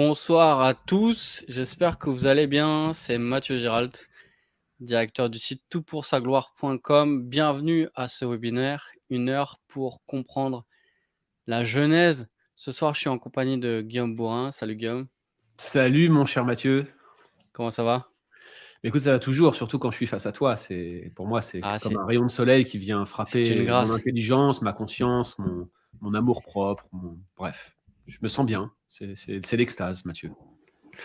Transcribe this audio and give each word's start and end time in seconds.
Bonsoir 0.00 0.62
à 0.62 0.74
tous, 0.74 1.44
j'espère 1.48 1.98
que 1.98 2.08
vous 2.08 2.28
allez 2.28 2.46
bien. 2.46 2.92
C'est 2.94 3.18
Mathieu 3.18 3.58
Gérald, 3.58 3.90
directeur 4.78 5.28
du 5.28 5.40
site 5.40 5.64
toutpoursagloire.com. 5.70 7.24
Bienvenue 7.24 7.88
à 7.96 8.06
ce 8.06 8.24
webinaire, 8.24 8.92
une 9.10 9.28
heure 9.28 9.58
pour 9.66 10.04
comprendre 10.06 10.64
la 11.48 11.64
genèse. 11.64 12.28
Ce 12.54 12.70
soir, 12.70 12.94
je 12.94 13.00
suis 13.00 13.08
en 13.08 13.18
compagnie 13.18 13.58
de 13.58 13.80
Guillaume 13.80 14.14
Bourrin. 14.14 14.52
Salut 14.52 14.76
Guillaume. 14.76 15.08
Salut 15.56 16.08
mon 16.10 16.26
cher 16.26 16.44
Mathieu. 16.44 16.86
Comment 17.50 17.72
ça 17.72 17.82
va? 17.82 18.06
Écoute, 18.84 19.00
ça 19.00 19.10
va 19.10 19.18
toujours, 19.18 19.56
surtout 19.56 19.80
quand 19.80 19.90
je 19.90 19.96
suis 19.96 20.06
face 20.06 20.26
à 20.26 20.32
toi. 20.32 20.56
C'est 20.56 21.10
pour 21.16 21.26
moi, 21.26 21.42
c'est 21.42 21.58
ah, 21.64 21.80
comme 21.82 21.96
un 21.96 22.06
rayon 22.06 22.26
de 22.26 22.30
soleil 22.30 22.64
qui 22.64 22.78
vient 22.78 23.04
frapper 23.04 23.64
mon 23.64 23.90
intelligence, 23.90 24.62
ma 24.62 24.72
conscience, 24.72 25.36
mon, 25.40 26.14
amour 26.14 26.44
propre. 26.44 26.88
Bref, 27.36 27.76
je 28.06 28.18
me 28.22 28.28
sens 28.28 28.46
bien. 28.46 28.70
C'est 28.88 29.56
l'extase, 29.56 30.04
Mathieu. 30.04 30.30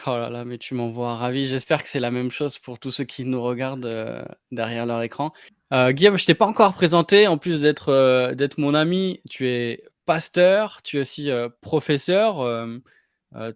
Oh 0.07 0.17
là 0.17 0.29
là, 0.29 0.43
mais 0.43 0.57
tu 0.57 0.73
m'envoies 0.73 1.15
ravi. 1.15 1.45
J'espère 1.45 1.83
que 1.83 1.89
c'est 1.89 1.99
la 1.99 2.11
même 2.11 2.31
chose 2.31 2.59
pour 2.59 2.79
tous 2.79 2.91
ceux 2.91 3.03
qui 3.03 3.25
nous 3.25 3.41
regardent 3.41 3.85
euh, 3.85 4.23
derrière 4.51 4.85
leur 4.85 5.01
écran. 5.01 5.31
Euh, 5.71 5.91
Guillaume, 5.91 6.17
je 6.17 6.25
t'ai 6.25 6.33
pas 6.33 6.45
encore 6.45 6.73
présenté. 6.73 7.27
En 7.27 7.37
plus 7.37 7.61
d'être 7.61 7.89
euh, 7.89 8.33
d'être 8.33 8.57
mon 8.57 8.73
ami, 8.73 9.21
tu 9.29 9.47
es 9.47 9.83
pasteur, 10.05 10.81
tu 10.81 10.97
es 10.97 11.01
aussi 11.01 11.29
professeur. 11.61 12.45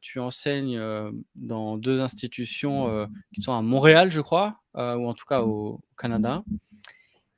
tu 0.01 0.19
enseignes 0.19 0.81
dans 1.35 1.77
deux 1.77 1.99
institutions 1.99 3.09
qui 3.33 3.41
sont 3.41 3.53
à 3.53 3.61
Montréal, 3.61 4.11
je 4.11 4.21
crois, 4.21 4.61
ou 4.75 5.07
en 5.07 5.13
tout 5.13 5.25
cas 5.25 5.41
au 5.41 5.81
Canada. 5.97 6.43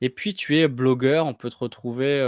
Et 0.02 0.10
puis 0.10 0.36
tu 0.36 0.60
es 0.60 0.68
blogueur. 0.68 1.26
On 1.26 1.34
peut 1.34 1.50
te 1.50 1.58
retrouver 1.58 2.22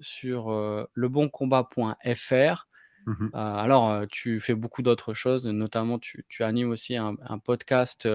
sur 0.00 0.52
leboncombat.fr 0.94 2.67
Mmh 3.08 3.28
alors, 3.34 4.06
tu 4.10 4.38
fais 4.38 4.54
beaucoup 4.54 4.82
d'autres 4.82 5.14
choses, 5.14 5.46
notamment 5.46 5.98
tu, 5.98 6.24
animes 6.40 6.70
aussi 6.70 6.96
un, 6.96 7.16
podcast 7.42 8.06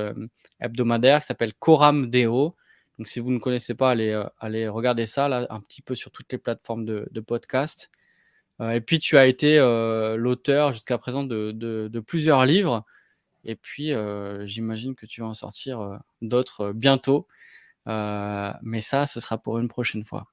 hebdomadaire 0.60 1.22
qui 1.22 1.26
s'appelle 1.26 1.54
Coram 1.56 2.10
Deo. 2.10 2.56
Donc, 3.00 3.08
si 3.08 3.20
vous 3.20 3.32
ne 3.32 3.40
connaissez 3.40 3.74
pas, 3.74 3.90
allez, 3.90 4.24
allez 4.40 4.68
regarder 4.68 5.08
ça 5.08 5.28
là, 5.28 5.48
un 5.50 5.60
petit 5.62 5.82
peu 5.82 5.96
sur 5.96 6.12
toutes 6.12 6.32
les 6.32 6.38
plateformes 6.38 6.86
de, 6.86 7.20
podcast. 7.22 7.90
et 8.62 8.82
puis, 8.82 9.00
tu 9.00 9.18
as 9.18 9.26
été 9.26 9.58
l'auteur 9.58 10.74
jusqu'à 10.74 11.00
présent 11.00 11.24
de, 11.24 12.04
plusieurs 12.06 12.46
livres. 12.46 12.86
Et 13.46 13.56
puis, 13.56 13.94
j'imagine 14.46 14.94
que 14.94 15.08
tu 15.08 15.22
vas 15.22 15.28
en 15.28 15.34
sortir 15.34 16.00
d'autres 16.22 16.72
bientôt. 16.72 17.28
mais 17.88 18.82
ça, 18.82 19.08
ce 19.08 19.20
sera 19.20 19.40
pour 19.40 19.58
une 19.58 19.70
prochaine 19.70 20.06
fois. 20.06 20.28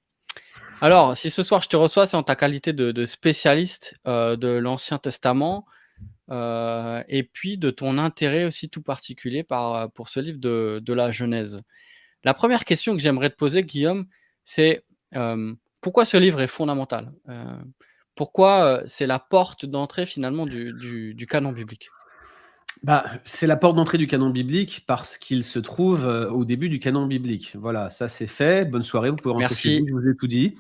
Alors, 0.83 1.15
si 1.15 1.31
ce 1.31 1.43
soir 1.43 1.61
je 1.61 1.69
te 1.69 1.77
reçois, 1.77 2.07
c'est 2.07 2.17
en 2.17 2.23
ta 2.23 2.37
qualité 2.37 2.73
de, 2.73 3.05
spécialiste 3.05 3.95
euh, 4.07 4.37
de 4.37 4.49
l'Ancien 4.49 4.97
Testament 4.97 5.67
euh, 6.31 7.03
et 7.07 7.23
puis 7.23 7.59
de 7.59 7.71
ton 7.71 7.99
intérêt 7.99 8.45
aussi 8.45 8.71
tout 8.71 8.81
particulier 8.81 9.43
par, 9.43 9.93
pour 9.93 10.09
ce 10.09 10.21
livre 10.21 10.39
de, 10.39 10.93
la 10.93 11.11
Genèse. 11.11 11.61
La 12.25 12.33
première 12.33 12.65
question 12.65 12.97
que 12.97 13.03
j'aimerais 13.03 13.29
te 13.29 13.37
poser, 13.37 13.63
Guillaume, 13.63 14.07
c'est 14.47 14.83
euh, 15.17 15.53
pourquoi 15.83 16.07
ce 16.07 16.17
livre 16.17 16.41
est 16.41 16.47
fondamental? 16.47 17.13
Pourquoi 18.15 18.83
c'est 18.87 19.07
la 19.07 19.19
porte 19.19 19.67
d'entrée 19.67 20.07
finalement 20.07 20.47
du 20.47 21.27
canon 21.29 21.53
biblique? 21.53 21.91
Bah, 22.83 23.05
c'est 23.25 23.47
la 23.47 23.57
porte 23.57 23.77
d'entrée 23.77 23.99
du 23.99 24.07
canon 24.07 24.31
biblique 24.31 24.85
parce 24.87 25.19
qu'il 25.19 25.45
se 25.45 25.59
trouve 25.59 26.07
euh, 26.07 26.31
au 26.31 26.45
début 26.45 26.69
du 26.69 26.81
canon 26.81 27.07
biblique. 27.07 27.55
Voilà, 27.59 27.91
ça 27.91 28.09
c'est 28.09 28.27
fait. 28.27 28.65
Bonne 28.69 28.83
soirée, 28.83 29.11
vous 29.11 29.17
pouvez 29.17 29.33
rentrer 29.33 29.49
Merci. 29.51 29.69
chez 29.69 29.81
vous, 29.81 29.87
je 29.89 29.93
vous 29.93 30.09
ai 30.09 30.17
tout 30.17 30.27
dit 30.27 30.55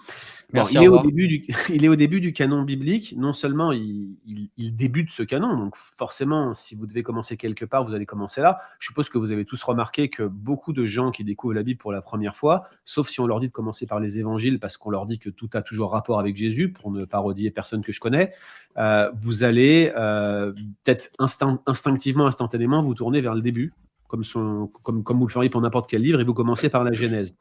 il, 0.52 0.82
est 0.82 0.88
au 0.88 1.02
début 1.02 1.28
du, 1.28 1.46
il 1.68 1.84
est 1.84 1.88
au 1.88 1.96
début 1.96 2.20
du 2.20 2.32
canon 2.32 2.62
biblique. 2.62 3.14
Non 3.16 3.32
seulement 3.32 3.72
il, 3.72 4.16
débute 4.56 5.10
ce 5.10 5.22
canon, 5.22 5.56
donc 5.56 5.76
forcément, 5.76 6.54
si 6.54 6.74
vous 6.74 6.86
devez 6.86 7.02
commencer 7.02 7.36
quelque 7.36 7.64
part, 7.64 7.84
vous 7.84 7.94
allez 7.94 8.06
commencer 8.06 8.40
là. 8.40 8.60
Je 8.78 8.88
suppose 8.88 9.08
que 9.08 9.18
vous 9.18 9.32
avez 9.32 9.44
tous 9.44 9.62
remarqué 9.62 10.08
que 10.08 10.22
beaucoup 10.22 10.72
de 10.72 10.84
gens 10.84 11.10
qui 11.10 11.24
découvrent 11.24 11.54
la 11.54 11.62
Bible 11.62 11.78
pour 11.78 11.92
la 11.92 12.02
première 12.02 12.36
fois, 12.36 12.68
sauf 12.84 13.08
si 13.08 13.20
on 13.20 13.26
leur 13.26 13.40
dit 13.40 13.48
de 13.48 13.52
commencer 13.52 13.86
par 13.86 14.00
les 14.00 14.18
évangiles 14.18 14.58
parce 14.58 14.76
qu'on 14.76 14.90
leur 14.90 15.06
dit 15.06 15.18
que 15.18 15.30
tout 15.30 15.50
a 15.54 15.62
toujours 15.62 15.92
rapport 15.92 16.18
avec 16.18 16.36
Jésus, 16.36 16.72
pour 16.72 16.90
ne 16.90 17.04
parodier 17.04 17.50
personne 17.50 17.82
que 17.82 17.92
je 17.92 18.00
connais, 18.00 18.32
euh, 18.76 19.10
vous 19.14 19.44
allez 19.44 19.92
euh, 19.96 20.52
peut-être 20.84 21.10
instinctivement, 21.18 22.26
instantanément 22.26 22.82
vous 22.82 22.94
tourner 22.94 23.20
vers 23.20 23.34
le 23.34 23.42
début, 23.42 23.72
comme, 24.10 25.02
vous 25.18 25.26
le 25.26 25.32
feriez 25.32 25.50
pour 25.50 25.60
n'importe 25.60 25.88
quel 25.88 26.02
livre, 26.02 26.20
et 26.20 26.24
vous 26.24 26.34
commencez 26.34 26.68
par 26.68 26.84
la 26.84 26.92
Genèse. 26.92 27.36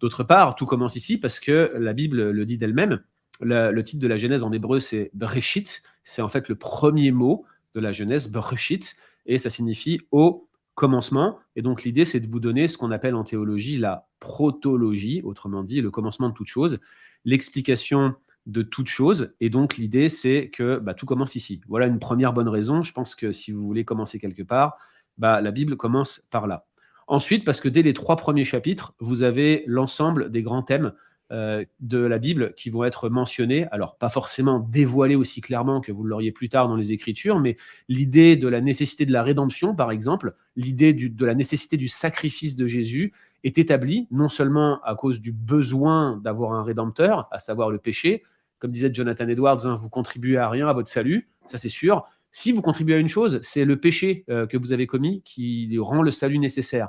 D'autre 0.00 0.24
part, 0.24 0.54
tout 0.54 0.66
commence 0.66 0.96
ici 0.96 1.18
parce 1.18 1.40
que 1.40 1.72
la 1.78 1.92
Bible 1.92 2.30
le 2.30 2.44
dit 2.44 2.58
d'elle-même. 2.58 3.00
Le, 3.40 3.80
titre 3.82 4.00
de 4.00 4.06
la 4.06 4.16
Genèse 4.16 4.42
en 4.42 4.52
hébreu, 4.52 4.80
c'est 4.80 5.10
Bereshit. 5.14 5.82
C'est 6.04 6.22
en 6.22 6.28
fait 6.28 6.48
le 6.48 6.54
premier 6.54 7.10
mot 7.10 7.44
de 7.74 7.80
la 7.80 7.92
Genèse, 7.92 8.30
Bereshit, 8.30 8.96
et 9.26 9.38
ça 9.38 9.50
signifie 9.50 10.00
au 10.12 10.48
commencement. 10.74 11.38
Et 11.56 11.62
donc 11.62 11.84
l'idée, 11.84 12.04
c'est 12.04 12.20
de 12.20 12.30
vous 12.30 12.40
donner 12.40 12.68
ce 12.68 12.78
qu'on 12.78 12.90
appelle 12.90 13.14
en 13.14 13.24
théologie 13.24 13.78
la 13.78 14.06
protologie, 14.20 15.20
autrement 15.24 15.62
dit, 15.62 15.80
le 15.80 15.90
commencement 15.90 16.28
de 16.28 16.34
toute 16.34 16.46
chose, 16.46 16.78
l'explication 17.24 18.14
de 18.46 18.62
toute 18.62 18.88
chose. 18.88 19.34
Et 19.40 19.50
donc 19.50 19.76
l'idée, 19.76 20.08
c'est 20.08 20.50
que 20.50 20.78
bah, 20.78 20.94
tout 20.94 21.06
commence 21.06 21.34
ici. 21.34 21.60
Voilà 21.68 21.86
une 21.86 21.98
première 21.98 22.32
bonne 22.32 22.48
raison. 22.48 22.82
Je 22.82 22.92
pense 22.92 23.14
que 23.14 23.32
si 23.32 23.52
vous 23.52 23.64
voulez 23.64 23.84
commencer 23.84 24.18
quelque 24.18 24.42
part, 24.42 24.76
bah, 25.18 25.40
la 25.40 25.50
Bible 25.50 25.76
commence 25.76 26.26
par 26.30 26.46
là. 26.46 26.66
Ensuite, 27.06 27.44
parce 27.44 27.60
que 27.60 27.68
dès 27.68 27.82
les 27.82 27.92
trois 27.92 28.16
premiers 28.16 28.44
chapitres, 28.44 28.94
vous 28.98 29.22
avez 29.22 29.64
l'ensemble 29.66 30.30
des 30.30 30.42
grands 30.42 30.62
thèmes 30.62 30.92
euh, 31.32 31.64
de 31.80 31.98
la 31.98 32.18
Bible 32.18 32.54
qui 32.54 32.70
vont 32.70 32.84
être 32.84 33.08
mentionnés. 33.08 33.66
Alors, 33.72 33.96
pas 33.96 34.08
forcément 34.08 34.60
dévoilés 34.60 35.16
aussi 35.16 35.40
clairement 35.40 35.80
que 35.80 35.90
vous 35.90 36.04
l'auriez 36.04 36.32
plus 36.32 36.48
tard 36.48 36.68
dans 36.68 36.76
les 36.76 36.92
Écritures, 36.92 37.40
mais 37.40 37.56
l'idée 37.88 38.36
de 38.36 38.46
la 38.46 38.60
nécessité 38.60 39.06
de 39.06 39.12
la 39.12 39.22
rédemption, 39.22 39.74
par 39.74 39.90
exemple, 39.90 40.34
l'idée 40.54 40.92
de 40.92 41.26
la 41.26 41.34
nécessité 41.34 41.76
du 41.76 41.88
sacrifice 41.88 42.56
de 42.56 42.66
Jésus 42.66 43.12
est 43.42 43.58
établie 43.58 44.06
non 44.10 44.28
seulement 44.28 44.80
à 44.82 44.94
cause 44.94 45.20
du 45.20 45.32
besoin 45.32 46.18
d'avoir 46.18 46.52
un 46.52 46.62
rédempteur, 46.62 47.28
à 47.30 47.38
savoir 47.38 47.70
le 47.70 47.78
péché, 47.78 48.22
comme 48.58 48.70
disait 48.70 48.92
Jonathan 48.92 49.28
Edwards, 49.28 49.66
hein, 49.66 49.76
vous 49.76 49.88
contribuez 49.88 50.36
à 50.36 50.48
rien 50.48 50.68
à 50.68 50.72
votre 50.72 50.88
salut, 50.88 51.28
ça 51.46 51.58
c'est 51.58 51.68
sûr, 51.68 52.04
si 52.36 52.50
vous 52.50 52.62
contribuez 52.62 52.96
à 52.96 52.98
une 52.98 53.08
chose, 53.08 53.38
c'est 53.44 53.64
le 53.64 53.78
péché 53.78 54.24
euh, 54.28 54.48
que 54.48 54.56
vous 54.56 54.72
avez 54.72 54.88
commis 54.88 55.22
qui 55.22 55.72
rend 55.78 56.02
le 56.02 56.10
salut 56.10 56.40
nécessaire. 56.40 56.88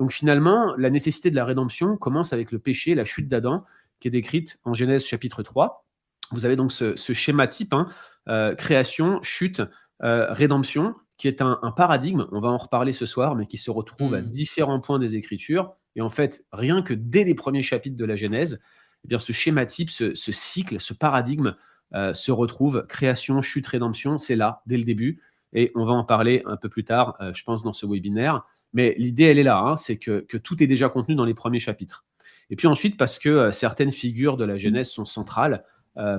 Donc 0.00 0.10
finalement, 0.10 0.74
la 0.76 0.90
nécessité 0.90 1.30
de 1.30 1.36
la 1.36 1.44
rédemption 1.44 1.96
commence 1.96 2.32
avec 2.32 2.50
le 2.50 2.58
péché, 2.58 2.96
la 2.96 3.04
chute 3.04 3.28
d'Adam, 3.28 3.64
qui 4.00 4.08
est 4.08 4.10
décrite 4.10 4.58
en 4.64 4.74
Genèse 4.74 5.04
chapitre 5.04 5.44
3. 5.44 5.86
Vous 6.32 6.44
avez 6.44 6.56
donc 6.56 6.72
ce, 6.72 6.96
schéma 6.96 7.46
type, 7.46 7.72
hein, 7.72 7.86
euh, 8.28 8.56
création, 8.56 9.22
chute, 9.22 9.62
euh, 10.02 10.32
rédemption, 10.32 10.92
qui 11.18 11.28
est 11.28 11.40
un, 11.40 11.72
paradigme, 11.76 12.26
on 12.32 12.40
va 12.40 12.48
en 12.48 12.56
reparler 12.56 12.92
ce 12.92 13.06
soir, 13.06 13.36
mais 13.36 13.46
qui 13.46 13.58
se 13.58 13.70
retrouve 13.70 14.14
à 14.14 14.22
hmm. 14.22 14.28
différents 14.28 14.80
points 14.80 14.98
des 14.98 15.14
Écritures. 15.14 15.72
Et 15.94 16.00
en 16.00 16.10
fait, 16.10 16.44
rien 16.50 16.82
que 16.82 16.94
dès 16.94 17.22
les 17.22 17.36
premiers 17.36 17.62
chapitres 17.62 17.96
de 17.96 18.04
la 18.04 18.16
Genèse, 18.16 18.60
eh 19.04 19.08
bien, 19.08 19.20
ce 19.20 19.30
schéma 19.30 19.66
type, 19.66 19.88
ce 19.88 20.14
cycle, 20.14 20.80
ce 20.80 20.94
paradigme 20.94 21.54
euh, 21.94 22.14
se 22.14 22.30
retrouve. 22.30 22.86
Création, 22.88 23.42
chute, 23.42 23.66
rédemption, 23.66 24.18
c'est 24.18 24.36
là, 24.36 24.62
dès 24.66 24.76
le 24.76 24.84
début. 24.84 25.20
Et 25.52 25.72
on 25.74 25.84
va 25.84 25.92
en 25.92 26.04
parler 26.04 26.42
un 26.46 26.56
peu 26.56 26.68
plus 26.68 26.84
tard, 26.84 27.16
euh, 27.20 27.34
je 27.34 27.42
pense, 27.42 27.62
dans 27.62 27.72
ce 27.72 27.86
webinaire. 27.86 28.44
Mais 28.72 28.94
l'idée, 28.98 29.24
elle 29.24 29.38
est 29.38 29.44
là, 29.44 29.58
hein, 29.58 29.76
c'est 29.76 29.96
que, 29.96 30.24
tout 30.38 30.62
est 30.62 30.68
déjà 30.68 30.88
contenu 30.88 31.16
dans 31.16 31.24
les 31.24 31.34
premiers 31.34 31.58
chapitres. 31.58 32.04
Et 32.50 32.56
puis 32.56 32.68
ensuite, 32.68 32.96
parce 32.96 33.18
que 33.18 33.28
euh, 33.28 33.50
certaines 33.50 33.90
figures 33.90 34.36
de 34.36 34.44
la 34.44 34.56
Genèse 34.56 34.90
sont 34.90 35.04
centrales 35.04 35.64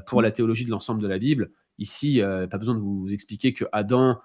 pour 0.06 0.21
la 0.21 0.31
théologie 0.31 0.65
de 0.65 0.69
l'ensemble 0.69 1.01
de 1.01 1.07
la 1.07 1.18
Bible. 1.18 1.50
Ici, 1.79 2.21
pas 2.21 2.57
besoin 2.57 2.75
de 2.75 2.79
vous 2.79 3.07
expliquer 3.12 3.53
que 3.53 3.65
Adam 3.71 4.19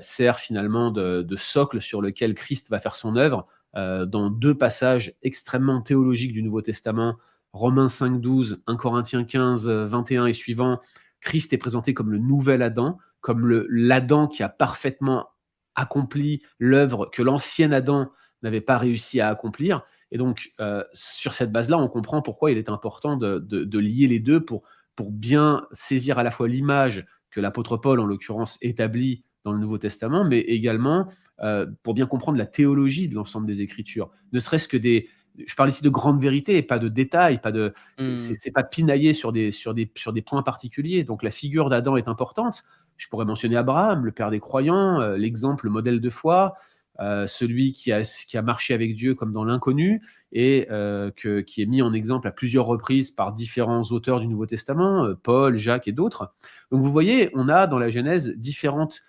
sert 0.00 0.38
finalement 0.38 0.90
de, 0.90 1.36
socle 1.36 1.82
sur 1.82 2.00
lequel 2.00 2.34
Christ 2.34 2.70
va 2.70 2.78
faire 2.78 2.94
son 2.94 3.16
œuvre. 3.16 3.46
dans 3.74 4.30
deux 4.30 4.56
passages 4.56 5.12
extrêmement 5.22 5.82
théologiques 5.82 6.32
du 6.32 6.42
Nouveau 6.42 6.62
Testament, 6.62 7.16
Romains 7.52 7.88
5, 7.88 8.20
12, 8.20 8.62
1 8.66 8.76
Corinthiens 8.76 9.24
15, 9.24 9.68
21 9.68 10.26
et 10.26 10.32
suivant, 10.32 10.80
Christ 11.22 11.52
est 11.52 11.58
présenté 11.58 11.94
comme 11.94 12.10
le 12.10 12.18
nouvel 12.18 12.60
Adam, 12.62 12.98
comme 13.20 13.64
l'Adam 13.70 14.28
qui 14.28 14.42
a 14.42 14.48
parfaitement 14.48 15.28
accompli 15.74 16.42
l'œuvre 16.58 17.08
que 17.10 17.22
l'ancien 17.22 17.72
Adam 17.72 18.10
n'avait 18.42 18.60
pas 18.60 18.76
réussi 18.76 19.20
à 19.20 19.28
accomplir. 19.28 19.82
Et 20.10 20.18
donc, 20.18 20.52
euh, 20.60 20.84
sur 20.92 21.32
cette 21.32 21.52
base-là, 21.52 21.78
on 21.78 21.88
comprend 21.88 22.20
pourquoi 22.20 22.50
il 22.50 22.58
est 22.58 22.68
important 22.68 23.16
de, 23.16 23.78
lier 23.78 24.08
les 24.08 24.18
deux 24.18 24.44
pour, 24.44 24.62
pour 24.94 25.10
bien 25.10 25.66
saisir 25.72 26.18
à 26.18 26.22
la 26.22 26.30
fois 26.30 26.48
l'image 26.48 27.06
que 27.30 27.40
l'apôtre 27.40 27.78
Paul, 27.78 27.98
en 28.00 28.04
l'occurrence, 28.04 28.58
établit 28.60 29.24
dans 29.44 29.52
le 29.52 29.58
Nouveau 29.58 29.78
Testament, 29.78 30.24
mais 30.24 30.40
également 30.40 31.08
euh, 31.40 31.66
pour 31.82 31.94
bien 31.94 32.06
comprendre 32.06 32.36
la 32.36 32.46
théologie 32.46 33.08
de 33.08 33.14
l'ensemble 33.14 33.46
des 33.46 33.62
Écritures. 33.62 34.10
Ne 34.32 34.40
serait-ce 34.40 34.68
que 34.68 34.76
des, 34.76 35.08
je 35.46 35.54
parle 35.54 35.70
ici 35.70 35.82
de 35.82 35.88
grandes 35.88 36.20
vérités 36.20 36.56
et 36.56 36.62
pas 36.62 36.78
de 36.78 36.88
détails, 36.88 37.40
pas 37.40 37.52
de, 37.52 37.72
c'est 37.98 38.14
mmh. 38.14 38.52
pas 38.52 38.62
pinailler 38.62 39.14
sur 39.14 39.32
des, 39.32 39.50
sur, 39.50 39.74
des, 39.74 39.90
sur 39.96 40.12
des 40.12 40.22
points 40.22 40.42
particuliers. 40.42 41.04
Donc 41.04 41.22
la 41.22 41.30
figure 41.30 41.68
d'Adam 41.68 41.96
est 41.96 42.08
importante. 42.08 42.64
Je 42.96 43.08
pourrais 43.08 43.24
mentionner 43.24 43.56
Abraham, 43.56 44.04
le 44.04 44.12
père 44.12 44.30
des 44.30 44.40
croyants, 44.40 45.00
euh, 45.00 45.16
l'exemple, 45.16 45.66
le 45.66 45.72
modèle 45.72 46.00
de 46.00 46.10
foi, 46.10 46.54
euh, 47.00 47.26
celui 47.26 47.72
qui 47.72 47.90
a, 47.90 48.02
qui 48.02 48.36
a 48.36 48.42
marché 48.42 48.74
avec 48.74 48.94
Dieu 48.94 49.14
comme 49.14 49.32
dans 49.32 49.44
l'inconnu 49.44 50.02
et 50.32 50.66
euh, 50.70 51.10
que, 51.10 51.40
qui 51.40 51.62
est 51.62 51.66
mis 51.66 51.80
en 51.80 51.94
exemple 51.94 52.28
à 52.28 52.30
plusieurs 52.30 52.66
reprises 52.66 53.10
par 53.10 53.32
différents 53.32 53.82
auteurs 53.84 54.20
du 54.20 54.28
Nouveau 54.28 54.46
Testament, 54.46 55.14
Paul, 55.22 55.56
Jacques 55.56 55.88
et 55.88 55.92
d'autres. 55.92 56.34
Donc 56.70 56.82
vous 56.82 56.92
voyez, 56.92 57.30
on 57.34 57.48
a 57.48 57.66
dans 57.66 57.78
la 57.78 57.88
Genèse 57.88 58.34
différentes 58.36 59.02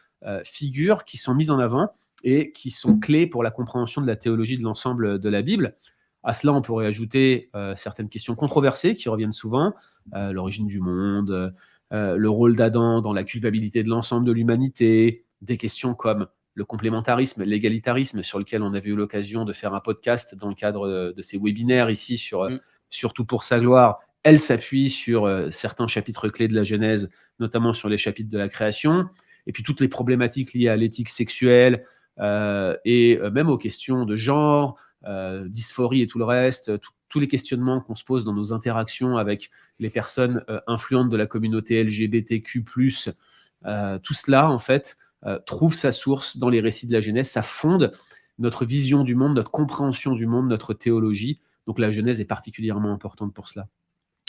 figures 0.45 1.03
qui 1.03 1.17
sont 1.17 1.35
mises 1.35 1.51
en 1.51 1.59
avant 1.59 1.89
et 2.23 2.53
qui 2.53 2.71
sont 2.71 2.97
clés 2.97 3.27
pour 3.27 3.43
la 3.43 3.51
compréhension 3.51 4.01
de 4.01 4.07
la 4.07 4.15
théologie 4.15 4.57
de 4.57 4.63
l'ensemble 4.63 5.19
de 5.19 5.29
la 5.29 5.41
Bible. 5.41 5.75
À 6.23 6.33
cela, 6.33 6.53
on 6.53 6.61
pourrait 6.61 6.85
ajouter 6.85 7.49
euh, 7.55 7.75
certaines 7.75 8.07
questions 8.07 8.35
controversées 8.35 8.95
qui 8.95 9.09
reviennent 9.09 9.33
souvent, 9.33 9.73
euh, 10.15 10.31
l'origine 10.31 10.67
du 10.67 10.79
monde, 10.79 11.53
euh, 11.91 12.15
le 12.15 12.29
rôle 12.29 12.55
d'Adam 12.55 13.01
dans 13.01 13.13
la 13.13 13.25
culpabilité 13.25 13.83
de 13.83 13.89
l'ensemble 13.89 14.25
de 14.25 14.31
l'humanité, 14.31 15.25
des 15.41 15.57
questions 15.57 15.93
comme 15.93 16.27
le 16.55 16.63
complémentarisme, 16.63 17.43
l'égalitarisme, 17.43 18.23
sur 18.23 18.39
lequel 18.39 18.63
on 18.63 18.73
avait 18.73 18.89
eu 18.89 18.95
l'occasion 18.95 19.43
de 19.43 19.51
faire 19.51 19.73
un 19.73 19.81
podcast 19.81 20.35
dans 20.35 20.47
le 20.47 20.55
cadre 20.55 21.13
de, 21.15 21.21
ces 21.21 21.37
webinaires 21.37 21.89
ici 21.89 22.17
sur 22.17 22.49
mm. 22.49 22.59
Surtout 22.89 23.25
pour 23.25 23.43
sa 23.43 23.59
gloire. 23.59 24.01
Elle 24.21 24.39
s'appuie 24.39 24.91
sur 24.91 25.27
certains 25.49 25.87
chapitres 25.87 26.29
clés 26.29 26.47
de 26.47 26.53
la 26.53 26.63
Genèse, 26.63 27.09
notamment 27.39 27.73
sur 27.73 27.89
les 27.89 27.97
chapitres 27.97 28.29
de 28.29 28.37
la 28.37 28.49
création, 28.49 29.07
et 29.47 29.51
puis 29.51 29.63
toutes 29.63 29.81
les 29.81 29.87
problématiques 29.87 30.53
liées 30.53 30.69
à 30.69 30.75
l'éthique 30.75 31.09
sexuelle 31.09 31.83
et 32.21 33.19
même 33.31 33.49
aux 33.49 33.57
questions 33.57 34.05
de 34.05 34.15
genre, 34.15 34.77
euh, 35.05 35.47
dysphorie 35.49 36.01
et 36.01 36.07
tout 36.07 36.17
le 36.17 36.23
reste, 36.23 36.71
tous 37.09 37.19
les 37.19 37.27
questionnements 37.27 37.81
qu'on 37.81 37.95
se 37.95 38.05
pose 38.05 38.23
dans 38.23 38.33
nos 38.33 38.53
interactions 38.53 39.17
avec 39.17 39.51
les 39.79 39.89
personnes 39.89 40.43
euh, 40.49 40.61
influentes 40.65 41.09
de 41.09 41.17
la 41.17 41.27
communauté 41.27 41.83
LGBTQ+, 41.83 42.63
euh, 43.65 43.99
tout 43.99 44.13
cela, 44.13 44.49
en 44.49 44.59
fait, 44.59 44.97
trouve 45.45 45.73
sa 45.73 45.93
source 45.93 46.35
dans 46.35 46.49
les 46.49 46.59
récits 46.59 46.85
de 46.85 46.91
la 46.91 46.99
Genèse. 46.99 47.29
Ça 47.29 47.43
fonde 47.43 47.91
notre 48.39 48.65
vision 48.65 49.05
du 49.05 49.15
monde, 49.15 49.35
notre 49.35 49.51
compréhension 49.51 50.15
du 50.15 50.25
monde, 50.25 50.49
notre 50.49 50.73
théologie. 50.73 51.39
Donc 51.65 51.79
la 51.79 51.91
Genèse 51.91 52.19
est 52.19 52.25
particulièrement 52.25 52.91
importante 52.91 53.33
pour 53.33 53.47
cela. 53.47 53.69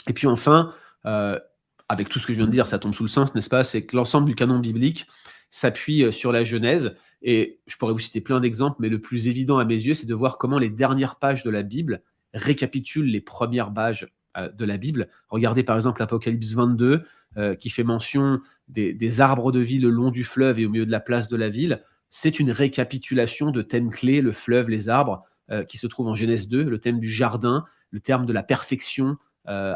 Et 0.07 0.13
puis 0.13 0.25
enfin, 0.25 0.73
avec 1.03 2.07
tout 2.07 2.19
ce 2.19 2.25
que 2.25 2.31
je 2.31 2.37
viens 2.37 2.47
de 2.47 2.51
dire, 2.51 2.65
ça 2.65 2.79
tombe 2.79 2.93
sous 2.93 3.03
le 3.03 3.09
sens, 3.09 3.35
n'est-ce 3.35 3.49
pas? 3.49 3.65
C'est 3.65 3.85
que 3.85 3.97
l'ensemble 3.97 4.25
du 4.25 4.35
canon 4.35 4.59
biblique 4.59 5.05
s'appuie 5.49 6.13
sur 6.13 6.31
la 6.31 6.45
Genèse 6.45 6.95
et 7.21 7.59
je 7.65 7.77
pourrais 7.77 7.93
vous 7.93 7.99
citer 7.99 8.21
plein 8.21 8.39
d'exemples, 8.39 8.77
mais 8.79 8.89
le 8.89 8.99
plus 8.99 9.27
évident 9.27 9.57
à 9.57 9.65
mes 9.65 9.75
yeux, 9.75 9.93
c'est 9.93 10.07
de 10.07 10.13
voir 10.13 10.37
comment 10.37 10.59
les 10.59 10.69
dernières 10.69 11.15
pages 11.15 11.43
de 11.43 11.49
la 11.49 11.63
Bible 11.63 12.01
récapitulent 12.33 13.09
les 13.09 13.21
premières 13.21 13.73
pages 13.73 14.07
euh, 14.37 14.49
de 14.49 14.65
la 14.65 14.77
Bible. 14.77 15.09
Regardez 15.29 15.63
par 15.63 15.75
exemple 15.75 16.01
l'Apocalypse 16.01 16.53
22, 16.53 17.03
euh, 17.37 17.55
qui 17.55 17.69
fait 17.69 17.83
mention 17.83 18.39
des, 18.67 19.21
arbres 19.21 19.51
de 19.51 19.59
vie 19.59 19.79
le 19.79 19.89
long 19.89 20.11
du 20.11 20.23
fleuve 20.23 20.59
et 20.59 20.65
au 20.65 20.69
milieu 20.69 20.85
de 20.85 20.91
la 20.91 20.99
place 20.99 21.27
de 21.27 21.35
la 21.35 21.49
ville. 21.49 21.81
C'est 22.09 22.39
une 22.39 22.51
récapitulation 22.51 23.51
de 23.51 23.61
thèmes 23.61 23.89
clés, 23.89 24.21
le 24.21 24.31
fleuve, 24.31 24.69
les 24.69 24.89
arbres, 24.89 25.23
euh, 25.51 25.63
qui 25.63 25.77
se 25.77 25.87
trouvent 25.87 26.07
en 26.07 26.15
Genèse 26.15 26.47
2, 26.47 26.63
le 26.63 26.79
thème 26.79 26.99
du 26.99 27.11
jardin, 27.11 27.65
le 27.91 27.99
terme 27.99 28.25
de 28.25 28.33
la 28.33 28.43
perfection 28.43 29.15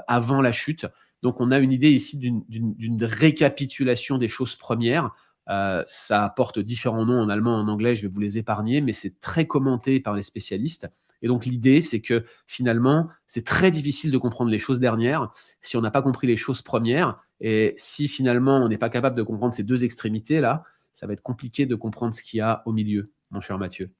avant 0.07 0.41
la 0.41 0.51
chute. 0.51 0.87
Donc 1.21 1.39
on 1.39 1.51
a 1.51 1.59
une 1.59 1.71
idée 1.71 1.91
ici 1.91 2.17
d'une 2.17 3.03
récapitulation 3.03 4.17
des 4.17 4.27
choses 4.27 4.55
premières 4.55 5.11
euh, 5.49 5.83
ça 5.87 6.31
porte 6.35 6.59
différents 6.59 7.05
noms 7.05 7.19
en 7.19 7.29
allemand, 7.29 7.57
en 7.57 7.67
anglais, 7.67 7.95
je 7.95 8.03
vais 8.03 8.07
vous 8.07 8.19
les 8.19 8.37
épargner, 8.37 8.81
mais 8.81 8.93
c'est 8.93 9.19
très 9.19 9.47
commenté 9.47 9.99
par 9.99 10.13
les 10.13 10.21
spécialistes. 10.21 10.87
Et 11.21 11.27
donc 11.27 11.45
l'idée, 11.45 11.81
c'est 11.81 12.01
que 12.01 12.23
finalement, 12.45 13.09
c'est 13.25 13.45
très 13.45 13.71
difficile 13.71 14.11
de 14.11 14.17
comprendre 14.17 14.51
les 14.51 14.59
choses 14.59 14.79
dernières 14.79 15.31
si 15.61 15.75
on 15.75 15.81
n'a 15.81 15.91
pas 15.91 16.01
compris 16.01 16.27
les 16.27 16.37
choses 16.37 16.61
premières. 16.61 17.19
Et 17.41 17.73
si 17.77 18.07
finalement, 18.07 18.57
on 18.57 18.69
n'est 18.69 18.77
pas 18.77 18.89
capable 18.89 19.15
de 19.17 19.23
comprendre 19.23 19.53
ces 19.53 19.63
deux 19.63 19.83
extrémités-là, 19.83 20.63
ça 20.93 21.07
va 21.07 21.13
être 21.13 21.23
compliqué 21.23 21.65
de 21.65 21.75
comprendre 21.75 22.13
ce 22.13 22.21
qu'il 22.23 22.37
y 22.37 22.41
a 22.41 22.61
au 22.65 22.71
milieu, 22.71 23.11
mon 23.31 23.41
cher 23.41 23.57
Mathieu. 23.57 23.91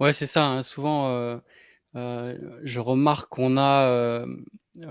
Ouais, 0.00 0.12
c'est 0.12 0.26
ça. 0.26 0.46
Hein. 0.46 0.62
Souvent, 0.62 1.08
euh, 1.08 1.38
euh, 1.96 2.58
je 2.62 2.80
remarque 2.80 3.30
qu'on 3.30 3.56
a 3.56 4.24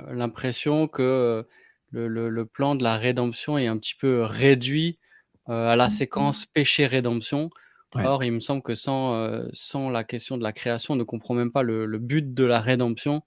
l'impression 0.09 0.87
que 0.87 1.45
le, 1.91 2.45
plan 2.45 2.75
de 2.75 2.83
la 2.83 2.97
rédemption 2.97 3.57
est 3.57 3.67
un 3.67 3.77
petit 3.77 3.95
peu 3.95 4.23
réduit 4.23 4.97
euh, 5.49 5.69
à 5.69 5.75
la 5.75 5.87
mmh. 5.87 5.89
séquence 5.89 6.45
péché-rédemption. 6.45 7.49
Or, 7.93 8.25
il 8.25 8.33
me 8.33 8.39
semble 8.41 8.61
que 8.61 8.75
sans, 8.75 9.15
euh, 9.15 9.47
sans 9.53 9.89
la 9.89 10.03
question 10.03 10.37
de 10.37 10.43
la 10.43 10.51
création, 10.51 10.95
on 10.95 10.97
ne 10.97 11.03
comprend 11.03 11.33
même 11.33 11.51
pas 11.51 11.63
le, 11.63 11.87
but 11.97 12.33
de 12.33 12.43
la 12.43 12.59
rédemption 12.59 13.21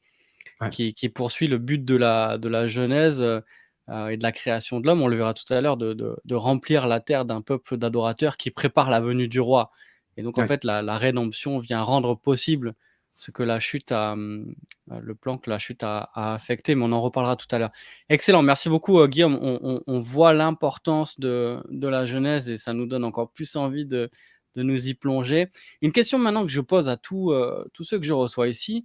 qui, 0.70 0.92
poursuit 1.08 1.46
le 1.46 1.56
but 1.56 1.82
de 1.82 1.96
la, 1.96 2.36
de 2.36 2.48
la 2.48 2.68
Genèse 2.68 3.22
euh, 3.22 4.08
et 4.08 4.18
de 4.18 4.22
la 4.22 4.32
création 4.32 4.80
de 4.80 4.86
l'homme. 4.86 5.00
On 5.00 5.06
le 5.06 5.16
verra 5.16 5.32
tout 5.32 5.50
à 5.52 5.60
l'heure, 5.62 5.78
de, 5.78 5.94
de, 5.94 6.34
remplir 6.34 6.86
la 6.86 7.00
terre 7.00 7.24
d'un 7.24 7.40
peuple 7.40 7.78
d'adorateurs 7.78 8.36
qui 8.36 8.50
prépare 8.50 8.90
la 8.90 9.00
venue 9.00 9.28
du 9.28 9.40
roi. 9.40 9.70
Et 10.18 10.22
donc, 10.22 10.36
en 10.36 10.46
fait, 10.46 10.64
la, 10.64 10.82
la, 10.82 10.98
rédemption 10.98 11.58
vient 11.58 11.80
rendre 11.80 12.14
possible 12.14 12.74
ce 13.18 13.32
que 13.32 13.42
la 13.42 13.58
chute 13.58 13.90
a, 13.92 14.12
hum, 14.12 14.54
euh, 14.92 15.00
le 15.02 15.14
plan 15.14 15.38
que 15.38 15.50
la 15.50 15.58
chute 15.58 15.82
a, 15.82 16.08
affecté, 16.14 16.74
mais 16.76 16.84
on 16.84 16.92
en 16.92 17.02
reparlera 17.02 17.36
tout 17.36 17.48
à 17.50 17.58
l'heure. 17.58 17.72
Excellent, 18.08 18.42
merci 18.42 18.68
beaucoup 18.68 19.00
euh, 19.00 19.08
Guillaume. 19.08 19.38
On, 19.42 20.00
voit 20.00 20.32
l'importance 20.32 21.18
de, 21.18 21.60
la 21.68 22.06
Genèse 22.06 22.48
et 22.48 22.56
ça 22.56 22.72
nous 22.72 22.86
donne 22.86 23.04
encore 23.04 23.32
plus 23.32 23.56
envie 23.56 23.84
de, 23.84 24.08
nous 24.54 24.88
y 24.88 24.94
plonger. 24.94 25.48
Une 25.82 25.92
question 25.92 26.18
maintenant 26.18 26.46
que 26.46 26.50
je 26.50 26.60
pose 26.60 26.88
à 26.88 26.92
euh, 27.12 27.64
tous 27.72 27.84
ceux 27.84 27.98
que 27.98 28.04
je 28.04 28.12
reçois 28.12 28.48
ici, 28.48 28.84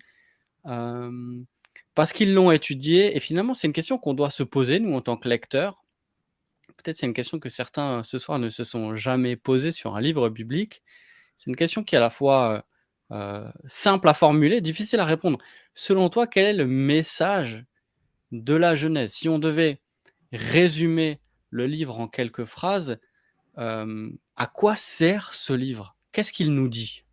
parce 0.64 2.12
qu'ils 2.12 2.34
l'ont 2.34 2.52
étudié, 2.52 3.16
et 3.16 3.20
finalement 3.20 3.54
c'est 3.54 3.68
une 3.68 3.74
question 3.74 4.00
qu'on 4.00 4.16
doit 4.16 4.32
se 4.32 4.44
poser, 4.44 4.80
nous 4.80 4.96
en 4.96 5.02
tant 5.02 5.16
que 5.16 5.30
lecteurs. 5.30 5.76
Peut-être 6.78 6.98
c'est 6.98 7.06
une 7.06 7.14
question 7.14 7.40
que 7.40 7.50
certains 7.50 8.04
ce 8.04 8.18
soir 8.18 8.40
ne 8.40 8.50
se 8.50 8.64
sont 8.64 8.96
jamais 8.96 9.36
posées 9.36 9.72
sur 9.72 9.96
un 9.96 10.02
livre 10.02 10.30
biblique. 10.30 10.82
C'est 11.38 11.52
une 11.52 11.56
question 11.56 11.84
qui 11.84 11.96
est 11.96 12.00
à 12.00 12.02
la 12.02 12.10
fois 12.10 12.66
simple 13.66 14.10
à 14.10 14.14
formuler, 14.14 14.62
difficile 14.62 15.00
à 15.00 15.06
répondre. 15.06 15.38
Selon 15.74 16.10
toi, 16.10 16.28
quel 16.28 16.46
est 16.46 16.54
le 16.54 16.68
message 16.68 17.66
de 18.32 18.56
la 18.56 18.76
Genèse? 18.76 19.14
Si 19.14 19.30
on 19.30 19.40
devait 19.40 19.80
résumer 20.32 21.20
le 21.50 21.68
livre 21.68 22.00
en 22.00 22.08
quelques 22.08 22.46
phrases, 22.46 22.98
euh, 23.58 24.10
à 24.36 24.48
quoi 24.48 24.76
sert 24.76 25.34
ce 25.34 25.54
livre? 25.54 25.96
Qu'est-ce 26.12 26.34
qu'il 26.34 26.54
nous 26.54 26.68
dit? 26.68 27.04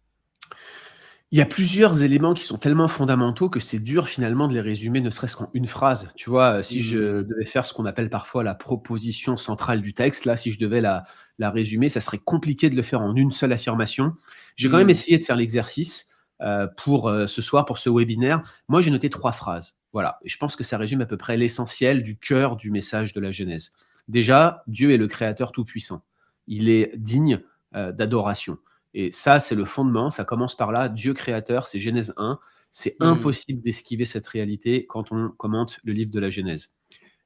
Il 1.32 1.38
y 1.38 1.42
a 1.42 1.46
plusieurs 1.46 2.02
éléments 2.02 2.34
qui 2.34 2.42
sont 2.42 2.58
tellement 2.58 2.88
fondamentaux 2.88 3.48
que 3.48 3.60
c'est 3.60 3.78
dur 3.78 4.08
finalement 4.08 4.48
de 4.48 4.54
les 4.54 4.60
résumer 4.60 5.00
ne 5.00 5.10
serait-ce 5.10 5.36
qu'en 5.36 5.48
une 5.54 5.68
phrase. 5.68 6.10
Tu 6.16 6.28
vois, 6.28 6.62
si 6.62 6.82
je 6.82 6.98
mmh. 6.98 7.22
devais 7.22 7.44
faire 7.44 7.64
ce 7.64 7.72
qu'on 7.72 7.86
appelle 7.86 8.10
parfois 8.10 8.42
la 8.42 8.54
proposition 8.54 9.36
centrale 9.36 9.80
du 9.80 9.94
texte, 9.94 10.24
là, 10.24 10.36
si 10.36 10.50
je 10.50 10.58
devais 10.58 10.80
la, 10.80 11.04
la 11.38 11.50
résumer, 11.50 11.88
ça 11.88 12.00
serait 12.00 12.18
compliqué 12.18 12.68
de 12.68 12.74
le 12.74 12.82
faire 12.82 13.00
en 13.00 13.14
une 13.14 13.30
seule 13.30 13.52
affirmation. 13.52 14.14
J'ai 14.56 14.68
quand 14.68 14.78
même 14.78 14.88
mmh. 14.88 14.90
essayé 14.90 15.18
de 15.18 15.24
faire 15.24 15.36
l'exercice 15.36 16.08
euh, 16.40 16.66
pour 16.76 17.08
euh, 17.08 17.28
ce 17.28 17.42
soir, 17.42 17.64
pour 17.64 17.78
ce 17.78 17.90
webinaire. 17.90 18.42
Moi, 18.68 18.82
j'ai 18.82 18.90
noté 18.90 19.08
trois 19.08 19.32
phrases. 19.32 19.76
Voilà, 19.92 20.18
et 20.24 20.28
je 20.28 20.38
pense 20.38 20.56
que 20.56 20.64
ça 20.64 20.78
résume 20.78 21.00
à 21.00 21.06
peu 21.06 21.16
près 21.16 21.36
l'essentiel 21.36 22.02
du 22.02 22.16
cœur 22.16 22.56
du 22.56 22.70
message 22.70 23.12
de 23.12 23.20
la 23.20 23.30
Genèse. 23.30 23.72
Déjà, 24.08 24.62
Dieu 24.66 24.92
est 24.92 24.96
le 24.96 25.06
Créateur 25.06 25.52
tout-puissant. 25.52 26.02
Il 26.46 26.68
est 26.68 26.92
digne 26.96 27.40
euh, 27.76 27.92
d'adoration. 27.92 28.58
Et 28.94 29.12
ça, 29.12 29.40
c'est 29.40 29.54
le 29.54 29.64
fondement. 29.64 30.10
Ça 30.10 30.24
commence 30.24 30.56
par 30.56 30.72
là. 30.72 30.88
Dieu 30.88 31.14
créateur, 31.14 31.68
c'est 31.68 31.80
Genèse 31.80 32.12
1. 32.16 32.38
C'est 32.70 32.96
mmh. 33.00 33.04
impossible 33.04 33.62
d'esquiver 33.62 34.04
cette 34.04 34.26
réalité 34.26 34.86
quand 34.86 35.12
on 35.12 35.30
commente 35.30 35.80
le 35.84 35.92
livre 35.92 36.10
de 36.10 36.20
la 36.20 36.30
Genèse. 36.30 36.74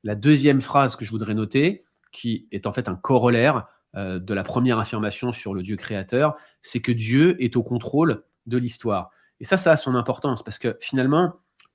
La 0.02 0.14
deuxième 0.14 0.60
phrase 0.60 0.96
que 0.96 1.04
je 1.04 1.10
voudrais 1.10 1.34
noter, 1.34 1.84
qui 2.12 2.48
est 2.52 2.66
en 2.66 2.72
fait 2.72 2.88
un 2.88 2.94
corollaire 2.94 3.66
euh, 3.96 4.18
de 4.18 4.34
la 4.34 4.42
première 4.42 4.78
affirmation 4.78 5.32
sur 5.32 5.54
le 5.54 5.62
Dieu 5.62 5.76
créateur, 5.76 6.36
c'est 6.62 6.80
que 6.80 6.92
Dieu 6.92 7.42
est 7.42 7.56
au 7.56 7.62
contrôle 7.62 8.24
de 8.46 8.56
l'histoire. 8.56 9.10
Et 9.40 9.44
ça, 9.44 9.56
ça 9.56 9.72
a 9.72 9.76
son 9.76 9.94
importance 9.94 10.42
parce 10.42 10.58
que 10.58 10.76
finalement, 10.80 11.34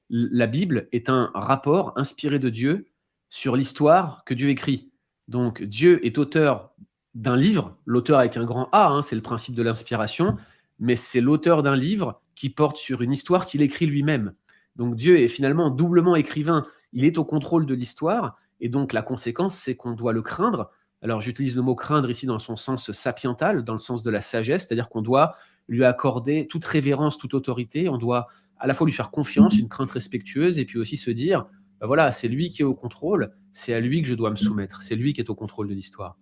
la 0.10 0.48
Bible 0.48 0.88
est 0.92 1.10
un 1.10 1.32
rapport 1.34 1.94
inspiré 1.96 2.40
de 2.40 2.50
Dieu 2.50 2.88
sur 3.30 3.56
l'histoire 3.56 4.24
que 4.26 4.34
Dieu 4.34 4.50
écrit. 4.50 4.92
Donc 5.28 5.62
Dieu 5.62 6.04
est 6.06 6.18
auteur 6.18 6.74
d'un 7.20 7.36
livre, 7.36 7.78
l'auteur 7.86 8.18
avec 8.20 8.38
un 8.38 8.46
grand 8.46 8.70
A, 8.72 8.88
hein, 8.88 9.02
c'est 9.02 9.16
le 9.16 9.22
principe 9.22 9.54
de 9.54 9.62
l'inspiration, 9.62 10.38
mais 10.80 10.96
c'est 10.96 11.20
l'auteur 11.20 11.64
d'un 11.64 11.76
livre 11.76 12.22
qui 12.34 12.50
porte 12.50 12.78
sur 12.78 13.02
une 13.02 13.12
histoire 13.12 13.46
qu'il 13.46 13.62
écrit 13.62 13.88
lui-même. 13.88 14.34
Donc 14.78 14.96
Dieu 14.96 15.20
est 15.20 15.28
finalement 15.28 15.70
doublement 15.70 16.16
écrivain, 16.16 16.66
il 16.94 17.04
est 17.04 17.18
au 17.18 17.26
contrôle 17.26 17.66
de 17.66 17.74
l'histoire, 17.74 18.38
et 18.62 18.70
donc 18.70 18.94
la 18.94 19.02
conséquence, 19.02 19.56
c'est 19.56 19.76
qu'on 19.76 19.92
doit 19.92 20.14
le 20.14 20.22
craindre. 20.22 20.72
Alors 21.02 21.20
j'utilise 21.20 21.58
le 21.58 21.62
mot 21.62 21.76
craindre 21.76 22.10
ici 22.10 22.26
dans 22.26 22.40
son 22.40 22.56
sens 22.56 22.90
sapiental, 22.94 23.66
dans 23.66 23.74
le 23.74 23.80
sens 23.80 24.02
de 24.02 24.10
la 24.10 24.22
sagesse, 24.22 24.66
c'est-à-dire 24.66 24.88
qu'on 24.88 25.02
doit 25.02 25.36
lui 25.68 25.84
accorder 25.84 26.48
toute 26.48 26.64
révérence, 26.64 27.18
toute 27.18 27.34
autorité, 27.34 27.90
on 27.90 27.98
doit 27.98 28.28
à 28.60 28.68
la 28.68 28.74
fois 28.74 28.88
lui 28.88 28.94
faire 28.94 29.12
confiance, 29.12 29.58
une 29.60 29.68
crainte 29.68 29.92
respectueuse, 29.92 30.58
et 30.58 30.64
puis 30.64 30.80
aussi 30.80 30.96
se 30.96 31.12
dire, 31.12 31.48
ben 31.82 31.88
voilà, 31.88 32.14
c'est 32.14 32.30
lui 32.30 32.50
qui 32.50 32.62
est 32.62 32.66
au 32.66 32.76
contrôle, 32.76 33.34
c'est 33.52 33.74
à 33.74 33.82
lui 33.82 34.02
que 34.02 34.08
je 34.08 34.16
dois 34.16 34.30
me 34.30 34.38
soumettre, 34.38 34.84
c'est 34.84 34.96
lui 34.96 35.12
qui 35.12 35.20
est 35.20 35.30
au 35.30 35.36
contrôle 35.36 35.68
de 35.68 35.74
l'histoire. 35.74 36.18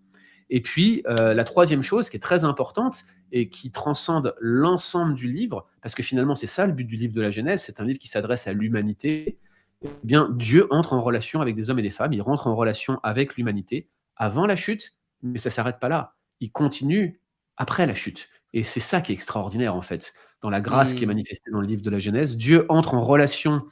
Et 0.49 0.61
puis, 0.61 1.03
euh, 1.07 1.33
la 1.33 1.43
troisième 1.43 1.81
chose 1.81 2.09
qui 2.09 2.17
est 2.17 2.21
très 2.21 2.45
importante 2.45 3.03
et 3.31 3.49
qui 3.49 3.71
transcende 3.71 4.35
l'ensemble 4.39 5.13
du 5.13 5.27
livre, 5.27 5.67
parce 5.81 5.95
que 5.95 6.03
finalement, 6.03 6.35
c'est 6.35 6.47
ça 6.47 6.65
le 6.65 6.73
but 6.73 6.85
du 6.85 6.95
livre 6.95 7.13
de 7.13 7.21
la 7.21 7.29
Genèse, 7.29 7.63
c'est 7.63 7.79
un 7.81 7.85
livre 7.85 7.99
qui 7.99 8.07
s'adresse 8.07 8.47
à 8.47 8.53
l'humanité. 8.53 9.37
Eh 9.83 9.89
bien, 10.03 10.29
Dieu 10.31 10.67
entre 10.71 10.93
en 10.93 11.01
relation 11.01 11.41
avec 11.41 11.55
des 11.55 11.69
hommes 11.69 11.79
et 11.79 11.83
des 11.83 11.89
femmes, 11.89 12.13
il 12.13 12.21
rentre 12.21 12.47
en 12.47 12.55
relation 12.55 12.99
avec 13.03 13.35
l'humanité 13.35 13.89
avant 14.15 14.45
la 14.45 14.55
chute, 14.55 14.93
mais 15.21 15.37
ça 15.37 15.49
ne 15.49 15.53
s'arrête 15.53 15.79
pas 15.79 15.89
là. 15.89 16.15
Il 16.39 16.51
continue 16.51 17.19
après 17.57 17.85
la 17.85 17.95
chute. 17.95 18.29
Et 18.53 18.63
c'est 18.63 18.79
ça 18.79 19.01
qui 19.01 19.11
est 19.11 19.15
extraordinaire, 19.15 19.75
en 19.75 19.81
fait, 19.81 20.13
dans 20.41 20.49
la 20.49 20.61
grâce 20.61 20.93
qui 20.93 21.03
est 21.03 21.05
mmh. 21.05 21.09
manifestée 21.09 21.51
dans 21.51 21.59
le 21.59 21.67
livre 21.67 21.81
de 21.81 21.89
la 21.89 21.99
Genèse. 21.99 22.37
Dieu 22.37 22.65
entre 22.69 22.93
en 22.93 23.03
relation 23.03 23.63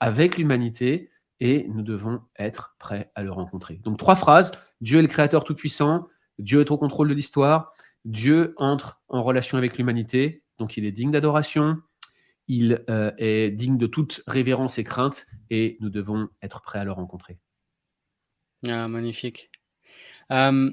avec 0.00 0.36
l'humanité 0.36 1.10
et 1.40 1.66
nous 1.68 1.82
devons 1.82 2.20
être 2.38 2.74
prêts 2.78 3.10
à 3.14 3.22
le 3.22 3.30
rencontrer. 3.30 3.80
Donc, 3.84 3.98
trois 3.98 4.16
phrases. 4.16 4.52
Dieu 4.80 4.98
est 4.98 5.02
le 5.02 5.08
Créateur 5.08 5.44
Tout-Puissant, 5.44 6.08
Dieu 6.38 6.60
est 6.60 6.70
au 6.70 6.78
contrôle 6.78 7.08
de 7.08 7.14
l'histoire, 7.14 7.72
Dieu 8.04 8.54
entre 8.56 9.00
en 9.08 9.22
relation 9.22 9.58
avec 9.58 9.78
l'humanité, 9.78 10.42
donc 10.58 10.76
il 10.76 10.84
est 10.84 10.92
digne 10.92 11.10
d'adoration, 11.10 11.78
il 12.48 12.84
euh, 12.88 13.10
est 13.18 13.50
digne 13.50 13.78
de 13.78 13.86
toute 13.86 14.22
révérence 14.26 14.78
et 14.78 14.84
crainte, 14.84 15.26
et 15.50 15.76
nous 15.80 15.90
devons 15.90 16.28
être 16.42 16.62
prêts 16.62 16.78
à 16.78 16.84
le 16.84 16.92
rencontrer. 16.92 17.38
Ah, 18.66 18.88
magnifique. 18.88 19.50
Euh, 20.32 20.70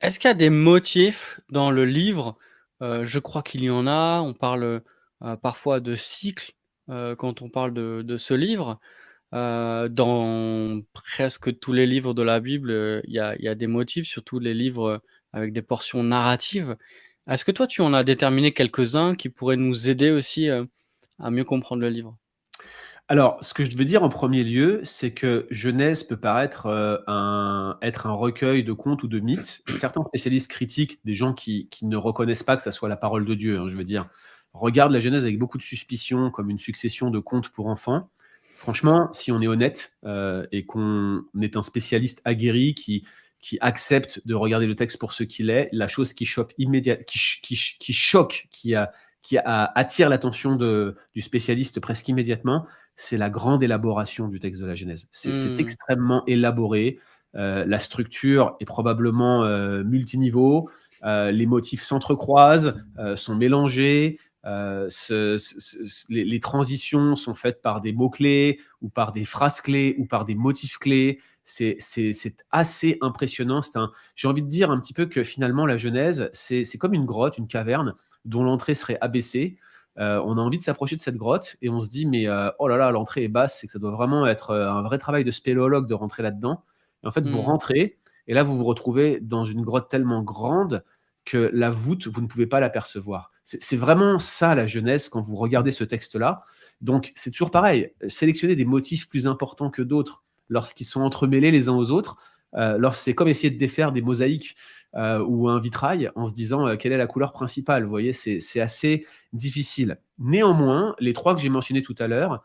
est-ce 0.00 0.18
qu'il 0.18 0.28
y 0.28 0.30
a 0.30 0.34
des 0.34 0.50
motifs 0.50 1.40
dans 1.50 1.70
le 1.70 1.84
livre? 1.84 2.36
Euh, 2.82 3.04
Je 3.04 3.18
crois 3.18 3.42
qu'il 3.42 3.62
y 3.62 3.70
en 3.70 3.86
a. 3.86 4.20
On 4.20 4.34
parle 4.34 4.82
parfois 5.42 5.80
de 5.80 5.94
cycles 5.94 6.54
quand 6.88 7.42
on 7.42 7.50
parle 7.50 7.74
de, 7.74 8.16
ce 8.16 8.32
livre. 8.32 8.80
Dans 9.32 10.80
presque 10.92 11.58
tous 11.60 11.72
les 11.72 11.86
livres 11.86 12.14
de 12.14 12.22
la 12.22 12.40
Bible, 12.40 13.02
il 13.06 13.14
y 13.14 13.18
a, 13.18 13.54
des 13.54 13.66
motifs, 13.66 14.06
surtout 14.06 14.38
les 14.38 14.54
livres 14.54 15.02
avec 15.32 15.52
des 15.52 15.62
portions 15.62 16.02
narratives. 16.02 16.76
Est-ce 17.28 17.44
que 17.44 17.52
toi, 17.52 17.66
tu 17.66 17.80
en 17.82 17.94
as 17.94 18.02
déterminé 18.02 18.52
quelques-uns 18.52 19.14
qui 19.14 19.28
pourraient 19.28 19.56
nous 19.56 19.88
aider 19.88 20.10
aussi 20.10 20.48
euh, 20.48 20.64
à 21.20 21.30
mieux 21.30 21.44
comprendre 21.44 21.82
le 21.82 21.88
livre? 21.88 22.16
Alors, 23.08 23.38
ce 23.42 23.54
que 23.54 23.64
je 23.64 23.76
veux 23.76 23.84
dire 23.84 24.02
en 24.02 24.08
premier 24.08 24.44
lieu, 24.44 24.80
c'est 24.84 25.12
que 25.12 25.46
Genèse 25.50 26.04
peut 26.04 26.16
paraître 26.16 26.66
euh, 26.66 26.96
un, 27.06 27.78
être 27.82 28.06
un 28.06 28.12
recueil 28.12 28.64
de 28.64 28.72
contes 28.72 29.02
ou 29.02 29.08
de 29.08 29.20
mythes. 29.20 29.62
Certains 29.78 30.04
spécialistes 30.04 30.50
critiques, 30.50 31.04
des 31.04 31.14
gens 31.14 31.32
qui, 31.32 31.68
ne 31.82 31.96
reconnaissent 31.96 32.42
pas 32.42 32.56
que 32.56 32.62
ça 32.62 32.70
soit 32.70 32.88
la 32.88 32.96
parole 32.96 33.24
de 33.24 33.34
Dieu, 33.34 33.58
hein, 33.58 33.68
je 33.68 33.76
veux 33.76 33.84
dire, 33.84 34.08
regardent 34.52 34.92
la 34.92 35.00
Genèse 35.00 35.24
avec 35.24 35.38
beaucoup 35.38 35.58
de 35.58 35.62
suspicion, 35.62 36.30
comme 36.30 36.50
une 36.50 36.58
succession 36.58 37.10
de 37.10 37.18
contes 37.18 37.50
pour 37.50 37.66
enfants. 37.66 38.10
Franchement, 38.60 39.10
si 39.14 39.32
on 39.32 39.40
est 39.40 39.46
honnête 39.46 39.94
euh, 40.04 40.46
et 40.52 40.66
qu'on 40.66 41.22
est 41.40 41.56
un 41.56 41.62
spécialiste 41.62 42.20
aguerri 42.26 42.74
qui, 42.74 43.06
qui 43.40 43.56
accepte 43.62 44.20
de 44.26 44.34
regarder 44.34 44.66
le 44.66 44.76
texte 44.76 44.98
pour 44.98 45.14
ce 45.14 45.24
qu'il 45.24 45.48
est, 45.48 45.70
la 45.72 45.88
chose 45.88 46.12
qui 46.12 46.26
choque 46.26 46.52
immédiatement, 46.58 47.02
qui, 47.06 47.56
qui, 47.78 47.92
choque, 47.94 48.48
qui, 48.50 48.74
a, 48.74 48.92
qui 49.22 49.38
a, 49.38 49.72
attire 49.74 50.10
l'attention 50.10 50.56
du 50.56 51.22
spécialiste 51.22 51.80
presque 51.80 52.06
immédiatement, 52.08 52.66
c'est 52.96 53.16
la 53.16 53.30
grande 53.30 53.62
élaboration 53.62 54.28
du 54.28 54.40
texte 54.40 54.60
de 54.60 54.66
la 54.66 54.74
Genèse. 54.74 55.08
C'est 55.10 55.30
hmm. 55.30 55.56
extrêmement 55.58 56.22
élaboré. 56.26 56.98
Euh, 57.36 57.64
la 57.64 57.78
structure 57.78 58.56
est 58.60 58.66
probablement 58.66 59.42
euh, 59.42 59.82
multiniveau. 59.84 60.68
Euh, 61.04 61.30
les 61.30 61.46
motifs 61.46 61.82
s'entrecroisent, 61.82 62.74
sont 63.16 63.36
mélangés. 63.36 64.18
Les, 64.44 66.24
les, 66.24 66.40
transitions 66.40 67.14
sont 67.16 67.34
faites 67.34 67.60
par 67.62 67.80
des 67.80 67.92
mots-clés 67.92 68.58
ou 68.80 68.88
par 68.88 69.12
des 69.12 69.24
phrases 69.24 69.60
clés 69.60 69.94
ou 69.98 70.06
par 70.06 70.24
des 70.24 70.34
motifs 70.34 70.78
clés 70.78 71.20
c'est 71.44 72.44
assez 72.50 72.98
impressionnant. 73.00 73.60
J'ai 74.14 74.28
envie 74.28 74.42
de 74.42 74.48
dire 74.48 74.70
un 74.70 74.78
petit 74.78 74.92
peu 74.92 75.06
que 75.06 75.24
finalement, 75.24 75.66
la 75.66 75.76
Genèse, 75.76 76.30
c'est 76.32 76.78
comme 76.78 76.94
une 76.94 77.06
grotte, 77.06 77.38
une 77.38 77.48
caverne 77.48 77.94
dont 78.24 78.42
l'entrée 78.42 78.74
serait 78.74 78.98
abaissée. 79.00 79.58
Euh, 79.98 80.22
on 80.24 80.38
a 80.38 80.40
envie 80.40 80.58
de 80.58 80.62
s'approcher 80.62 80.96
de 80.96 81.00
cette 81.00 81.16
grotte 81.16 81.56
et 81.62 81.68
on 81.68 81.80
se 81.80 81.88
dit, 81.88 82.06
mais 82.06 82.28
euh, 82.28 82.50
oh 82.58 82.68
là 82.68 82.76
là, 82.76 82.90
l'entrée 82.90 83.24
est 83.24 83.28
basse, 83.28 83.58
c'est 83.58 83.66
que 83.66 83.72
ça 83.72 83.78
doit 83.78 83.90
vraiment 83.90 84.26
être 84.26 84.50
euh, 84.50 84.70
un 84.70 84.82
vrai 84.82 84.98
travail 84.98 85.24
de 85.24 85.30
spéléologue 85.30 85.88
de 85.88 85.94
rentrer 85.94 86.22
là-dedans. 86.22 86.62
Et 87.02 87.06
en 87.08 87.10
fait, 87.10 87.26
vous 87.26 87.38
mmh. 87.38 87.44
rentrez 87.44 87.98
et 88.26 88.34
là, 88.34 88.44
vous 88.44 88.56
vous 88.56 88.64
retrouvez 88.64 89.18
dans 89.20 89.44
une 89.44 89.62
grotte 89.62 89.90
tellement 89.90 90.22
grande 90.22 90.84
que 91.24 91.50
la 91.52 91.70
voûte, 91.70 92.06
vous 92.06 92.20
ne 92.20 92.28
pouvez 92.28 92.46
pas 92.46 92.60
l'apercevoir. 92.60 93.32
C'est 93.58 93.76
vraiment 93.76 94.18
ça 94.18 94.54
la 94.54 94.66
Genèse 94.66 95.08
quand 95.08 95.20
vous 95.20 95.36
regardez 95.36 95.72
ce 95.72 95.82
texte-là. 95.82 96.44
Donc, 96.80 97.12
c'est 97.16 97.30
toujours 97.30 97.50
pareil. 97.50 97.92
Sélectionner 98.08 98.54
des 98.54 98.64
motifs 98.64 99.08
plus 99.08 99.26
importants 99.26 99.70
que 99.70 99.82
d'autres 99.82 100.22
lorsqu'ils 100.48 100.84
sont 100.84 101.00
entremêlés 101.00 101.50
les 101.50 101.68
uns 101.68 101.74
aux 101.74 101.90
autres. 101.90 102.18
Euh, 102.54 102.90
c'est 102.94 103.14
comme 103.14 103.28
essayer 103.28 103.50
de 103.50 103.58
défaire 103.58 103.92
des 103.92 104.02
mosaïques 104.02 104.56
euh, 104.96 105.20
ou 105.20 105.48
un 105.48 105.60
vitrail 105.60 106.10
en 106.16 106.26
se 106.26 106.32
disant 106.32 106.66
euh, 106.66 106.76
quelle 106.76 106.92
est 106.92 106.98
la 106.98 107.06
couleur 107.06 107.32
principale. 107.32 107.84
Vous 107.84 107.90
voyez, 107.90 108.12
c'est 108.12 108.60
assez 108.60 109.06
difficile. 109.32 109.98
Néanmoins, 110.18 110.94
les 110.98 111.12
trois 111.12 111.34
que 111.34 111.40
j'ai 111.40 111.48
mentionnés 111.48 111.82
tout 111.82 111.94
à 111.98 112.06
l'heure, 112.06 112.44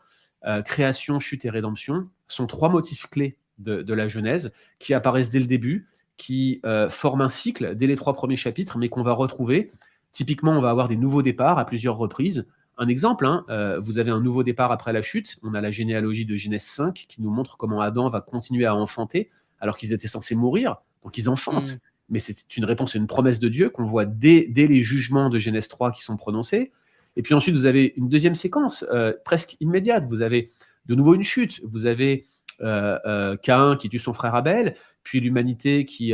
création, 0.64 1.18
chute 1.18 1.44
et 1.44 1.50
rédemption, 1.50 2.08
sont 2.28 2.46
trois 2.46 2.68
motifs 2.68 3.08
clés 3.10 3.36
de, 3.58 3.92
la 3.92 4.06
Genèse 4.06 4.52
qui 4.78 4.94
apparaissent 4.94 5.30
dès 5.30 5.40
le 5.40 5.46
début, 5.46 5.88
qui 6.18 6.62
forment 6.88 7.22
un 7.22 7.28
cycle 7.28 7.74
dès 7.74 7.88
les 7.88 7.96
trois 7.96 8.14
premiers 8.14 8.36
chapitres, 8.36 8.78
mais 8.78 8.88
qu'on 8.88 9.02
va 9.02 9.12
retrouver. 9.12 9.72
Typiquement, 10.12 10.52
on 10.52 10.60
va 10.60 10.70
avoir 10.70 10.88
des 10.88 10.96
nouveaux 10.96 11.22
départs 11.22 11.58
à 11.58 11.66
plusieurs 11.66 11.96
reprises. 11.96 12.46
Un 12.78 12.88
exemple, 12.88 13.24
hein, 13.26 13.44
euh, 13.48 13.80
vous 13.80 13.98
avez 13.98 14.10
un 14.10 14.20
nouveau 14.20 14.42
départ 14.42 14.70
après 14.70 14.92
la 14.92 15.00
chute. 15.00 15.38
On 15.42 15.54
a 15.54 15.60
la 15.60 15.70
généalogie 15.70 16.26
de 16.26 16.36
Genèse 16.36 16.62
5 16.62 17.06
qui 17.08 17.22
nous 17.22 17.30
montre 17.30 17.56
comment 17.56 17.80
Adam 17.80 18.10
va 18.10 18.20
continuer 18.20 18.66
à 18.66 18.74
enfanter 18.74 19.30
alors 19.60 19.78
qu'ils 19.78 19.92
étaient 19.94 20.08
censés 20.08 20.34
mourir. 20.34 20.76
Donc 21.02 21.16
ils 21.16 21.30
enfantent. 21.30 21.74
Mm. 21.74 21.80
Mais 22.10 22.18
c'est 22.18 22.56
une 22.56 22.64
réponse 22.64 22.94
à 22.94 22.98
une 22.98 23.06
promesse 23.06 23.40
de 23.40 23.48
Dieu 23.48 23.70
qu'on 23.70 23.84
voit 23.84 24.04
dès, 24.04 24.46
les 24.54 24.82
jugements 24.82 25.30
de 25.30 25.38
Genèse 25.38 25.68
3 25.68 25.90
qui 25.90 26.02
sont 26.02 26.16
prononcés. 26.16 26.70
Et 27.16 27.22
puis 27.22 27.34
ensuite, 27.34 27.54
vous 27.54 27.66
avez 27.66 27.94
une 27.96 28.08
deuxième 28.08 28.34
séquence 28.34 28.84
euh, 28.92 29.14
presque 29.24 29.56
immédiate. 29.60 30.06
Vous 30.06 30.22
avez 30.22 30.52
de 30.84 30.94
nouveau 30.94 31.14
une 31.14 31.24
chute. 31.24 31.62
Vous 31.64 31.86
avez 31.86 32.26
euh, 32.60 33.36
Cain 33.42 33.76
qui 33.76 33.88
tue 33.88 33.98
son 33.98 34.12
frère 34.12 34.34
Abel, 34.34 34.76
puis 35.02 35.20
l'humanité 35.20 35.84
qui, 35.86 36.12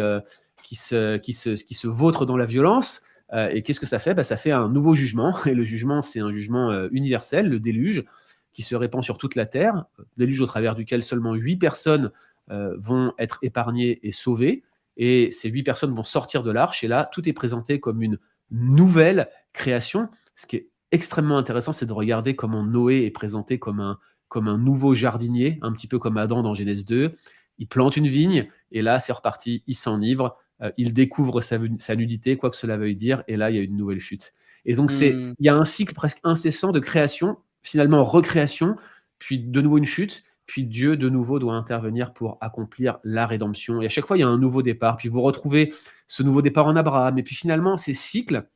qui, 0.63 0.77
se, 0.77 1.17
qui, 1.19 1.33
se, 1.33 1.51
qui 1.51 1.75
se 1.75 1.89
vautre 1.89 2.25
dans 2.25 2.37
la 2.37 2.47
violence. 2.47 3.03
Euh, 3.33 3.49
et 3.51 3.63
qu'est-ce 3.63 3.81
que 3.81 3.87
ça 3.87 3.99
fait? 3.99 4.15
Bah, 4.15 4.25
Ça 4.25 4.37
fait 4.37 4.51
un 4.51 4.69
nouveau 4.69 4.95
jugement. 4.95 5.35
Et 5.47 5.55
le 5.55 5.65
jugement, 5.65 6.03
c'est 6.03 6.21
un 6.21 6.31
jugement 6.31 6.71
euh, 6.71 6.89
universel, 6.93 7.49
le 7.49 7.61
déluge, 7.61 8.05
qui 8.53 8.63
se 8.63 8.75
répand 8.75 9.03
sur 9.03 9.19
toute 9.19 9.35
la 9.35 9.47
terre. 9.47 9.87
Déluge 10.17 10.41
au 10.41 10.47
travers 10.47 10.75
duquel 10.75 11.03
seulement 11.03 11.35
huit 11.35 11.57
personnes 11.57 12.13
euh, 12.51 12.77
vont 12.79 13.13
être 13.19 13.39
épargnées 13.43 14.01
et 14.03 14.13
sauvées. 14.13 14.63
Et 14.97 15.31
ces 15.31 15.49
huit 15.49 15.63
personnes 15.63 15.95
vont 15.95 16.05
sortir 16.05 16.43
de 16.43 16.51
l'arche. 16.51 16.85
Et 16.85 16.89
là, 16.89 17.09
tout 17.11 17.27
est 17.29 17.33
présenté 17.33 17.81
comme 17.81 18.03
une 18.03 18.19
nouvelle 18.51 19.29
création. 19.55 20.09
Ce 20.35 20.47
qui 20.47 20.57
est 20.57 20.69
extrêmement 20.91 21.39
intéressant, 21.39 21.73
c'est 21.73 21.87
de 21.87 21.93
regarder 21.93 22.37
comment 22.37 22.63
Noé 22.63 23.07
est 23.07 23.11
présenté 23.11 23.59
comme 23.59 23.81
un, 23.81 23.99
comme 24.29 24.49
un 24.49 24.59
nouveau 24.59 24.95
jardinier, 24.95 25.59
un 25.63 25.73
petit 25.73 25.87
peu 25.87 25.99
comme 25.99 26.19
Adam 26.19 26.43
dans 26.43 26.55
Genèse 26.55 26.85
2. 26.85 27.17
Il 27.59 27.69
plante 27.69 27.97
une 27.97 28.09
vigne, 28.09 28.49
et 28.71 28.83
là, 28.83 29.01
c'est 29.01 29.13
reparti, 29.13 29.63
il 29.67 29.75
s'enivre, 29.75 30.37
il 30.77 30.93
découvre 30.93 31.41
sa, 31.41 31.59
nudité, 31.97 32.37
quoi 32.37 32.51
que 32.51 32.57
cela 32.57 32.77
veuille 32.77 32.97
dire, 32.97 33.25
et 33.29 33.37
là, 33.37 33.51
il 33.51 33.57
y 33.57 33.59
a 33.59 33.63
une 33.63 33.77
nouvelle 33.77 34.01
chute. 34.01 34.33
Et 34.65 34.75
donc, 34.75 34.91
c'est, 34.91 35.13
hmm. 35.13 35.35
il 35.39 35.47
y 35.47 35.49
a 35.49 35.57
un 35.57 35.65
cycle 35.65 35.95
presque 35.95 36.21
incessant 36.25 36.73
de 36.73 36.81
création, 36.81 37.39
finalement 37.63 38.05
recréation, 38.05 38.77
puis 39.19 39.39
de 39.39 39.61
nouveau 39.61 39.79
une 39.79 39.85
chute, 39.85 40.25
puis 40.47 40.65
Dieu 40.65 40.97
de 40.97 41.09
nouveau 41.09 41.39
doit 41.39 41.55
intervenir 41.55 42.13
pour 42.13 42.39
accomplir 42.41 42.99
la 43.05 43.27
rédemption. 43.27 43.81
Et 43.81 43.87
à 43.87 43.89
chaque 43.89 44.07
fois, 44.07 44.17
il 44.17 44.21
y 44.21 44.25
a 44.25 44.29
un 44.29 44.39
nouveau 44.39 44.63
départ, 44.63 44.97
puis 44.97 45.09
vous 45.09 45.23
retrouvez 45.23 45.73
ce 46.09 46.23
nouveau 46.23 46.43
départ 46.43 46.67
en 46.67 46.77
Abraham, 46.77 47.19
et 47.19 47.23
puis 47.23 47.35
finalement, 47.35 47.77
ces 47.77 47.95
cycles 47.95 48.47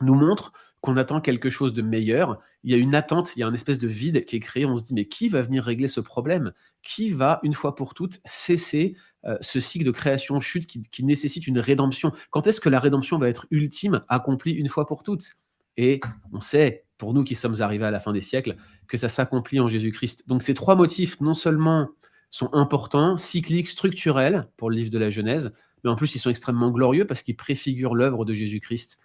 nous 0.00 0.14
montrent 0.14 0.52
qu'on 0.80 0.96
attend 0.96 1.20
quelque 1.20 1.50
chose 1.50 1.72
de 1.72 1.82
meilleur. 1.82 2.38
Il 2.62 2.70
y 2.70 2.74
a 2.74 2.76
une 2.76 2.94
attente, 2.94 3.34
il 3.36 3.40
y 3.40 3.42
a 3.42 3.46
une 3.46 3.54
espèce 3.54 3.78
de 3.78 3.88
vide 3.88 4.24
qui 4.24 4.36
est 4.36 4.40
créé. 4.40 4.66
On 4.66 4.76
se 4.76 4.84
dit, 4.84 4.94
mais 4.94 5.06
qui 5.06 5.28
va 5.28 5.42
venir 5.42 5.64
régler 5.64 5.88
ce 5.88 6.00
problème? 6.00 6.52
Qui 6.82 7.10
va, 7.10 7.40
une 7.42 7.54
fois 7.54 7.74
pour 7.74 7.94
toutes, 7.94 8.20
cesser 8.24 8.96
euh, 9.26 9.36
ce 9.40 9.58
cycle 9.58 9.84
de 9.84 9.90
création-chute 9.90 10.66
qui, 10.66 11.04
nécessite 11.04 11.46
une 11.48 11.58
rédemption. 11.58 12.12
Quand 12.30 12.46
est-ce 12.46 12.60
que 12.60 12.68
la 12.68 12.78
rédemption 12.78 13.18
va 13.18 13.28
être 13.28 13.46
ultime, 13.50 14.04
accomplie 14.08 14.52
une 14.52 14.68
fois 14.68 14.86
pour 14.86 15.02
toutes? 15.02 15.34
Et 15.76 16.00
on 16.32 16.40
sait, 16.40 16.84
pour 16.96 17.12
nous 17.12 17.24
qui 17.24 17.34
sommes 17.34 17.60
arrivés 17.60 17.84
à 17.84 17.90
la 17.90 17.98
fin 17.98 18.12
des 18.12 18.20
siècles, 18.20 18.56
que 18.86 18.96
ça 18.96 19.08
s'accomplit 19.08 19.58
en 19.58 19.68
Jésus-Christ. 19.68 20.28
Donc 20.28 20.42
ces 20.44 20.54
trois 20.54 20.76
motifs, 20.76 21.20
non 21.20 21.34
seulement 21.34 21.88
sont 22.30 22.52
importants, 22.52 23.16
cycliques, 23.16 23.68
structurels 23.68 24.48
pour 24.56 24.70
le 24.70 24.76
livre 24.76 24.90
de 24.90 24.98
la 24.98 25.10
Genèse, 25.10 25.52
mais 25.82 25.90
en 25.90 25.96
plus 25.96 26.14
ils 26.14 26.18
sont 26.18 26.30
extrêmement 26.30 26.70
glorieux 26.70 27.06
parce 27.06 27.22
qu'ils 27.22 27.36
préfigurent 27.36 27.94
l'œuvre 27.94 28.24
de 28.24 28.32
Jésus-Christ, 28.32 28.98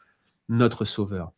notre 0.50 0.86
Sauveur. 0.86 1.32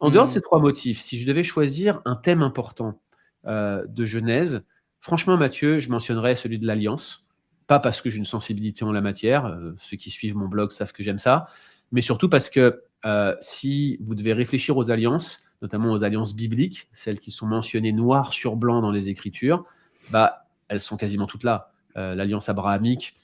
En 0.00 0.10
dehors 0.10 0.26
de 0.26 0.30
mmh. 0.30 0.34
ces 0.34 0.40
trois 0.42 0.58
motifs, 0.58 1.00
si 1.00 1.18
je 1.18 1.26
devais 1.26 1.44
choisir 1.44 2.02
un 2.04 2.16
thème 2.16 2.42
important 2.42 3.00
euh, 3.46 3.84
de 3.86 4.04
Genèse, 4.04 4.62
franchement 4.98 5.36
Mathieu, 5.36 5.78
je 5.78 5.90
mentionnerais 5.90 6.34
celui 6.34 6.58
de 6.58 6.66
l'alliance 6.66 7.25
pas 7.66 7.78
parce 7.80 8.00
que 8.00 8.10
j'ai 8.10 8.18
une 8.18 8.24
sensibilité 8.24 8.84
en 8.84 8.92
la 8.92 9.00
matière, 9.00 9.46
euh, 9.46 9.72
ceux 9.80 9.96
qui 9.96 10.10
suivent 10.10 10.36
mon 10.36 10.48
blog 10.48 10.70
savent 10.70 10.92
que 10.92 11.02
j'aime 11.02 11.18
ça, 11.18 11.48
mais 11.92 12.00
surtout 12.00 12.28
parce 12.28 12.50
que 12.50 12.82
euh, 13.04 13.34
si 13.40 13.98
vous 14.00 14.14
devez 14.14 14.32
réfléchir 14.32 14.76
aux 14.76 14.90
alliances, 14.90 15.44
notamment 15.62 15.92
aux 15.92 16.04
alliances 16.04 16.34
bibliques, 16.34 16.88
celles 16.92 17.18
qui 17.18 17.30
sont 17.30 17.46
mentionnées 17.46 17.92
noir 17.92 18.32
sur 18.32 18.56
blanc 18.56 18.80
dans 18.80 18.90
les 18.90 19.08
Écritures, 19.08 19.64
bah, 20.10 20.46
elles 20.68 20.80
sont 20.80 20.96
quasiment 20.96 21.26
toutes 21.26 21.44
là. 21.44 21.70
Euh, 21.96 22.14
l'alliance 22.14 22.48
abrahamique, 22.48 23.16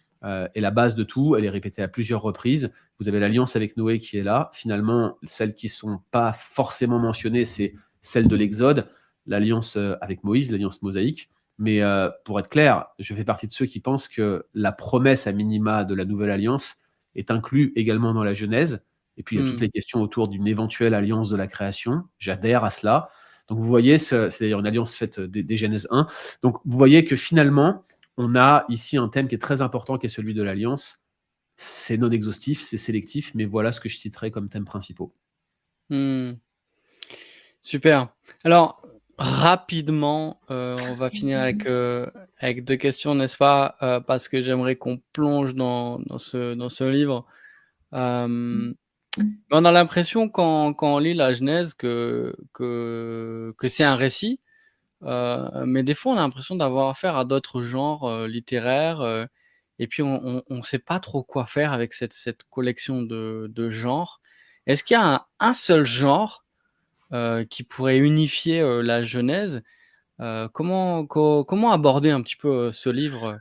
est 0.54 0.60
la 0.60 0.70
base 0.70 0.94
de 0.94 1.02
tout. 1.02 1.34
Elle 1.34 1.44
est 1.44 1.50
répétée 1.50 1.82
à 1.82 1.88
plusieurs 1.88 2.22
reprises. 2.22 2.70
Vous 3.00 3.08
avez 3.08 3.18
l'alliance 3.18 3.56
avec 3.56 3.76
Noé 3.76 3.98
qui 3.98 4.18
est 4.18 4.22
là. 4.22 4.52
Finalement, 4.54 5.18
celles 5.24 5.52
qui 5.52 5.66
ne 5.66 5.72
sont 5.72 6.00
pas 6.12 6.32
forcément 6.32 7.00
mentionnées, 7.00 7.44
c'est 7.44 7.74
celle 8.02 8.28
de 8.28 8.36
l'Exode, 8.36 8.86
l'alliance 9.26 9.76
avec 10.00 10.22
Moïse, 10.22 10.52
l'alliance 10.52 10.80
mosaïque. 10.80 11.28
Mais 11.58 11.82
euh, 11.82 12.10
pour 12.24 12.40
être 12.40 12.48
clair, 12.48 12.86
je 12.98 13.14
fais 13.14 13.24
partie 13.24 13.46
de 13.46 13.52
ceux 13.52 13.66
qui 13.66 13.80
pensent 13.80 14.08
que 14.08 14.46
la 14.54 14.72
promesse 14.72 15.26
à 15.26 15.32
minima 15.32 15.84
de 15.84 15.94
la 15.94 16.04
nouvelle 16.04 16.30
alliance 16.30 16.78
est 17.14 17.30
inclue 17.30 17.72
également 17.76 18.14
dans 18.14 18.24
la 18.24 18.34
Genèse. 18.34 18.84
Et 19.16 19.22
puis, 19.22 19.36
il 19.36 19.40
y 19.40 19.42
a 19.42 19.50
toutes 19.50 19.60
hmm. 19.60 19.64
les 19.64 19.70
questions 19.70 20.00
autour 20.00 20.28
d'une 20.28 20.46
éventuelle 20.46 20.94
alliance 20.94 21.28
de 21.28 21.36
la 21.36 21.46
création. 21.46 22.04
J'adhère 22.18 22.64
à 22.64 22.70
cela. 22.70 23.10
Donc, 23.48 23.58
vous 23.58 23.66
voyez, 23.66 23.98
c'est 23.98 24.40
d'ailleurs 24.40 24.60
une 24.60 24.66
alliance 24.66 24.94
faite 24.94 25.20
des, 25.20 25.42
des 25.42 25.56
Genèses 25.56 25.86
1. 25.90 26.06
Donc, 26.42 26.58
vous 26.64 26.78
voyez 26.78 27.04
que 27.04 27.16
finalement, 27.16 27.84
on 28.16 28.34
a 28.34 28.64
ici 28.68 28.96
un 28.96 29.08
thème 29.08 29.28
qui 29.28 29.34
est 29.34 29.38
très 29.38 29.60
important, 29.60 29.98
qui 29.98 30.06
est 30.06 30.10
celui 30.10 30.32
de 30.32 30.42
l'alliance. 30.42 31.04
C'est 31.56 31.98
non 31.98 32.10
exhaustif, 32.10 32.64
c'est 32.66 32.78
sélectif, 32.78 33.32
mais 33.34 33.44
voilà 33.44 33.72
ce 33.72 33.80
que 33.80 33.88
je 33.88 33.98
citerai 33.98 34.30
comme 34.30 34.48
thèmes 34.48 34.64
principaux. 34.64 35.14
Hmm. 35.90 36.32
Super. 37.60 38.08
Alors, 38.44 38.82
rapidement, 39.22 40.40
euh, 40.50 40.76
on 40.90 40.94
va 40.94 41.10
finir 41.10 41.40
avec, 41.40 41.66
euh, 41.66 42.06
avec 42.38 42.64
deux 42.64 42.76
questions, 42.76 43.14
n'est-ce 43.14 43.36
pas? 43.36 43.76
Euh, 43.82 44.00
Parce 44.00 44.28
que 44.28 44.42
j'aimerais 44.42 44.76
qu'on 44.76 45.00
plonge 45.12 45.54
dans, 45.54 46.00
ce, 46.18 46.54
dans 46.54 46.68
ce 46.68 46.84
livre. 46.84 47.24
on 47.92 48.74
a 49.50 49.72
l'impression 49.72 50.28
quand, 50.28 50.74
quand, 50.74 50.96
on 50.96 50.98
lit 50.98 51.14
la 51.14 51.32
Genèse 51.32 51.74
que, 51.74 52.34
que, 52.52 53.54
que 53.58 53.68
c'est 53.68 53.84
un 53.84 53.96
récit, 53.96 54.40
euh, 55.04 55.64
mais 55.66 55.82
des 55.82 55.94
fois, 55.94 56.12
on 56.12 56.16
a 56.16 56.20
l'impression 56.20 56.56
d'avoir 56.56 56.88
affaire 56.88 57.16
à 57.16 57.24
d'autres 57.24 57.62
genres 57.62 58.04
euh, 58.04 58.28
littéraires, 58.28 59.00
euh, 59.00 59.26
et 59.78 59.86
puis 59.86 60.02
on 60.02 60.42
ne 60.48 60.62
sait 60.62 60.78
pas 60.78 61.00
trop 61.00 61.22
quoi 61.22 61.44
faire 61.46 61.72
avec 61.72 61.92
cette, 61.92 62.12
cette 62.12 62.44
collection 62.44 63.02
de, 63.02 63.50
de 63.50 63.70
genres. 63.70 64.20
Est-ce 64.66 64.84
qu'il 64.84 64.96
y 64.96 65.00
a 65.00 65.26
un, 65.40 65.54
seul 65.54 65.84
genre 65.84 66.44
qui 67.50 67.62
pourrait 67.62 67.98
unifier 67.98 68.62
la 68.82 69.04
Genèse 69.04 69.62
comment, 70.52 71.04
comment 71.06 71.72
aborder 71.72 72.10
un 72.10 72.22
petit 72.22 72.36
peu 72.36 72.72
ce 72.72 72.88
livre 72.88 73.38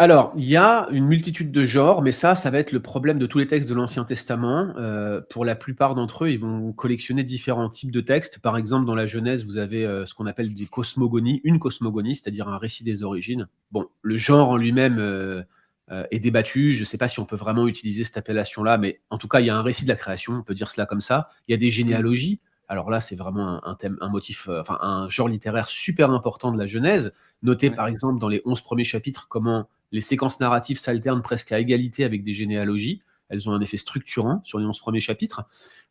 alors, 0.00 0.32
il 0.34 0.44
y 0.44 0.56
a 0.56 0.88
une 0.92 1.04
multitude 1.04 1.52
de 1.52 1.66
genres, 1.66 2.00
mais 2.00 2.10
ça, 2.10 2.34
ça 2.34 2.50
va 2.50 2.58
être 2.58 2.72
le 2.72 2.80
problème 2.80 3.18
de 3.18 3.26
tous 3.26 3.36
les 3.36 3.46
textes 3.46 3.68
de 3.68 3.74
l'Ancien 3.74 4.04
Testament. 4.04 4.72
Euh, 4.78 5.20
pour 5.28 5.44
la 5.44 5.54
plupart 5.54 5.94
d'entre 5.94 6.24
eux, 6.24 6.30
ils 6.30 6.40
vont 6.40 6.72
collectionner 6.72 7.22
différents 7.22 7.68
types 7.68 7.90
de 7.90 8.00
textes. 8.00 8.38
Par 8.38 8.56
exemple, 8.56 8.86
dans 8.86 8.94
la 8.94 9.04
Genèse, 9.04 9.44
vous 9.44 9.58
avez 9.58 9.84
euh, 9.84 10.06
ce 10.06 10.14
qu'on 10.14 10.24
appelle 10.24 10.54
des 10.54 10.64
cosmogonies, 10.64 11.42
une 11.44 11.58
cosmogonie, 11.58 12.16
c'est-à-dire 12.16 12.48
un 12.48 12.56
récit 12.56 12.82
des 12.82 13.02
origines. 13.02 13.46
Bon, 13.72 13.88
le 14.00 14.16
genre 14.16 14.48
en 14.48 14.56
lui-même 14.56 14.96
euh, 14.98 15.42
est 16.10 16.18
débattu. 16.18 16.72
Je 16.72 16.80
ne 16.80 16.84
sais 16.86 16.96
pas 16.96 17.08
si 17.08 17.20
on 17.20 17.26
peut 17.26 17.36
vraiment 17.36 17.68
utiliser 17.68 18.04
cette 18.04 18.16
appellation-là, 18.16 18.78
mais 18.78 19.02
en 19.10 19.18
tout 19.18 19.28
cas, 19.28 19.40
il 19.40 19.46
y 19.48 19.50
a 19.50 19.54
un 19.54 19.62
récit 19.62 19.84
de 19.84 19.90
la 19.90 19.96
création, 19.96 20.32
on 20.32 20.42
peut 20.42 20.54
dire 20.54 20.70
cela 20.70 20.86
comme 20.86 21.02
ça. 21.02 21.28
Il 21.46 21.52
y 21.52 21.54
a 21.54 21.58
des 21.58 21.68
généalogies. 21.68 22.40
Alors 22.70 22.88
là, 22.88 23.00
c'est 23.00 23.16
vraiment 23.16 23.66
un, 23.66 23.74
thème, 23.74 23.98
un 24.00 24.08
motif, 24.08 24.48
enfin 24.48 24.78
un 24.80 25.08
genre 25.08 25.26
littéraire 25.26 25.68
super 25.68 26.12
important 26.12 26.52
de 26.52 26.56
la 26.56 26.66
Genèse. 26.66 27.12
Notez 27.42 27.68
par 27.68 27.88
exemple 27.88 28.20
dans 28.20 28.28
les 28.28 28.42
11 28.44 28.60
premiers 28.60 28.84
chapitres 28.84 29.26
comment 29.28 29.68
les 29.90 30.00
séquences 30.00 30.38
narratives 30.38 30.78
s'alternent 30.78 31.20
presque 31.20 31.50
à 31.50 31.58
égalité 31.58 32.04
avec 32.04 32.22
des 32.22 32.32
généalogies. 32.32 33.02
Elles 33.28 33.48
ont 33.48 33.52
un 33.52 33.60
effet 33.60 33.76
structurant 33.76 34.40
sur 34.44 34.60
les 34.60 34.66
11 34.66 34.78
premiers 34.78 35.00
chapitres. 35.00 35.42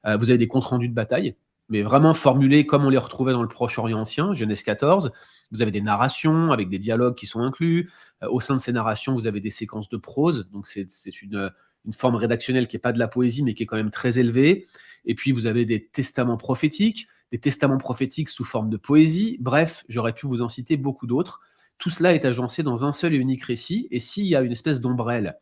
Euh, 0.05 0.15
vous 0.15 0.29
avez 0.29 0.37
des 0.37 0.47
comptes 0.47 0.63
rendus 0.63 0.87
de 0.87 0.93
bataille, 0.93 1.35
mais 1.67 1.81
vraiment 1.81 2.13
formulés 2.13 2.65
comme 2.65 2.85
on 2.85 2.89
les 2.89 2.97
retrouvait 2.97 3.33
dans 3.33 3.41
le 3.41 3.49
Proche-Orient 3.49 3.99
ancien, 3.99 4.31
Genèse 4.31 4.63
14. 4.63 5.11
Vous 5.51 5.61
avez 5.61 5.71
des 5.71 5.81
narrations 5.81 6.53
avec 6.53 6.69
des 6.69 6.79
dialogues 6.79 7.15
qui 7.15 7.25
sont 7.25 7.41
inclus. 7.41 7.91
Euh, 8.23 8.29
au 8.29 8.39
sein 8.39 8.55
de 8.55 8.61
ces 8.61 8.71
narrations, 8.71 9.13
vous 9.15 9.27
avez 9.27 9.41
des 9.41 9.49
séquences 9.49 9.89
de 9.89 9.97
prose. 9.97 10.49
Donc, 10.53 10.65
c'est 10.65 10.87
une, 11.21 11.51
une, 11.85 11.93
forme 11.93 12.15
rédactionnelle 12.15 12.69
qui 12.69 12.77
n'est 12.77 12.81
pas 12.81 12.93
de 12.93 12.99
la 12.99 13.09
poésie, 13.09 13.43
mais 13.43 13.53
qui 13.53 13.63
est 13.63 13.65
quand 13.65 13.75
même 13.75 13.91
très 13.91 14.17
élevée. 14.17 14.65
Et 15.05 15.15
puis, 15.15 15.31
vous 15.31 15.45
avez 15.47 15.65
des 15.65 15.87
testaments 15.87 16.37
prophétiques, 16.37 17.07
des 17.31 17.39
testaments 17.39 17.77
prophétiques 17.77 18.29
sous 18.29 18.43
forme 18.43 18.69
de 18.69 18.77
poésie. 18.77 19.37
Bref, 19.39 19.83
j'aurais 19.87 20.13
pu 20.13 20.27
vous 20.27 20.41
en 20.41 20.49
citer 20.49 20.77
beaucoup 20.77 21.07
d'autres. 21.07 21.41
Tout 21.77 21.89
cela 21.89 22.13
est 22.13 22.25
agencé 22.25 22.63
dans 22.63 22.85
un 22.85 22.91
seul 22.91 23.13
et 23.13 23.17
unique 23.17 23.43
récit. 23.43 23.87
Et 23.91 23.99
s'il 23.99 24.25
y 24.25 24.35
a 24.35 24.41
une 24.41 24.51
espèce 24.51 24.81
d'ombrelle, 24.81 25.37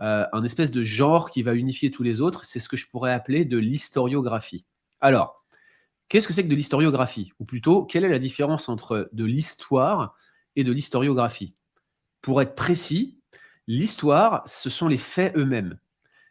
euh, 0.00 0.24
un 0.32 0.44
espèce 0.44 0.70
de 0.70 0.82
genre 0.82 1.30
qui 1.30 1.42
va 1.42 1.54
unifier 1.54 1.90
tous 1.90 2.02
les 2.02 2.20
autres, 2.20 2.44
c'est 2.44 2.60
ce 2.60 2.68
que 2.68 2.76
je 2.76 2.88
pourrais 2.88 3.12
appeler 3.12 3.44
de 3.44 3.58
l'historiographie. 3.58 4.64
Alors, 5.00 5.44
qu'est-ce 6.08 6.26
que 6.26 6.32
c'est 6.32 6.44
que 6.44 6.48
de 6.48 6.54
l'historiographie? 6.54 7.32
Ou 7.38 7.44
plutôt, 7.44 7.84
quelle 7.84 8.04
est 8.04 8.10
la 8.10 8.18
différence 8.18 8.68
entre 8.68 9.08
de 9.12 9.24
l'histoire 9.24 10.14
et 10.56 10.64
de 10.64 10.72
l'historiographie? 10.72 11.54
Pour 12.22 12.42
être 12.42 12.54
précis, 12.54 13.20
l'histoire, 13.66 14.42
ce 14.46 14.70
sont 14.70 14.88
les 14.88 14.98
faits 14.98 15.36
eux-mêmes. 15.36 15.78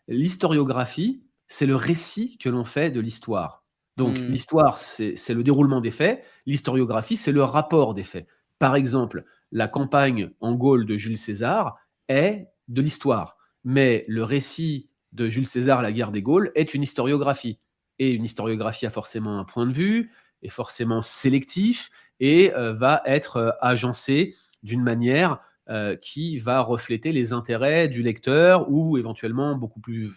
L'historiographie, 0.07 1.23
c'est 1.47 1.65
le 1.65 1.75
récit 1.75 2.37
que 2.37 2.49
l'on 2.49 2.65
fait 2.65 2.91
de 2.91 2.99
l'histoire. 2.99 3.63
Donc, 3.95 4.17
hmm. 4.17 4.27
l'histoire, 4.27 4.77
c'est 4.77 5.33
le 5.33 5.43
déroulement 5.43 5.81
des 5.81 5.91
faits. 5.91 6.23
L'historiographie, 6.45 7.17
c'est 7.17 7.31
le 7.31 7.43
rapport 7.43 7.93
des 7.93 8.03
faits. 8.03 8.27
Par 8.59 8.75
exemple, 8.75 9.25
la 9.51 9.67
campagne 9.67 10.29
en 10.39 10.55
Gaule 10.55 10.85
de 10.85 10.97
Jules 10.97 11.17
César 11.17 11.77
est 12.07 12.47
de 12.67 12.81
l'histoire, 12.81 13.37
mais 13.63 14.03
le 14.07 14.23
récit 14.23 14.89
de 15.13 15.29
Jules 15.29 15.47
César, 15.47 15.81
la 15.81 15.91
guerre 15.91 16.11
des 16.11 16.21
Gaules, 16.21 16.51
est 16.55 16.73
une 16.73 16.83
historiographie. 16.83 17.59
Et 17.97 18.11
une 18.11 18.25
historiographie 18.25 18.85
a 18.85 18.91
forcément 18.91 19.39
un 19.39 19.45
point 19.45 19.65
de 19.65 19.73
vue, 19.73 20.11
est 20.43 20.49
forcément 20.49 21.01
sélectif 21.01 21.89
et 22.19 22.53
euh, 22.53 22.73
va 22.73 23.01
être 23.05 23.37
euh, 23.37 23.51
agencé 23.61 24.35
d'une 24.63 24.83
manière 24.83 25.39
euh, 25.69 25.95
qui 25.97 26.39
va 26.39 26.61
refléter 26.61 27.11
les 27.11 27.33
intérêts 27.33 27.89
du 27.89 28.01
lecteur 28.01 28.69
ou 28.69 28.97
éventuellement 28.97 29.55
beaucoup 29.55 29.81
plus, 29.81 30.13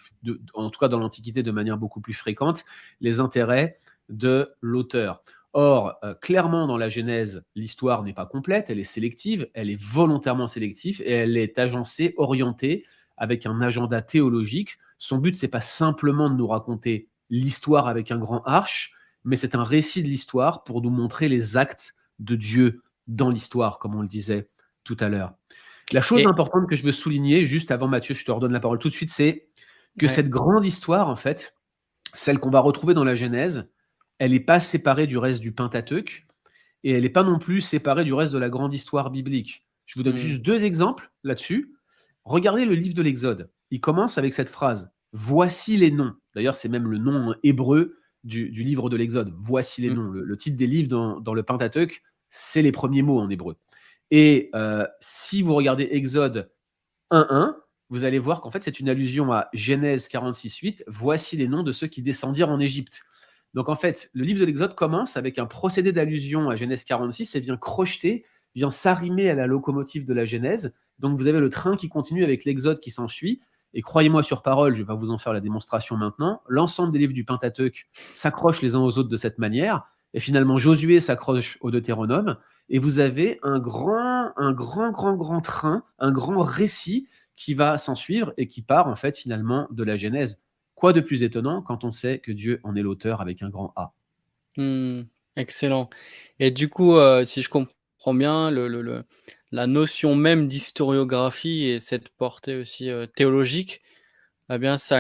en 0.54 0.70
tout 0.70 0.78
cas 0.78 0.86
dans 0.86 1.00
l'Antiquité 1.00 1.42
de 1.42 1.50
manière 1.50 1.76
beaucoup 1.76 2.00
plus 2.00 2.14
fréquente, 2.14 2.64
les 3.00 3.18
intérêts 3.18 3.76
de 4.08 4.52
l'auteur. 4.60 5.24
Or, 5.52 5.98
euh, 6.04 6.14
clairement, 6.14 6.68
dans 6.68 6.76
la 6.76 6.88
Genèse, 6.88 7.42
l'histoire 7.56 8.04
n'est 8.04 8.12
pas 8.12 8.26
complète, 8.26 8.70
elle 8.70 8.78
est 8.78 8.84
sélective, 8.84 9.48
elle 9.52 9.70
est 9.70 9.80
volontairement 9.80 10.46
sélective 10.46 11.02
et 11.04 11.10
elle 11.10 11.36
est 11.36 11.58
agencée, 11.58 12.14
orientée 12.16 12.84
avec 13.16 13.44
un 13.44 13.60
agenda 13.60 14.02
théologique. 14.02 14.78
Son 14.98 15.18
but, 15.18 15.34
c'est 15.34 15.48
pas 15.48 15.60
simplement 15.60 16.30
de 16.30 16.36
nous 16.36 16.46
raconter 16.46 17.08
l'histoire 17.28 17.88
avec 17.88 18.12
un 18.12 18.18
grand 18.18 18.42
arche, 18.44 18.94
mais 19.24 19.34
c'est 19.34 19.56
un 19.56 19.64
récit 19.64 20.04
de 20.04 20.08
l'histoire 20.08 20.62
pour 20.62 20.80
nous 20.80 20.90
montrer 20.90 21.28
les 21.28 21.56
actes 21.56 21.96
de 22.20 22.36
Dieu 22.36 22.82
dans 23.08 23.30
l'histoire, 23.30 23.80
comme 23.80 23.96
on 23.96 24.02
le 24.02 24.08
disait 24.08 24.48
tout 24.84 24.96
à 25.00 25.08
l'heure. 25.08 25.34
La 25.92 26.00
chose 26.00 26.24
importante 26.26 26.68
que 26.68 26.76
je 26.76 26.84
veux 26.84 26.92
souligner, 26.92 27.46
juste 27.46 27.70
avant 27.70 27.88
Mathieu, 27.88 28.14
je 28.14 28.24
te 28.24 28.30
redonne 28.30 28.52
la 28.52 28.60
parole 28.60 28.78
tout 28.78 28.88
de 28.88 28.94
suite, 28.94 29.10
c'est 29.10 29.48
que 29.98 30.06
cette 30.06 30.28
grande 30.28 30.64
histoire, 30.64 31.08
en 31.08 31.16
fait, 31.16 31.54
celle 32.14 32.38
qu'on 32.38 32.50
va 32.50 32.60
retrouver 32.60 32.94
dans 32.94 33.04
la 33.04 33.14
Genèse, 33.14 33.68
elle 34.18 34.32
n'est 34.32 34.40
pas 34.40 34.60
séparée 34.60 35.06
du 35.06 35.18
reste 35.18 35.40
du 35.40 35.52
Pentateuque 35.52 36.26
et 36.84 36.92
elle 36.92 37.02
n'est 37.02 37.08
pas 37.08 37.24
non 37.24 37.38
plus 37.38 37.60
séparée 37.60 38.04
du 38.04 38.14
reste 38.14 38.32
de 38.32 38.38
la 38.38 38.48
grande 38.48 38.74
histoire 38.74 39.10
biblique. 39.10 39.66
Je 39.86 39.98
vous 39.98 40.02
donne 40.02 40.16
hmm. 40.16 40.18
juste 40.18 40.42
deux 40.42 40.64
exemples 40.64 41.10
là-dessus. 41.24 41.74
Regardez 42.24 42.64
le 42.64 42.74
livre 42.74 42.94
de 42.94 43.02
l'Exode. 43.02 43.50
Il 43.70 43.80
commence 43.80 44.18
avec 44.18 44.34
cette 44.34 44.48
phrase 44.48 44.90
Voici 45.12 45.76
les 45.76 45.90
noms. 45.90 46.14
D'ailleurs, 46.36 46.54
c'est 46.54 46.68
même 46.68 46.86
le 46.86 46.98
nom 46.98 47.34
hébreu 47.42 47.96
du, 48.22 48.48
livre 48.50 48.88
de 48.88 48.96
l'Exode. 48.96 49.34
Voici 49.36 49.82
les 49.82 49.90
hmm. 49.90 49.94
noms. 49.94 50.10
Le, 50.12 50.36
titre 50.36 50.56
des 50.56 50.66
livres 50.66 50.88
dans, 50.88 51.34
le 51.34 51.42
Pentateuque, 51.42 52.02
c'est 52.28 52.62
les 52.62 52.72
premiers 52.72 53.02
mots 53.02 53.18
en 53.18 53.28
hébreu. 53.28 53.56
Et 54.10 54.50
euh, 54.54 54.86
si 55.00 55.42
vous 55.42 55.54
regardez 55.54 55.88
Exode 55.92 56.50
1.1, 57.10 57.54
vous 57.90 58.04
allez 58.04 58.18
voir 58.18 58.40
qu'en 58.40 58.50
fait, 58.50 58.62
c'est 58.62 58.80
une 58.80 58.88
allusion 58.88 59.32
à 59.32 59.48
Genèse 59.52 60.08
46.8. 60.08 60.84
Voici 60.86 61.36
les 61.36 61.48
noms 61.48 61.62
de 61.62 61.72
ceux 61.72 61.88
qui 61.88 62.02
descendirent 62.02 62.50
en 62.50 62.60
Égypte. 62.60 63.02
Donc 63.54 63.68
en 63.68 63.74
fait, 63.74 64.10
le 64.12 64.24
livre 64.24 64.40
de 64.40 64.44
l'Exode 64.44 64.74
commence 64.74 65.16
avec 65.16 65.38
un 65.38 65.46
procédé 65.46 65.92
d'allusion 65.92 66.50
à 66.50 66.56
Genèse 66.56 66.84
46 66.84 67.34
et 67.34 67.40
vient 67.40 67.56
crocheter, 67.56 68.24
vient 68.54 68.70
s'arrimer 68.70 69.28
à 69.28 69.34
la 69.34 69.46
locomotive 69.46 70.06
de 70.06 70.14
la 70.14 70.24
Genèse. 70.24 70.74
Donc 71.00 71.18
vous 71.18 71.26
avez 71.26 71.40
le 71.40 71.48
train 71.48 71.76
qui 71.76 71.88
continue 71.88 72.22
avec 72.22 72.44
l'Exode 72.44 72.78
qui 72.78 72.90
s'ensuit. 72.90 73.40
Et 73.74 73.82
croyez-moi 73.82 74.22
sur 74.22 74.42
parole, 74.42 74.74
je 74.74 74.82
vais 74.82 74.86
pas 74.86 74.94
vous 74.94 75.10
en 75.10 75.18
faire 75.18 75.32
la 75.32 75.40
démonstration 75.40 75.96
maintenant, 75.96 76.42
l'ensemble 76.48 76.92
des 76.92 76.98
livres 76.98 77.12
du 77.12 77.24
Pentateuque 77.24 77.86
s'accrochent 78.12 78.62
les 78.62 78.74
uns 78.74 78.80
aux 78.80 78.98
autres 78.98 79.08
de 79.08 79.16
cette 79.16 79.38
manière. 79.38 79.84
Et 80.12 80.20
finalement, 80.20 80.58
Josué 80.58 80.98
s'accroche 80.98 81.56
au 81.60 81.70
Deutéronome. 81.70 82.36
Et 82.70 82.78
vous 82.78 82.98
avez 83.00 83.38
un 83.42 83.58
grand, 83.58 84.32
un 84.36 84.52
grand, 84.52 84.92
grand, 84.92 85.14
grand 85.14 85.40
train, 85.40 85.84
un 85.98 86.12
grand 86.12 86.42
récit 86.42 87.08
qui 87.36 87.54
va 87.54 87.78
s'en 87.78 87.94
suivre 87.94 88.32
et 88.36 88.46
qui 88.46 88.62
part 88.62 88.86
en 88.86 88.96
fait 88.96 89.16
finalement 89.16 89.66
de 89.70 89.82
la 89.82 89.96
Genèse. 89.96 90.40
Quoi 90.74 90.92
de 90.92 91.00
plus 91.00 91.22
étonnant 91.22 91.62
quand 91.62 91.84
on 91.84 91.92
sait 91.92 92.20
que 92.20 92.32
Dieu 92.32 92.60
en 92.62 92.74
est 92.76 92.82
l'auteur 92.82 93.20
avec 93.20 93.42
un 93.42 93.50
grand 93.50 93.72
A? 93.76 93.92
Mmh, 94.56 95.02
Excellent. 95.36 95.88
Et 96.38 96.50
du 96.50 96.68
coup, 96.68 96.96
euh, 96.96 97.24
si 97.24 97.42
je 97.42 97.48
comprends 97.48 98.14
bien, 98.14 98.50
la 98.50 99.66
notion 99.66 100.14
même 100.14 100.48
d'historiographie 100.48 101.66
et 101.66 101.80
cette 101.80 102.10
portée 102.10 102.56
aussi 102.56 102.90
euh, 102.90 103.06
théologique, 103.06 103.80
eh 104.50 104.58
bien, 104.58 104.78
ça, 104.78 104.98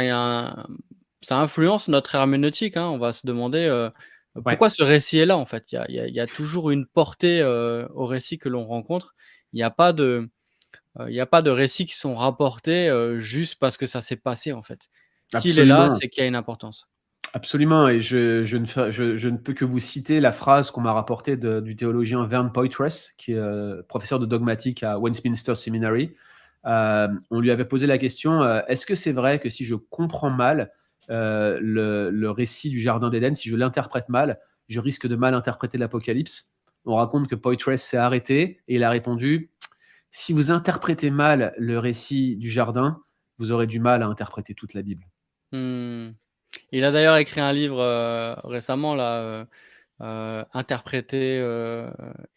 ça 1.20 1.38
influence 1.40 1.88
notre 1.88 2.14
herméneutique. 2.14 2.76
Hein. 2.76 2.88
On 2.88 2.98
va 2.98 3.12
se 3.12 3.26
demander 3.26 3.66
euh, 3.66 3.90
pourquoi 4.34 4.70
ce 4.70 4.82
récit 4.82 5.18
est 5.18 5.26
là, 5.26 5.36
en 5.36 5.44
fait? 5.44 5.72
Il 5.72 5.94
y 5.94 6.20
a, 6.20 6.26
toujours 6.26 6.70
une 6.70 6.86
portée 6.86 7.42
au 7.42 8.06
récit 8.06 8.38
que 8.38 8.48
l'on 8.48 8.64
rencontre. 8.64 9.14
Il 9.52 9.56
n'y 9.56 9.62
a 9.62 9.70
pas 9.70 9.92
de 9.92 10.28
il 11.06 11.12
n'y 11.12 11.20
a 11.20 11.26
pas 11.26 11.40
de 11.40 11.50
récits 11.50 11.86
qui 11.86 11.94
sont 11.94 12.14
rapportés 12.14 12.90
juste 13.18 13.58
parce 13.58 13.76
que 13.76 13.86
ça 13.86 14.00
s'est 14.00 14.16
passé 14.16 14.52
en 14.52 14.62
fait. 14.62 14.88
S'il 15.38 15.58
est 15.58 15.64
là, 15.64 15.90
c'est 15.90 16.08
qu'il 16.08 16.22
y 16.22 16.24
a 16.24 16.28
une 16.28 16.36
importance. 16.36 16.88
Absolument, 17.32 17.88
et 17.88 18.00
je, 18.00 18.42
je, 18.44 18.56
ne 18.56 18.66
je, 18.90 19.28
ne, 19.28 19.36
peux 19.36 19.52
que 19.52 19.64
vous 19.64 19.78
citer 19.78 20.18
la 20.18 20.32
phrase 20.32 20.72
qu'on 20.72 20.80
m'a 20.80 20.92
rapportée 20.92 21.36
du 21.36 21.76
théologien 21.76 22.26
Vern 22.26 22.50
Poitras, 22.50 23.10
qui 23.16 23.32
est 23.32 23.82
professeur 23.88 24.18
de 24.18 24.26
dogmatique 24.26 24.82
à 24.82 24.98
Westminster 24.98 25.54
Seminary. 25.54 26.14
on 26.64 27.40
lui 27.40 27.50
avait 27.50 27.64
posé 27.64 27.86
la 27.86 27.98
question 27.98 28.42
est-ce 28.66 28.84
que 28.84 28.94
c'est 28.94 29.12
vrai 29.12 29.38
que 29.38 29.48
si 29.48 29.64
je 29.64 29.76
comprends 29.76 30.30
mal 30.30 30.72
le, 31.10 32.10
le, 32.10 32.30
récit 32.30 32.70
du 32.70 32.80
Jardin 32.80 33.10
d'Éden, 33.10 33.34
si 33.34 33.48
je 33.48 33.56
l'interprète 33.56 34.08
mal, 34.08 34.38
je 34.68 34.80
risque 34.80 35.06
de 35.06 35.16
mal 35.16 35.34
interpréter 35.34 35.76
l'Apocalypse 35.76 36.50
On 36.84 36.94
raconte 36.94 37.28
que 37.28 37.34
Poitras 37.34 37.76
s'est 37.76 37.96
arrêté 37.96 38.60
et 38.68 38.76
il 38.76 38.84
a 38.84 38.90
répondu 38.90 39.50
si 40.12 40.32
vous 40.32 40.50
interprétez 40.50 41.10
mal 41.10 41.54
le 41.56 41.78
récit 41.78 42.36
du 42.36 42.50
jardin, 42.50 43.02
vous 43.38 43.52
aurez 43.52 43.66
du 43.66 43.80
mal 43.80 44.02
à 44.02 44.06
interpréter 44.06 44.54
toute 44.54 44.74
la 44.74 44.82
Bible. 44.82 45.06
Hmm. 45.52 46.10
Il 46.72 46.84
a 46.84 46.90
d'ailleurs 46.90 47.16
écrit 47.16 47.40
un 47.40 47.52
livre 47.52 47.80
euh, 47.80 48.34
récemment, 48.44 48.94
là, 48.94 49.18
euh, 49.18 49.44
euh, 50.00 50.44
interprété 50.52 51.38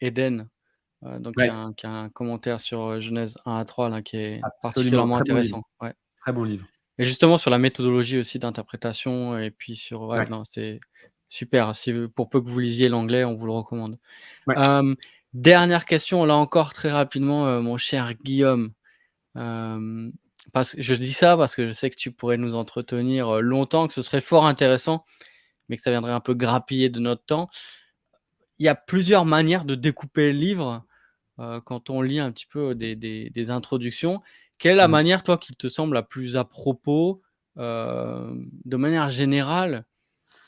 Éden. 0.00 0.48
donc, 1.02 1.34
il 1.38 1.46
y, 1.46 1.48
a 1.48 1.74
un, 1.88 2.08
commentaire 2.10 2.60
sur 2.60 3.00
Genèse 3.00 3.36
1 3.44 3.56
à 3.56 3.64
3 3.64 3.88
là, 3.88 4.02
qui 4.02 4.16
est 4.16 4.40
particulièrement 4.62 5.18
intéressant. 5.18 5.62
Très 6.20 6.32
bon 6.32 6.44
livre. 6.44 6.66
Et 6.98 7.04
justement 7.04 7.38
sur 7.38 7.50
la 7.50 7.58
méthodologie 7.58 8.18
aussi 8.18 8.38
d'interprétation, 8.38 9.38
et 9.38 9.50
puis 9.50 9.74
sur. 9.76 10.14
c'est 10.50 10.80
super. 11.28 11.74
Si, 11.74 11.92
pour 12.14 12.28
peu 12.28 12.40
que 12.40 12.48
vous 12.48 12.60
lisiez 12.60 12.88
l'anglais, 12.88 13.24
on 13.24 13.34
vous 13.34 13.46
le 13.46 13.52
recommande. 13.52 13.98
Dernière 15.34 15.84
question, 15.84 16.24
là 16.24 16.36
encore 16.36 16.72
très 16.72 16.92
rapidement, 16.92 17.48
euh, 17.48 17.60
mon 17.60 17.76
cher 17.76 18.14
Guillaume. 18.14 18.72
Euh, 19.36 20.08
parce, 20.52 20.76
je 20.78 20.94
dis 20.94 21.12
ça 21.12 21.36
parce 21.36 21.56
que 21.56 21.66
je 21.66 21.72
sais 21.72 21.90
que 21.90 21.96
tu 21.96 22.12
pourrais 22.12 22.36
nous 22.36 22.54
entretenir 22.54 23.42
longtemps, 23.42 23.88
que 23.88 23.92
ce 23.92 24.02
serait 24.02 24.20
fort 24.20 24.46
intéressant, 24.46 25.04
mais 25.68 25.76
que 25.76 25.82
ça 25.82 25.90
viendrait 25.90 26.12
un 26.12 26.20
peu 26.20 26.34
grappiller 26.34 26.88
de 26.88 27.00
notre 27.00 27.24
temps. 27.24 27.48
Il 28.60 28.66
y 28.66 28.68
a 28.68 28.76
plusieurs 28.76 29.24
manières 29.24 29.64
de 29.64 29.74
découper 29.74 30.32
le 30.32 30.38
livre 30.38 30.84
quand 31.64 31.90
on 31.90 32.00
lit 32.00 32.20
un 32.20 32.30
petit 32.30 32.46
peu 32.46 32.76
des, 32.76 33.50
introductions. 33.50 34.22
Quelle 34.58 34.72
est 34.72 34.76
la 34.76 34.88
mmh. 34.88 34.90
manière, 34.90 35.22
toi, 35.22 35.38
qui 35.38 35.54
te 35.54 35.68
semble 35.68 35.94
la 35.94 36.02
plus 36.02 36.36
à 36.36 36.44
propos, 36.44 37.22
de 37.56 38.76
manière 38.76 39.10
générale, 39.10 39.84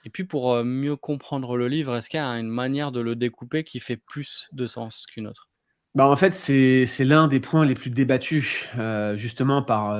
et 0.04 0.10
puis 0.10 0.24
pour 0.24 0.62
mieux 0.64 0.96
comprendre 0.96 1.56
le 1.56 1.68
livre, 1.68 1.96
est-ce 1.96 2.08
qu'il 2.08 2.18
y 2.18 2.22
a 2.22 2.38
une 2.38 2.48
manière 2.48 2.92
de 2.92 3.00
le 3.00 3.16
découper 3.16 3.64
qui 3.64 3.80
fait 3.80 3.96
plus 3.96 4.48
de 4.52 4.66
sens 4.66 5.06
qu'une 5.06 5.26
autre? 5.26 5.48
Bah 5.96 6.06
en 6.06 6.16
fait, 6.16 6.34
c'est 6.34 7.04
l'un 7.04 7.26
des 7.26 7.40
points 7.40 7.64
les 7.64 7.74
plus 7.74 7.88
débattus, 7.88 8.68
justement 9.14 9.62
par 9.62 9.98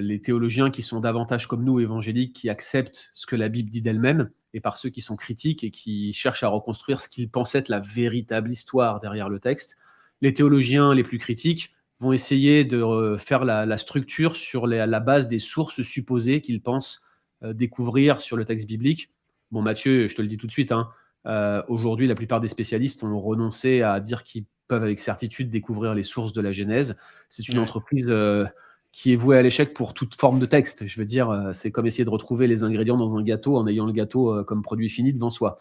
les 0.00 0.20
théologiens 0.20 0.70
qui 0.70 0.82
sont 0.82 1.00
davantage 1.00 1.46
comme 1.46 1.62
nous, 1.62 1.78
évangéliques, 1.78 2.34
qui 2.34 2.50
acceptent 2.50 3.10
ce 3.14 3.26
que 3.26 3.36
la 3.36 3.48
Bible 3.48 3.70
dit 3.70 3.80
d'elle-même, 3.80 4.30
et 4.54 4.60
par 4.60 4.76
ceux 4.76 4.88
qui 4.90 5.02
sont 5.02 5.16
critiques 5.16 5.62
et 5.62 5.70
qui 5.70 6.12
cherchent 6.12 6.42
à 6.42 6.48
reconstruire 6.48 7.00
ce 7.00 7.08
qu'ils 7.08 7.30
pensent 7.30 7.54
être 7.54 7.68
la 7.68 7.80
véritable 7.80 8.50
histoire 8.50 9.00
derrière 9.00 9.28
le 9.28 9.38
texte. 9.38 9.76
Les 10.20 10.34
théologiens 10.34 10.94
les 10.94 11.04
plus 11.04 11.18
critiques 11.18 11.75
vont 12.00 12.12
essayer 12.12 12.64
de 12.64 13.16
faire 13.18 13.44
la, 13.44 13.78
structure 13.78 14.36
sur 14.36 14.66
la 14.66 15.00
base 15.00 15.28
des 15.28 15.38
sources 15.38 15.82
supposées 15.82 16.40
qu'ils 16.40 16.60
pensent 16.60 17.02
découvrir 17.42 18.20
sur 18.20 18.36
le 18.36 18.44
texte 18.44 18.66
biblique 18.66 19.10
Bon, 19.52 19.62
Mathieu, 19.62 20.08
je 20.08 20.14
te 20.14 20.22
le 20.22 20.28
dis 20.28 20.36
tout 20.36 20.46
de 20.46 20.52
suite, 20.52 20.72
hein, 20.72 20.88
euh, 21.26 21.62
aujourd'hui, 21.68 22.06
la 22.06 22.14
plupart 22.14 22.40
des 22.40 22.48
spécialistes 22.48 23.04
ont 23.04 23.20
renoncé 23.20 23.82
à 23.82 24.00
dire 24.00 24.22
qu'ils 24.22 24.44
peuvent 24.68 24.82
avec 24.82 24.98
certitude 24.98 25.50
découvrir 25.50 25.94
les 25.94 26.02
sources 26.02 26.32
de 26.32 26.40
la 26.40 26.52
Genèse. 26.52 26.96
C'est 27.28 27.48
une 27.48 27.58
entreprise 27.58 28.06
euh, 28.08 28.44
qui 28.90 29.12
est 29.12 29.16
vouée 29.16 29.38
à 29.38 29.42
l'échec 29.42 29.72
pour 29.72 29.94
toute 29.94 30.16
forme 30.16 30.40
de 30.40 30.46
texte. 30.46 30.86
Je 30.86 30.98
veux 30.98 31.04
dire, 31.04 31.30
euh, 31.30 31.52
c'est 31.52 31.70
comme 31.70 31.86
essayer 31.86 32.04
de 32.04 32.10
retrouver 32.10 32.48
les 32.48 32.64
ingrédients 32.64 32.96
dans 32.96 33.16
un 33.16 33.22
gâteau 33.22 33.56
en 33.56 33.66
ayant 33.68 33.86
le 33.86 33.92
gâteau 33.92 34.42
comme 34.44 34.62
produit 34.62 34.88
fini 34.88 35.12
devant 35.12 35.30
soi. 35.30 35.58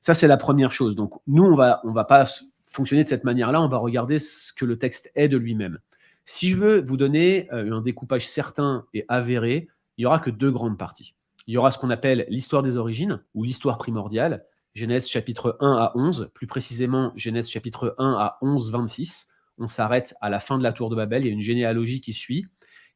Ça, 0.00 0.14
c'est 0.14 0.28
la 0.28 0.36
première 0.36 0.72
chose. 0.72 0.96
Donc, 0.96 1.14
nous, 1.26 1.44
on 1.44 1.54
va, 1.54 1.80
on 1.84 1.92
va 1.92 2.04
pas 2.04 2.26
fonctionner 2.70 3.04
de 3.04 3.08
cette 3.08 3.24
manière-là. 3.24 3.60
On 3.60 3.68
va 3.68 3.76
regarder 3.76 4.18
ce 4.18 4.54
que 4.54 4.64
le 4.64 4.78
texte 4.78 5.12
est 5.14 5.28
de 5.28 5.36
lui-même. 5.36 5.78
Si 6.24 6.48
je 6.48 6.56
veux 6.56 6.80
vous 6.80 6.96
donner 6.96 7.50
un 7.50 7.82
découpage 7.82 8.26
certain 8.26 8.86
et 8.94 9.04
avéré, 9.08 9.68
il 9.98 10.02
n'y 10.02 10.06
aura 10.06 10.20
que 10.20 10.30
deux 10.30 10.50
grandes 10.50 10.78
parties 10.78 11.14
il 11.50 11.54
y 11.54 11.56
aura 11.56 11.72
ce 11.72 11.78
qu'on 11.78 11.90
appelle 11.90 12.26
l'histoire 12.28 12.62
des 12.62 12.76
origines 12.76 13.20
ou 13.34 13.42
l'histoire 13.42 13.76
primordiale, 13.76 14.44
Genèse 14.74 15.08
chapitre 15.08 15.56
1 15.58 15.72
à 15.72 15.92
11, 15.96 16.30
plus 16.32 16.46
précisément 16.46 17.12
Genèse 17.16 17.48
chapitre 17.50 17.96
1 17.98 18.12
à 18.12 18.38
11, 18.40 18.70
26. 18.70 19.28
On 19.58 19.66
s'arrête 19.66 20.14
à 20.20 20.30
la 20.30 20.38
fin 20.38 20.58
de 20.58 20.62
la 20.62 20.72
tour 20.72 20.90
de 20.90 20.94
Babel, 20.94 21.24
il 21.24 21.26
y 21.26 21.30
a 21.30 21.32
une 21.32 21.40
généalogie 21.40 22.00
qui 22.00 22.12
suit. 22.12 22.46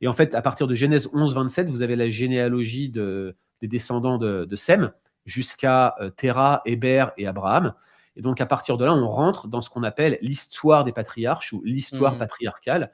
Et 0.00 0.06
en 0.06 0.12
fait, 0.12 0.36
à 0.36 0.40
partir 0.40 0.68
de 0.68 0.76
Genèse 0.76 1.10
11, 1.12 1.34
27, 1.34 1.68
vous 1.68 1.82
avez 1.82 1.96
la 1.96 2.08
généalogie 2.10 2.90
des 2.90 3.34
descendants 3.62 4.18
de, 4.18 4.54
Sem 4.54 4.92
jusqu'à 5.24 5.96
euh, 6.00 6.60
Héber 6.64 7.06
et 7.16 7.26
Abraham. 7.26 7.74
Et 8.16 8.22
donc, 8.22 8.40
à 8.40 8.46
partir 8.46 8.76
de 8.78 8.84
là, 8.84 8.94
on 8.94 9.08
rentre 9.08 9.48
dans 9.48 9.60
ce 9.60 9.70
qu'on 9.70 9.82
appelle 9.82 10.18
l'histoire 10.22 10.84
des 10.84 10.92
patriarches 10.92 11.52
ou 11.52 11.62
l'histoire 11.64 12.14
mmh. 12.14 12.18
patriarcale. 12.18 12.92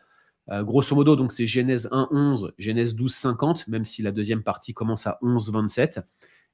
Euh, 0.51 0.65
grosso 0.65 0.97
modo, 0.97 1.15
donc 1.17 1.33
c'est 1.33 1.47
Genèse 1.47 1.89
1, 1.93 2.09
11, 2.11 2.53
Genèse 2.59 2.95
12, 2.95 3.15
50, 3.15 3.69
même 3.69 3.85
si 3.85 4.03
la 4.03 4.11
deuxième 4.11 4.43
partie 4.43 4.75
commence 4.75 5.07
à 5.07 5.19
11, 5.23 5.53
27. 5.53 6.01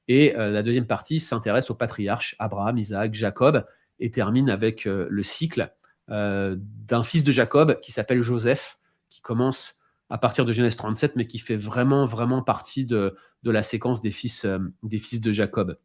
Et 0.07 0.35
euh, 0.35 0.51
la 0.51 0.63
deuxième 0.63 0.85
partie 0.85 1.19
s'intéresse 1.19 1.69
aux 1.71 1.75
patriarches 1.75 2.35
Abraham, 2.39 2.77
Isaac, 2.77 3.13
Jacob, 3.13 3.65
et 3.99 4.11
termine 4.11 4.49
avec 4.49 4.85
euh, 4.85 5.07
le 5.09 5.23
cycle 5.23 5.71
d'un 6.09 7.03
fils 7.03 7.25
de 7.25 7.33
Jacob 7.33 7.81
qui 7.81 7.91
s'appelle 7.91 8.21
Joseph, 8.21 8.79
qui 9.09 9.19
commence 9.19 9.79
à 10.09 10.17
partir 10.17 10.45
de 10.45 10.53
Genèse 10.53 10.77
37, 10.77 11.17
mais 11.17 11.27
qui 11.27 11.37
fait 11.37 11.57
vraiment, 11.57 12.05
vraiment 12.05 12.41
partie 12.41 12.85
de, 12.85 13.13
la 13.43 13.61
séquence 13.61 13.99
des 13.99 14.11
fils, 14.11 14.47
des 14.83 14.99
fils 14.99 15.19
de 15.19 15.33
Jacob. 15.33 15.77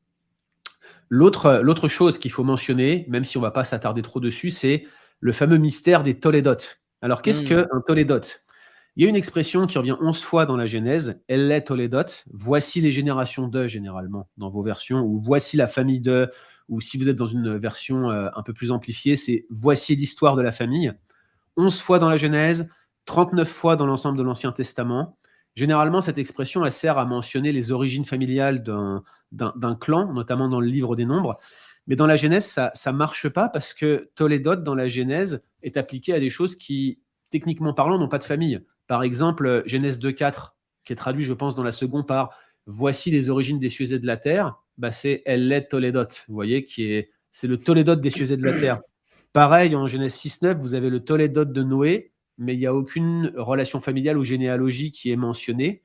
L'autre 1.09 1.89
chose 1.89 2.19
qu'il 2.19 2.31
faut 2.31 2.45
mentionner, 2.45 3.05
même 3.09 3.25
si 3.25 3.37
on 3.37 3.41
ne 3.41 3.47
va 3.47 3.51
pas 3.51 3.65
s'attarder 3.65 4.03
trop 4.03 4.21
dessus, 4.21 4.51
c'est 4.51 4.85
le 5.21 5.33
fameux 5.33 5.59
mystère 5.59 6.03
des 6.03 6.19
Tolédotes. 6.19 6.81
Alors, 7.03 7.23
qu'est-ce 7.23 7.45
hmm. 7.45 7.67
qu'un 7.67 7.81
Tolédote? 7.87 8.45
Il 8.97 9.03
y 9.03 9.07
a 9.07 9.09
une 9.09 9.17
expression 9.17 9.67
qui 9.67 9.79
revient 9.79 9.97
11 10.01 10.23
fois 10.23 10.45
dans 10.45 10.57
la 10.57 10.67
Genèse, 10.67 11.21
elle 11.27 11.51
est 11.51 11.63
Tolédote. 11.63 12.25
Voici 12.31 12.81
les 12.81 12.91
générations 12.91 13.49
de, 13.49 13.67
généralement, 13.67 14.29
dans 14.37 14.51
vos 14.51 14.63
versions, 14.63 15.01
ou 15.01 15.21
voici 15.21 15.57
la 15.57 15.67
famille 15.67 16.01
de, 16.01 16.31
ou 16.69 16.81
si 16.81 16.99
vous 16.99 17.09
êtes 17.09 17.17
dans 17.17 17.27
une 17.27 17.57
version 17.57 18.11
euh, 18.11 18.29
un 18.35 18.43
peu 18.43 18.53
plus 18.53 18.71
amplifiée, 18.71 19.17
c'est 19.17 19.47
voici 19.51 19.97
l'histoire 19.97 20.37
de 20.37 20.43
la 20.43 20.53
famille. 20.53 20.93
11 21.57 21.81
fois 21.81 21.99
dans 21.99 22.09
la 22.09 22.19
Genèse, 22.19 22.69
39 23.07 23.49
fois 23.49 23.77
dans 23.77 23.87
l'ensemble 23.87 24.19
de 24.19 24.23
l'Ancien 24.23 24.53
Testament. 24.53 25.17
Généralement, 25.55 26.01
cette 26.01 26.19
expression, 26.19 26.65
elle 26.65 26.73
sert 26.73 26.99
à 26.99 27.05
mentionner 27.05 27.53
les 27.53 27.73
origines 27.73 28.05
familiales 28.05 28.63
d'un 28.63 29.75
clan, 29.77 30.13
notamment 30.13 30.49
dans 30.49 30.61
le 30.61 30.67
livre 30.67 30.97
des 30.97 31.05
Nombres. 31.05 31.37
Mais 31.87 31.97
dans 31.97 32.07
la 32.07 32.17
Genèse, 32.17 32.47
ça 32.47 32.73
ne 32.87 32.93
marche 32.93 33.29
pas 33.29 33.49
parce 33.49 33.75
que 33.75 34.11
Tolédot, 34.15 34.57
dans 34.57 34.75
la 34.75 34.89
Genèse, 34.89 35.43
est 35.63 35.77
appliqué 35.77 36.15
à 36.15 36.21
des 36.21 36.31
choses 36.31 36.57
qui, 36.57 37.01
techniquement 37.31 37.75
parlant, 37.75 37.99
n'ont 37.99 38.09
pas 38.09 38.19
de 38.19 38.25
famille. 38.25 38.61
Par 38.87 39.03
exemple, 39.03 39.63
Genèse 39.67 39.99
2.4, 39.99 40.55
qui 40.85 40.93
est 40.93 40.97
traduit, 40.97 41.25
je 41.25 41.33
pense, 41.33 41.55
dans 41.55 41.63
la 41.63 41.73
seconde 41.73 42.07
par 42.07 42.31
Voici 42.67 43.11
les 43.11 43.29
origines 43.29 43.59
des 43.59 43.71
cieux 43.71 43.93
et 43.93 43.99
de 43.99 44.07
la 44.07 44.17
terre, 44.17 44.57
bah, 44.79 44.93
c'est 44.93 45.23
Elle 45.27 45.51
est 45.51 45.69
Tolédot, 45.69 46.07
vous 46.29 46.35
voyez, 46.35 46.65
qui 46.65 46.85
est, 46.93 47.11
c'est 47.33 47.49
le 47.49 47.59
Tolédot 47.59 47.97
des 47.97 48.11
cieux 48.11 48.31
et 48.31 48.37
de 48.37 48.45
la 48.45 48.53
terre. 48.59 48.81
Pareil, 49.33 49.75
en 49.75 49.89
Genèse 49.89 50.15
6.9, 50.15 50.59
vous 50.59 50.75
avez 50.75 50.89
le 50.89 51.01
Tolédot 51.01 51.45
de 51.45 51.63
Noé, 51.65 52.12
mais 52.39 52.55
il 52.55 52.59
n'y 52.59 52.67
a 52.67 52.75
aucune 52.75 53.33
relation 53.37 53.81
familiale 53.81 54.19
ou 54.19 54.25
généalogie 54.25 54.91
qui 54.91 55.11
est 55.11 55.17
mentionnée. 55.17 55.83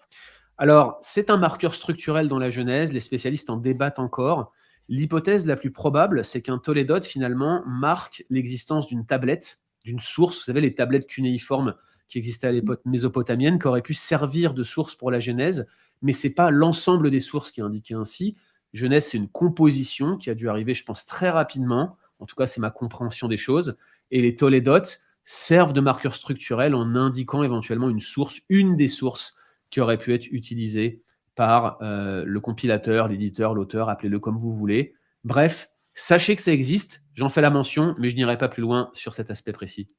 Alors, 0.57 0.97
c'est 1.01 1.29
un 1.29 1.37
marqueur 1.37 1.75
structurel 1.75 2.27
dans 2.27 2.39
la 2.39 2.49
Genèse, 2.49 2.91
les 2.91 2.99
spécialistes 2.99 3.49
en 3.49 3.57
débattent 3.57 3.99
encore. 3.99 4.51
L'hypothèse 4.89 5.45
la 5.45 5.55
plus 5.55 5.71
probable, 5.71 6.25
c'est 6.25 6.41
qu'un 6.41 6.57
Tolédote, 6.57 7.05
finalement, 7.05 7.63
marque 7.67 8.25
l'existence 8.29 8.87
d'une 8.87 9.05
tablette, 9.05 9.59
d'une 9.83 9.99
source. 9.99 10.39
Vous 10.39 10.43
savez, 10.45 10.61
les 10.61 10.73
tablettes 10.73 11.07
cunéiformes 11.07 11.75
qui 12.07 12.17
existaient 12.17 12.47
à 12.47 12.51
l'époque 12.51 12.81
mésopotamienne, 12.85 13.59
qui 13.59 13.67
auraient 13.67 13.81
pu 13.81 13.93
servir 13.93 14.53
de 14.53 14.63
source 14.63 14.95
pour 14.95 15.11
la 15.11 15.19
Genèse, 15.19 15.67
mais 16.01 16.13
ce 16.13 16.27
n'est 16.27 16.33
pas 16.33 16.51
l'ensemble 16.51 17.09
des 17.09 17.19
sources 17.19 17.51
qui 17.51 17.59
est 17.59 17.63
indiqué 17.63 17.93
ainsi. 17.93 18.35
Genèse, 18.73 19.07
c'est 19.07 19.17
une 19.17 19.29
composition 19.29 20.17
qui 20.17 20.29
a 20.29 20.35
dû 20.35 20.49
arriver, 20.49 20.73
je 20.73 20.85
pense, 20.85 21.05
très 21.05 21.29
rapidement. 21.29 21.97
En 22.19 22.25
tout 22.25 22.35
cas, 22.35 22.47
c'est 22.47 22.61
ma 22.61 22.71
compréhension 22.71 23.27
des 23.27 23.37
choses. 23.37 23.77
Et 24.09 24.21
les 24.21 24.35
Tolédotes 24.35 25.01
servent 25.29 25.73
de 25.73 25.81
marqueurs 25.81 26.15
structurels 26.15 26.73
en 26.73 26.95
indiquant 26.95 27.43
éventuellement 27.43 27.89
une 27.89 27.99
source, 27.99 28.39
une 28.47 28.77
des 28.77 28.87
sources 28.87 29.35
qui 29.69 29.81
aurait 29.81 29.97
pu 29.97 30.13
être 30.13 30.25
utilisée 30.27 31.03
par 31.35 31.77
euh, 31.81 32.23
le 32.25 32.39
compilateur, 32.39 33.09
l'éditeur, 33.09 33.53
l'auteur, 33.53 33.89
appelez-le 33.89 34.21
comme 34.21 34.39
vous 34.39 34.53
voulez. 34.53 34.95
Bref, 35.25 35.69
sachez 35.93 36.37
que 36.37 36.41
ça 36.41 36.53
existe, 36.53 37.03
j'en 37.13 37.27
fais 37.27 37.41
la 37.41 37.49
mention, 37.49 37.93
mais 37.99 38.09
je 38.09 38.15
n'irai 38.15 38.37
pas 38.37 38.47
plus 38.47 38.61
loin 38.61 38.89
sur 38.93 39.13
cet 39.13 39.29
aspect 39.29 39.51
précis. 39.51 39.89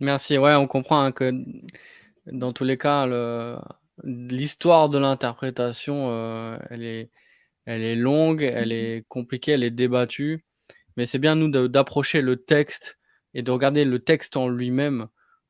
Merci, 0.00 0.38
ouais, 0.38 0.54
on 0.54 0.66
comprend 0.66 1.02
hein, 1.02 1.12
que 1.12 1.34
dans 2.24 2.54
tous 2.54 2.64
les 2.64 2.78
cas, 2.78 3.06
l'histoire 4.02 4.88
de 4.88 4.96
l'interprétation, 4.96 6.06
euh, 6.08 6.56
elle, 6.70 6.84
est, 6.84 7.10
elle 7.66 7.82
est 7.82 7.96
longue, 7.96 8.40
elle 8.40 8.72
est 8.72 9.04
compliquée, 9.08 9.52
elle 9.52 9.64
est 9.64 9.70
débattue, 9.70 10.42
mais 10.96 11.04
c'est 11.04 11.18
bien 11.18 11.34
nous 11.34 11.50
d'approcher 11.68 12.22
le 12.22 12.36
texte 12.42 12.96
et 13.34 13.42
de 13.42 13.50
regarder 13.50 13.84
le 13.84 13.98
texte 13.98 14.36
en 14.36 14.48
lui-même 14.48 15.08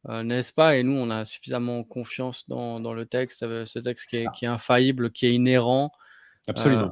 n'est-ce 0.08 0.52
pas? 0.52 0.76
Et 0.76 0.82
nous, 0.82 0.96
on 0.96 1.10
a 1.10 1.24
suffisamment 1.24 1.84
confiance 1.84 2.48
dans, 2.48 2.94
le 2.94 3.06
texte, 3.06 3.40
ce 3.66 3.78
texte 3.78 4.08
qui 4.08 4.16
est, 4.16 4.46
infaillible, 4.46 5.12
qui 5.12 5.26
est 5.26 5.34
inhérent. 5.34 5.92
Absolument. 6.48 6.90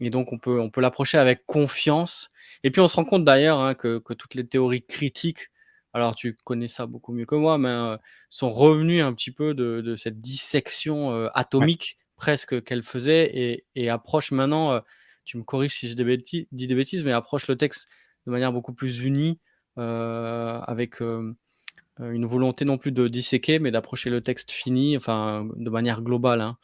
et 0.00 0.08
donc, 0.08 0.32
on 0.32 0.38
peut, 0.38 0.60
on 0.60 0.70
peut 0.70 0.80
l'approcher 0.80 1.18
avec 1.18 1.44
confiance. 1.46 2.28
Et 2.62 2.70
puis, 2.70 2.80
on 2.80 2.88
se 2.88 2.96
rend 2.96 3.04
compte 3.04 3.24
d'ailleurs 3.24 3.58
hein, 3.60 3.74
que, 3.74 3.98
toutes 4.14 4.34
les 4.34 4.46
théories 4.46 4.84
critiques, 4.86 5.50
alors 5.92 6.14
tu 6.14 6.36
connais 6.44 6.68
ça 6.68 6.86
beaucoup 6.86 7.12
mieux 7.12 7.26
que 7.26 7.34
moi, 7.34 7.58
mais 7.58 7.96
sont 8.28 8.52
revenues 8.52 9.02
un 9.02 9.12
petit 9.12 9.30
peu 9.30 9.54
de, 9.54 9.96
cette 9.96 10.20
dissection 10.20 11.28
atomique 11.34 11.98
presque 12.16 12.62
qu'elle 12.62 12.82
faisait 12.82 13.64
et, 13.74 13.90
approche 13.90 14.30
maintenant, 14.30 14.80
tu 15.24 15.38
me 15.38 15.42
corriges 15.42 15.76
si 15.76 15.88
je 15.88 15.94
dis 15.94 16.66
des 16.66 16.74
bêtises, 16.74 17.04
mais 17.04 17.12
approche 17.12 17.48
le 17.48 17.56
texte 17.56 17.88
de 18.26 18.30
manière 18.30 18.52
beaucoup 18.52 18.72
plus 18.72 19.02
unie, 19.02 19.40
avec 19.76 21.00
une 21.00 22.26
volonté 22.26 22.64
non 22.64 22.78
plus 22.78 22.92
de 22.92 23.08
disséquer, 23.08 23.58
mais 23.58 23.70
d'approcher 23.70 24.10
le 24.10 24.20
texte 24.20 24.50
fini, 24.50 24.96
enfin 24.96 25.48
de 25.56 25.70
manière 25.70 26.02
globale. 26.02 26.40
Hein. 26.40 26.56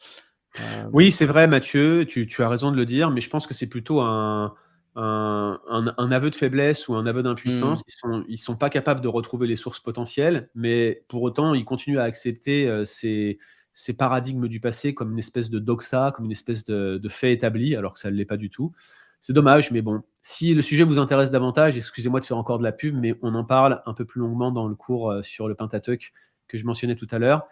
Oui, 0.91 1.11
c'est 1.11 1.25
vrai, 1.25 1.47
Mathieu, 1.47 2.05
tu, 2.05 2.27
as 2.39 2.49
raison 2.49 2.71
de 2.71 2.75
le 2.75 2.85
dire, 2.85 3.09
mais 3.11 3.21
je 3.21 3.29
pense 3.29 3.47
que 3.47 3.53
c'est 3.53 3.69
plutôt 3.69 4.01
un, 4.01 4.53
un, 4.95 6.11
aveu 6.11 6.29
de 6.29 6.35
faiblesse 6.35 6.87
ou 6.89 6.95
un 6.95 7.05
aveu 7.05 7.23
d'impuissance. 7.23 7.79
Mmh. 7.79 7.83
Ils 7.87 7.93
sont, 7.93 8.25
ils 8.27 8.37
sont 8.37 8.55
pas 8.57 8.69
capables 8.69 9.01
de 9.01 9.07
retrouver 9.07 9.47
les 9.47 9.55
sources 9.55 9.79
potentielles, 9.79 10.49
mais 10.53 11.05
pour 11.07 11.21
autant, 11.21 11.53
ils 11.53 11.65
continuent 11.65 11.99
à 11.99 12.03
accepter 12.03 12.83
ces, 12.85 13.39
ces 13.73 13.93
paradigmes 13.93 14.47
du 14.47 14.59
passé 14.59 14.93
comme 14.93 15.11
une 15.13 15.19
espèce 15.19 15.49
de 15.49 15.59
doxa, 15.59 16.11
comme 16.15 16.25
une 16.25 16.31
espèce 16.31 16.65
de, 16.65 16.99
fait 17.09 17.33
établi, 17.33 17.75
alors 17.75 17.93
que 17.93 17.99
ça 17.99 18.11
ne 18.11 18.15
l'est 18.15 18.25
pas 18.25 18.37
du 18.37 18.49
tout. 18.49 18.73
C'est 19.21 19.33
dommage, 19.33 19.71
mais 19.71 19.83
bon, 19.83 20.01
si 20.19 20.55
le 20.55 20.63
sujet 20.63 20.83
vous 20.83 20.97
intéresse 20.97 21.29
davantage, 21.29 21.77
excusez-moi 21.77 22.19
de 22.19 22.25
faire 22.25 22.37
encore 22.37 22.57
de 22.57 22.63
la 22.63 22.71
pub, 22.71 22.95
mais 22.95 23.13
on 23.21 23.35
en 23.35 23.43
parle 23.43 23.83
un 23.85 23.93
peu 23.93 24.03
plus 24.03 24.19
longuement 24.19 24.51
dans 24.51 24.67
le 24.67 24.73
cours 24.73 25.11
euh, 25.11 25.21
sur 25.21 25.47
le 25.47 25.53
Pentateuch 25.53 26.11
que 26.47 26.57
je 26.57 26.65
mentionnais 26.65 26.95
tout 26.95 27.07
à 27.11 27.19
l'heure. 27.19 27.45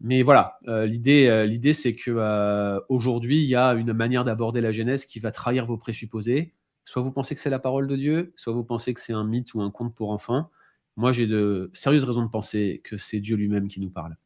Mais 0.00 0.22
voilà, 0.22 0.58
euh, 0.68 0.84
l'idée, 0.84 1.26
euh, 1.28 1.46
l'idée 1.46 1.72
c'est 1.72 1.94
que 1.94 2.80
aujourd'hui, 2.90 3.42
il 3.42 3.48
y 3.48 3.54
a 3.54 3.72
une 3.72 3.94
manière 3.94 4.24
d'aborder 4.24 4.60
la 4.60 4.70
Genèse 4.70 5.06
qui 5.06 5.18
va 5.18 5.30
trahir 5.30 5.64
vos 5.64 5.78
présupposés. 5.78 6.52
Soit 6.84 7.00
vous 7.00 7.12
pensez 7.12 7.34
que 7.34 7.40
c'est 7.40 7.50
la 7.50 7.58
parole 7.58 7.88
de 7.88 7.96
Dieu, 7.96 8.34
soit 8.36 8.52
vous 8.52 8.64
pensez 8.64 8.92
que 8.92 9.00
c'est 9.00 9.14
un 9.14 9.24
mythe 9.24 9.54
ou 9.54 9.62
un 9.62 9.70
conte 9.70 9.94
pour 9.94 10.10
enfants. 10.10 10.50
Moi, 10.96 11.12
j'ai 11.12 11.26
de 11.26 11.70
sérieuses 11.72 12.04
raisons 12.04 12.22
de 12.22 12.30
penser 12.30 12.82
que 12.84 12.98
c'est 12.98 13.20
Dieu 13.20 13.36
lui-même 13.36 13.68
qui 13.68 13.80
nous 13.80 13.90
parle. 13.90 14.16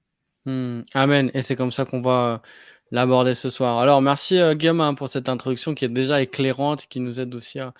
Mmh. 0.46 0.82
Amen. 0.94 1.30
Et 1.34 1.42
c'est 1.42 1.54
comme 1.54 1.70
ça 1.70 1.84
qu'on 1.84 2.00
va 2.00 2.42
l'aborder 2.90 3.34
ce 3.34 3.50
soir. 3.50 3.78
Alors, 3.78 4.00
merci 4.02 4.38
euh, 4.38 4.54
Guillaume 4.54 4.80
hein, 4.80 4.94
pour 4.94 5.08
cette 5.08 5.28
introduction 5.28 5.74
qui 5.74 5.84
est 5.84 5.88
déjà 5.88 6.22
éclairante, 6.22 6.86
qui 6.86 7.00
nous 7.00 7.20
aide 7.20 7.34
aussi 7.34 7.58
à, 7.60 7.74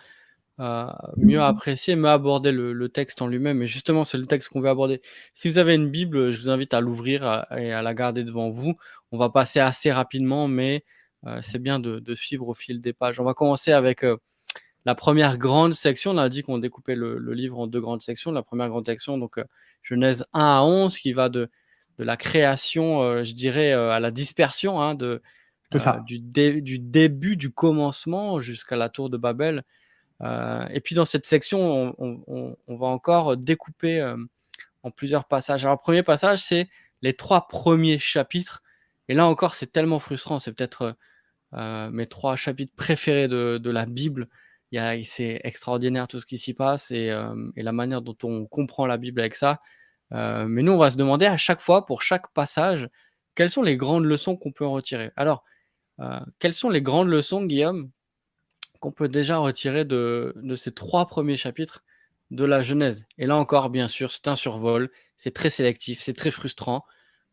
mieux 1.17 1.41
apprécier, 1.41 1.95
mieux 1.97 2.09
aborder 2.09 2.53
le, 2.53 2.89
texte 2.89 3.23
en 3.23 3.29
lui-même. 3.29 3.63
Et 3.63 3.67
justement, 3.67 4.05
c'est 4.05 4.19
le 4.19 4.27
texte 4.27 4.49
qu'on 4.49 4.61
veut 4.61 4.69
aborder. 4.69 5.01
Si 5.35 5.49
vous 5.49 5.59
avez 5.59 5.75
une 5.75 5.89
Bible, 5.89 6.31
je 6.31 6.41
vous 6.41 6.51
invite 6.51 6.75
à 6.75 6.81
l'ouvrir 6.81 7.47
et 7.57 7.73
à 7.73 7.83
la 7.83 7.95
garder 7.95 8.25
devant 8.25 8.51
vous. 8.51 8.75
On 9.13 9.19
va 9.19 9.31
passer 9.31 9.61
assez 9.61 9.93
rapidement, 9.93 10.49
mais 10.49 10.85
euh, 11.27 11.41
c'est 11.43 11.61
bien 11.61 11.79
de, 11.79 12.15
suivre 12.15 12.49
au 12.49 12.55
fil 12.55 12.81
des 12.81 12.93
pages. 12.93 13.21
On 13.21 13.25
va 13.25 13.35
commencer 13.35 13.73
avec 13.73 14.05
euh, 14.05 14.17
la 14.85 14.95
première 14.95 15.39
grande 15.39 15.75
section. 15.75 16.13
On 16.13 16.19
a 16.19 16.29
dit 16.29 16.43
qu'on 16.43 16.59
découpait 16.59 16.97
le, 16.97 17.19
livre 17.33 17.59
en 17.59 17.67
deux 17.67 17.81
grandes 17.81 18.03
sections. 18.03 18.33
La 18.33 18.43
première 18.43 18.69
grande 18.69 18.87
section, 18.87 19.17
donc 19.17 19.41
Genèse 19.83 20.25
1 20.33 20.41
à 20.45 20.63
11, 20.63 20.99
qui 20.99 21.13
va 21.13 21.29
de 21.29 21.49
de 21.99 22.05
la 22.05 22.17
création, 22.17 23.03
euh, 23.03 23.25
je 23.25 23.35
dirais, 23.35 23.73
euh, 23.73 23.91
à 23.91 24.01
la 24.01 24.11
dispersion 24.11 24.81
hein, 24.81 24.95
de, 24.95 25.21
euh, 25.75 26.01
du, 26.07 26.21
du, 26.61 26.79
début, 26.79 27.37
du 27.37 27.51
commencement 27.51 28.39
jusqu'à 28.41 28.77
la 28.77 28.89
tour 28.89 29.11
de 29.11 29.17
Babel. 29.17 29.65
et 30.23 30.81
puis 30.83 30.95
dans 30.95 31.05
cette 31.05 31.27
section, 31.27 31.95
on, 31.99 32.77
va 32.77 32.87
encore 32.87 33.37
découper 33.37 34.03
en 34.83 34.91
plusieurs 34.91 35.27
passages. 35.27 35.65
Alors 35.65 35.77
le 35.77 35.83
premier 35.83 36.03
passage, 36.03 36.41
c'est 36.41 36.67
les 37.03 37.15
trois 37.15 37.49
premiers 37.49 37.99
chapitres. 37.99 38.63
Et 39.09 39.15
là 39.15 39.27
encore, 39.27 39.55
c'est 39.55 39.73
tellement 39.73 39.99
frustrant. 39.99 40.39
C'est 40.39 40.53
peut-être 40.53 40.97
mes 41.53 42.07
trois 42.07 42.37
chapitres 42.37 42.75
préférés 42.75 43.29
de, 43.29 43.71
la 43.71 43.85
Bible. 43.85 44.29
C'est 45.05 45.41
extraordinaire 45.45 46.09
tout 46.09 46.19
ce 46.19 46.27
qui 46.27 46.39
s'y 46.39 46.55
passe 46.55 46.91
et, 46.91 47.15
et, 47.57 47.63
la 47.63 47.73
manière 47.73 48.01
dont 48.01 48.17
on 48.23 48.47
comprend 48.47 48.87
la 48.87 48.97
Bible 48.97 49.21
avec 49.21 49.35
ça. 49.35 49.61
Euh, 50.13 50.47
mais 50.49 50.63
nous, 50.63 50.73
on 50.73 50.79
va 50.79 50.91
se 50.91 50.97
demander 50.97 51.27
à 51.27 51.37
chaque 51.37 51.61
fois, 51.61 51.85
pour 51.85 52.03
chaque 52.03 52.33
passage, 52.33 52.89
quelles 53.35 53.51
sont 53.51 53.63
les 53.63 53.77
grandes 53.77 54.05
leçons 54.05 54.37
qu'on 54.37 54.53
peut 54.53 54.67
en 54.67 54.73
retirer. 54.73 55.11
Alors, 55.17 55.45
euh, 56.01 56.21
quelles 56.39 56.55
sont 56.55 56.71
les 56.71 56.83
grandes 56.83 57.09
leçons, 57.09 57.45
Guillaume, 57.45 57.91
qu'on 58.81 58.93
peut 58.93 59.09
déjà 59.09 59.39
retirer 59.39 59.85
de, 59.85 60.35
ces 60.57 60.73
trois 60.73 61.07
premiers 61.07 61.37
chapitres 61.37 61.85
de 62.31 62.45
la 62.45 62.63
Genèse? 62.63 63.07
Et 63.19 63.27
là 63.27 63.37
encore, 63.37 63.71
bien 63.71 63.89
sûr, 63.89 64.11
c'est 64.11 64.29
un 64.29 64.37
survol, 64.37 64.91
c'est 65.17 65.35
très 65.35 65.51
sélectif, 65.51 66.01
c'est 66.01 66.15
très 66.15 66.31
frustrant, 66.31 66.85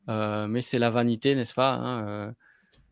euh, 0.09 0.47
mais 0.47 0.61
c'est 0.61 0.79
la 0.79 0.89
vanité, 0.89 1.35
n'est-ce 1.35 1.53
pas 1.53 1.73
hein, 1.73 2.35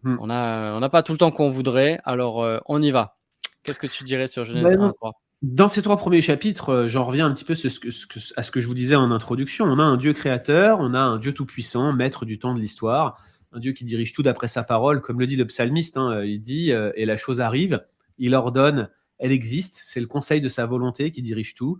hmm. 0.03 0.17
On 0.19 0.27
n'a 0.27 0.89
pas 0.89 1.03
tout 1.03 1.11
le 1.11 1.17
temps 1.17 1.31
qu'on 1.31 1.49
voudrait, 1.49 1.99
alors 2.03 2.45
on 2.67 2.81
y 2.81 2.91
va. 2.91 3.17
Qu'est-ce 3.63 3.79
que 3.79 3.87
tu 3.87 4.03
dirais 4.03 4.27
sur 4.27 4.45
Genèse 4.45 4.77
1 4.77 4.91
3 4.93 5.22
dans 5.43 5.67
ces 5.67 5.81
trois 5.81 5.97
premiers 5.97 6.21
chapitres, 6.21 6.69
euh, 6.69 6.87
j'en 6.87 7.03
reviens 7.03 7.25
un 7.25 7.33
petit 7.33 7.43
peu 7.43 7.51
à 7.53 8.43
ce 8.43 8.51
que 8.51 8.59
je 8.61 8.65
vous 8.65 8.73
disais 8.73 8.95
en 8.95 9.11
introduction. 9.11 9.65
On 9.65 9.77
a 9.77 9.83
un 9.83 9.97
Dieu 9.97 10.13
créateur, 10.13 10.79
on 10.79 10.93
a 10.93 11.01
un 11.01 11.17
Dieu 11.19 11.33
tout-puissant, 11.33 11.91
maître 11.91 12.23
du 12.23 12.39
temps 12.39 12.55
de 12.55 12.61
l'histoire, 12.61 13.21
un 13.51 13.59
Dieu 13.59 13.73
qui 13.73 13.83
dirige 13.83 14.13
tout 14.13 14.23
d'après 14.23 14.47
sa 14.47 14.63
parole, 14.63 15.01
comme 15.01 15.19
le 15.19 15.25
dit 15.25 15.35
le 15.35 15.45
psalmiste. 15.45 15.97
Hein, 15.97 16.23
il 16.23 16.39
dit 16.39 16.71
euh, 16.71 16.93
Et 16.95 17.05
la 17.05 17.17
chose 17.17 17.41
arrive, 17.41 17.85
il 18.17 18.35
ordonne, 18.35 18.89
elle 19.19 19.33
existe, 19.33 19.81
c'est 19.83 19.99
le 19.99 20.07
conseil 20.07 20.39
de 20.39 20.47
sa 20.47 20.65
volonté 20.65 21.11
qui 21.11 21.21
dirige 21.21 21.55
tout. 21.55 21.77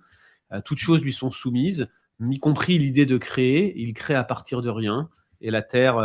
Euh, 0.52 0.60
toutes 0.64 0.80
choses 0.80 1.02
lui 1.02 1.14
sont 1.14 1.32
soumises, 1.32 1.88
y 2.20 2.40
compris 2.40 2.78
l'idée 2.78 3.06
de 3.06 3.18
créer. 3.18 3.80
Il 3.80 3.94
crée 3.94 4.16
à 4.16 4.26
partir 4.26 4.62
de 4.62 4.70
rien, 4.70 5.08
et 5.40 5.52
la 5.52 5.62
terre 5.62 5.98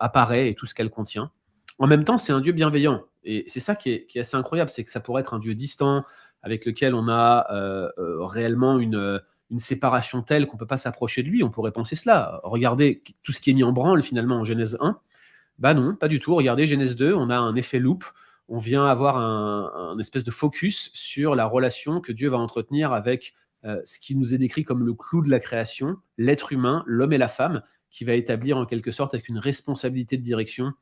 apparaît 0.00 0.50
et 0.50 0.54
tout 0.54 0.66
ce 0.66 0.74
qu'elle 0.74 0.90
contient. 0.90 1.30
En 1.78 1.86
même 1.86 2.04
temps, 2.04 2.18
c'est 2.18 2.32
un 2.32 2.40
Dieu 2.40 2.52
bienveillant. 2.52 3.04
Et 3.24 3.44
c'est 3.46 3.60
ça 3.60 3.74
qui 3.74 3.90
est, 3.90 4.06
qui 4.06 4.18
est 4.18 4.20
assez 4.20 4.36
incroyable, 4.36 4.70
c'est 4.70 4.84
que 4.84 4.90
ça 4.90 5.00
pourrait 5.00 5.22
être 5.22 5.34
un 5.34 5.38
Dieu 5.38 5.54
distant, 5.54 6.04
avec 6.44 6.66
lequel 6.66 6.94
on 6.94 7.08
a 7.08 7.46
euh, 7.50 7.88
euh, 7.98 8.24
réellement 8.24 8.78
une, 8.78 9.20
une 9.50 9.58
séparation 9.58 10.22
telle 10.22 10.46
qu'on 10.46 10.56
ne 10.56 10.58
peut 10.58 10.66
pas 10.66 10.76
s'approcher 10.76 11.22
de 11.22 11.28
lui. 11.28 11.42
On 11.42 11.50
pourrait 11.50 11.72
penser 11.72 11.96
cela. 11.96 12.40
Regardez 12.44 13.02
tout 13.22 13.32
ce 13.32 13.40
qui 13.40 13.50
est 13.50 13.54
mis 13.54 13.64
en 13.64 13.72
branle 13.72 14.02
finalement 14.02 14.36
en 14.36 14.44
Genèse 14.44 14.76
1. 14.80 15.00
Bah 15.58 15.72
non, 15.72 15.96
pas 15.96 16.06
du 16.06 16.20
tout. 16.20 16.34
Regardez 16.34 16.66
Genèse 16.66 16.96
2, 16.96 17.14
on 17.14 17.30
a 17.30 17.36
un 17.36 17.56
effet 17.56 17.78
loop. 17.78 18.04
On 18.48 18.58
vient 18.58 18.84
avoir 18.84 19.16
un, 19.16 19.98
espèce 19.98 20.22
de 20.22 20.30
focus 20.30 20.90
sur 20.92 21.34
la 21.34 21.46
relation 21.46 22.02
que 22.02 22.12
Dieu 22.12 22.28
va 22.28 22.36
entretenir 22.36 22.92
avec 22.92 23.32
euh, 23.64 23.80
ce 23.86 23.98
qui 23.98 24.14
nous 24.14 24.34
est 24.34 24.38
décrit 24.38 24.64
comme 24.64 24.84
le 24.84 24.92
clou 24.92 25.22
de 25.22 25.30
la 25.30 25.40
création, 25.40 25.96
l'être 26.18 26.52
humain, 26.52 26.84
l'homme 26.86 27.14
et 27.14 27.18
la 27.18 27.28
femme, 27.28 27.62
qui 27.90 28.04
va 28.04 28.12
établir 28.12 28.58
en 28.58 28.66
quelque 28.66 28.92
sorte 28.92 29.14
avec 29.14 29.30
une 29.30 29.38
responsabilité 29.38 30.18
de 30.18 30.22
direction, 30.22 30.72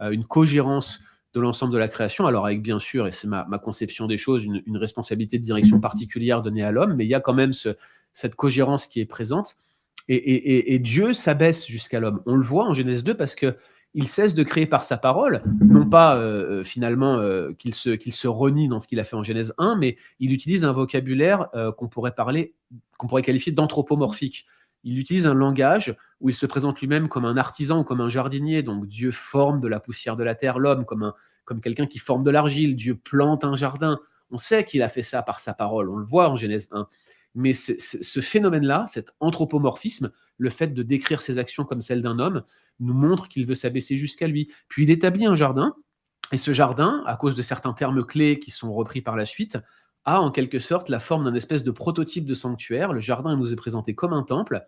une 0.00 0.24
cogérence 0.24 1.04
de 1.34 1.40
l'ensemble 1.40 1.72
de 1.72 1.78
la 1.78 1.88
création. 1.88 2.26
Alors 2.26 2.46
avec 2.46 2.62
bien 2.62 2.78
sûr, 2.78 3.06
et 3.06 3.12
c'est 3.12 3.28
ma, 3.28 3.44
conception 3.62 4.06
des 4.06 4.18
choses, 4.18 4.44
une, 4.44 4.76
responsabilité 4.76 5.38
de 5.38 5.44
direction 5.44 5.80
particulière 5.80 6.42
donnée 6.42 6.62
à 6.62 6.70
l'homme, 6.70 6.94
mais 6.94 7.04
il 7.04 7.08
y 7.08 7.14
a 7.14 7.20
quand 7.20 7.34
même 7.34 7.52
cette 8.12 8.34
cogérance 8.34 8.86
qui 8.86 9.00
est 9.00 9.06
présente. 9.06 9.56
Et, 10.08 10.78
Dieu 10.80 11.12
s'abaisse 11.12 11.66
jusqu'à 11.66 12.00
l'homme. 12.00 12.20
On 12.26 12.34
le 12.34 12.42
voit 12.42 12.66
en 12.66 12.74
Genèse 12.74 13.04
2 13.04 13.14
parce 13.14 13.34
que 13.34 13.56
il 13.94 14.06
cesse 14.06 14.34
de 14.34 14.42
créer 14.42 14.66
par 14.66 14.84
sa 14.84 14.96
parole, 14.96 15.42
non 15.60 15.86
pas 15.86 16.16
euh, 16.16 16.60
euh, 16.60 16.64
finalement 16.64 17.18
euh, 17.18 17.52
qu'il 17.58 17.74
se, 17.74 17.98
se 18.10 18.26
renie 18.26 18.66
dans 18.66 18.80
ce 18.80 18.88
qu'il 18.88 18.98
a 18.98 19.04
fait 19.04 19.16
en 19.16 19.22
Genèse 19.22 19.52
1, 19.58 19.76
mais 19.76 19.96
il 20.18 20.32
utilise 20.32 20.64
un 20.64 20.72
vocabulaire 20.72 21.48
qu'on 21.76 21.88
pourrait 21.88 22.14
parler, 22.14 22.54
qu'on 22.96 23.06
pourrait 23.06 23.22
qualifier 23.22 23.52
d'anthropomorphique 23.52 24.46
il 24.84 24.98
utilise 24.98 25.26
un 25.26 25.34
langage 25.34 25.96
où 26.20 26.28
il 26.28 26.34
se 26.34 26.46
présente 26.46 26.80
lui-même 26.80 27.08
comme 27.08 27.24
un 27.24 27.36
artisan 27.36 27.80
ou 27.80 27.84
comme 27.84 28.00
un 28.00 28.08
jardinier. 28.08 28.62
Donc 28.62 28.86
Dieu 28.86 29.10
forme 29.10 29.60
de 29.60 29.68
la 29.68 29.80
poussière 29.80 30.16
de 30.16 30.24
la 30.24 30.34
terre 30.34 30.58
l'homme 30.58 30.84
comme, 30.84 31.12
comme 31.44 31.60
quelqu'un 31.60 31.86
qui 31.86 31.98
forme 31.98 32.22
de 32.22 32.30
l'argile. 32.30 32.76
Dieu 32.76 32.96
plante 32.96 33.44
un 33.44 33.56
jardin. 33.56 33.98
On 34.30 34.38
sait 34.38 34.64
qu'il 34.64 34.82
a 34.82 34.88
fait 34.88 35.02
ça 35.02 35.22
par 35.22 35.40
sa 35.40 35.54
parole. 35.54 35.88
On 35.88 35.96
le 35.96 36.04
voit 36.06 36.28
en 36.28 36.36
Genèse 36.36 36.68
1. 36.72 36.88
Mais 37.34 37.54
ce 37.54 38.20
phénomène-là, 38.20 38.86
cet 38.88 39.12
anthropomorphisme, 39.20 40.12
le 40.36 40.50
fait 40.50 40.68
de 40.68 40.82
décrire 40.82 41.22
ses 41.22 41.38
actions 41.38 41.64
comme 41.64 41.80
celles 41.80 42.02
d'un 42.02 42.18
homme, 42.18 42.42
nous 42.80 42.94
montre 42.94 43.28
qu'il 43.28 43.46
veut 43.46 43.54
s'abaisser 43.54 43.96
jusqu'à 43.96 44.26
lui. 44.26 44.52
Puis 44.68 44.82
il 44.84 44.90
établit 44.90 45.26
un 45.26 45.36
jardin. 45.36 45.74
Et 46.30 46.38
ce 46.38 46.52
jardin, 46.52 47.02
à 47.06 47.16
cause 47.16 47.36
de 47.36 47.42
certains 47.42 47.72
termes 47.72 48.04
clés 48.04 48.38
qui 48.38 48.50
sont 48.50 48.72
repris 48.72 49.02
par 49.02 49.16
la 49.16 49.26
suite, 49.26 49.58
a 50.04 50.20
en 50.20 50.30
quelque 50.30 50.58
sorte 50.58 50.88
la 50.88 51.00
forme 51.00 51.24
d'un 51.24 51.34
espèce 51.34 51.64
de 51.64 51.70
prototype 51.70 52.26
de 52.26 52.34
sanctuaire. 52.34 52.92
Le 52.92 53.00
jardin 53.00 53.36
nous 53.36 53.52
est 53.52 53.56
présenté 53.56 53.94
comme 53.94 54.12
un 54.12 54.22
temple. 54.22 54.66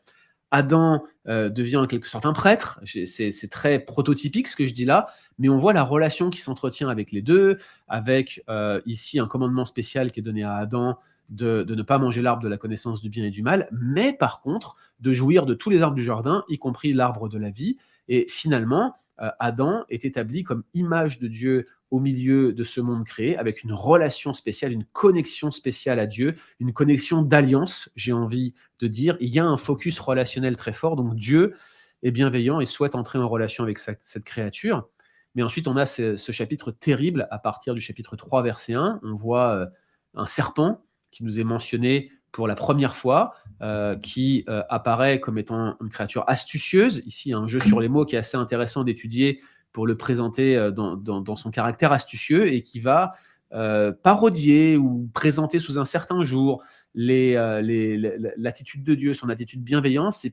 Adam 0.50 1.04
euh, 1.26 1.48
devient 1.48 1.78
en 1.78 1.86
quelque 1.86 2.08
sorte 2.08 2.26
un 2.26 2.32
prêtre. 2.32 2.80
C'est 2.84 3.50
très 3.50 3.80
prototypique 3.80 4.46
ce 4.48 4.56
que 4.56 4.66
je 4.66 4.74
dis 4.74 4.84
là, 4.84 5.08
mais 5.38 5.48
on 5.48 5.58
voit 5.58 5.72
la 5.72 5.82
relation 5.82 6.30
qui 6.30 6.40
s'entretient 6.40 6.88
avec 6.88 7.10
les 7.10 7.22
deux, 7.22 7.58
avec 7.88 8.44
euh, 8.48 8.80
ici 8.86 9.18
un 9.18 9.26
commandement 9.26 9.64
spécial 9.64 10.12
qui 10.12 10.20
est 10.20 10.22
donné 10.22 10.44
à 10.44 10.54
Adam 10.54 10.96
de, 11.28 11.62
de 11.62 11.74
ne 11.74 11.82
pas 11.82 11.98
manger 11.98 12.22
l'arbre 12.22 12.42
de 12.42 12.48
la 12.48 12.58
connaissance 12.58 13.00
du 13.00 13.08
bien 13.08 13.24
et 13.24 13.30
du 13.30 13.42
mal, 13.42 13.68
mais 13.72 14.12
par 14.12 14.42
contre 14.42 14.76
de 15.00 15.12
jouir 15.12 15.46
de 15.46 15.54
tous 15.54 15.70
les 15.70 15.82
arbres 15.82 15.96
du 15.96 16.04
jardin, 16.04 16.44
y 16.48 16.58
compris 16.58 16.92
l'arbre 16.92 17.28
de 17.28 17.38
la 17.38 17.50
vie. 17.50 17.76
Et 18.08 18.26
finalement, 18.28 18.94
Adam 19.18 19.84
est 19.88 20.04
établi 20.04 20.42
comme 20.42 20.64
image 20.74 21.20
de 21.20 21.28
Dieu 21.28 21.66
au 21.90 22.00
milieu 22.00 22.52
de 22.52 22.64
ce 22.64 22.80
monde 22.80 23.04
créé, 23.04 23.36
avec 23.36 23.62
une 23.62 23.72
relation 23.72 24.34
spéciale, 24.34 24.72
une 24.72 24.84
connexion 24.84 25.52
spéciale 25.52 26.00
à 26.00 26.06
Dieu, 26.06 26.34
une 26.58 26.72
connexion 26.72 27.22
d'alliance, 27.22 27.90
j'ai 27.94 28.12
envie 28.12 28.54
de 28.80 28.88
dire. 28.88 29.16
Il 29.20 29.28
y 29.28 29.38
a 29.38 29.44
un 29.44 29.56
focus 29.56 30.00
relationnel 30.00 30.56
très 30.56 30.72
fort, 30.72 30.96
donc 30.96 31.14
Dieu 31.14 31.54
est 32.02 32.10
bienveillant 32.10 32.60
et 32.60 32.66
souhaite 32.66 32.96
entrer 32.96 33.18
en 33.18 33.28
relation 33.28 33.62
avec 33.62 33.78
cette 33.78 34.24
créature. 34.24 34.88
Mais 35.34 35.42
ensuite, 35.42 35.68
on 35.68 35.76
a 35.76 35.86
ce, 35.86 36.16
chapitre 36.16 36.70
terrible 36.70 37.28
à 37.30 37.38
partir 37.38 37.74
du 37.74 37.80
chapitre 37.80 38.16
3, 38.16 38.42
verset 38.42 38.74
1. 38.74 39.00
On 39.02 39.14
voit 39.14 39.54
euh, 39.54 39.66
un 40.14 40.26
serpent 40.26 40.84
qui 41.10 41.24
nous 41.24 41.40
est 41.40 41.44
mentionné 41.44 42.10
pour 42.34 42.48
la 42.48 42.56
première 42.56 42.96
fois, 42.96 43.34
euh, 43.62 43.96
qui 43.96 44.44
euh, 44.48 44.62
apparaît 44.68 45.20
comme 45.20 45.38
étant 45.38 45.76
une 45.80 45.88
créature 45.88 46.24
astucieuse. 46.26 47.02
Ici, 47.06 47.32
un 47.32 47.46
jeu 47.46 47.60
sur 47.60 47.78
les 47.78 47.88
mots 47.88 48.04
qui 48.04 48.16
est 48.16 48.18
assez 48.18 48.36
intéressant 48.36 48.82
d'étudier 48.82 49.40
pour 49.72 49.86
le 49.86 49.96
présenter 49.96 50.70
dans, 50.72 51.36
son 51.36 51.50
caractère 51.50 51.92
astucieux 51.92 52.52
et 52.52 52.62
qui 52.62 52.80
va 52.80 53.14
parodier 54.02 54.76
ou 54.76 55.08
présenter 55.14 55.58
sous 55.60 55.78
un 55.78 55.84
certain 55.84 56.22
jour 56.24 56.62
l'attitude 56.94 58.84
de 58.84 58.94
Dieu, 58.94 59.14
son 59.14 59.28
attitude 59.28 59.62
bienveillante 59.62 60.24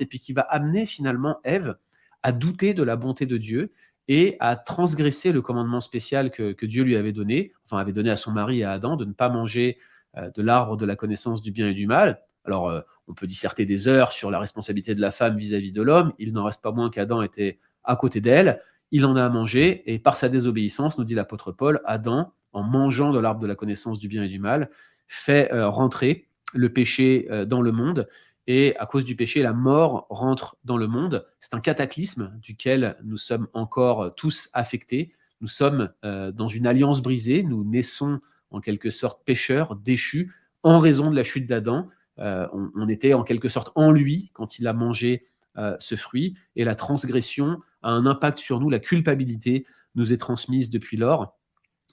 et, 0.00 0.06
puis 0.06 0.18
qui 0.18 0.32
va 0.32 0.42
amener 0.42 0.86
finalement 0.86 1.38
Ève 1.44 1.76
à 2.22 2.32
douter 2.32 2.74
de 2.74 2.82
la 2.82 2.96
bonté 2.96 3.26
de 3.26 3.36
Dieu 3.36 3.72
et 4.08 4.36
à 4.40 4.56
transgresser 4.56 5.32
le 5.32 5.42
commandement 5.42 5.80
spécial 5.80 6.30
que, 6.30 6.66
Dieu 6.66 6.82
lui 6.82 6.96
avait 6.96 7.12
donné, 7.12 7.52
enfin 7.64 7.78
avait 7.78 7.92
donné 7.92 8.10
à 8.10 8.16
son 8.16 8.32
mari 8.32 8.60
et 8.60 8.64
à 8.64 8.72
Adam, 8.72 8.96
de 8.96 9.04
ne 9.04 9.12
pas 9.12 9.28
manger 9.28 9.78
euh, 9.78 9.82
de 10.16 10.42
l'arbre 10.42 10.76
de 10.76 10.86
la 10.86 10.96
connaissance 10.96 11.42
du 11.42 11.52
bien 11.52 11.68
et 11.68 11.74
du 11.74 11.86
mal. 11.86 12.20
Alors, 12.44 12.68
euh, 12.68 12.80
on 13.08 13.14
peut 13.14 13.26
disserter 13.26 13.64
des 13.64 13.88
heures 13.88 14.12
sur 14.12 14.30
la 14.30 14.38
responsabilité 14.38 14.94
de 14.94 15.00
la 15.00 15.10
femme 15.10 15.36
vis-à-vis 15.36 15.72
de 15.72 15.82
l'homme. 15.82 16.12
Il 16.18 16.32
n'en 16.32 16.44
reste 16.44 16.62
pas 16.62 16.72
moins 16.72 16.90
qu'Adam 16.90 17.22
était 17.22 17.58
à 17.84 17.96
côté 17.96 18.20
d'elle. 18.20 18.60
Il 18.90 19.06
en 19.06 19.16
a 19.16 19.24
à 19.24 19.28
manger, 19.28 19.82
et 19.92 19.98
par 19.98 20.16
sa 20.16 20.28
désobéissance, 20.28 20.98
nous 20.98 21.04
dit 21.04 21.14
l'apôtre 21.14 21.52
Paul, 21.52 21.80
Adam, 21.84 22.32
en 22.52 22.62
mangeant 22.62 23.12
de 23.12 23.18
l'arbre 23.18 23.40
de 23.40 23.46
la 23.46 23.54
connaissance 23.54 23.98
du 23.98 24.08
bien 24.08 24.22
et 24.22 24.28
du 24.28 24.38
mal, 24.38 24.70
fait 25.08 25.52
euh, 25.52 25.68
rentrer 25.68 26.28
le 26.54 26.70
péché 26.70 27.26
dans 27.46 27.62
le 27.62 27.72
monde 27.72 28.06
et 28.46 28.76
à 28.76 28.86
cause 28.86 29.04
du 29.04 29.14
péché, 29.14 29.42
la 29.42 29.52
mort 29.52 30.06
rentre 30.10 30.56
dans 30.64 30.76
le 30.76 30.88
monde. 30.88 31.26
C'est 31.40 31.54
un 31.54 31.60
cataclysme 31.60 32.32
duquel 32.40 32.96
nous 33.04 33.16
sommes 33.16 33.48
encore 33.52 34.14
tous 34.16 34.50
affectés. 34.52 35.14
Nous 35.40 35.48
sommes 35.48 35.90
euh, 36.04 36.32
dans 36.32 36.48
une 36.48 36.66
alliance 36.66 37.02
brisée. 37.02 37.44
Nous 37.44 37.64
naissons 37.64 38.20
en 38.52 38.60
quelque 38.60 38.90
sorte 38.90 39.24
pécheurs, 39.24 39.76
déchus, 39.76 40.32
en 40.62 40.78
raison 40.78 41.10
de 41.10 41.16
la 41.16 41.24
chute 41.24 41.48
d'Adam. 41.48 41.88
Euh, 42.18 42.46
on, 42.52 42.88
était 42.88 43.14
en 43.14 43.24
quelque 43.24 43.48
sorte 43.48 43.72
en 43.74 43.90
lui 43.90 44.30
quand 44.34 44.58
il 44.58 44.66
a 44.66 44.72
mangé 44.72 45.26
euh, 45.58 45.76
ce 45.80 45.96
fruit. 45.96 46.36
Et 46.56 46.64
la 46.64 46.74
transgression 46.74 47.58
a 47.82 47.90
un 47.90 48.06
impact 48.06 48.38
sur 48.38 48.60
nous. 48.60 48.70
La 48.70 48.78
culpabilité 48.78 49.66
nous 49.94 50.12
est 50.12 50.18
transmise 50.18 50.70
depuis 50.70 50.96
lors. 50.96 51.38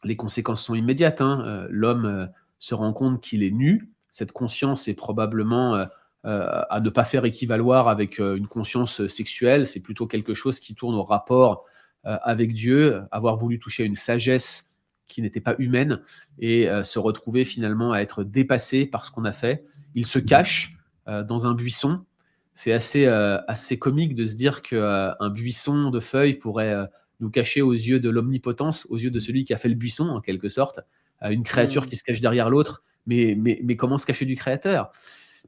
Les 0.03 0.15
conséquences 0.15 0.63
sont 0.63 0.75
immédiates. 0.75 1.21
Hein. 1.21 1.67
L'homme 1.69 2.29
se 2.59 2.75
rend 2.75 2.93
compte 2.93 3.21
qu'il 3.21 3.43
est 3.43 3.51
nu. 3.51 3.91
Cette 4.11 4.31
conscience 4.31 4.87
est 4.87 4.93
probablement 4.93 5.87
euh, 6.25 6.63
à 6.69 6.81
ne 6.81 6.89
pas 6.89 7.05
faire 7.05 7.23
équivaloir 7.23 7.87
avec 7.87 8.19
euh, 8.19 8.35
une 8.35 8.47
conscience 8.47 9.07
sexuelle. 9.07 9.65
C'est 9.65 9.79
plutôt 9.79 10.05
quelque 10.05 10.33
chose 10.33 10.59
qui 10.59 10.75
tourne 10.75 10.95
au 10.95 11.03
rapport 11.03 11.63
euh, 12.05 12.17
avec 12.23 12.51
Dieu, 12.51 13.03
avoir 13.09 13.37
voulu 13.37 13.57
toucher 13.57 13.83
à 13.83 13.85
une 13.85 13.95
sagesse 13.95 14.68
qui 15.09 15.21
n'était 15.21 15.41
pas 15.41 15.55
humaine 15.59 15.99
et 16.39 16.69
se 16.83 16.99
retrouver 16.99 17.43
finalement 17.43 17.91
à 17.91 17.99
être 17.99 18.23
dépassé 18.23 18.85
par 18.85 19.05
ce 19.05 19.11
qu'on 19.11 19.25
a 19.25 19.33
fait. 19.33 19.65
Il 19.95 20.05
se 20.05 20.19
cache 20.19 20.77
dans 21.05 21.47
un 21.47 21.53
buisson. 21.53 22.05
C'est 22.53 22.71
assez, 22.71 23.05
assez 23.05 23.77
comique 23.77 24.15
de 24.15 24.25
se 24.25 24.35
dire 24.35 24.61
qu'un 24.61 25.29
buisson 25.29 25.89
de 25.89 25.99
feuilles 25.99 26.35
pourrait 26.35 26.75
nous 27.19 27.29
cacher 27.29 27.61
aux 27.61 27.73
yeux 27.73 27.99
de 27.99 28.09
l'omnipotence, 28.09 28.85
aux 28.89 28.97
yeux 28.97 29.11
de 29.11 29.19
celui 29.19 29.43
qui 29.43 29.53
a 29.53 29.57
fait 29.57 29.69
le 29.69 29.75
buisson, 29.75 30.07
en 30.07 30.21
quelque 30.21 30.47
sorte, 30.47 30.79
une 31.21 31.43
créature 31.43 31.83
mmh. 31.83 31.87
qui 31.87 31.97
se 31.97 32.03
cache 32.03 32.21
derrière 32.21 32.49
l'autre. 32.49 32.83
Mais, 33.05 33.35
mais, 33.37 33.59
mais 33.63 33.75
comment 33.75 33.97
se 33.97 34.05
cacher 34.05 34.25
du 34.25 34.35
Créateur? 34.35 34.91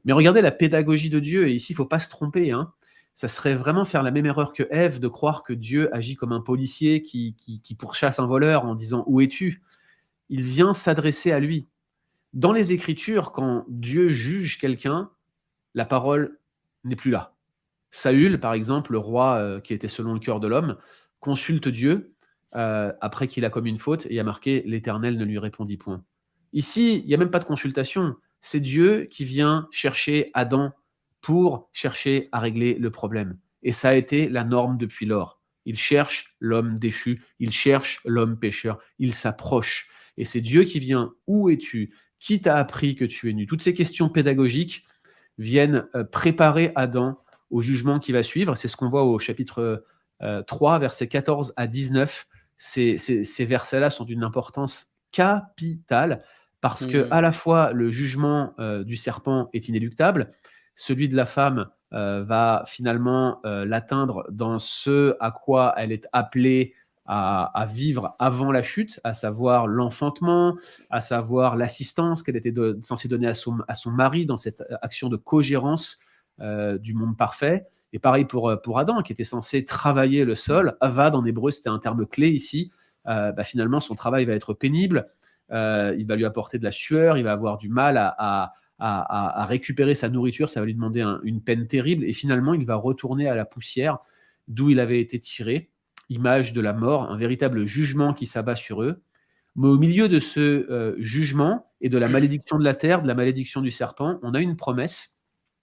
Mais 0.04 0.12
regardez 0.12 0.42
la 0.42 0.50
pédagogie 0.50 1.10
de 1.10 1.20
Dieu, 1.20 1.48
et 1.48 1.52
ici, 1.52 1.72
il 1.72 1.74
ne 1.74 1.76
faut 1.76 1.86
pas 1.86 2.00
se 2.00 2.08
tromper. 2.08 2.50
Hein. 2.50 2.72
Ça 3.14 3.28
serait 3.28 3.54
vraiment 3.54 3.84
faire 3.84 4.02
la 4.02 4.10
même 4.10 4.26
erreur 4.26 4.52
que 4.52 4.62
Ève 4.70 4.98
de 4.98 5.08
croire 5.08 5.42
que 5.42 5.52
Dieu 5.52 5.94
agit 5.94 6.16
comme 6.16 6.32
un 6.32 6.40
policier 6.40 7.02
qui, 7.02 7.36
pourchasse 7.78 8.18
un 8.18 8.26
voleur 8.26 8.64
en 8.64 8.74
disant 8.74 9.04
Où 9.06 9.20
es-tu? 9.20 9.62
Il 10.28 10.42
vient 10.42 10.72
s'adresser 10.72 11.32
à 11.32 11.40
lui. 11.40 11.68
Dans 12.32 12.52
les 12.52 12.72
Écritures, 12.72 13.32
quand 13.32 13.66
Dieu 13.68 14.08
juge 14.08 14.58
quelqu'un, 14.58 15.10
la 15.74 15.84
parole 15.84 16.38
n'est 16.84 16.96
plus 16.96 17.10
là. 17.10 17.34
Saül, 17.90 18.40
par 18.40 18.54
exemple, 18.54 18.92
le 18.92 18.98
roi 18.98 19.36
euh, 19.36 19.60
qui 19.60 19.74
était 19.74 19.88
selon 19.88 20.14
le 20.14 20.20
cœur 20.20 20.40
de 20.40 20.48
l'homme, 20.48 20.78
consulte 21.20 21.68
Dieu 21.68 22.14
euh, 22.54 22.92
après 23.02 23.28
qu'il 23.28 23.44
a 23.44 23.50
commis 23.50 23.68
une 23.68 23.78
faute 23.78 24.06
et 24.08 24.18
a 24.18 24.24
marqué 24.24 24.62
L'Éternel 24.64 25.18
ne 25.18 25.24
lui 25.24 25.38
répondit 25.38 25.76
point. 25.76 26.02
Ici, 26.54 27.00
il 27.00 27.06
n'y 27.06 27.14
a 27.14 27.18
même 27.18 27.30
pas 27.30 27.38
de 27.38 27.44
consultation 27.44 28.16
c'est 28.42 28.60
Dieu 28.60 29.06
qui 29.10 29.24
vient 29.24 29.68
chercher 29.70 30.30
Adam 30.34 30.72
pour 31.22 31.70
chercher 31.72 32.28
à 32.32 32.40
régler 32.40 32.74
le 32.74 32.90
problème. 32.90 33.38
Et 33.62 33.72
ça 33.72 33.90
a 33.90 33.94
été 33.94 34.28
la 34.28 34.44
norme 34.44 34.76
depuis 34.76 35.06
lors. 35.06 35.40
Il 35.64 35.78
cherche 35.78 36.36
l'homme 36.40 36.78
déchu, 36.78 37.22
il 37.38 37.52
cherche 37.52 38.00
l'homme 38.04 38.38
pécheur, 38.38 38.78
il 38.98 39.14
s'approche. 39.14 39.88
Et 40.18 40.24
c'est 40.24 40.40
Dieu 40.40 40.64
qui 40.64 40.78
vient, 40.78 41.14
où 41.26 41.48
es-tu? 41.48 41.94
Qui 42.18 42.40
t'a 42.40 42.56
appris 42.56 42.94
que 42.96 43.04
tu 43.04 43.30
es 43.30 43.32
nu? 43.32 43.46
Toutes 43.46 43.62
ces 43.62 43.72
questions 43.72 44.08
pédagogiques 44.08 44.84
viennent 45.38 45.86
euh, 45.94 46.04
préparer 46.04 46.72
Adam 46.74 47.18
au 47.50 47.62
jugement 47.62 47.98
qui 47.98 48.12
va 48.12 48.22
suivre. 48.22 48.56
C'est 48.56 48.68
ce 48.68 48.76
qu'on 48.76 48.90
voit 48.90 49.04
au 49.04 49.18
chapitre 49.18 49.84
3, 50.46 50.74
euh, 50.74 50.78
versets 50.78 51.08
14 51.08 51.54
à 51.56 51.66
19. 51.66 52.26
ces 52.56 53.44
versets-là 53.44 53.90
sont 53.90 54.04
d'une 54.04 54.24
importance 54.24 54.88
capitale 55.12 56.24
parce 56.60 56.86
que 56.86 57.08
mmh. 57.08 57.12
à 57.12 57.20
la 57.20 57.32
fois 57.32 57.72
le 57.72 57.90
jugement 57.90 58.54
euh, 58.58 58.84
du 58.84 58.96
serpent 58.96 59.50
est 59.52 59.68
inéluctable, 59.68 60.30
celui 60.74 61.08
de 61.08 61.16
la 61.16 61.26
femme 61.26 61.68
euh, 61.92 62.24
va 62.24 62.64
finalement 62.66 63.40
euh, 63.44 63.64
l'atteindre 63.64 64.24
dans 64.30 64.58
ce 64.58 65.16
à 65.20 65.30
quoi 65.30 65.74
elle 65.76 65.92
est 65.92 66.06
appelée 66.12 66.74
à, 67.04 67.66
vivre 67.68 68.14
avant 68.20 68.52
la 68.52 68.62
chute, 68.62 69.00
à 69.04 69.12
savoir 69.12 69.66
l'enfantement, 69.66 70.56
à 70.88 71.02
savoir 71.02 71.56
l'assistance 71.56 72.22
qu'elle 72.22 72.36
était 72.36 72.54
censée 72.82 73.08
donner 73.08 73.26
à 73.26 73.34
son, 73.34 73.58
à 73.68 73.74
son 73.74 73.90
mari 73.90 74.24
dans 74.24 74.38
cette 74.38 74.62
action 74.80 75.08
de 75.10 75.16
co-gérance 75.16 75.98
du 76.38 76.94
monde 76.94 77.16
parfait. 77.18 77.66
Et 77.92 77.98
pareil 77.98 78.24
pour, 78.24 78.54
pour 78.62 78.78
Adam, 78.78 79.02
qui 79.02 79.12
était 79.12 79.24
censé 79.24 79.66
travailler 79.66 80.24
le 80.24 80.36
sol. 80.36 80.76
Avad 80.80 81.14
en 81.14 81.24
hébreu, 81.26 81.50
c'était 81.50 81.68
un 81.68 81.80
terme 81.80 82.06
clé 82.06 82.30
ici. 82.30 82.70
Bah, 83.04 83.44
finalement, 83.44 83.80
son 83.80 83.94
travail 83.96 84.24
va 84.24 84.32
être 84.32 84.54
pénible 84.54 85.10
euh, 85.52 85.94
il 85.98 86.06
va 86.06 86.16
lui 86.16 86.24
apporter 86.24 86.58
de 86.58 86.64
la 86.64 86.70
sueur, 86.70 87.18
il 87.18 87.24
va 87.24 87.32
avoir 87.32 87.58
du 87.58 87.68
mal 87.68 87.96
à, 87.96 88.52
récupérer 88.82 89.94
sa 89.94 90.08
nourriture, 90.08 90.48
ça 90.48 90.60
va 90.60 90.66
lui 90.66 90.74
demander 90.74 91.02
une 91.22 91.40
peine 91.40 91.66
terrible, 91.66 92.04
et 92.04 92.12
finalement 92.12 92.54
il 92.54 92.66
va 92.66 92.76
retourner 92.76 93.28
à 93.28 93.34
la 93.34 93.44
poussière 93.44 93.98
d'où 94.48 94.70
il 94.70 94.80
avait 94.80 95.00
été 95.00 95.20
tiré, 95.20 95.70
image 96.08 96.52
de 96.52 96.60
la 96.60 96.72
mort, 96.72 97.10
un 97.10 97.16
véritable 97.16 97.64
jugement 97.64 98.12
qui 98.12 98.26
s'abat 98.26 98.56
sur 98.56 98.82
eux. 98.82 99.02
Mais 99.54 99.68
au 99.68 99.78
milieu 99.78 100.08
de 100.08 100.18
ce 100.18 100.40
euh, 100.40 100.96
jugement 100.98 101.70
et 101.80 101.88
de 101.88 101.98
la 101.98 102.08
malédiction 102.08 102.58
de 102.58 102.64
la 102.64 102.74
terre, 102.74 103.02
de 103.02 103.08
la 103.08 103.14
malédiction 103.14 103.60
du 103.60 103.70
serpent, 103.70 104.18
on 104.22 104.34
a 104.34 104.40
une 104.40 104.56
promesse 104.56 105.16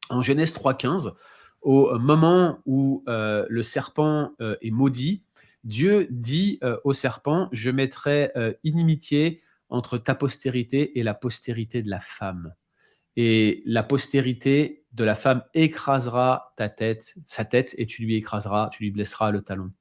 en 0.09 0.21
Genèse 0.21 0.53
3.15, 0.53 1.13
au 1.61 1.99
moment 1.99 2.59
où 2.65 3.03
euh, 3.09 3.45
le 3.49 3.63
serpent 3.63 4.31
est 4.39 4.71
maudit, 4.71 5.23
Dieu 5.65 6.07
dit 6.09 6.59
au 6.85 6.93
serpent, 6.93 7.49
je 7.51 7.69
mettrai 7.69 8.31
inimitié 8.63 9.41
entre 9.69 9.97
ta 9.97 10.15
postérité 10.15 10.97
et 10.99 11.03
la 11.03 11.13
postérité 11.13 11.83
de 11.83 11.89
la 11.89 11.99
femme. 11.99 12.53
Et 13.21 13.63
la 13.65 13.83
postérité 13.83 14.85
de 14.93 15.03
la 15.03 15.13
femme 15.13 15.43
écrasera 15.53 16.53
ta 16.55 16.69
tête, 16.69 17.15
sa 17.25 17.43
tête, 17.43 17.75
et 17.77 17.85
tu 17.85 18.03
lui 18.03 18.15
écraseras, 18.15 18.69
tu 18.69 18.83
lui 18.83 18.91
blesseras 18.91 19.31
le 19.31 19.41
talon. 19.41 19.71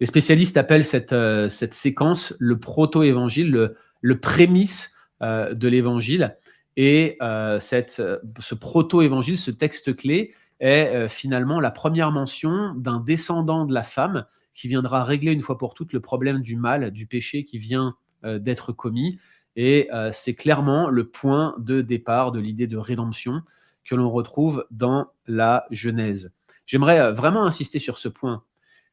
Les 0.00 0.06
spécialistes 0.06 0.56
appellent 0.56 0.86
cette, 0.86 1.12
euh, 1.12 1.50
cette 1.50 1.74
séquence 1.74 2.34
le 2.40 2.58
proto-évangile, 2.58 3.74
le, 4.00 4.20
prémisse 4.20 4.94
euh, 5.20 5.52
de 5.52 5.68
l'évangile. 5.68 6.38
Et 6.78 7.18
euh, 7.20 7.60
cette, 7.60 8.00
ce 8.40 8.54
proto-évangile, 8.54 9.36
ce 9.36 9.50
texte 9.50 9.94
clé, 9.94 10.32
est 10.58 11.08
finalement 11.08 11.60
la 11.60 11.70
première 11.70 12.10
mention 12.10 12.72
d'un 12.74 13.00
descendant 13.00 13.66
de 13.66 13.74
la 13.74 13.82
femme 13.82 14.24
qui 14.54 14.66
viendra 14.66 15.04
régler 15.04 15.32
une 15.32 15.42
fois 15.42 15.58
pour 15.58 15.74
toutes 15.74 15.92
le 15.92 16.00
problème 16.00 16.40
du 16.40 16.56
mal, 16.56 16.90
du 16.90 17.06
péché 17.06 17.44
qui 17.44 17.58
vient 17.58 17.96
d'être 18.24 18.72
commis. 18.72 19.18
Et 19.60 19.88
euh, 19.92 20.10
c'est 20.12 20.36
clairement 20.36 20.88
le 20.88 21.08
point 21.08 21.56
de 21.58 21.80
départ 21.80 22.30
de 22.30 22.38
l'idée 22.38 22.68
de 22.68 22.76
rédemption 22.76 23.42
que 23.84 23.96
l'on 23.96 24.08
retrouve 24.08 24.64
dans 24.70 25.08
la 25.26 25.66
Genèse. 25.72 26.32
J'aimerais 26.64 27.00
euh, 27.00 27.12
vraiment 27.12 27.44
insister 27.44 27.80
sur 27.80 27.98
ce 27.98 28.08
point. 28.08 28.44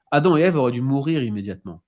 Adam 0.09 0.36
et 0.38 0.41
Ève 0.41 0.55
auraient 0.55 0.72
dû 0.72 0.82
mourir 0.82 1.22
immédiatement. 1.22 1.84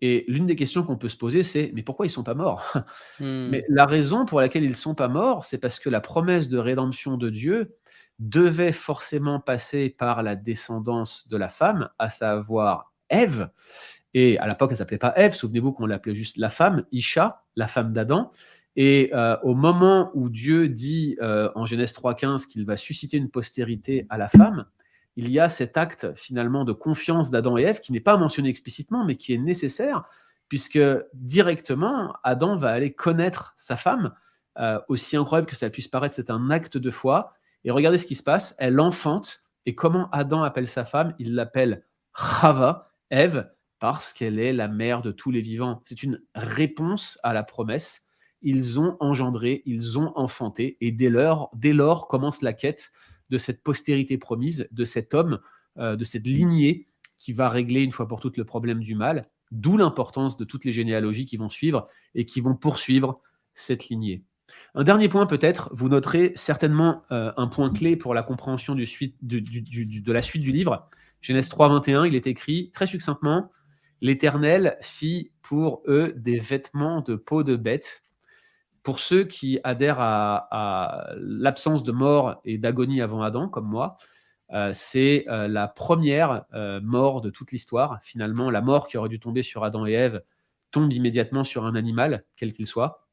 Et 0.00 0.24
l'une 0.28 0.46
des 0.46 0.54
questions 0.54 0.84
qu'on 0.84 0.96
peut 0.96 1.08
se 1.08 1.16
poser, 1.16 1.42
c'est 1.42 1.72
mais 1.74 1.82
pourquoi 1.82 2.06
ils 2.06 2.10
ne 2.10 2.14
sont 2.14 2.22
pas 2.22 2.34
morts? 2.34 2.72
Hmm. 3.18 3.48
Mais 3.50 3.66
la 3.68 3.84
raison 3.84 4.24
pour 4.24 4.40
laquelle 4.40 4.62
ils 4.62 4.70
ne 4.70 4.74
sont 4.74 4.94
pas 4.94 5.08
morts, 5.08 5.44
c'est 5.44 5.58
parce 5.58 5.80
que 5.80 5.90
la 5.90 6.00
promesse 6.00 6.48
de 6.48 6.56
rédemption 6.56 7.16
de 7.16 7.28
Dieu 7.28 7.76
devait 8.20 8.72
forcément 8.72 9.40
passer 9.40 9.90
par 9.90 10.22
la 10.22 10.36
descendance 10.36 11.28
de 11.28 11.36
la 11.36 11.48
femme, 11.48 11.90
à 11.98 12.08
savoir 12.08 12.94
Ève. 13.10 13.50
Et 14.14 14.38
à 14.38 14.48
l'époque, 14.48 14.70
elle 14.72 14.76
s'appelait 14.76 14.98
pas 14.98 15.12
Ève, 15.16 15.34
souvenez-vous 15.34 15.72
qu'on 15.72 15.86
l'appelait 15.86 16.14
juste 16.14 16.36
la 16.36 16.48
femme, 16.48 16.84
Isha, 16.92 17.44
la 17.56 17.68
femme 17.68 17.92
d'Adam. 17.92 18.32
Et 18.76 19.10
euh, 19.14 19.36
au 19.42 19.54
moment 19.54 20.10
où 20.14 20.28
Dieu 20.28 20.68
dit 20.68 21.16
euh, 21.20 21.50
en 21.54 21.66
Genèse 21.66 21.92
3.15 21.92 22.46
qu'il 22.46 22.64
va 22.64 22.76
susciter 22.76 23.16
une 23.16 23.30
postérité 23.30 24.06
à 24.10 24.18
la 24.18 24.28
femme, 24.28 24.66
il 25.16 25.30
y 25.30 25.40
a 25.40 25.48
cet 25.48 25.76
acte 25.76 26.14
finalement 26.14 26.64
de 26.64 26.72
confiance 26.72 27.30
d'Adam 27.30 27.58
et 27.58 27.62
Ève 27.62 27.80
qui 27.80 27.92
n'est 27.92 28.00
pas 28.00 28.16
mentionné 28.16 28.48
explicitement, 28.48 29.04
mais 29.04 29.16
qui 29.16 29.34
est 29.34 29.38
nécessaire, 29.38 30.04
puisque 30.48 30.80
directement, 31.14 32.14
Adam 32.22 32.56
va 32.56 32.70
aller 32.70 32.92
connaître 32.92 33.54
sa 33.56 33.76
femme. 33.76 34.12
Euh, 34.58 34.80
aussi 34.88 35.16
incroyable 35.16 35.48
que 35.48 35.56
ça 35.56 35.70
puisse 35.70 35.88
paraître, 35.88 36.14
c'est 36.14 36.30
un 36.30 36.50
acte 36.50 36.76
de 36.76 36.90
foi. 36.90 37.34
Et 37.64 37.70
regardez 37.70 37.98
ce 37.98 38.06
qui 38.06 38.14
se 38.14 38.22
passe, 38.22 38.54
elle 38.58 38.80
enfante. 38.80 39.44
Et 39.66 39.74
comment 39.74 40.08
Adam 40.10 40.42
appelle 40.42 40.68
sa 40.68 40.84
femme? 40.84 41.14
Il 41.18 41.34
l'appelle 41.34 41.84
Chava, 42.14 42.90
Ève, 43.10 43.50
parce 43.80 44.12
qu'elle 44.12 44.38
est 44.38 44.52
la 44.52 44.68
mère 44.68 45.02
de 45.02 45.10
tous 45.10 45.30
les 45.30 45.40
vivants. 45.40 45.80
C'est 45.84 46.02
une 46.02 46.22
réponse 46.34 47.18
à 47.22 47.32
la 47.32 47.42
promesse. 47.42 48.02
Ils 48.42 48.78
ont 48.78 48.96
engendré, 49.00 49.62
ils 49.66 49.98
ont 49.98 50.12
enfanté, 50.16 50.76
et 50.80 50.92
dès 50.92 51.10
lors, 51.10 51.50
dès 51.54 51.72
lors 51.72 52.06
commence 52.06 52.42
la 52.42 52.52
quête 52.52 52.92
de 53.30 53.38
cette 53.38 53.62
postérité 53.62 54.18
promise, 54.18 54.68
de 54.70 54.84
cet 54.84 55.14
homme, 55.14 55.40
euh, 55.78 55.96
de 55.96 56.04
cette 56.04 56.26
lignée 56.26 56.86
qui 57.16 57.32
va 57.32 57.48
régler 57.48 57.82
une 57.82 57.92
fois 57.92 58.06
pour 58.06 58.20
toutes 58.20 58.36
le 58.36 58.44
problème 58.44 58.80
du 58.80 58.94
mal, 58.94 59.28
d'où 59.50 59.76
l'importance 59.76 60.36
de 60.36 60.44
toutes 60.44 60.64
les 60.64 60.72
généalogies 60.72 61.26
qui 61.26 61.36
vont 61.36 61.50
suivre 61.50 61.88
et 62.14 62.24
qui 62.24 62.40
vont 62.40 62.54
poursuivre 62.54 63.20
cette 63.54 63.88
lignée. 63.88 64.24
Un 64.74 64.84
dernier 64.84 65.08
point 65.08 65.26
peut-être, 65.26 65.70
vous 65.72 65.88
noterez 65.88 66.32
certainement 66.34 67.02
euh, 67.12 67.32
un 67.36 67.46
point 67.46 67.70
clé 67.70 67.96
pour 67.96 68.14
la 68.14 68.22
compréhension 68.22 68.74
de 68.74 68.80
la 68.80 70.22
suite 70.22 70.42
du 70.42 70.52
livre. 70.52 70.88
Genèse 71.20 71.48
3, 71.48 71.68
21, 71.68 72.06
il 72.06 72.14
est 72.14 72.26
écrit 72.26 72.70
très 72.72 72.86
succinctement, 72.86 73.50
L'Éternel 74.00 74.78
fit 74.80 75.30
pour 75.42 75.82
eux 75.86 76.12
des 76.16 76.38
vêtements 76.38 77.00
de 77.02 77.16
peau 77.16 77.42
de 77.42 77.56
bête. 77.56 78.02
Pour 78.82 79.00
ceux 79.00 79.24
qui 79.24 79.60
adhèrent 79.62 80.00
à, 80.00 81.10
l'absence 81.18 81.82
de 81.82 81.92
mort 81.92 82.40
et 82.44 82.56
d'agonie 82.56 83.02
avant 83.02 83.22
Adam, 83.22 83.48
comme 83.48 83.66
moi, 83.66 83.96
euh, 84.52 84.70
c'est 84.72 85.26
euh, 85.28 85.48
la 85.48 85.68
première 85.68 86.44
euh, 86.54 86.80
mort 86.80 87.20
de 87.20 87.30
toute 87.30 87.52
l'histoire. 87.52 87.98
Finalement, 88.02 88.50
la 88.50 88.62
mort 88.62 88.88
qui 88.88 88.96
aurait 88.96 89.08
dû 89.08 89.20
tomber 89.20 89.42
sur 89.42 89.64
Adam 89.64 89.86
et 89.86 89.92
Ève 89.92 90.22
tombe 90.70 90.92
immédiatement 90.92 91.44
sur 91.44 91.66
un 91.66 91.74
animal, 91.74 92.24
quel 92.36 92.52
qu'il 92.52 92.66
soit. 92.66 93.06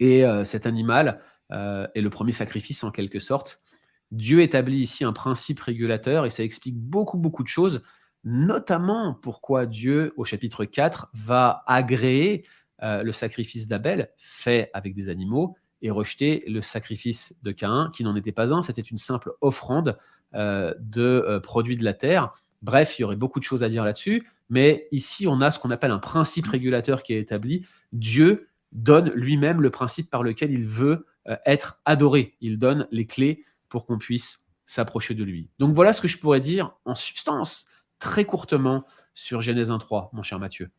Et 0.00 0.24
cet 0.44 0.66
animal 0.66 1.20
est 1.50 2.00
le 2.00 2.10
premier 2.10 2.32
sacrifice 2.32 2.82
en 2.82 2.90
quelque 2.90 3.20
sorte. 3.20 3.62
Dieu 4.10 4.42
établit 4.42 4.78
ici 4.78 5.04
un 5.04 5.12
principe 5.12 5.60
régulateur 5.60 6.26
et 6.26 6.30
ça 6.30 6.42
explique 6.42 6.76
beaucoup, 6.76 7.16
beaucoup 7.16 7.42
de 7.42 7.48
choses 7.48 7.82
notamment 8.24 9.14
pourquoi 9.14 9.66
Dieu, 9.66 10.12
au 10.16 10.24
chapitre 10.24 10.64
4, 10.64 11.08
va 11.14 11.62
agréer 11.66 12.44
euh, 12.82 13.02
le 13.02 13.12
sacrifice 13.12 13.68
d'Abel 13.68 14.10
fait 14.16 14.70
avec 14.74 14.94
des 14.94 15.08
animaux 15.08 15.56
et 15.82 15.90
rejeter 15.90 16.42
le 16.46 16.62
sacrifice 16.62 17.36
de 17.42 17.52
Caïn, 17.52 17.90
qui 17.94 18.02
n'en 18.02 18.16
était 18.16 18.32
pas 18.32 18.52
un, 18.52 18.62
c'était 18.62 18.82
une 18.82 18.98
simple 18.98 19.32
offrande 19.40 19.98
euh, 20.34 20.74
de 20.80 21.02
euh, 21.02 21.40
produits 21.40 21.76
de 21.76 21.84
la 21.84 21.94
terre. 21.94 22.32
Bref, 22.62 22.98
il 22.98 23.02
y 23.02 23.04
aurait 23.04 23.16
beaucoup 23.16 23.38
de 23.38 23.44
choses 23.44 23.62
à 23.62 23.68
dire 23.68 23.84
là-dessus, 23.84 24.26
mais 24.48 24.88
ici, 24.90 25.26
on 25.26 25.40
a 25.40 25.50
ce 25.50 25.58
qu'on 25.58 25.70
appelle 25.70 25.90
un 25.90 25.98
principe 25.98 26.46
régulateur 26.46 27.02
qui 27.02 27.12
est 27.12 27.20
établi. 27.20 27.66
Dieu 27.92 28.48
donne 28.72 29.10
lui-même 29.10 29.60
le 29.60 29.70
principe 29.70 30.10
par 30.10 30.22
lequel 30.22 30.50
il 30.50 30.66
veut 30.66 31.06
être 31.46 31.80
adoré. 31.84 32.34
Il 32.40 32.58
donne 32.58 32.86
les 32.90 33.06
clés 33.06 33.44
pour 33.68 33.86
qu'on 33.86 33.98
puisse 33.98 34.44
s'approcher 34.66 35.14
de 35.14 35.24
lui. 35.24 35.48
Donc 35.58 35.74
voilà 35.74 35.92
ce 35.92 36.00
que 36.00 36.08
je 36.08 36.18
pourrais 36.18 36.40
dire 36.40 36.72
en 36.84 36.94
substance 36.94 37.66
très 37.98 38.24
courtement 38.24 38.84
sur 39.14 39.40
Genèse 39.40 39.70
1.3, 39.70 40.10
mon 40.12 40.22
cher 40.22 40.38
Mathieu. 40.38 40.70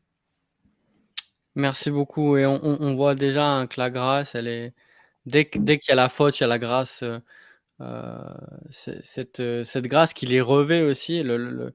Merci 1.55 1.89
beaucoup. 1.89 2.35
Et 2.37 2.45
on, 2.45 2.95
voit 2.95 3.15
déjà 3.15 3.65
que 3.69 3.79
la 3.79 3.89
grâce, 3.89 4.35
elle 4.35 4.47
est. 4.47 4.73
Dès, 5.25 5.49
dès 5.55 5.79
qu'il 5.79 5.89
y 5.89 5.93
a 5.93 5.95
la 5.95 6.09
faute, 6.09 6.39
il 6.39 6.41
y 6.41 6.43
a 6.43 6.47
la 6.47 6.59
grâce. 6.59 7.01
Euh, 7.01 7.19
euh, 7.81 8.17
cette, 8.69 9.41
cette, 9.63 9.85
grâce 9.85 10.13
qui 10.13 10.25
les 10.25 10.41
revêt 10.41 10.81
aussi. 10.81 11.23
L'homme 11.23 11.71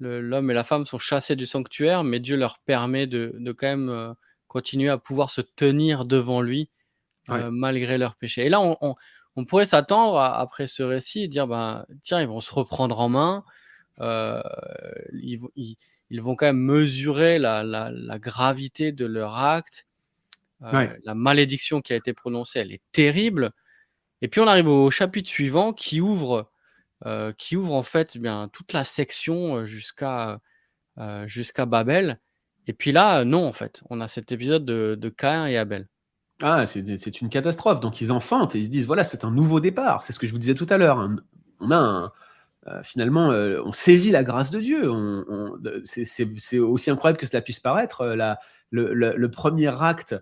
le, 0.00 0.50
et 0.50 0.54
la 0.54 0.64
femme 0.64 0.86
sont 0.86 0.98
chassés 0.98 1.36
du 1.36 1.46
sanctuaire, 1.46 2.04
mais 2.04 2.20
Dieu 2.20 2.36
leur 2.36 2.58
permet 2.60 3.06
de, 3.06 3.34
de 3.38 3.52
quand 3.52 3.66
même 3.66 3.90
euh, 3.90 4.12
continuer 4.48 4.88
à 4.88 4.98
pouvoir 4.98 5.30
se 5.30 5.42
tenir 5.42 6.04
devant 6.04 6.40
lui 6.40 6.70
malgré 7.28 7.96
leurs 7.98 8.16
péchés. 8.16 8.46
Et 8.46 8.48
là, 8.50 8.60
on, 8.60 8.94
on, 9.36 9.44
pourrait 9.46 9.64
s'attendre 9.64 10.18
après 10.18 10.66
ce 10.66 10.82
récit 10.82 11.22
et 11.22 11.28
dire 11.28 11.46
ben, 11.46 11.86
tiens, 12.02 12.20
ils 12.20 12.26
vont 12.26 12.40
se 12.40 12.52
reprendre 12.52 12.98
en 12.98 13.08
main. 13.08 13.44
Euh, 14.02 14.42
ils, 15.12 16.20
vont 16.20 16.34
quand 16.34 16.46
même 16.46 16.58
mesurer 16.58 17.38
la, 17.38 18.18
gravité 18.18 18.92
de 18.92 19.06
leur 19.06 19.38
acte. 19.38 19.86
Euh, 20.62 20.88
la 21.04 21.14
malédiction 21.14 21.80
qui 21.80 21.92
a 21.92 21.96
été 21.96 22.12
prononcée, 22.12 22.60
elle 22.60 22.72
est 22.72 22.82
terrible. 22.92 23.52
Et 24.20 24.28
puis 24.28 24.40
on 24.40 24.46
arrive 24.46 24.68
au 24.68 24.90
chapitre 24.90 25.28
suivant 25.28 25.72
qui 25.72 26.00
ouvre, 26.00 26.50
euh, 27.06 27.32
qui 27.32 27.56
ouvre 27.56 27.74
en 27.74 27.82
fait 27.82 28.12
eh 28.14 28.18
bien 28.20 28.48
toute 28.52 28.72
la 28.72 28.84
section 28.84 29.64
jusqu'à 29.64 30.40
jusqu'à 31.26 31.66
Babel. 31.66 32.20
Et 32.68 32.72
puis 32.72 32.92
là, 32.92 33.24
non, 33.24 33.46
en 33.46 33.52
fait, 33.52 33.82
on 33.90 34.00
a 34.00 34.06
cet 34.06 34.30
épisode 34.30 34.64
de, 34.64 34.94
de 34.94 35.08
Caïn 35.08 35.46
et 35.46 35.56
Abel. 35.56 35.88
Ah, 36.42 36.64
c'est 36.66 37.20
une 37.20 37.28
catastrophe. 37.28 37.80
Donc 37.80 38.00
ils 38.00 38.12
enfantent 38.12 38.54
et 38.54 38.58
ils 38.58 38.66
se 38.66 38.70
disent 38.70 38.86
voilà, 38.86 39.04
c'est 39.04 39.24
un 39.24 39.30
nouveau 39.30 39.58
départ. 39.60 40.04
C'est 40.04 40.12
ce 40.12 40.18
que 40.18 40.26
je 40.26 40.32
vous 40.32 40.38
disais 40.38 40.54
tout 40.54 40.66
à 40.68 40.78
l'heure. 40.78 41.08
On 41.60 41.70
a 41.70 41.76
un, 41.76 42.12
finalement, 42.84 43.32
euh, 43.32 43.60
on 43.64 43.72
saisit 43.72 44.10
la 44.10 44.22
grâce 44.22 44.50
de 44.50 44.60
Dieu. 44.60 44.90
c'est 45.84 46.58
aussi 46.58 46.90
incroyable 46.90 47.18
que 47.18 47.26
cela 47.26 47.42
puisse 47.42 47.60
paraître. 47.60 48.02
Euh, 48.02 48.34
le, 48.70 49.30
premier 49.30 49.82
acte 49.82 50.14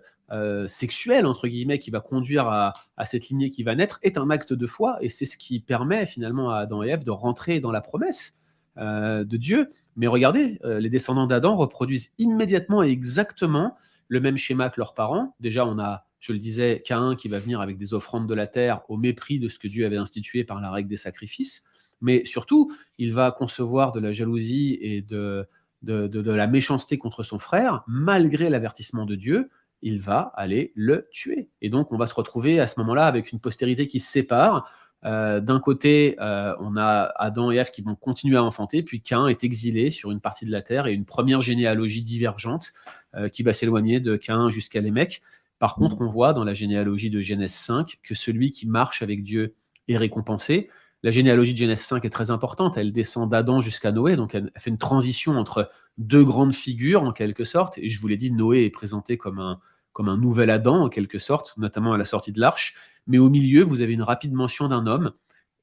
sexuel, 0.67 1.25
entre 1.25 1.47
guillemets, 1.47 1.79
qui 1.79 1.91
va 1.91 1.99
conduire 1.99 2.47
à, 2.47 2.73
cette 3.05 3.29
lignée 3.29 3.49
qui 3.49 3.63
va 3.63 3.75
naître, 3.75 3.99
est 4.01 4.17
un 4.17 4.29
acte 4.29 4.53
de 4.53 4.67
foi, 4.67 4.97
et 5.01 5.09
c'est 5.09 5.25
ce 5.25 5.37
qui 5.37 5.59
permet 5.59 6.05
finalement 6.05 6.51
à 6.51 6.59
Adam 6.59 6.83
et 6.83 6.89
Ève 6.89 7.03
de 7.03 7.11
rentrer 7.11 7.59
dans 7.59 7.71
la 7.71 7.81
promesse 7.81 8.39
de 8.77 9.37
Dieu. 9.37 9.69
Mais 9.97 10.07
regardez, 10.07 10.59
les 10.63 10.89
descendants 10.89 11.27
d'Adam 11.27 11.55
reproduisent 11.55 12.11
immédiatement 12.17 12.81
et 12.81 12.89
exactement 12.89 13.75
le 14.07 14.19
même 14.19 14.37
schéma 14.37 14.69
que 14.69 14.79
leurs 14.79 14.93
parents. 14.93 15.35
Déjà, 15.39 15.65
on 15.65 15.79
a, 15.79 16.05
je 16.19 16.33
le 16.33 16.39
disais, 16.39 16.81
Caïn 16.85 17.15
qui 17.15 17.27
va 17.27 17.39
venir 17.39 17.61
avec 17.61 17.77
des 17.77 17.93
offrandes 17.93 18.27
de 18.27 18.33
la 18.33 18.47
terre 18.47 18.81
au 18.89 18.97
mépris 18.97 19.39
de 19.39 19.49
ce 19.49 19.59
que 19.59 19.67
Dieu 19.67 19.85
avait 19.85 19.97
institué 19.97 20.43
par 20.43 20.59
la 20.59 20.71
règle 20.71 20.89
des 20.89 20.97
sacrifices 20.97 21.63
mais 22.01 22.25
surtout, 22.25 22.75
il 22.97 23.13
va 23.13 23.31
concevoir 23.31 23.91
de 23.91 23.99
la 23.99 24.11
jalousie 24.11 24.77
et 24.81 25.01
de, 25.01 25.47
de, 25.83 26.31
la 26.31 26.47
méchanceté 26.47 26.97
contre 26.97 27.23
son 27.23 27.39
frère, 27.39 27.83
malgré 27.87 28.49
l'avertissement 28.49 29.05
de 29.05 29.15
Dieu, 29.15 29.49
il 29.81 29.99
va 29.99 30.31
aller 30.35 30.71
le 30.75 31.07
tuer. 31.11 31.49
Et 31.61 31.69
donc, 31.69 31.91
on 31.91 31.97
va 31.97 32.07
se 32.07 32.13
retrouver 32.13 32.59
à 32.59 32.67
ce 32.67 32.79
moment-là 32.79 33.05
avec 33.05 33.31
une 33.31 33.39
postérité 33.39 33.87
qui 33.87 33.99
se 33.99 34.11
sépare. 34.11 34.69
Euh, 35.03 35.39
d'un 35.39 35.59
côté, 35.59 36.15
euh, 36.19 36.53
on 36.59 36.77
a 36.77 37.11
Adam 37.15 37.51
et 37.51 37.55
Ève 37.55 37.71
qui 37.71 37.81
vont 37.81 37.95
continuer 37.95 38.37
à 38.37 38.43
enfanter, 38.43 38.83
puis 38.83 39.01
Cain 39.01 39.27
est 39.27 39.43
exilé 39.43 39.89
sur 39.89 40.11
une 40.11 40.21
partie 40.21 40.45
de 40.45 40.51
la 40.51 40.61
terre 40.61 40.85
et 40.85 40.93
une 40.93 41.05
première 41.05 41.41
généalogie 41.41 42.03
divergente 42.03 42.73
euh, 43.15 43.27
qui 43.27 43.41
va 43.41 43.53
s'éloigner 43.53 43.99
de 43.99 44.15
Cain 44.15 44.51
jusqu'à 44.51 44.81
Lémec. 44.81 45.23
Par 45.57 45.75
contre, 45.75 46.01
on 46.01 46.07
voit 46.07 46.33
dans 46.33 46.43
la 46.43 46.53
généalogie 46.53 47.09
de 47.09 47.21
Genèse 47.21 47.53
5 47.53 47.99
que 48.03 48.13
celui 48.13 48.51
qui 48.51 48.67
marche 48.67 49.01
avec 49.01 49.23
Dieu 49.23 49.55
est 49.87 49.97
récompensé. 49.97 50.69
La 51.03 51.11
généalogie 51.11 51.53
de 51.53 51.57
Genèse 51.57 51.81
5 51.81 52.05
est 52.05 52.09
très 52.09 52.29
importante. 52.29 52.77
Elle 52.77 52.93
descend 52.93 53.29
d'Adam 53.29 53.61
jusqu'à 53.61 53.91
Noé, 53.91 54.15
donc 54.15 54.35
elle 54.35 54.51
fait 54.57 54.69
une 54.69 54.77
transition 54.77 55.33
entre 55.37 55.69
deux 55.97 56.23
grandes 56.23 56.53
figures 56.53 57.03
en 57.03 57.11
quelque 57.11 57.43
sorte. 57.43 57.77
Et 57.77 57.89
je 57.89 57.99
vous 57.99 58.07
l'ai 58.07 58.17
dit, 58.17 58.31
Noé 58.31 58.65
est 58.65 58.69
présenté 58.69 59.17
comme 59.17 59.39
un, 59.39 59.59
comme 59.93 60.09
un 60.09 60.17
nouvel 60.17 60.49
Adam 60.49 60.83
en 60.83 60.89
quelque 60.89 61.19
sorte, 61.19 61.55
notamment 61.57 61.93
à 61.93 61.97
la 61.97 62.05
sortie 62.05 62.31
de 62.31 62.39
l'arche. 62.39 62.75
Mais 63.07 63.17
au 63.17 63.29
milieu, 63.29 63.63
vous 63.63 63.81
avez 63.81 63.93
une 63.93 64.03
rapide 64.03 64.33
mention 64.33 64.67
d'un 64.67 64.85
homme, 64.85 65.11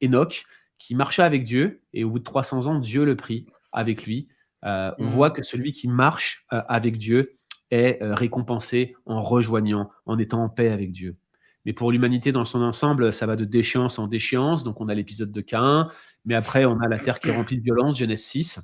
Enoch, 0.03 0.45
qui 0.79 0.95
marcha 0.95 1.25
avec 1.25 1.45
Dieu, 1.45 1.83
et 1.93 2.05
au 2.05 2.11
bout 2.11 2.19
de 2.19 2.25
300 2.25 2.67
ans, 2.67 2.79
Dieu 2.79 3.05
le 3.05 3.17
prit 3.17 3.47
avec 3.73 4.05
lui. 4.05 4.29
Euh, 4.65 4.93
on 4.99 5.05
mmh. 5.05 5.11
voit 5.11 5.31
que 5.31 5.43
celui 5.43 5.73
qui 5.73 5.87
marche 5.87 6.47
euh, 6.53 6.63
avec 6.69 6.99
Dieu 6.99 7.39
est 7.71 8.03
euh, 8.03 8.15
récompensé 8.15 8.97
en 9.07 9.23
rejoignant, 9.23 9.91
en 10.07 10.19
étant 10.19 10.43
en 10.43 10.49
paix 10.49 10.71
avec 10.71 10.93
Dieu. 10.93 11.17
Mais 11.69 11.75
pour 11.75 11.93
l'humanité 11.93 12.33
dans 12.33 12.47
son 12.47 12.63
ensemble, 12.63 13.13
ça 13.13 13.27
va 13.27 13.37
de 13.37 13.45
déchéance 13.45 13.99
en 13.99 14.07
déchéance. 14.07 14.65
Donc 14.65 14.81
on 14.81 14.89
a 14.89 14.95
l'épisode 14.95 15.31
de 15.31 15.43
Caïn, 15.43 15.91
mais 16.25 16.35
après 16.35 16.65
on 16.65 16.81
a 16.81 16.89
la 16.89 16.99
terre 16.99 17.21
qui 17.21 17.29
est 17.29 17.37
remplie 17.37 17.59
de 17.59 17.63
violence, 17.63 17.99
Genèse 17.99 18.23
6. 18.23 18.61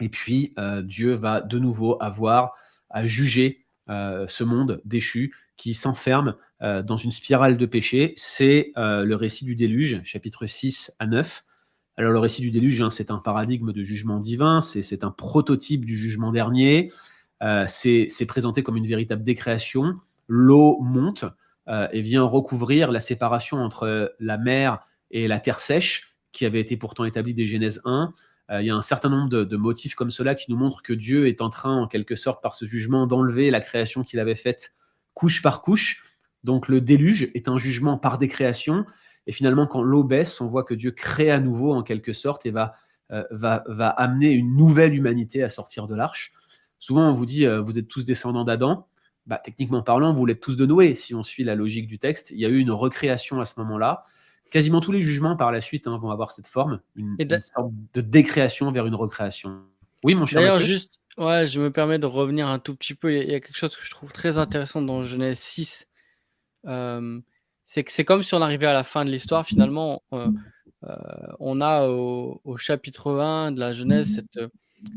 Et 0.00 0.08
puis 0.08 0.54
euh, 0.56 0.80
Dieu 0.80 1.14
va 1.14 1.40
de 1.40 1.58
nouveau 1.58 2.00
avoir 2.00 2.52
à 2.90 3.06
juger 3.06 3.66
euh, 3.90 4.24
ce 4.28 4.44
monde 4.44 4.80
déchu 4.84 5.34
qui 5.56 5.74
s'enferme 5.74 6.36
euh, 6.62 6.80
dans 6.80 6.96
une 6.96 7.10
spirale 7.10 7.56
de 7.56 7.66
péché. 7.66 8.14
C'est 8.16 8.70
le 8.76 9.14
récit 9.16 9.44
du 9.44 9.56
déluge, 9.56 10.00
chapitre 10.04 10.46
6 10.46 10.92
à 11.00 11.08
9. 11.08 11.44
Alors 11.96 12.12
le 12.12 12.20
récit 12.20 12.42
du 12.42 12.52
déluge, 12.52 12.80
hein, 12.80 12.90
c'est 12.90 13.10
un 13.10 13.18
paradigme 13.18 13.72
de 13.72 13.82
jugement 13.82 14.20
divin, 14.20 14.60
c'est 14.60 15.02
un 15.02 15.10
prototype 15.10 15.84
du 15.84 15.96
jugement 15.96 16.30
dernier. 16.30 16.92
c'est 17.66 18.26
présenté 18.28 18.62
comme 18.62 18.76
une 18.76 18.86
véritable 18.86 19.24
décréation. 19.24 19.92
L'eau 20.28 20.78
monte, 20.80 21.24
et 21.92 22.00
vient 22.00 22.24
recouvrir 22.24 22.90
la 22.90 23.00
séparation 23.00 23.58
entre 23.58 24.14
la 24.18 24.38
mer 24.38 24.80
et 25.10 25.28
la 25.28 25.40
terre 25.40 25.58
sèche, 25.58 26.14
qui 26.32 26.46
avait 26.46 26.60
été 26.60 26.76
pourtant 26.76 27.04
établie 27.04 27.34
des 27.34 27.44
Genèse 27.44 27.80
1. 27.84 28.12
il 28.60 28.66
y 28.66 28.70
a 28.70 28.74
un 28.74 28.82
certain 28.82 29.08
nombre 29.08 29.28
de, 29.28 29.56
motifs 29.56 29.94
comme 29.94 30.10
cela 30.10 30.34
qui 30.34 30.50
nous 30.50 30.56
montrent 30.56 30.82
que 30.82 30.92
Dieu 30.92 31.26
est 31.26 31.40
en 31.40 31.50
train, 31.50 31.76
en 31.76 31.86
quelque 31.86 32.16
sorte, 32.16 32.42
par 32.42 32.54
ce 32.54 32.64
jugement, 32.64 33.06
d'enlever 33.06 33.50
la 33.50 33.60
création 33.60 34.02
qu'il 34.02 34.18
avait 34.20 34.34
faite 34.34 34.74
couche 35.14 35.42
par 35.42 35.62
couche. 35.62 36.04
Donc 36.44 36.68
le 36.68 36.80
déluge 36.80 37.30
est 37.34 37.48
un 37.48 37.58
jugement 37.58 37.98
par 37.98 38.18
décréation. 38.18 38.84
Et 39.26 39.32
finalement, 39.32 39.66
quand 39.66 39.82
l'eau 39.82 40.04
baisse, 40.04 40.40
on 40.40 40.46
voit 40.46 40.64
que 40.64 40.74
Dieu 40.74 40.90
crée 40.90 41.30
à 41.30 41.40
nouveau, 41.40 41.74
en 41.74 41.82
quelque 41.82 42.12
sorte, 42.12 42.46
et 42.46 42.50
va, 42.50 42.74
va, 43.30 43.64
va 43.66 43.88
amener 43.88 44.30
une 44.32 44.56
nouvelle 44.56 44.94
humanité 44.94 45.42
à 45.42 45.48
sortir 45.48 45.86
de 45.86 45.94
l'arche. 45.94 46.32
Souvent, 46.78 47.10
on 47.10 47.14
vous 47.14 47.26
dit, 47.26 47.46
vous 47.46 47.78
êtes 47.78 47.88
tous 47.88 48.04
descendants 48.04 48.44
d'Adam. 48.44 48.86
Bah, 49.28 49.38
techniquement 49.44 49.82
parlant, 49.82 50.14
vous 50.14 50.24
l'êtes 50.24 50.40
tous 50.40 50.56
de 50.56 50.64
Noé, 50.64 50.94
si 50.94 51.14
on 51.14 51.22
suit 51.22 51.44
la 51.44 51.54
logique 51.54 51.86
du 51.86 51.98
texte. 51.98 52.30
Il 52.30 52.38
y 52.38 52.46
a 52.46 52.48
eu 52.48 52.58
une 52.58 52.70
recréation 52.70 53.40
à 53.42 53.44
ce 53.44 53.60
moment-là. 53.60 54.06
Quasiment 54.50 54.80
tous 54.80 54.90
les 54.90 55.02
jugements 55.02 55.36
par 55.36 55.52
la 55.52 55.60
suite 55.60 55.86
hein, 55.86 55.98
vont 55.98 56.10
avoir 56.10 56.32
cette 56.32 56.46
forme, 56.46 56.80
une, 56.96 57.18
sorte 57.42 57.70
de 57.92 58.00
décréation 58.00 58.72
vers 58.72 58.86
une 58.86 58.94
recréation. 58.94 59.60
Oui, 60.02 60.14
mon 60.14 60.24
cher. 60.24 60.40
D'ailleurs, 60.40 60.60
juste, 60.60 60.98
ouais, 61.18 61.46
je 61.46 61.60
me 61.60 61.70
permets 61.70 61.98
de 61.98 62.06
revenir 62.06 62.48
un 62.48 62.58
tout 62.58 62.74
petit 62.74 62.94
peu. 62.94 63.12
Il 63.12 63.30
y, 63.30 63.34
a 63.34 63.40
quelque 63.40 63.58
chose 63.58 63.76
que 63.76 63.84
je 63.84 63.90
trouve 63.90 64.10
très 64.12 64.38
intéressant 64.38 64.80
dans 64.80 65.02
Genèse 65.02 65.38
6. 65.40 65.86
Euh, 66.66 67.20
c'est 67.66 67.84
que 67.84 67.92
c'est 67.92 68.06
comme 68.06 68.22
si 68.22 68.32
on 68.32 68.40
arrivait 68.40 68.66
à 68.66 68.72
la 68.72 68.84
fin 68.84 69.04
de 69.04 69.10
l'histoire. 69.10 69.44
Finalement, 69.44 70.02
euh, 70.14 70.30
euh, 70.84 70.96
on 71.38 71.60
a 71.60 71.86
au, 71.86 72.56
chapitre 72.56 73.20
1 73.20 73.52
de 73.52 73.60
la 73.60 73.74
Genèse 73.74 74.24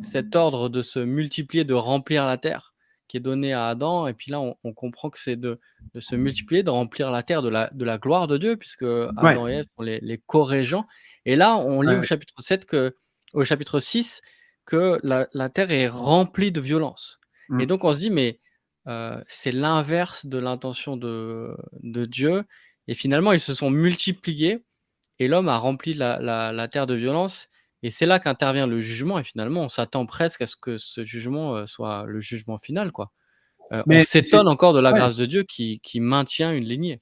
cet 0.02 0.38
ordre 0.38 0.70
de 0.70 0.82
se 0.82 1.00
multiplier, 1.00 1.66
de 1.66 1.74
remplir 1.74 2.26
la 2.26 2.38
terre 2.38 2.71
qui 3.12 3.18
est 3.18 3.22
donné 3.22 3.52
à 3.52 3.68
Adam. 3.68 4.08
Et 4.08 4.14
puis 4.14 4.32
là, 4.32 4.40
on, 4.40 4.74
comprend 4.74 5.10
que 5.10 5.20
c'est 5.20 5.36
de, 5.36 5.60
se 6.00 6.16
multiplier, 6.16 6.64
de 6.64 6.70
remplir 6.70 7.12
la 7.12 7.24
terre 7.24 7.42
de 7.42 7.50
la, 7.50 7.70
de 7.74 7.84
la 7.84 7.98
gloire 7.98 8.28
de 8.28 8.38
Dieu, 8.38 8.56
puisque 8.56 8.86
Adam 9.18 9.50
et 9.50 9.56
Ève 9.56 9.66
sont 9.76 9.84
les, 9.84 10.00
les 10.00 10.18
co-régents. 10.18 10.88
Et 11.26 11.36
là, 11.36 11.58
on 11.58 11.82
lit 11.82 11.98
au 11.98 12.04
chapitre 12.04 12.36
7 12.42 12.66
que, 12.66 12.96
au 13.34 13.44
chapitre 13.44 13.82
6 13.82 14.22
que 14.66 14.98
la, 15.04 15.50
terre 15.50 15.72
est 15.72 15.90
remplie 15.90 16.54
de 16.54 16.62
violence. 16.62 17.20
Et 17.50 17.64
mmh. 17.64 17.66
donc, 17.66 17.84
on 17.84 17.94
se 17.94 18.00
dit, 18.00 18.12
mais 18.12 18.40
euh, 18.88 19.22
c'est 19.28 19.52
l'inverse 19.52 20.26
de 20.26 20.38
l'intention 20.38 20.96
de, 20.96 21.58
de 21.84 22.06
Dieu. 22.06 22.46
Et 22.88 22.94
finalement, 22.94 23.34
ils 23.34 23.42
se 23.42 23.54
sont 23.54 23.70
multipliés 23.70 24.64
et 25.20 25.28
l'homme 25.28 25.50
a 25.50 25.58
rempli 25.58 25.94
la, 25.94 26.18
la, 26.22 26.68
terre 26.70 26.88
de 26.88 26.96
violence. 26.96 27.50
Et 27.84 27.92
c'est 27.92 28.06
là 28.06 28.20
qu'intervient 28.20 28.68
le 28.68 28.80
jugement, 28.82 29.18
et 29.20 29.24
finalement, 29.24 29.64
on 29.64 29.70
s'attend 29.70 30.06
presque 30.06 30.42
à 30.42 30.46
ce 30.46 30.56
que 30.56 30.78
ce 30.78 31.04
jugement 31.04 31.56
euh, 31.56 31.66
soit 31.66 32.06
le 32.06 32.20
jugement 32.20 32.58
final. 32.58 32.92
Quoi. 32.92 33.12
Euh, 33.72 33.84
on 33.88 34.02
s'étonne 34.02 34.48
encore 34.48 34.74
de 34.74 34.80
la 34.80 34.92
grâce 34.92 35.16
de 35.16 35.26
Dieu 35.26 35.44
qui, 35.44 35.80
qui 35.82 36.00
maintient 36.00 36.52
une 36.54 36.66
lignée. 36.66 37.02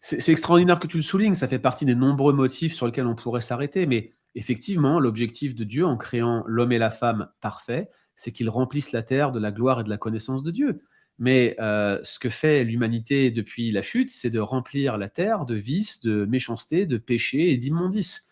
C'est 0.00 0.32
extraordinaire 0.32 0.78
que 0.78 0.86
tu 0.86 0.96
le 0.96 1.02
soulignes, 1.02 1.34
ça 1.34 1.48
fait 1.48 1.58
partie 1.58 1.84
des 1.84 1.94
nombreux 1.94 2.32
motifs 2.32 2.74
sur 2.74 2.86
lesquels 2.86 3.06
on 3.06 3.14
pourrait 3.14 3.42
s'arrêter, 3.42 3.86
mais 3.86 4.14
effectivement, 4.34 4.98
l'objectif 4.98 5.54
de 5.54 5.64
Dieu 5.64 5.84
en 5.84 5.96
créant 5.96 6.42
l'homme 6.46 6.72
et 6.72 6.78
la 6.78 6.90
femme 6.90 7.28
parfaits, 7.40 7.90
c'est 8.16 8.32
qu'ils 8.32 8.48
remplissent 8.48 8.92
la 8.92 9.02
terre 9.02 9.32
de 9.32 9.40
la 9.40 9.52
gloire 9.52 9.80
et 9.80 9.84
de 9.84 9.90
la 9.90 9.98
connaissance 9.98 10.42
de 10.42 10.50
Dieu. 10.50 10.82
Mais 11.18 11.54
euh, 11.60 12.00
ce 12.02 12.18
que 12.18 12.28
fait 12.28 12.64
l'humanité 12.64 13.30
depuis 13.30 13.70
la 13.70 13.82
chute, 13.82 14.10
c'est 14.10 14.30
de 14.30 14.40
remplir 14.40 14.98
la 14.98 15.08
terre 15.08 15.44
de 15.44 15.54
vices, 15.54 16.00
de 16.00 16.24
méchanceté, 16.24 16.86
de 16.86 16.96
péché 16.96 17.52
et 17.52 17.56
d'immondices. 17.56 18.23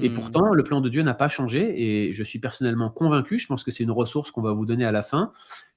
Et 0.00 0.08
mmh. 0.08 0.14
pourtant, 0.14 0.54
le 0.54 0.62
plan 0.62 0.80
de 0.80 0.88
Dieu 0.88 1.02
n'a 1.02 1.14
pas 1.14 1.28
changé 1.28 2.08
et 2.08 2.12
je 2.12 2.22
suis 2.22 2.38
personnellement 2.38 2.90
convaincu, 2.90 3.38
je 3.38 3.46
pense 3.46 3.64
que 3.64 3.70
c'est 3.70 3.84
une 3.84 3.90
ressource 3.90 4.30
qu'on 4.30 4.42
va 4.42 4.52
vous 4.52 4.66
donner 4.66 4.84
à 4.84 4.92
la 4.92 5.02
fin, 5.02 5.32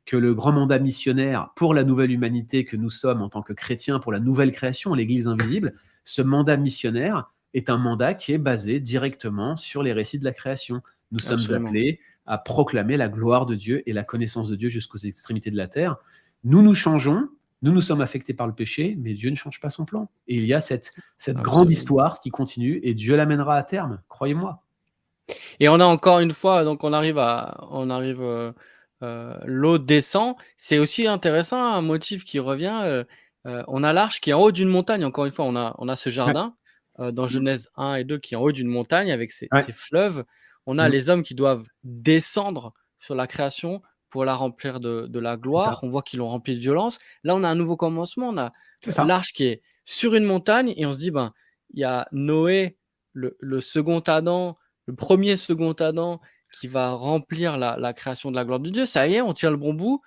que 0.05 0.17
le 0.17 0.34
grand 0.34 0.51
mandat 0.51 0.80
missionnaire 0.80 1.51
pour 1.55 1.74
la 1.74 1.84
nouvelle 1.84 2.11
humanité 2.11 2.65
que 2.65 2.76
nous 2.76 2.89
sommes 2.89 3.21
en 3.21 3.30
tant 3.30 3.41
que 3.41 3.53
chrétiens, 3.53 3.99
pour 3.99 4.11
la 4.11 4.19
nouvelle 4.19 4.51
création, 4.51 4.93
l'Église 4.93 5.28
invisible, 5.28 5.74
ce 6.03 6.21
mandat 6.21 6.57
missionnaire 6.57 7.32
est 7.53 7.69
un 7.69 7.78
mandat 7.78 8.13
qui 8.13 8.34
est 8.34 8.38
basé 8.38 8.80
directement 8.80 9.55
sur 9.55 9.84
les 9.84 9.93
récits 9.93 10.19
de 10.19 10.26
la 10.26 10.34
création. 10.34 10.82
Nous 11.11 11.19
sommes 11.19 11.53
appelés 11.53 11.99
à 12.26 12.38
proclamer 12.38 12.97
la 12.97 13.09
gloire 13.09 13.45
de 13.45 13.55
Dieu 13.55 13.84
et 13.86 13.93
la 13.93 14.03
connaissance 14.03 14.49
de 14.49 14.55
Dieu 14.55 14.69
jusqu'aux 14.69 14.97
extrémités 14.97 15.51
de 15.51 15.57
la 15.57 15.67
terre. 15.67 15.97
Nous 16.43 16.61
nous 16.61 16.76
changeons, 16.76 17.30
nous, 17.64 17.72
nous 17.72 17.82
sommes 17.82 18.01
affectés 18.01 18.34
par 18.34 18.45
le 18.45 18.53
péché, 18.53 18.95
mais 18.99 19.14
Dieu 19.14 19.30
ne 19.30 19.36
change 19.36 19.61
pas 19.61 19.70
son 19.70 19.86
plan. 19.86 20.09
Et 20.28 20.36
il 20.36 20.45
y 20.45 20.53
a 20.53 20.59
cette, 20.59 20.91
cette 21.18 21.38
grande 21.38 21.72
histoire 21.72 22.20
qui 22.20 22.30
continue 22.30 22.82
et 22.84 22.93
Dieu 22.93 23.16
l'amènera 23.16 23.55
à 23.55 23.64
terme, 23.64 24.01
croyez-moi. 24.09 24.61
Et 25.61 25.70
on 25.70 25.80
a 25.80 25.86
encore 25.86 26.20
une 26.20 26.34
fois, 26.34 26.66
donc 26.66 26.84
on 26.84 26.91
arrive 26.91 27.18
à, 27.18 27.66
on 27.72 27.89
arrive, 27.89 28.22
euh, 28.22 28.51
euh, 29.01 29.39
l'eau 29.45 29.78
descend. 29.78 30.36
C'est 30.57 30.78
aussi 30.78 31.07
intéressant, 31.07 31.64
un 31.64 31.82
motif 31.82 32.26
qui 32.26 32.38
revient. 32.38 32.82
Euh, 32.84 33.05
on 33.45 33.82
a 33.82 33.93
l'arche 33.93 34.20
qui 34.20 34.32
est 34.32 34.34
en 34.34 34.41
haut 34.41 34.51
d'une 34.51 34.68
montagne. 34.68 35.05
Encore 35.05 35.26
une 35.26 35.32
fois, 35.32 35.45
on 35.45 35.55
a, 35.55 35.74
on 35.78 35.88
a 35.88 35.95
ce 35.95 36.09
jardin 36.09 36.55
dans 36.99 37.28
Genèse 37.28 37.70
1 37.76 37.95
et 37.95 38.03
2 38.03 38.20
qui 38.20 38.34
est 38.34 38.38
en 38.38 38.41
haut 38.41 38.51
d'une 38.51 38.68
montagne 38.68 39.11
avec 39.11 39.32
ses, 39.32 39.47
fleuves. 39.72 40.26
On 40.66 40.78
a 40.78 40.89
mm. 40.89 40.91
les 40.91 41.09
hommes 41.09 41.24
qui 41.24 41.34
doivent 41.34 41.66
descendre 41.84 42.74
sur 42.99 43.16
la 43.16 43.26
création 43.26 43.82
pour 44.14 44.26
la 44.26 44.36
remplir 44.36 44.80
de, 44.80 45.20
la 45.20 45.38
gloire. 45.38 45.80
On 45.82 45.89
voit 45.89 46.03
qu'ils 46.03 46.20
l'ont 46.20 46.30
rempli 46.30 46.53
de 46.53 46.59
violence. 46.59 46.99
Là, 47.24 47.34
on 47.36 47.43
a 47.43 47.47
un 47.47 47.55
nouveau 47.55 47.76
commencement. 47.76 48.30
On 48.30 48.38
a 48.38 48.53
l'arche 49.03 49.34
qui 49.34 49.45
est 49.45 49.64
sur 49.86 50.14
une 50.14 50.24
montagne 50.24 50.72
et 50.78 50.86
on 50.86 50.93
se 50.93 50.99
dit, 50.99 51.09
ben, 51.09 51.34
il 51.74 51.80
y 51.80 51.84
a 51.84 52.07
Noé, 52.11 52.78
le, 53.14 53.59
second 53.59 54.01
Adam, 54.01 54.55
le 54.86 54.93
premier 54.93 55.36
second 55.36 55.72
Adam 55.72 56.22
qui 56.59 56.68
va 56.68 56.91
remplir 56.91 57.57
la, 57.57 57.93
création 57.93 58.30
de 58.30 58.36
la 58.36 58.45
gloire 58.45 58.59
de 58.59 58.70
Dieu. 58.70 58.86
Ça 58.86 59.07
y 59.07 59.16
est, 59.16 59.22
on 59.22 59.34
tient 59.34 59.49
le 59.49 59.57
bon 59.57 59.74
bout. 59.74 59.99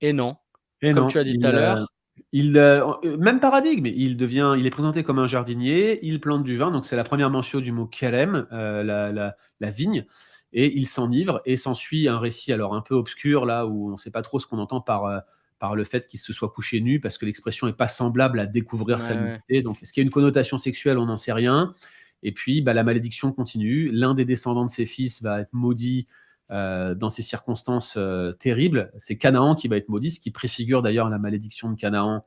Et 0.00 0.12
non. 0.12 0.36
Et 0.80 0.92
Comme 0.92 1.08
tu 1.08 1.18
as 1.18 1.24
dit 1.24 1.36
tout 1.36 1.48
à 1.48 1.50
l'heure. 1.50 1.78
Euh, 1.78 1.84
il, 2.30 2.56
euh, 2.56 2.86
même 3.18 3.40
paradigme, 3.40 3.86
il 3.86 4.16
devient, 4.16 4.54
il 4.56 4.64
est 4.64 4.70
présenté 4.70 5.02
comme 5.02 5.18
un 5.18 5.26
jardinier, 5.26 5.98
il 6.06 6.20
plante 6.20 6.44
du 6.44 6.56
vin, 6.56 6.70
donc 6.70 6.86
c'est 6.86 6.94
la 6.94 7.02
première 7.02 7.30
mention 7.30 7.58
du 7.58 7.72
mot 7.72 7.86
kerem, 7.86 8.46
euh, 8.52 8.84
la, 8.84 9.34
la, 9.58 9.70
vigne 9.70 10.06
et 10.54 10.78
il 10.78 10.86
s'enivre 10.86 11.42
et 11.44 11.56
s'ensuit 11.56 12.08
un 12.08 12.18
récit 12.18 12.52
alors 12.52 12.74
un 12.74 12.80
peu 12.80 12.94
obscur 12.94 13.44
là 13.44 13.66
où 13.66 13.88
on 13.88 13.92
ne 13.92 13.96
sait 13.96 14.12
pas 14.12 14.22
trop 14.22 14.38
ce 14.38 14.46
qu'on 14.46 14.58
entend 14.58 14.80
par, 14.80 15.04
euh, 15.04 15.18
par 15.58 15.74
le 15.74 15.82
fait 15.82 16.06
qu'il 16.06 16.20
se 16.20 16.32
soit 16.32 16.48
couché 16.48 16.80
nu 16.80 17.00
parce 17.00 17.18
que 17.18 17.26
l'expression 17.26 17.66
n'est 17.66 17.72
pas 17.72 17.88
semblable 17.88 18.38
à 18.38 18.46
découvrir 18.46 19.02
sa 19.02 19.16
nudité. 19.16 19.62
Donc 19.62 19.82
est-ce 19.82 19.92
qu'il 19.92 20.00
y 20.00 20.04
a 20.04 20.06
une 20.06 20.12
connotation 20.12 20.56
sexuelle? 20.56 20.96
On 20.98 21.06
n'en 21.06 21.16
sait 21.16 21.32
rien. 21.32 21.74
Et 22.22 22.30
puis 22.30 22.62
bah, 22.62 22.72
la 22.72 22.84
malédiction 22.84 23.32
continue. 23.32 23.90
L'un 23.90 24.14
des 24.14 24.24
descendants 24.24 24.64
de 24.64 24.70
ses 24.70 24.86
fils 24.86 25.22
va 25.22 25.40
être 25.40 25.52
maudit 25.52 26.06
euh, 26.52 26.94
dans 26.94 27.10
ces 27.10 27.22
circonstances 27.22 27.96
euh, 27.98 28.30
terribles. 28.32 28.92
C'est 28.98 29.18
Canaan 29.18 29.56
qui 29.56 29.66
va 29.66 29.76
être 29.76 29.88
maudit, 29.88 30.12
ce 30.12 30.20
qui 30.20 30.30
préfigure 30.30 30.82
d'ailleurs 30.82 31.10
la 31.10 31.18
malédiction 31.18 31.68
de 31.70 31.76
Canaan 31.76 32.24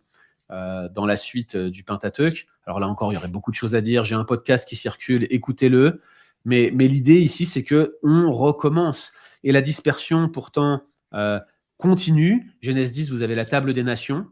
dans 0.50 1.06
la 1.06 1.18
suite 1.18 1.58
du 1.58 1.84
Pentateuque. 1.84 2.48
Alors 2.66 2.80
là 2.80 2.88
encore, 2.88 3.12
il 3.12 3.16
y 3.16 3.18
aurait 3.18 3.28
beaucoup 3.28 3.52
de 3.52 3.56
choses 3.58 3.76
à 3.76 3.82
dire. 3.82 4.06
J'ai 4.06 4.16
un 4.16 4.24
podcast 4.24 4.66
qui 4.66 4.78
circule, 4.78 5.28
écoutez-le. 5.30 6.00
Mais, 6.46 6.70
l'idée 6.70 7.20
ici, 7.20 7.46
c'est 7.46 7.64
que 7.64 7.98
on 8.04 8.32
recommence. 8.32 9.12
Et 9.44 9.52
la 9.52 9.62
dispersion, 9.62 10.30
pourtant, 10.30 10.82
euh, 11.14 11.40
continue. 11.78 12.52
Genèse 12.62 12.92
10, 12.92 13.12
vous 13.12 13.22
avez 13.22 13.36
la 13.36 13.46
table 13.46 13.74
des 13.74 13.84
nations. 13.84 14.26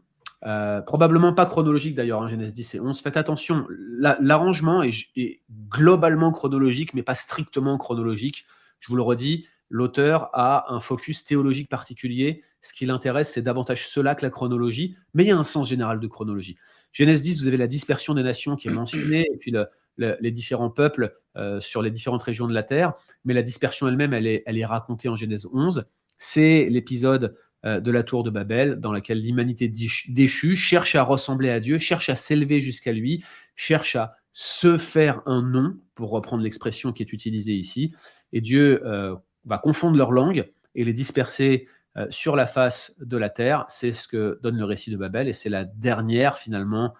Euh, 0.44 0.80
probablement 0.82 1.32
pas 1.32 1.46
chronologique 1.46 1.94
d'ailleurs, 1.94 2.22
hein, 2.22 2.28
Genèse 2.28 2.52
10 2.52 2.74
et 2.74 2.80
11. 2.80 3.00
Faites 3.00 3.16
attention, 3.16 3.66
l'arrangement 3.98 4.82
est, 4.82 5.40
globalement 5.68 6.30
chronologique, 6.30 6.94
mais 6.94 7.02
pas 7.02 7.14
strictement 7.14 7.78
chronologique. 7.78 8.46
Je 8.78 8.88
vous 8.88 8.96
le 8.96 9.02
redis, 9.02 9.46
l'auteur 9.70 10.30
a 10.34 10.72
un 10.72 10.80
focus 10.80 11.24
théologique 11.24 11.68
particulier. 11.68 12.44
Ce 12.60 12.72
qui 12.72 12.86
l'intéresse, 12.86 13.32
c'est 13.32 13.42
davantage 13.42 13.88
cela 13.88 14.14
que 14.14 14.24
la 14.24 14.30
chronologie, 14.30 14.96
mais 15.14 15.24
il 15.24 15.28
y 15.28 15.32
a 15.32 15.38
un 15.38 15.44
sens 15.44 15.68
général 15.68 16.00
de 16.00 16.06
chronologie. 16.06 16.56
Genèse 16.92 17.22
10, 17.22 17.40
vous 17.40 17.48
avez 17.48 17.56
la 17.56 17.66
dispersion 17.66 18.14
des 18.14 18.22
nations 18.22 18.56
qui 18.56 18.68
est 18.68 18.72
mentionnée, 18.72 19.26
et 19.32 19.36
puis 19.38 19.50
le, 19.50 19.66
les 19.98 20.30
différents 20.30 20.70
peuples 20.70 21.14
euh, 21.36 21.60
sur 21.60 21.82
les 21.82 21.90
différentes 21.90 22.22
régions 22.22 22.48
de 22.48 22.54
la 22.54 22.62
Terre, 22.62 22.94
mais 23.24 23.34
la 23.34 23.42
dispersion 23.42 23.88
elle-même, 23.88 24.14
elle 24.14 24.26
est, 24.26 24.42
elle 24.46 24.58
est 24.58 24.64
racontée 24.64 25.08
en 25.08 25.16
Genèse 25.16 25.46
11. 25.52 25.84
C'est 26.18 26.66
l'épisode 26.70 27.36
euh, 27.64 27.80
de 27.80 27.90
la 27.90 28.02
tour 28.02 28.22
de 28.22 28.30
Babel, 28.30 28.76
dans 28.80 28.92
laquelle 28.92 29.22
l'humanité 29.22 29.68
déchue 30.08 30.56
cherche 30.56 30.94
à 30.94 31.02
ressembler 31.02 31.50
à 31.50 31.60
Dieu, 31.60 31.78
cherche 31.78 32.08
à 32.08 32.14
s'élever 32.14 32.60
jusqu'à 32.60 32.92
lui, 32.92 33.22
cherche 33.54 33.96
à 33.96 34.16
se 34.32 34.76
faire 34.76 35.20
un 35.26 35.42
nom, 35.42 35.76
pour 35.94 36.10
reprendre 36.10 36.42
l'expression 36.42 36.92
qui 36.92 37.02
est 37.02 37.12
utilisée 37.12 37.54
ici, 37.54 37.94
et 38.32 38.40
Dieu 38.40 38.82
euh, 38.86 39.14
va 39.44 39.58
confondre 39.58 39.96
leur 39.96 40.12
langue 40.12 40.50
et 40.74 40.84
les 40.84 40.92
disperser 40.92 41.68
sur 42.10 42.36
la 42.36 42.46
face 42.46 42.94
de 43.00 43.16
la 43.16 43.30
terre. 43.30 43.64
C'est 43.68 43.92
ce 43.92 44.06
que 44.06 44.38
donne 44.42 44.58
le 44.58 44.66
récit 44.66 44.90
de 44.90 44.98
Babel, 44.98 45.28
et 45.28 45.32
c'est 45.32 45.48
la 45.48 45.64
dernière 45.64 46.36
finalement 46.36 46.92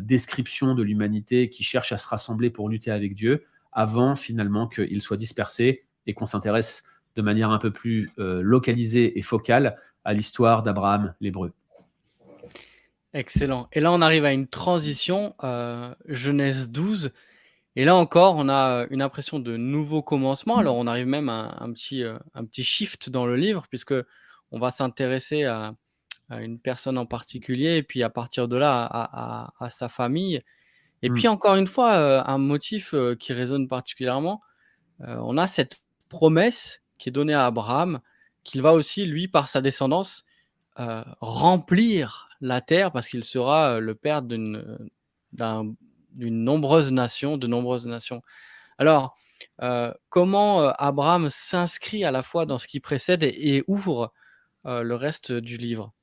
description 0.00 0.74
de 0.74 0.82
l'humanité 0.82 1.48
qui 1.48 1.62
cherche 1.62 1.92
à 1.92 1.98
se 1.98 2.08
rassembler 2.08 2.50
pour 2.50 2.68
lutter 2.68 2.90
avec 2.90 3.14
Dieu, 3.14 3.44
avant 3.72 4.16
finalement 4.16 4.66
qu'il 4.66 5.00
soit 5.02 5.16
dispersé 5.16 5.84
et 6.06 6.14
qu'on 6.14 6.26
s'intéresse 6.26 6.82
de 7.14 7.22
manière 7.22 7.50
un 7.50 7.58
peu 7.58 7.70
plus 7.70 8.10
euh, 8.18 8.40
localisée 8.42 9.18
et 9.18 9.22
focale 9.22 9.76
à 10.04 10.14
l'histoire 10.14 10.62
d'Abraham 10.62 11.14
l'Hébreu. 11.20 11.52
Excellent. 13.12 13.68
Et 13.72 13.80
là, 13.80 13.92
on 13.92 14.02
arrive 14.02 14.24
à 14.24 14.32
une 14.32 14.46
transition, 14.46 15.34
euh, 15.42 15.94
Genèse 16.06 16.70
12. 16.70 17.12
Et 17.74 17.84
là 17.84 17.96
encore, 17.96 18.36
on 18.36 18.48
a 18.48 18.86
une 18.90 19.02
impression 19.02 19.38
de 19.38 19.56
nouveau 19.56 20.02
commencement. 20.02 20.58
Alors, 20.58 20.76
on 20.76 20.86
arrive 20.86 21.06
même 21.06 21.28
à 21.28 21.56
un 21.60 21.72
petit, 21.72 22.02
un 22.34 22.44
petit 22.44 22.64
shift 22.64 23.10
dans 23.10 23.26
le 23.26 23.36
livre, 23.36 23.66
puisque 23.68 23.94
on 24.50 24.58
va 24.58 24.70
s'intéresser 24.70 25.44
à, 25.44 25.74
à 26.28 26.42
une 26.42 26.58
personne 26.58 26.98
en 26.98 27.06
particulier, 27.06 27.76
et 27.76 27.82
puis 27.82 28.02
à 28.02 28.10
partir 28.10 28.48
de 28.48 28.56
là, 28.56 28.88
à, 28.92 29.70
sa 29.70 29.88
famille. 29.88 30.40
Et 31.02 31.10
mmh. 31.10 31.14
puis 31.14 31.28
encore 31.28 31.56
une 31.56 31.66
fois, 31.66 31.94
euh, 31.94 32.22
un 32.24 32.38
motif 32.38 32.94
euh, 32.94 33.14
qui 33.14 33.32
résonne 33.32 33.68
particulièrement, 33.68 34.42
euh, 35.02 35.16
on 35.20 35.36
a 35.38 35.46
cette 35.46 35.80
promesse 36.08 36.82
qui 36.98 37.10
est 37.10 37.12
donnée 37.12 37.34
à 37.34 37.46
Abraham, 37.46 38.00
qu'il 38.42 38.62
va 38.62 38.72
aussi, 38.72 39.04
lui, 39.04 39.28
par 39.28 39.48
sa 39.48 39.60
descendance, 39.60 40.24
remplir 41.22 42.28
la 42.42 42.60
terre 42.60 42.92
parce 42.92 43.08
qu'il 43.08 43.24
sera 43.24 43.80
le 43.80 43.94
père 43.94 44.20
d'une 44.20 44.78
nombreuse 46.12 46.92
nation, 46.92 47.38
de 47.38 47.46
nombreuses 47.46 47.86
nations. 47.86 48.22
Alors, 48.76 49.16
comment 50.10 50.68
Abraham 50.68 51.30
s'inscrit 51.30 52.04
à 52.04 52.10
la 52.10 52.20
fois 52.20 52.44
dans 52.44 52.58
ce 52.58 52.68
qui 52.68 52.80
précède 52.80 53.22
et, 53.22 53.64
ouvre 53.66 54.12
le 54.64 54.94
reste 54.94 55.32
du 55.32 55.56
livre? 55.56 55.95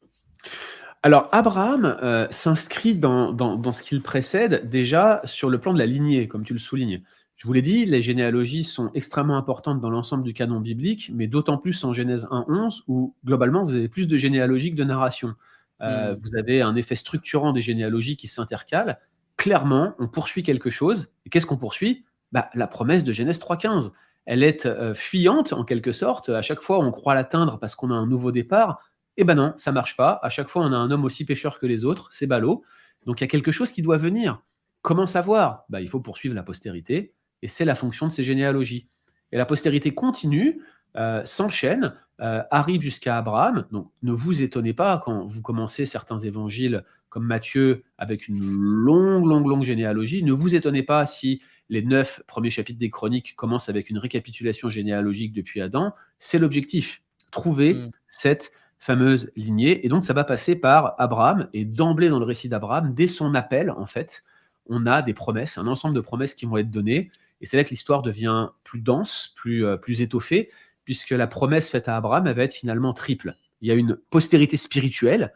Alors, 1.06 1.28
Abraham 1.34 1.98
s'inscrit 2.32 2.96
dans, 2.96 3.34
dans, 3.34 3.74
ce 3.74 3.84
qu'il 3.84 4.02
précède 4.02 4.70
déjà 4.70 5.20
sur 5.26 5.50
le 5.50 5.60
plan 5.60 5.74
de 5.74 5.78
la 5.78 5.86
lignée, 5.86 6.30
comme 6.30 6.46
tu 6.46 6.54
le 6.54 6.60
soulignes. 6.60 7.02
Je 7.36 7.46
vous 7.46 7.52
l'ai 7.52 7.62
dit, 7.62 7.86
les 7.86 8.02
généalogies 8.02 8.64
sont 8.64 8.90
extrêmement 8.94 9.36
importantes 9.36 9.82
dans 9.82 9.90
l'ensemble 9.90 10.24
du 10.24 10.34
canon 10.34 10.62
biblique, 10.62 11.12
mais 11.14 11.28
d'autant 11.28 11.58
plus 11.58 11.84
en 11.84 11.94
Genèse 11.94 12.26
1.11, 12.32 12.84
où 12.88 13.16
globalement, 13.26 13.66
vous 13.66 13.76
avez 13.76 13.90
plus 13.90 14.08
de 14.08 14.16
généalogies 14.16 14.72
que 14.72 14.78
de 14.78 14.86
narration. 14.86 15.36
Mmh. 15.82 16.14
Vous 16.22 16.38
avez 16.38 16.62
un 16.62 16.76
effet 16.78 16.96
structurant 16.96 17.52
des 17.52 17.62
généalogies 17.62 18.16
qui 18.16 18.28
s'intercalent. 18.28 18.96
Clairement, 19.36 19.96
on 20.00 20.08
poursuit 20.08 20.44
quelque 20.44 20.70
chose. 20.70 21.12
Et 21.26 21.30
qu'est-ce 21.30 21.46
qu'on 21.46 21.58
poursuit? 21.58 22.06
Bah, 22.32 22.50
la 22.54 22.68
promesse 22.68 23.04
de 23.04 23.12
Genèse 23.12 23.40
3.15. 23.40 23.92
Elle 24.26 24.44
est 24.44 24.66
euh, 24.66 24.94
fuyante 24.94 25.52
en 25.52 25.66
quelque 25.66 25.92
sorte. 25.92 26.30
À 26.30 26.42
chaque 26.42 26.62
fois, 26.62 26.80
on 26.80 26.92
croit 26.92 27.16
l'atteindre 27.16 27.60
parce 27.60 27.76
qu'on 27.76 27.92
a 27.92 27.96
un 27.96 28.08
nouveau 28.08 28.32
départ. 28.32 28.80
Eh 29.18 29.24
ben 29.24 29.36
non, 29.36 29.54
ça 29.58 29.72
marche 29.72 29.96
pas. 29.96 30.20
À 30.24 30.30
chaque 30.30 30.50
fois, 30.50 30.64
on 30.64 30.74
a 30.74 30.78
un 30.78 30.92
homme 30.92 31.06
aussi 31.06 31.26
pécheur 31.26 31.60
que 31.60 31.66
les 31.66 31.86
autres. 31.86 32.10
C'est 32.12 32.28
ballot. 32.28 32.64
Donc 33.06 33.22
il 33.22 33.24
y 33.24 33.26
a 33.26 33.28
quelque 33.28 33.52
chose 33.52 33.72
qui 33.72 33.82
doit 33.82 33.98
venir. 33.98 34.42
Comment 34.82 35.06
savoir? 35.06 35.66
Bah, 35.70 35.82
Il 35.82 35.90
faut 35.90 36.00
poursuivre 36.00 36.36
la 36.36 36.44
postérité. 36.44 37.14
Et 37.42 37.48
c'est 37.48 37.66
la 37.66 37.76
fonction 37.76 38.08
de 38.08 38.12
ces 38.12 38.24
généalogies. 38.24 38.88
Et 39.32 39.38
la 39.38 39.46
postérité 39.46 39.94
continue, 39.94 40.62
euh, 40.96 41.24
s'enchaîne, 41.26 41.94
euh, 42.22 42.42
arrive 42.52 42.82
jusqu'à 42.82 43.18
Abraham. 43.18 43.66
Donc 43.72 43.92
ne 44.02 44.14
vous 44.14 44.44
étonnez 44.44 44.74
pas 44.74 45.02
quand 45.04 45.26
vous 45.26 45.42
commencez 45.42 45.86
certains 45.86 46.20
évangiles 46.20 46.84
comme 47.10 47.26
Matthieu 47.26 47.84
avec 47.98 48.28
une 48.28 48.40
longue, 48.40 49.26
longue, 49.26 49.48
longue 49.48 49.64
généalogie. 49.64 50.24
Ne 50.24 50.34
vous 50.34 50.56
étonnez 50.56 50.84
pas 50.84 51.06
si 51.06 51.42
les 51.70 51.84
neuf 51.84 52.22
premiers 52.28 52.50
chapitres 52.50 52.80
des 52.80 52.90
chroniques 52.90 53.36
commencent 53.36 53.70
avec 53.70 53.90
une 53.90 53.98
récapitulation 53.98 54.70
généalogique 54.70 55.34
depuis 55.34 55.62
Adam. 55.62 55.94
C'est 56.20 56.40
l'objectif, 56.40 57.02
trouver 57.32 57.74
mm. 57.74 57.92
cette 58.08 58.52
fameuse 58.84 59.32
lignée. 59.38 59.86
Et 59.86 59.90
donc, 59.90 60.04
ça 60.04 60.14
va 60.14 60.26
passer 60.26 60.60
par 60.60 60.96
Abraham. 61.00 61.48
Et 61.54 61.64
d'emblée, 61.64 62.10
dans 62.10 62.20
le 62.20 62.26
récit 62.26 62.50
d'Abraham, 62.50 62.94
dès 62.94 63.08
son 63.08 63.34
appel, 63.34 63.72
en 63.72 63.86
fait, 63.86 64.24
on 64.68 64.86
a 64.86 65.02
des 65.02 65.14
promesses, 65.14 65.58
un 65.58 65.68
ensemble 65.68 65.96
de 65.96 66.02
promesses 66.02 66.34
qui 66.34 66.46
vont 66.46 66.58
être 66.58 66.70
données. 66.70 67.10
Et 67.40 67.46
c'est 67.46 67.56
là 67.56 67.64
que 67.64 67.70
l'histoire 67.70 68.02
devient 68.02 68.50
plus 68.66 68.82
dense, 68.82 69.34
plus, 69.38 69.66
euh, 69.66 69.78
plus 69.78 70.02
étoffée, 70.02 70.50
puisque 70.84 71.12
la 71.12 71.28
promesse 71.28 71.70
faite 71.70 71.88
à 71.88 71.96
Abraham, 71.96 72.28
elle 72.28 72.36
va 72.36 72.44
être 72.44 72.54
finalement 72.54 72.94
triple. 72.94 73.36
Il 73.62 73.70
y 73.70 73.72
a 73.72 73.76
une 73.76 73.96
postérité 74.10 74.58
spirituelle 74.58 75.34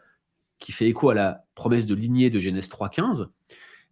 qui 0.58 0.72
fait 0.72 0.86
écho 0.86 1.08
à 1.08 1.14
la 1.14 1.44
promesse 1.54 1.86
de 1.86 1.94
lignée 1.94 2.28
de 2.28 2.40
Genèse 2.40 2.68
3.15, 2.68 3.28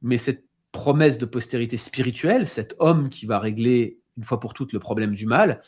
mais 0.03 0.19
cette 0.19 0.45
promesse 0.73 1.17
de 1.17 1.25
postérité 1.25 1.79
spirituelle, 1.79 2.47
cet 2.47 2.77
homme 2.79 3.09
qui 3.09 3.25
va 3.25 3.39
régler 3.39 4.01
une 4.19 4.25
fois 4.25 4.39
pour 4.39 4.53
toutes 4.53 4.75
le 4.75 4.81
problème 4.81 5.15
du 5.15 5.25
mal, 5.25 5.63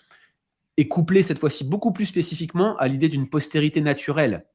est 0.79 0.89
couplé 0.89 1.23
cette 1.23 1.39
fois-ci 1.39 1.65
beaucoup 1.65 1.93
plus 1.93 2.07
spécifiquement 2.07 2.77
à 2.79 2.89
l'idée 2.89 3.09
d'une 3.09 3.29
postérité 3.29 3.81
naturelle. 3.81 4.47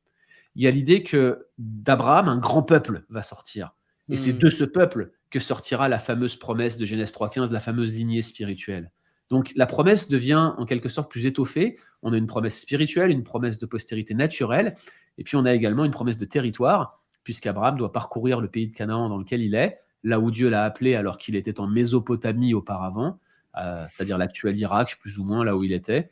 Il 0.55 0.63
y 0.63 0.67
a 0.67 0.71
l'idée 0.71 1.03
que 1.03 1.47
d'Abraham, 1.57 2.29
un 2.29 2.37
grand 2.37 2.63
peuple 2.63 3.03
va 3.09 3.23
sortir. 3.23 3.73
Et 4.09 4.17
c'est 4.17 4.33
hmm. 4.33 4.39
de 4.39 4.49
ce 4.49 4.63
peuple 4.63 5.11
que 5.29 5.39
sortira 5.39 5.89
la 5.89 5.99
fameuse 5.99 6.35
promesse 6.35 6.77
de 6.77 6.85
Genèse 6.85 7.11
3.15, 7.11 7.51
la 7.51 7.59
fameuse 7.59 7.93
lignée 7.93 8.21
spirituelle. 8.21 8.91
Donc 9.29 9.51
la 9.55 9.65
promesse 9.65 10.09
devient 10.09 10.53
en 10.57 10.65
quelque 10.65 10.89
sorte 10.89 11.09
plus 11.11 11.25
étoffée. 11.25 11.77
On 12.03 12.13
a 12.13 12.17
une 12.17 12.27
promesse 12.27 12.59
spirituelle, 12.59 13.11
une 13.11 13.23
promesse 13.23 13.57
de 13.57 13.65
postérité 13.65 14.13
naturelle, 14.13 14.75
et 15.17 15.23
puis 15.23 15.35
on 15.35 15.45
a 15.45 15.53
également 15.53 15.85
une 15.85 15.91
promesse 15.91 16.17
de 16.17 16.25
territoire, 16.25 17.01
puisqu'Abraham 17.23 17.77
doit 17.77 17.91
parcourir 17.91 18.39
le 18.39 18.47
pays 18.47 18.67
de 18.67 18.73
Canaan 18.73 19.09
dans 19.09 19.17
lequel 19.17 19.41
il 19.41 19.55
est, 19.55 19.79
là 20.03 20.19
où 20.19 20.31
Dieu 20.31 20.49
l'a 20.49 20.63
appelé 20.63 20.95
alors 20.95 21.17
qu'il 21.17 21.35
était 21.35 21.59
en 21.59 21.67
Mésopotamie 21.67 22.53
auparavant, 22.53 23.19
euh, 23.57 23.85
c'est-à-dire 23.89 24.17
l'actuel 24.17 24.57
Irak, 24.57 24.97
plus 24.99 25.17
ou 25.17 25.23
moins 25.23 25.43
là 25.43 25.55
où 25.57 25.63
il 25.63 25.73
était. 25.73 26.11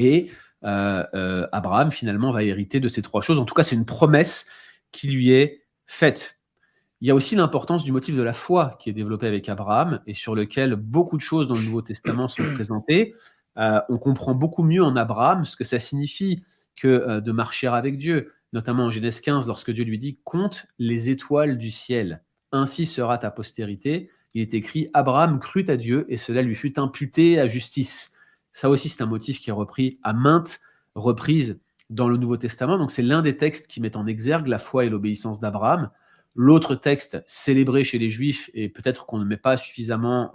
Et 0.00 0.30
euh, 0.64 1.04
euh, 1.14 1.46
Abraham, 1.52 1.90
finalement, 1.90 2.32
va 2.32 2.42
hériter 2.42 2.80
de 2.80 2.88
ces 2.88 3.02
trois 3.02 3.20
choses. 3.20 3.38
En 3.38 3.44
tout 3.44 3.54
cas, 3.54 3.62
c'est 3.62 3.76
une 3.76 3.84
promesse 3.84 4.46
qui 4.92 5.08
lui 5.08 5.30
est 5.30 5.62
faite. 5.86 6.40
Il 7.02 7.08
y 7.08 7.10
a 7.10 7.14
aussi 7.14 7.36
l'importance 7.36 7.84
du 7.84 7.92
motif 7.92 8.16
de 8.16 8.22
la 8.22 8.32
foi 8.32 8.76
qui 8.80 8.88
est 8.88 8.94
développé 8.94 9.26
avec 9.26 9.48
Abraham 9.48 10.00
et 10.06 10.14
sur 10.14 10.34
lequel 10.34 10.74
beaucoup 10.74 11.16
de 11.16 11.22
choses 11.22 11.48
dans 11.48 11.54
le 11.54 11.62
Nouveau 11.62 11.82
Testament 11.82 12.28
sont 12.28 12.42
présentées. 12.54 13.14
on 13.56 13.98
comprend 13.98 14.34
beaucoup 14.34 14.62
mieux 14.62 14.82
en 14.82 14.96
Abraham 14.96 15.44
ce 15.44 15.56
que 15.56 15.64
ça 15.64 15.80
signifie 15.80 16.42
que 16.76 17.20
de 17.20 17.32
marcher 17.32 17.68
avec 17.68 17.98
Dieu, 17.98 18.32
notamment 18.52 18.84
en 18.84 18.90
Genèse 18.90 19.20
15, 19.20 19.46
lorsque 19.46 19.70
Dieu 19.70 19.84
lui 19.84 19.98
dit 19.98 20.18
Compte 20.24 20.66
les 20.78 21.08
étoiles 21.08 21.56
du 21.56 21.70
ciel 21.70 22.22
ainsi 22.52 22.86
sera 22.86 23.18
ta 23.18 23.30
postérité. 23.30 24.10
Il 24.34 24.42
est 24.42 24.54
écrit 24.54 24.90
Abraham 24.92 25.38
crut 25.38 25.68
à 25.70 25.76
Dieu 25.76 26.06
et 26.08 26.16
cela 26.16 26.42
lui 26.42 26.54
fut 26.54 26.78
imputé 26.78 27.38
à 27.38 27.48
justice. 27.48 28.12
Ça 28.52 28.68
aussi, 28.70 28.88
c'est 28.88 29.02
un 29.02 29.06
motif 29.06 29.40
qui 29.40 29.50
est 29.50 29.52
repris 29.52 29.98
à 30.02 30.12
maintes 30.12 30.60
reprises 30.94 31.60
dans 31.88 32.08
le 32.08 32.16
Nouveau 32.16 32.36
Testament. 32.36 32.78
Donc, 32.78 32.90
c'est 32.90 33.02
l'un 33.02 33.22
des 33.22 33.36
textes 33.36 33.66
qui 33.68 33.80
met 33.80 33.96
en 33.96 34.06
exergue 34.06 34.46
la 34.46 34.58
foi 34.58 34.84
et 34.84 34.88
l'obéissance 34.88 35.40
d'Abraham. 35.40 35.90
L'autre 36.34 36.74
texte 36.74 37.22
célébré 37.26 37.84
chez 37.84 37.98
les 37.98 38.10
Juifs 38.10 38.50
et 38.54 38.68
peut-être 38.68 39.06
qu'on 39.06 39.18
ne 39.18 39.24
met 39.24 39.36
pas 39.36 39.56
suffisamment 39.56 40.30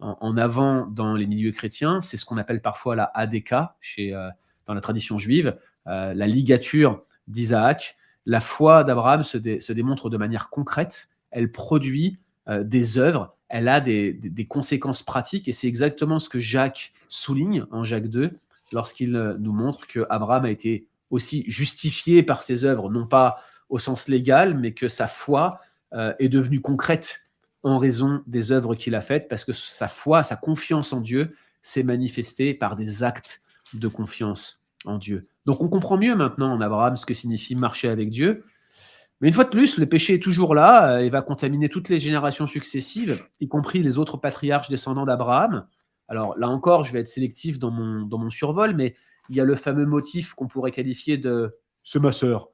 en, 0.00 0.36
avant 0.36 0.86
dans 0.86 1.14
les 1.14 1.26
milieux 1.26 1.52
chrétiens, 1.52 2.02
c'est 2.02 2.18
ce 2.18 2.26
qu'on 2.26 2.36
appelle 2.36 2.60
parfois 2.60 2.96
la 2.96 3.10
ADK 3.14 3.54
chez, 3.80 4.14
euh, 4.14 4.28
dans 4.66 4.74
la 4.74 4.82
tradition 4.82 5.16
juive, 5.16 5.56
euh, 5.86 6.12
la 6.12 6.26
ligature 6.26 7.02
d'Isaac. 7.28 7.96
La 8.26 8.40
foi 8.40 8.84
d'Abraham 8.84 9.22
se, 9.22 9.38
se, 9.60 9.72
démontre 9.72 10.10
de 10.10 10.16
manière 10.18 10.50
concrète 10.50 11.08
elle 11.30 11.52
produit 11.52 12.18
euh, 12.48 12.62
des 12.62 12.98
œuvres, 12.98 13.36
elle 13.48 13.68
a 13.68 13.80
des, 13.80 14.46
conséquences 14.48 15.02
pratiques, 15.02 15.48
et 15.48 15.52
c'est 15.52 15.68
exactement 15.68 16.18
ce 16.18 16.28
que 16.28 16.38
Jacques 16.38 16.92
souligne 17.08 17.64
en 17.70 17.84
Jacques 17.84 18.08
2, 18.08 18.30
lorsqu'il 18.72 19.14
euh, 19.16 19.36
nous 19.38 19.52
montre 19.52 19.86
que 19.86 20.06
Abraham 20.10 20.44
a 20.44 20.50
été 20.50 20.86
aussi 21.10 21.44
justifié 21.46 22.22
par 22.22 22.42
ses 22.42 22.64
œuvres, 22.64 22.90
non 22.90 23.06
pas 23.06 23.36
au 23.68 23.78
sens 23.78 24.08
légal, 24.08 24.56
mais 24.56 24.72
que 24.72 24.88
sa 24.88 25.06
foi 25.06 25.60
euh, 25.92 26.12
est 26.18 26.28
devenue 26.28 26.60
concrète 26.60 27.26
en 27.62 27.78
raison 27.78 28.22
des 28.26 28.52
œuvres 28.52 28.74
qu'il 28.74 28.94
a 28.94 29.00
faites, 29.00 29.28
parce 29.28 29.44
que 29.44 29.52
sa 29.52 29.88
foi, 29.88 30.22
sa 30.22 30.36
confiance 30.36 30.92
en 30.92 31.00
Dieu 31.00 31.36
s'est 31.62 31.82
manifestée 31.82 32.54
par 32.54 32.76
des 32.76 33.02
actes 33.02 33.42
de 33.74 33.88
confiance 33.88 34.64
en 34.84 34.98
Dieu. 34.98 35.26
Donc 35.46 35.62
on 35.62 35.68
comprend 35.68 35.96
mieux 35.96 36.14
maintenant 36.14 36.52
en 36.52 36.60
Abraham 36.60 36.96
ce 36.96 37.06
que 37.06 37.14
signifie 37.14 37.56
marcher 37.56 37.88
avec 37.88 38.10
Dieu, 38.10 38.44
mais 39.20 39.28
une 39.28 39.34
fois 39.34 39.44
de 39.44 39.50
plus, 39.50 39.78
le 39.78 39.86
péché 39.86 40.14
est 40.14 40.22
toujours 40.22 40.54
là 40.54 41.00
et 41.00 41.08
va 41.08 41.22
contaminer 41.22 41.68
toutes 41.68 41.88
les 41.88 41.98
générations 41.98 42.46
successives, 42.46 43.24
y 43.40 43.48
compris 43.48 43.82
les 43.82 43.98
autres 43.98 44.18
patriarches 44.18 44.68
descendants 44.68 45.06
d'Abraham. 45.06 45.66
Alors 46.08 46.38
là 46.38 46.48
encore, 46.48 46.84
je 46.84 46.92
vais 46.92 47.00
être 47.00 47.08
sélectif 47.08 47.58
dans 47.58 47.70
mon, 47.70 48.02
dans 48.02 48.18
mon 48.18 48.30
survol, 48.30 48.74
mais 48.74 48.94
il 49.30 49.36
y 49.36 49.40
a 49.40 49.44
le 49.44 49.56
fameux 49.56 49.86
motif 49.86 50.34
qu'on 50.34 50.46
pourrait 50.46 50.70
qualifier 50.70 51.18
de 51.18 51.56
c'est 51.82 52.00
ma 52.00 52.12
sœur. 52.12 52.50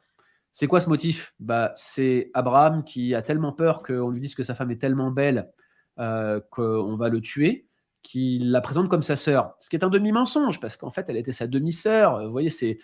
C'est 0.52 0.66
quoi 0.66 0.80
ce 0.80 0.88
motif? 0.88 1.34
Bah, 1.40 1.72
C'est 1.74 2.30
Abraham 2.34 2.84
qui 2.84 3.14
a 3.14 3.22
tellement 3.22 3.52
peur 3.52 3.82
qu'on 3.82 4.10
lui 4.10 4.20
dise 4.20 4.34
que 4.34 4.42
sa 4.42 4.54
femme 4.54 4.70
est 4.70 4.80
tellement 4.80 5.10
belle 5.10 5.50
euh, 5.98 6.40
qu'on 6.50 6.96
va 6.96 7.08
le 7.08 7.20
tuer, 7.20 7.66
qu'il 8.02 8.50
la 8.50 8.60
présente 8.60 8.90
comme 8.90 9.02
sa 9.02 9.16
sœur. 9.16 9.54
Ce 9.58 9.70
qui 9.70 9.76
est 9.76 9.84
un 9.84 9.88
demi-mensonge, 9.88 10.60
parce 10.60 10.76
qu'en 10.76 10.90
fait, 10.90 11.06
elle 11.08 11.16
était 11.16 11.32
sa 11.32 11.46
demi-sœur. 11.46 12.22
Vous 12.24 12.30
voyez, 12.30 12.50
c'est 12.50 12.78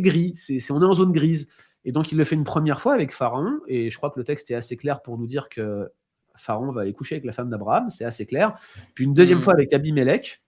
gris, 0.00 0.34
c'est 0.34 0.70
on 0.70 0.80
est 0.80 0.86
en 0.86 0.94
zone 0.94 1.12
grise. 1.12 1.48
Et 1.84 1.92
donc, 1.92 2.12
il 2.12 2.18
le 2.18 2.24
fait 2.24 2.34
une 2.34 2.44
première 2.44 2.80
fois 2.80 2.94
avec 2.94 3.12
Pharaon, 3.14 3.60
et 3.66 3.90
je 3.90 3.96
crois 3.96 4.10
que 4.10 4.18
le 4.18 4.24
texte 4.24 4.50
est 4.50 4.54
assez 4.54 4.76
clair 4.76 5.02
pour 5.02 5.18
nous 5.18 5.26
dire 5.26 5.48
que 5.48 5.90
Pharaon 6.36 6.72
va 6.72 6.82
aller 6.82 6.92
coucher 6.92 7.16
avec 7.16 7.24
la 7.24 7.32
femme 7.32 7.50
d'Abraham, 7.50 7.90
c'est 7.90 8.04
assez 8.04 8.26
clair. 8.26 8.56
Puis 8.94 9.04
une 9.04 9.14
deuxième 9.14 9.38
hmm. 9.38 9.42
fois 9.42 9.52
avec 9.54 9.72
Abimelech, 9.72 10.42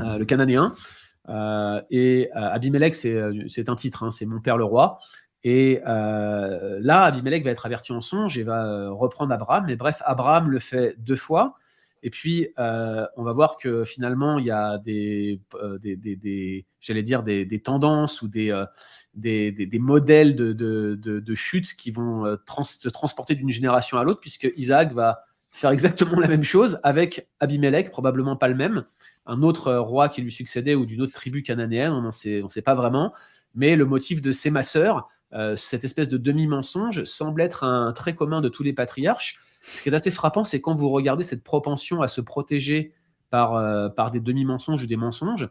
euh, 0.00 0.18
le 0.18 0.24
Cananéen. 0.24 0.74
Euh, 1.28 1.80
et 1.90 2.30
euh, 2.36 2.50
Abimelech, 2.50 2.94
c'est 2.94 3.68
un 3.68 3.74
titre, 3.74 4.04
hein, 4.04 4.10
c'est 4.10 4.26
mon 4.26 4.40
père 4.40 4.56
le 4.56 4.64
roi. 4.64 4.98
Et 5.44 5.80
là, 5.84 7.04
Abimelech 7.04 7.44
va 7.44 7.50
être 7.50 7.66
averti 7.66 7.92
en 7.92 8.00
songe 8.00 8.36
et 8.36 8.42
va 8.42 8.90
reprendre 8.90 9.32
Abraham. 9.32 9.64
Mais 9.66 9.76
bref, 9.76 10.02
Abraham 10.04 10.50
le 10.50 10.58
fait 10.58 10.96
deux 10.98 11.14
fois. 11.14 11.54
Et 12.02 12.10
puis, 12.10 12.48
on 12.56 13.22
va 13.22 13.32
voir 13.32 13.56
que 13.56 13.84
finalement, 13.84 14.38
il 14.38 14.46
y 14.46 14.50
a 14.50 14.78
des, 14.78 15.40
des, 15.84 16.66
j'allais 16.80 17.04
dire, 17.04 17.22
des, 17.22 17.60
tendances 17.62 18.22
ou 18.22 18.28
des, 18.28 18.50
des, 19.16 19.78
modèles 19.78 20.36
de, 20.36 21.34
chute 21.34 21.74
qui 21.74 21.90
vont 21.90 22.26
euh, 22.26 22.36
se 22.64 22.88
transporter 22.88 23.34
d'une 23.34 23.50
génération 23.50 23.98
à 23.98 24.04
l'autre, 24.04 24.20
puisque 24.20 24.50
Isaac 24.56 24.92
va 24.92 25.24
faire 25.50 25.70
exactement 25.70 26.20
la 26.20 26.28
même 26.28 26.44
chose 26.44 26.78
avec 26.82 27.28
Abimelech, 27.40 27.90
probablement 27.90 28.36
pas 28.36 28.48
le 28.48 28.54
même, 28.54 28.84
un 29.26 29.42
autre 29.42 29.68
euh, 29.68 29.80
roi 29.80 30.08
qui 30.08 30.22
lui 30.22 30.32
succédait 30.32 30.74
ou 30.74 30.86
d'une 30.86 31.02
autre 31.02 31.14
tribu 31.14 31.42
cananéenne, 31.42 31.92
on 31.92 32.02
ne 32.02 32.12
sait, 32.12 32.62
pas 32.62 32.74
vraiment, 32.74 33.12
mais 33.54 33.74
le 33.74 33.86
motif 33.86 34.20
de 34.20 34.32
c'est 34.32 34.50
ma 34.50 34.62
sœur, 34.62 35.08
euh, 35.32 35.56
cette 35.56 35.84
espèce 35.84 36.08
de 36.08 36.18
demi-mensonge, 36.18 37.04
semble 37.04 37.40
être 37.40 37.64
un 37.64 37.92
trait 37.92 38.14
commun 38.14 38.40
de 38.40 38.48
tous 38.48 38.62
les 38.62 38.72
patriarches. 38.72 39.40
Ce 39.78 39.82
qui 39.82 39.88
est 39.88 39.94
assez 39.94 40.12
frappant, 40.12 40.44
c'est 40.44 40.60
quand 40.60 40.76
vous 40.76 40.90
regardez 40.90 41.24
cette 41.24 41.42
propension 41.42 42.00
à 42.02 42.08
se 42.08 42.20
protéger 42.20 42.92
par, 43.30 43.92
par 43.94 44.12
des 44.12 44.20
demi-mensonges 44.20 44.84
ou 44.84 44.86
des 44.86 44.96
mensonges 44.96 45.48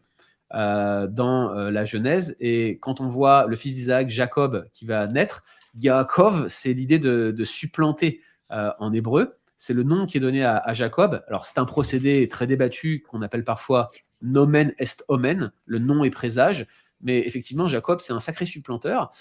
dans 0.52 1.54
la 1.54 1.86
Genèse. 1.86 2.36
Et 2.40 2.78
quand 2.82 3.02
on 3.02 3.08
voit 3.08 3.48
le 3.48 3.56
fils 3.56 3.74
d'Isaac, 3.74 4.10
Jacob, 4.10 4.68
qui 4.74 4.86
va 4.86 5.08
naître, 5.08 5.44
Yaakov, 5.80 6.48
c'est 6.48 6.74
l'idée 6.74 7.00
de, 7.00 7.44
supplanter 7.44 8.22
en 8.50 8.94
hébreu. 8.94 9.38
C'est 9.58 9.74
le 9.74 9.84
nom 9.84 10.06
qui 10.06 10.18
est 10.18 10.22
donné 10.22 10.44
à, 10.44 10.74
Jacob. 10.74 11.24
Alors, 11.28 11.46
c'est 11.46 11.60
un 11.60 11.66
procédé 11.66 12.28
très 12.28 12.48
débattu 12.48 13.04
qu'on 13.10 13.22
appelle 13.22 13.44
parfois 13.44 13.92
nomen 14.22 14.74
est 14.78 15.04
omen, 15.08 15.52
le 15.66 15.80
nom 15.80 16.04
est 16.04 16.10
présage. 16.10 16.68
Mais 17.02 17.20
effectivement, 17.26 17.68
Jacob, 17.68 18.00
c'est 18.00 18.14
un 18.14 18.20
sacré 18.20 18.46
supplanteur. 18.46 19.12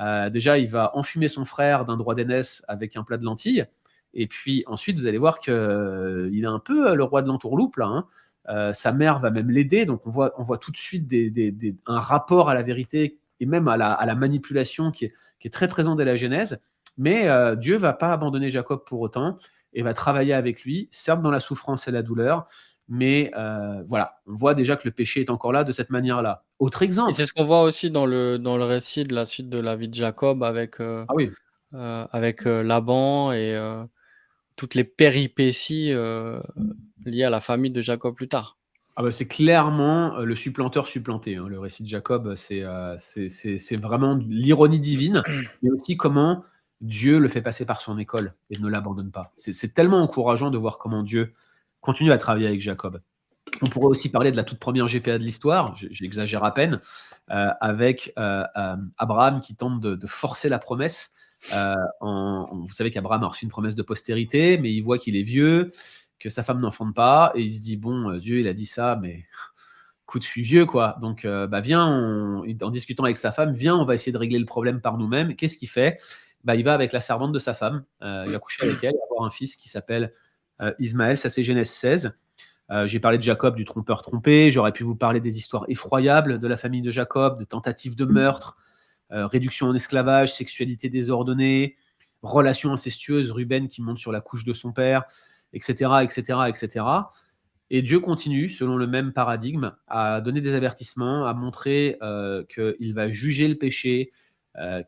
Euh, 0.00 0.30
déjà, 0.30 0.58
il 0.58 0.68
va 0.68 0.96
enfumer 0.96 1.28
son 1.28 1.44
frère 1.44 1.84
d'un 1.84 1.96
droit 1.96 2.14
d'aînesse 2.14 2.64
avec 2.68 2.96
un 2.96 3.04
plat 3.04 3.16
de 3.16 3.24
lentilles. 3.24 3.66
Et 4.14 4.26
puis 4.26 4.64
ensuite, 4.66 4.98
vous 4.98 5.06
allez 5.06 5.18
voir 5.18 5.38
qu'il 5.38 5.52
euh, 5.52 6.30
est 6.32 6.46
un 6.46 6.58
peu 6.58 6.90
euh, 6.90 6.94
le 6.94 7.04
roi 7.04 7.22
de 7.22 7.28
l'entourloupe, 7.28 7.76
là. 7.76 7.86
Hein. 7.86 8.06
Sa 8.72 8.92
mère 8.92 9.18
va 9.18 9.30
même 9.30 9.50
l'aider. 9.50 9.84
Donc, 9.84 10.06
on 10.06 10.10
voit, 10.10 10.32
on 10.38 10.42
voit 10.42 10.58
tout 10.58 10.72
de 10.72 10.76
suite 10.76 11.12
un 11.86 12.00
rapport 12.00 12.48
à 12.48 12.54
la 12.54 12.62
vérité 12.62 13.18
et 13.40 13.46
même 13.46 13.68
à 13.68 13.76
la, 13.76 14.14
manipulation 14.14 14.90
qui 14.90 15.06
est, 15.06 15.52
très 15.52 15.68
présent 15.68 15.96
dès 15.96 16.04
la 16.04 16.16
Genèse. 16.16 16.60
Mais 16.96 17.28
Dieu 17.56 17.76
va 17.76 17.92
pas 17.92 18.12
abandonner 18.12 18.50
Jacob 18.50 18.84
pour 18.86 19.00
autant 19.00 19.38
et 19.72 19.82
va 19.82 19.94
travailler 19.94 20.32
avec 20.32 20.62
lui, 20.64 20.88
certes 20.90 21.22
dans 21.22 21.30
la 21.30 21.40
souffrance 21.40 21.88
et 21.88 21.90
la 21.90 22.02
douleur, 22.02 22.48
mais 22.88 23.30
euh, 23.36 23.82
voilà, 23.86 24.20
on 24.26 24.34
voit 24.34 24.54
déjà 24.54 24.76
que 24.76 24.82
le 24.86 24.92
péché 24.92 25.20
est 25.20 25.30
encore 25.30 25.52
là 25.52 25.62
de 25.62 25.72
cette 25.72 25.90
manière-là. 25.90 26.44
Autre 26.58 26.82
exemple. 26.82 27.12
C'est 27.12 27.26
ce 27.26 27.34
qu'on 27.34 27.44
voit 27.44 27.62
aussi 27.62 27.90
dans 27.90 28.06
le, 28.06 28.38
dans 28.38 28.56
le 28.56 28.64
récit 28.64 29.04
de 29.04 29.14
la 29.14 29.26
suite 29.26 29.50
de 29.50 29.58
la 29.58 29.76
vie 29.76 29.88
de 29.88 29.94
Jacob 29.94 30.42
avec, 30.42 30.80
euh, 30.80 31.04
ah 31.08 31.14
oui. 31.14 31.30
Euh, 31.74 32.06
avec 32.12 32.44
Laban 32.44 33.32
et 33.32 33.54
toutes 34.58 34.74
les 34.74 34.84
péripéties 34.84 35.94
liées 37.06 37.24
à 37.24 37.30
la 37.30 37.40
famille 37.40 37.70
de 37.70 37.80
Jacob 37.80 38.14
plus 38.14 38.28
tard. 38.28 38.58
Ah 38.96 39.02
bah 39.02 39.10
c'est 39.10 39.28
clairement 39.28 40.18
le 40.18 40.34
supplanteur 40.34 40.88
supplanté. 40.88 41.36
Hein. 41.36 41.46
Le 41.48 41.58
récit 41.58 41.84
de 41.84 41.88
Jacob, 41.88 42.34
c'est 42.34 42.64
c'est 42.98 43.76
vraiment 43.76 44.16
l'ironie 44.16 44.80
divine, 44.80 45.22
mais 45.62 45.70
aussi 45.70 45.96
comment 45.96 46.44
Dieu 46.80 47.18
le 47.18 47.28
fait 47.28 47.42
passer 47.42 47.64
par 47.64 47.80
son 47.80 47.98
école 47.98 48.34
et 48.50 48.58
ne 48.58 48.68
l'abandonne 48.68 49.10
pas. 49.10 49.32
C'est 49.36 49.74
tellement 49.74 50.02
encourageant 50.02 50.50
de 50.50 50.58
voir 50.58 50.78
comment 50.78 51.02
Dieu 51.02 51.32
continue 51.80 52.12
à 52.12 52.18
travailler 52.18 52.46
avec 52.46 52.60
Jacob. 52.60 53.00
On 53.62 53.68
pourrait 53.68 53.86
aussi 53.86 54.10
parler 54.10 54.30
de 54.30 54.36
la 54.36 54.44
toute 54.44 54.58
première 54.58 54.86
GPA 54.86 55.18
de 55.18 55.24
l'histoire, 55.24 55.74
j'exagère 55.90 56.44
à 56.44 56.52
peine, 56.52 56.80
euh, 57.30 57.50
avec 57.60 58.12
euh, 58.18 58.44
euh, 58.56 58.76
Abraham 58.98 59.40
qui 59.40 59.56
tente 59.56 59.80
de, 59.80 60.06
forcer 60.06 60.48
la 60.48 60.58
promesse. 60.58 61.12
Vous 61.52 62.72
savez 62.72 62.90
qu'Abraham 62.90 63.24
a 63.24 63.28
reçu 63.28 63.44
une 63.44 63.50
promesse 63.50 63.74
de 63.74 63.82
postérité, 63.82 64.58
mais 64.58 64.72
il 64.72 64.82
voit 64.82 64.98
qu'il 64.98 65.16
est 65.16 65.22
vieux, 65.22 65.72
que 66.18 66.28
sa 66.28 66.42
femme 66.42 66.60
n'enfante 66.60 66.94
pas, 66.94 67.32
et 67.34 67.42
il 67.42 67.52
se 67.52 67.62
dit 67.62 67.76
bon, 67.76 68.18
Dieu, 68.18 68.40
il 68.40 68.48
a 68.48 68.52
dit 68.52 68.66
ça, 68.66 68.98
mais 69.00 69.24
écoute, 70.08 70.22
je 70.22 70.28
suis 70.28 70.42
vieux, 70.42 70.66
quoi. 70.66 70.96
Donc, 71.00 71.26
bah, 71.26 71.60
viens, 71.60 71.86
en 71.86 72.70
discutant 72.70 73.04
avec 73.04 73.16
sa 73.16 73.32
femme, 73.32 73.52
viens, 73.52 73.76
on 73.76 73.84
va 73.84 73.94
essayer 73.94 74.12
de 74.12 74.18
régler 74.18 74.38
le 74.38 74.46
problème 74.46 74.80
par 74.80 74.98
nous-mêmes. 74.98 75.36
Qu'est-ce 75.36 75.56
qu'il 75.56 75.68
fait? 75.68 76.00
Bah, 76.44 76.54
Il 76.54 76.64
va 76.64 76.74
avec 76.74 76.92
la 76.92 77.00
servante 77.00 77.32
de 77.32 77.38
sa 77.38 77.54
femme, 77.54 77.84
il 78.02 78.32
va 78.32 78.38
coucher 78.38 78.64
avec 78.64 78.82
elle, 78.84 78.94
avoir 79.10 79.26
un 79.26 79.30
fils 79.30 79.56
qui 79.56 79.68
s'appelle 79.68 80.12
euh, 80.60 80.72
Ismaël, 80.78 81.18
ça 81.18 81.30
c'est 81.30 81.44
Genèse 81.44 81.70
16. 81.70 82.12
Euh, 82.70 82.86
j'ai 82.86 83.00
parlé 83.00 83.16
de 83.18 83.22
Jacob, 83.22 83.54
du 83.56 83.64
trompeur 83.64 84.02
trompé. 84.02 84.50
J'aurais 84.50 84.72
pu 84.72 84.84
vous 84.84 84.96
parler 84.96 85.20
des 85.20 85.38
histoires 85.38 85.64
effroyables 85.68 86.38
de 86.38 86.46
la 86.46 86.56
famille 86.56 86.82
de 86.82 86.90
Jacob, 86.90 87.38
de 87.38 87.44
tentatives 87.44 87.96
de 87.96 88.04
meurtre, 88.04 88.56
euh, 89.12 89.26
réduction 89.26 89.68
en 89.68 89.74
esclavage, 89.74 90.34
sexualité 90.34 90.88
désordonnée, 90.88 91.76
relations 92.22 92.72
incestueuses, 92.72 93.30
Ruben 93.30 93.68
qui 93.68 93.82
monte 93.82 93.98
sur 93.98 94.12
la 94.12 94.20
couche 94.20 94.44
de 94.44 94.52
son 94.52 94.72
père, 94.72 95.04
etc., 95.52 95.90
etc., 96.02 96.40
etc. 96.48 96.84
Et 97.70 97.82
Dieu 97.82 98.00
continue, 98.00 98.48
selon 98.48 98.76
le 98.76 98.86
même 98.86 99.12
paradigme, 99.12 99.74
à 99.86 100.20
donner 100.20 100.40
des 100.40 100.54
avertissements, 100.54 101.26
à 101.26 101.34
montrer 101.34 101.98
qu'il 102.48 102.94
va 102.94 103.10
juger 103.10 103.46
le 103.46 103.56
péché, 103.56 104.10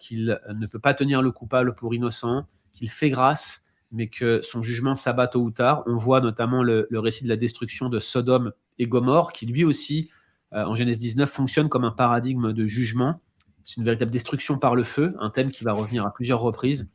qu'il 0.00 0.40
ne 0.48 0.66
peut 0.66 0.78
pas 0.78 0.94
tenir 0.94 1.20
le 1.20 1.30
coupable 1.30 1.74
pour 1.74 1.94
innocent, 1.94 2.46
qu'il 2.72 2.88
fait 2.88 3.10
grâce, 3.10 3.66
mais 3.92 4.08
que 4.08 4.40
son 4.42 4.62
jugement 4.62 4.94
s'abat 4.94 5.26
tôt 5.26 5.40
ou 5.40 5.50
tard. 5.50 5.82
On 5.86 5.96
voit 5.96 6.20
notamment 6.20 6.62
le, 6.62 6.86
récit 6.92 7.24
de 7.24 7.28
la 7.28 7.36
destruction 7.36 7.88
de 7.88 7.98
Sodome 8.00 8.52
et 8.78 8.86
Gomorre, 8.86 9.32
qui 9.32 9.46
lui 9.46 9.64
aussi, 9.64 10.10
euh, 10.52 10.64
en 10.64 10.74
Genèse 10.74 10.98
19, 10.98 11.30
fonctionne 11.30 11.68
comme 11.68 11.84
un 11.84 11.90
paradigme 11.90 12.52
de 12.52 12.66
jugement. 12.66 13.20
C'est 13.62 13.76
une 13.76 13.84
véritable 13.84 14.10
destruction 14.10 14.58
par 14.58 14.74
le 14.74 14.84
feu, 14.84 15.14
un 15.18 15.30
thème 15.30 15.50
qui 15.50 15.64
va 15.64 15.72
revenir 15.72 16.04
à 16.06 16.12
plusieurs 16.12 16.40
reprises 16.40 16.90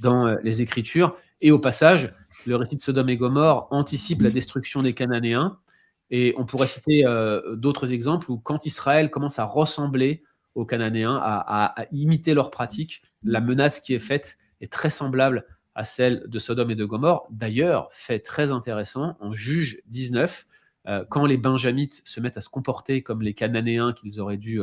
dans 0.00 0.26
euh, 0.26 0.36
les 0.42 0.62
Écritures. 0.62 1.16
Et 1.40 1.50
au 1.50 1.58
passage, 1.58 2.12
le 2.46 2.56
récit 2.56 2.76
de 2.76 2.80
Sodome 2.80 3.08
et 3.08 3.16
Gomorre 3.16 3.68
anticipe 3.70 4.22
la 4.22 4.30
destruction 4.30 4.82
des 4.82 4.94
Cananéens. 4.94 5.58
Et 6.10 6.34
on 6.36 6.44
pourrait 6.44 6.66
citer 6.66 7.06
euh, 7.06 7.54
d'autres 7.54 7.92
exemples 7.92 8.30
où 8.30 8.38
quand 8.38 8.66
Israël 8.66 9.10
commence 9.10 9.38
à 9.38 9.44
ressembler 9.44 10.22
aux 10.56 10.64
Cananéens, 10.64 11.20
à, 11.22 11.86
imiter 11.92 12.34
leurs 12.34 12.50
pratiques, 12.50 13.02
la 13.22 13.40
menace 13.40 13.78
qui 13.78 13.94
est 13.94 14.00
faite 14.00 14.36
est 14.60 14.72
très 14.72 14.90
semblable 14.90 15.46
à 15.76 15.84
celle 15.84 16.24
de 16.26 16.38
Sodome 16.40 16.72
et 16.72 16.74
de 16.74 16.84
Gomorre. 16.84 17.28
D'ailleurs, 17.30 17.88
fait 17.92 18.18
très 18.18 18.50
intéressant, 18.50 19.16
en 19.20 19.32
juge 19.32 19.80
19, 19.86 20.46
euh, 20.88 21.04
quand 21.08 21.24
les 21.24 21.36
Benjamites 21.36 22.02
se 22.04 22.18
mettent 22.18 22.36
à 22.36 22.40
se 22.40 22.48
comporter 22.48 23.02
comme 23.02 23.22
les 23.22 23.32
Cananéens 23.32 23.92
qu'ils 23.92 24.20
auraient 24.20 24.36
dû, 24.36 24.60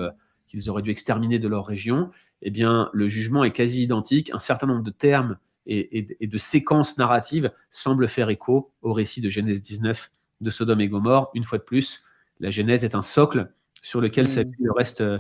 qu'ils 0.47 0.69
auraient 0.69 0.81
dû 0.81 0.91
exterminer 0.91 1.39
de 1.39 1.47
leur 1.47 1.65
région, 1.65 2.11
eh 2.41 2.49
bien, 2.49 2.89
le 2.93 3.07
jugement 3.07 3.43
est 3.43 3.51
quasi 3.51 3.83
identique. 3.83 4.31
Un 4.33 4.39
certain 4.39 4.67
nombre 4.67 4.83
de 4.83 4.91
termes 4.91 5.37
et, 5.65 6.17
de 6.21 6.37
séquences 6.37 6.97
narratives 6.97 7.51
semblent 7.69 8.07
faire 8.07 8.29
écho 8.29 8.71
au 8.81 8.93
récit 8.93 9.21
de 9.21 9.29
Genèse 9.29 9.61
19 9.61 10.11
de 10.41 10.49
Sodome 10.49 10.81
et 10.81 10.87
Gomorre. 10.87 11.29
Une 11.33 11.43
fois 11.43 11.57
de 11.57 11.63
plus, 11.63 12.03
la 12.39 12.51
Genèse 12.51 12.85
est 12.85 12.95
un 12.95 13.01
socle 13.01 13.51
sur 13.81 13.99
lequel 13.99 14.25
mmh. 14.25 14.29
s'appuie 14.29 14.63
le 14.63 14.71
reste 14.71 15.01
euh, 15.01 15.19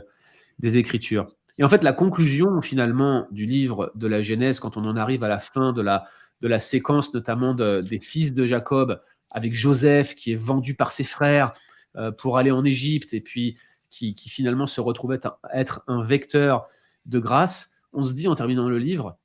des 0.59 0.77
Écritures. 0.77 1.27
Et 1.57 1.63
en 1.63 1.69
fait, 1.69 1.83
la 1.83 1.93
conclusion 1.93 2.61
finalement 2.61 3.27
du 3.31 3.45
livre 3.45 3.91
de 3.95 4.07
la 4.07 4.21
Genèse, 4.21 4.59
quand 4.59 4.77
on 4.77 4.85
en 4.85 4.95
arrive 4.95 5.23
à 5.23 5.27
la 5.27 5.39
fin 5.39 5.73
de 5.73 5.81
la, 5.81 6.05
de 6.41 6.47
la 6.47 6.59
séquence 6.59 7.13
notamment 7.13 7.55
des 7.55 7.99
fils 7.99 8.33
de 8.33 8.45
Jacob, 8.45 9.01
avec 9.31 9.53
Joseph 9.53 10.15
qui 10.15 10.31
est 10.31 10.37
vendu 10.37 10.75
par 10.75 10.91
ses 10.91 11.03
frères 11.03 11.51
euh, 11.95 12.11
pour 12.11 12.37
aller 12.37 12.51
en 12.51 12.63
Égypte 12.63 13.13
et 13.13 13.21
puis 13.21 13.57
qui, 13.89 14.29
finalement 14.29 14.67
se 14.67 14.81
retrouve 14.81 15.13
être, 15.13 15.39
être, 15.53 15.83
un 15.87 16.03
vecteur 16.03 16.67
de 17.05 17.19
grâce, 17.19 17.73
on 17.93 18.03
se 18.03 18.13
dit 18.13 18.27
en 18.27 18.35
terminant 18.35 18.69
le 18.69 18.79
livre, 18.79 19.17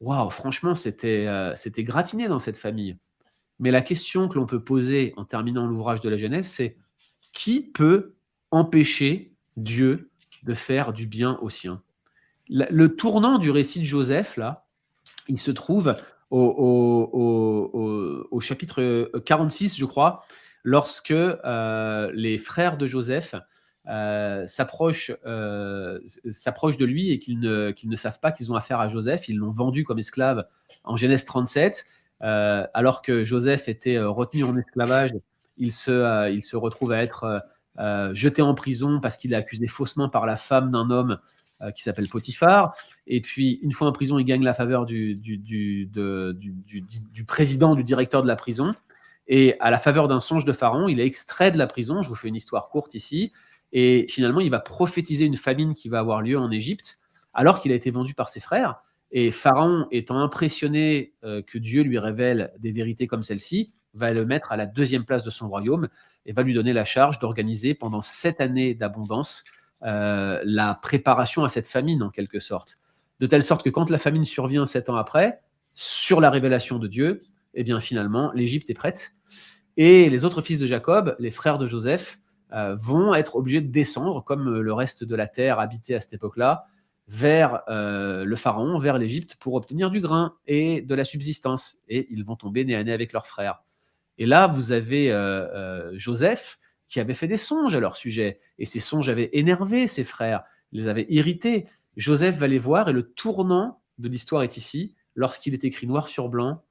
waouh, 0.00 0.30
franchement, 0.30 0.74
c'était 0.74 1.26
euh, 1.26 1.54
c'était 1.54 1.84
gratiné 1.84 2.28
dans 2.28 2.38
cette 2.38 2.58
famille. 2.58 2.96
Mais 3.58 3.70
la 3.70 3.80
question 3.80 4.28
que 4.28 4.34
l'on 4.34 4.46
peut 4.46 4.62
poser 4.62 5.14
en 5.16 5.24
terminant 5.24 5.66
l'ouvrage 5.66 6.00
de 6.00 6.08
la 6.08 6.16
Genèse, 6.16 6.46
c'est 6.46 6.76
qui 7.32 7.60
peut 7.60 8.14
empêcher 8.50 9.32
Dieu 9.56 10.10
de 10.44 10.54
faire 10.54 10.92
du 10.92 11.06
bien 11.06 11.38
aux 11.42 11.50
siens? 11.50 11.82
Le 12.48 12.88
tournant 12.88 13.38
du 13.38 13.50
récit 13.50 13.80
de 13.80 13.84
Joseph, 13.84 14.36
là, 14.36 14.66
il 15.28 15.38
se 15.38 15.50
trouve 15.50 15.94
au, 16.30 18.40
chapitre 18.40 19.10
46, 19.24 19.76
je 19.76 19.84
crois, 19.84 20.24
lorsque 20.62 21.10
euh, 21.10 22.10
les 22.14 22.38
frères 22.38 22.78
de 22.78 22.86
Joseph 22.86 23.34
euh, 23.88 24.46
s'approchent 24.46 25.12
euh, 25.26 25.98
de 25.98 26.84
lui 26.84 27.10
et 27.10 27.18
qu'ils 27.18 27.40
ne, 27.40 27.72
ne, 27.84 27.96
savent 27.96 28.20
pas 28.20 28.32
qu'ils 28.32 28.52
ont 28.52 28.54
affaire 28.54 28.80
à 28.80 28.88
Joseph. 28.88 29.28
Ils 29.28 29.36
l'ont 29.36 29.52
vendu 29.52 29.84
comme 29.84 29.98
esclave 29.98 30.46
en 30.84 30.96
Genèse 30.96 31.24
37, 31.24 31.86
alors 32.20 33.02
que 33.02 33.24
Joseph 33.24 33.68
était 33.68 33.98
retenu 33.98 34.44
en 34.44 34.56
esclavage. 34.56 35.10
Il 35.56 35.72
se, 35.72 36.30
il 36.30 36.42
se 36.42 36.56
retrouve 36.56 36.92
à 36.92 37.02
être 37.02 37.42
euh, 37.78 38.12
jeté 38.12 38.42
en 38.42 38.54
prison 38.54 38.98
parce 39.00 39.16
qu'il 39.16 39.32
est 39.32 39.36
accusé 39.36 39.68
faussement 39.68 40.08
par 40.08 40.26
la 40.26 40.36
femme 40.36 40.72
d'un 40.72 40.90
homme 40.90 41.18
euh, 41.62 41.70
qui 41.70 41.82
s'appelle 41.82 42.08
Potiphar. 42.08 42.74
Et 43.06 43.20
puis, 43.20 43.60
une 43.62 43.72
fois 43.72 43.86
en 43.86 43.92
prison, 43.92 44.18
il 44.18 44.24
gagne 44.24 44.42
la 44.42 44.54
faveur 44.54 44.84
du, 44.84 45.14
du, 45.14 45.38
du, 45.38 47.24
président, 47.24 47.76
du 47.76 47.84
directeur 47.84 48.22
de 48.22 48.28
la 48.28 48.36
prison. 48.36 48.74
Et 49.28 49.58
à 49.60 49.70
la 49.70 49.78
faveur 49.78 50.08
d'un 50.08 50.20
songe 50.20 50.44
de 50.44 50.52
Pharaon, 50.52 50.88
il 50.88 50.98
est 51.00 51.06
extrait 51.06 51.50
de 51.50 51.58
la 51.58 51.66
prison. 51.66 52.02
Je 52.02 52.08
vous 52.08 52.14
fais 52.14 52.28
une 52.28 52.36
histoire 52.36 52.68
courte 52.68 52.94
ici. 52.94 53.32
Et 53.72 54.06
finalement, 54.08 54.40
il 54.40 54.50
va 54.50 54.60
prophétiser 54.60 55.24
une 55.24 55.36
famine 55.36 55.74
qui 55.74 55.88
va 55.88 55.98
avoir 55.98 56.22
lieu 56.22 56.38
en 56.38 56.50
Égypte, 56.50 56.98
alors 57.34 57.60
qu'il 57.60 57.72
a 57.72 57.74
été 57.74 57.90
vendu 57.90 58.14
par 58.14 58.30
ses 58.30 58.40
frères. 58.40 58.82
Et 59.10 59.30
Pharaon, 59.30 59.86
étant 59.90 60.20
impressionné 60.20 61.14
euh, 61.24 61.42
que 61.42 61.58
Dieu 61.58 61.82
lui 61.82 61.98
révèle 61.98 62.52
des 62.58 62.72
vérités 62.72 63.06
comme 63.06 63.22
celle-ci, 63.22 63.72
va 63.94 64.12
le 64.12 64.24
mettre 64.24 64.52
à 64.52 64.56
la 64.56 64.66
deuxième 64.66 65.04
place 65.04 65.22
de 65.22 65.30
son 65.30 65.48
royaume 65.48 65.88
et 66.26 66.32
va 66.32 66.42
lui 66.42 66.54
donner 66.54 66.72
la 66.72 66.84
charge 66.84 67.18
d'organiser 67.18 67.74
pendant 67.74 68.02
sept 68.02 68.40
années 68.40 68.74
d'abondance 68.74 69.44
euh, 69.82 70.40
la 70.44 70.74
préparation 70.74 71.44
à 71.44 71.48
cette 71.48 71.68
famine 71.68 72.02
en 72.02 72.10
quelque 72.10 72.40
sorte. 72.40 72.78
De 73.20 73.26
telle 73.26 73.42
sorte 73.42 73.64
que 73.64 73.70
quand 73.70 73.90
la 73.90 73.98
famine 73.98 74.24
survient 74.24 74.66
sept 74.66 74.88
ans 74.88 74.96
après, 74.96 75.40
sur 75.74 76.20
la 76.20 76.30
révélation 76.30 76.78
de 76.78 76.86
Dieu, 76.86 77.22
eh 77.54 77.64
bien 77.64 77.80
finalement 77.80 78.30
l'Égypte 78.32 78.68
est 78.70 78.74
prête. 78.74 79.14
Et 79.76 80.10
les 80.10 80.24
autres 80.24 80.42
fils 80.42 80.58
de 80.58 80.66
Jacob, 80.66 81.16
les 81.18 81.30
frères 81.30 81.58
de 81.58 81.66
Joseph, 81.66 82.18
vont 82.50 83.14
être 83.14 83.36
obligés 83.36 83.60
de 83.60 83.70
descendre, 83.70 84.24
comme 84.24 84.60
le 84.60 84.72
reste 84.72 85.04
de 85.04 85.14
la 85.14 85.26
terre 85.26 85.60
habitée 85.60 85.94
à 85.94 86.00
cette 86.00 86.14
époque-là, 86.14 86.66
vers 87.08 87.62
euh, 87.68 88.24
le 88.24 88.36
pharaon, 88.36 88.78
vers 88.78 88.98
l'Égypte, 88.98 89.36
pour 89.40 89.54
obtenir 89.54 89.90
du 89.90 90.00
grain 90.00 90.34
et 90.46 90.82
de 90.82 90.94
la 90.94 91.04
subsistance. 91.04 91.78
Et 91.88 92.06
ils 92.10 92.24
vont 92.24 92.36
tomber 92.36 92.64
nez 92.64 92.76
à 92.76 92.84
nez 92.84 92.92
avec 92.92 93.12
leurs 93.12 93.26
frères. 93.26 93.62
Et 94.18 94.26
là, 94.26 94.46
vous 94.46 94.72
avez 94.72 95.10
euh, 95.10 95.96
Joseph 95.96 96.58
qui 96.86 97.00
avait 97.00 97.14
fait 97.14 97.28
des 97.28 97.36
songes 97.36 97.74
à 97.74 97.80
leur 97.80 97.96
sujet. 97.96 98.40
Et 98.58 98.66
ces 98.66 98.80
songes 98.80 99.08
avaient 99.08 99.30
énervé 99.32 99.86
ses 99.86 100.04
frères, 100.04 100.42
les 100.72 100.88
avaient 100.88 101.06
irrités. 101.08 101.66
Joseph 101.96 102.36
va 102.36 102.46
les 102.46 102.58
voir 102.58 102.88
et 102.88 102.92
le 102.92 103.10
tournant 103.10 103.80
de 103.98 104.08
l'histoire 104.08 104.42
est 104.42 104.56
ici. 104.56 104.94
Lorsqu'il 105.14 105.54
est 105.54 105.64
écrit 105.64 105.86
noir 105.86 106.08
sur 106.08 106.28
blanc, 106.28 106.62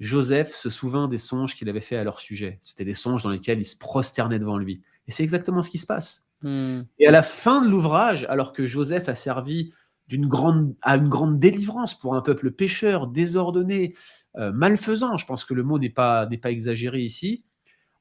Joseph 0.00 0.54
se 0.54 0.70
souvint 0.70 1.08
des 1.08 1.18
songes 1.18 1.56
qu'il 1.56 1.68
avait 1.68 1.80
fait 1.80 1.96
à 1.96 2.04
leur 2.04 2.20
sujet. 2.20 2.58
C'était 2.62 2.84
des 2.84 2.94
songes 2.94 3.22
dans 3.22 3.30
lesquels 3.30 3.58
ils 3.58 3.64
se 3.64 3.76
prosternaient 3.76 4.38
devant 4.38 4.58
lui. 4.58 4.82
Et 5.10 5.12
c'est 5.12 5.24
exactement 5.24 5.60
ce 5.60 5.70
qui 5.70 5.78
se 5.78 5.86
passe. 5.86 6.28
Hmm. 6.42 6.82
Et 7.00 7.08
à 7.08 7.10
la 7.10 7.24
fin 7.24 7.62
de 7.62 7.68
l'ouvrage, 7.68 8.26
alors 8.28 8.52
que 8.52 8.64
Joseph 8.64 9.08
a 9.08 9.16
servi 9.16 9.72
d'une 10.06 10.28
grande, 10.28 10.76
à 10.82 10.96
une 10.98 11.08
grande 11.08 11.40
délivrance 11.40 11.98
pour 11.98 12.14
un 12.14 12.20
peuple 12.20 12.52
pécheur, 12.52 13.08
désordonné, 13.08 13.96
euh, 14.36 14.52
malfaisant, 14.52 15.16
je 15.16 15.26
pense 15.26 15.44
que 15.44 15.52
le 15.52 15.64
mot 15.64 15.80
n'est 15.80 15.90
pas, 15.90 16.26
n'est 16.26 16.38
pas 16.38 16.52
exagéré 16.52 17.00
ici, 17.00 17.42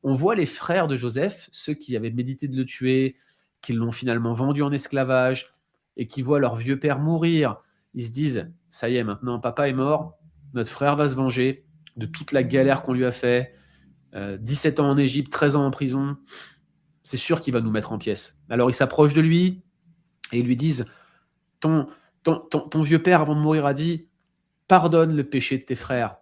on 0.04 0.14
voit 0.14 0.36
les 0.36 0.46
frères 0.46 0.88
de 0.88 0.98
Joseph, 0.98 1.50
ceux 1.52 1.74
qui 1.74 1.98
avaient 1.98 2.12
médité 2.12 2.48
de 2.48 2.56
le 2.56 2.64
tuer, 2.64 3.16
qui 3.60 3.74
l'ont 3.74 3.92
finalement 3.92 4.34
vendu 4.34 4.62
en 4.62 4.72
esclavage, 4.72 5.56
et 5.98 6.06
qui 6.06 6.22
voient 6.22 6.40
leur 6.40 6.58
vieux 6.58 6.78
père 6.78 7.00
mourir. 7.00 7.58
Ils 7.96 8.06
se 8.06 8.12
disent, 8.12 8.54
ça 8.70 8.88
y 8.88 8.98
est, 8.98 9.04
maintenant 9.04 9.40
papa 9.40 9.68
est 9.68 9.74
mort, 9.74 10.20
notre 10.54 10.70
frère 10.70 10.96
va 10.96 11.10
se 11.10 11.16
venger 11.16 11.66
de 11.98 12.06
toute 12.06 12.34
la 12.34 12.44
galère 12.44 12.84
qu'on 12.84 12.94
lui 12.94 13.06
a 13.06 13.12
fait, 13.12 13.56
17 14.14 14.80
euh, 14.80 14.84
ans 14.84 14.90
en 14.92 14.98
Égypte, 14.98 15.32
13 15.32 15.56
ans 15.56 15.66
en 15.66 15.72
prison, 15.72 16.16
c'est 17.10 17.18
sûr 17.18 17.42
qu'il 17.42 17.56
va 17.56 17.62
nous 17.62 17.72
mettre 17.72 17.92
en 17.92 17.98
pièces. 17.98 18.40
Alors 18.52 18.70
ils 18.70 18.76
s'approchent 18.76 19.16
de 19.16 19.22
lui 19.22 19.64
et 20.32 20.38
ils 20.38 20.46
lui 20.46 20.56
disent, 20.56 20.86
ton, 21.60 21.88
ton, 22.22 22.82
vieux 22.84 23.02
père 23.02 23.22
avant 23.22 23.34
de 23.34 23.40
mourir 23.40 23.66
a 23.66 23.74
dit, 23.74 24.08
pardonne 24.68 25.16
le 25.16 25.24
péché 25.24 25.58
de 25.58 25.64
tes 25.64 25.74
frères. 25.74 26.18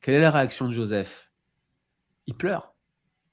Quelle 0.00 0.14
est 0.14 0.20
la 0.20 0.30
réaction 0.30 0.68
de 0.68 0.72
Joseph? 0.72 1.32
Il 2.28 2.36
pleure. 2.36 2.72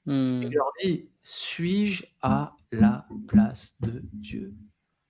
Hmm. 0.06 0.42
Il 0.42 0.52
leur 0.52 0.72
dit, 0.82 1.08
suis-je 1.22 2.06
à 2.22 2.56
la 2.72 3.06
place 3.28 3.76
de 3.78 4.02
Dieu? 4.12 4.52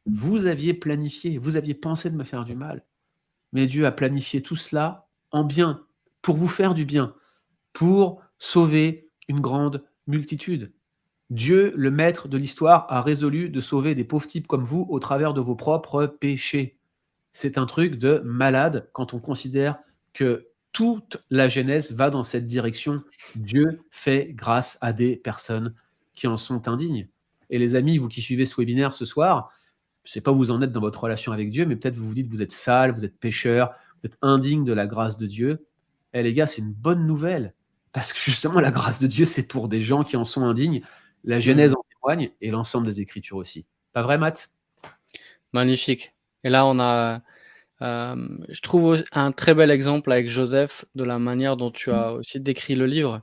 Vous 0.05 0.45
aviez 0.45 0.75
planifié, 0.75 1.39
vous 1.39 1.57
aviez 1.57 1.73
pensé 1.73 2.11
de 2.11 2.17
me 2.17 2.25
faire 2.25 2.45
du 2.45 2.55
mal, 2.55 2.85
mais 3.55 3.67
Dieu 3.67 3.87
a 3.87 3.91
planifié 3.91 4.43
tout 4.43 4.57
cela 4.57 5.09
en 5.31 5.45
bien, 5.45 5.83
pour 6.21 6.37
vous 6.37 6.49
faire 6.49 6.75
du 6.75 6.85
bien, 6.85 7.15
pour 7.73 8.21
sauver 8.39 9.09
une 9.29 9.41
grande 9.41 9.83
multitude. 10.07 10.75
Dieu, 11.31 11.73
le 11.77 11.91
maître 11.91 12.29
de 12.29 12.39
l'histoire, 12.39 12.87
a 12.89 13.03
résolu 13.03 13.51
de 13.51 13.61
sauver 13.61 13.95
des 13.95 14.05
pauvres 14.05 14.27
types 14.27 14.47
comme 14.47 14.65
vous 14.65 14.87
au 14.89 15.01
travers 15.01 15.35
de 15.35 15.41
vos 15.41 15.57
propres 15.57 16.07
péchés. 16.07 16.79
C'est 17.33 17.59
un 17.59 17.67
truc 17.67 17.99
de 17.99 18.23
malade 18.25 18.89
quand 18.93 19.13
on 19.13 19.19
considère 19.19 19.79
que 20.15 20.49
toute 20.73 21.19
la 21.31 21.49
Genèse 21.49 21.93
va 21.93 22.11
dans 22.11 22.23
cette 22.23 22.47
direction. 22.47 23.03
Dieu 23.35 23.81
fait 23.91 24.33
grâce 24.35 24.79
à 24.81 24.93
des 24.93 25.17
personnes 25.17 25.75
qui 26.15 26.27
en 26.27 26.37
sont 26.37 26.69
indignes. 26.69 27.09
Et 27.51 27.59
les 27.59 27.77
amis, 27.77 27.99
vous 27.99 28.09
qui 28.09 28.21
suivez 28.21 28.45
ce 28.45 28.55
webinaire 28.57 28.93
ce 28.95 29.05
soir, 29.05 29.51
je 30.05 30.11
ne 30.11 30.13
sais 30.13 30.21
pas 30.21 30.33
où 30.33 30.37
vous 30.37 30.51
en 30.51 30.63
êtes 30.63 30.73
dans 30.73 30.81
votre 30.81 31.03
relation 31.03 31.33
avec 31.33 31.51
Dieu, 31.51 31.67
mais 31.67 31.77
peut-être 31.77 31.97
vous 31.97 32.07
vous 32.07 32.15
dites 32.15 32.29
vous 32.29 32.43
êtes 32.43 32.53
sale, 32.53 32.93
vous 32.93 33.05
êtes 33.05 33.19
pécheur, 33.19 33.73
vous 34.01 34.07
êtes 34.07 34.19
indigne 34.23 34.65
de 34.65 34.73
la 34.73 34.87
grâce 34.87 35.17
de 35.17 35.27
Dieu. 35.27 35.67
Eh 36.13 36.23
les 36.23 36.33
gars, 36.33 36.47
c'est 36.47 36.63
une 36.63 36.73
bonne 36.73 37.07
nouvelle. 37.07 37.55
Parce 37.93 38.13
que 38.13 38.19
justement, 38.21 38.61
la 38.61 38.71
grâce 38.71 38.99
de 38.99 39.07
Dieu, 39.07 39.25
c'est 39.25 39.49
pour 39.49 39.69
des 39.69 39.81
gens 39.81 40.05
qui 40.05 40.17
en 40.17 40.25
sont 40.25 40.45
indignes. 40.45 40.83
La 41.27 41.41
Genèse 41.41 41.75
en 41.75 41.83
témoigne 41.91 42.31
et 42.41 42.51
l'ensemble 42.51 42.87
des 42.87 43.01
Écritures 43.01 43.37
aussi. 43.37 43.67
Pas 43.93 44.03
vrai, 44.03 44.17
Matt? 44.17 44.49
Magnifique. 45.53 46.15
Et 46.45 46.51
là, 46.51 46.65
on 46.65 46.79
a, 46.79 47.21
euh, 47.83 48.29
je 48.49 48.61
trouve 48.61 49.03
un 49.13 49.33
très 49.33 49.53
bel 49.53 49.73
exemple 49.73 50.13
avec 50.13 50.29
Joseph 50.29 50.85
de 50.95 51.03
la 51.03 51.19
manière 51.19 51.57
dont 51.57 51.73
tu 51.73 51.91
as 51.91 52.13
aussi 52.13 52.39
décrit 52.39 52.77
le 52.77 52.87
livre. 52.87 53.23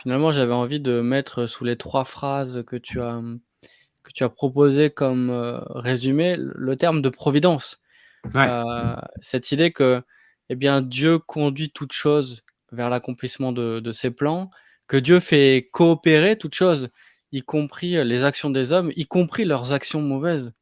Finalement, 0.00 0.30
j'avais 0.30 0.52
envie 0.52 0.80
de 0.80 1.00
mettre 1.00 1.46
sous 1.46 1.64
les 1.64 1.76
trois 1.76 2.04
phrases 2.04 2.62
que 2.66 2.76
tu 2.76 3.00
as, 3.00 3.20
que 4.04 4.12
tu 4.12 4.22
as 4.22 4.28
proposé 4.28 4.90
comme 4.90 5.30
euh, 5.30 5.58
résumé 5.70 6.36
le 6.38 6.76
terme 6.76 7.02
de 7.02 7.08
providence. 7.08 7.80
Euh, 8.36 8.96
cette 9.20 9.50
idée 9.50 9.72
que 9.72 10.02
eh 10.50 10.54
bien, 10.54 10.82
Dieu 10.82 11.18
conduit 11.18 11.70
toute 11.70 11.92
chose 11.92 12.42
vers 12.70 12.90
l'accomplissement 12.90 13.52
de, 13.52 13.80
de 13.80 13.92
ses 13.92 14.10
plans, 14.10 14.50
que 14.86 14.96
Dieu 14.96 15.18
fait 15.20 15.68
coopérer 15.72 16.36
toute 16.36 16.54
chose 16.54 16.90
y 17.32 17.42
compris 17.42 18.02
les 18.04 18.24
actions 18.24 18.50
des 18.50 18.72
hommes, 18.72 18.92
y 18.96 19.06
compris 19.06 19.44
leurs 19.44 19.72
actions 19.72 20.00
mauvaises, 20.00 20.52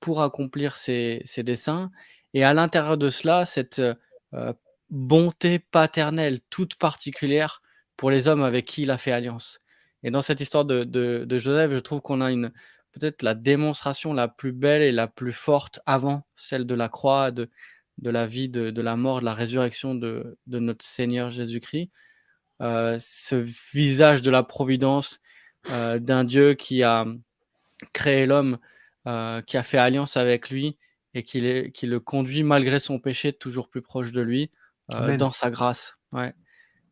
pour 0.00 0.22
accomplir 0.22 0.76
ses, 0.76 1.22
desseins. 1.38 1.90
Et 2.34 2.44
à 2.44 2.54
l'intérieur 2.54 2.96
de 2.96 3.10
cela, 3.10 3.44
cette 3.46 3.82
bonté 4.90 5.58
paternelle 5.58 6.40
toute 6.50 6.74
particulière 6.76 7.62
pour 7.96 8.10
les 8.10 8.28
hommes 8.28 8.42
avec 8.42 8.64
qui 8.66 8.82
il 8.82 8.90
a 8.90 8.98
fait 8.98 9.12
alliance. 9.12 9.62
Et 10.02 10.10
dans 10.10 10.22
cette 10.22 10.40
histoire 10.40 10.64
de, 10.64 11.26
Joseph, 11.38 11.70
je 11.72 11.78
trouve 11.78 12.00
qu'on 12.00 12.20
a 12.20 12.30
une 12.30 12.52
peut-être 12.92 13.22
la 13.22 13.34
démonstration 13.34 14.12
la 14.12 14.26
plus 14.26 14.52
belle 14.52 14.82
et 14.82 14.90
la 14.90 15.06
plus 15.06 15.32
forte 15.32 15.80
avant 15.86 16.26
celle 16.34 16.66
de 16.66 16.74
la 16.74 16.88
croix, 16.88 17.30
de, 17.30 17.48
la 18.02 18.26
vie, 18.26 18.48
de, 18.48 18.80
la 18.80 18.96
mort, 18.96 19.20
de 19.20 19.26
la 19.26 19.34
résurrection 19.34 19.94
de, 19.94 20.36
notre 20.46 20.84
Seigneur 20.84 21.30
Jésus-Christ. 21.30 21.90
ce 22.58 23.34
visage 23.72 24.22
de 24.22 24.30
la 24.30 24.42
providence 24.42 25.20
euh, 25.20 25.29
d'un 25.68 26.24
Dieu 26.24 26.54
qui 26.54 26.82
a 26.82 27.04
créé 27.92 28.26
l'homme, 28.26 28.58
euh, 29.06 29.40
qui 29.42 29.56
a 29.56 29.62
fait 29.62 29.78
alliance 29.78 30.16
avec 30.16 30.50
lui 30.50 30.76
et 31.14 31.22
qui, 31.22 31.40
le 31.40 31.98
conduit 31.98 32.42
malgré 32.42 32.78
son 32.78 32.98
péché 32.98 33.32
toujours 33.32 33.68
plus 33.68 33.82
proche 33.82 34.12
de 34.12 34.20
lui 34.20 34.50
euh, 34.94 35.16
dans 35.16 35.30
sa 35.30 35.50
grâce. 35.50 35.98
Ouais. 36.12 36.34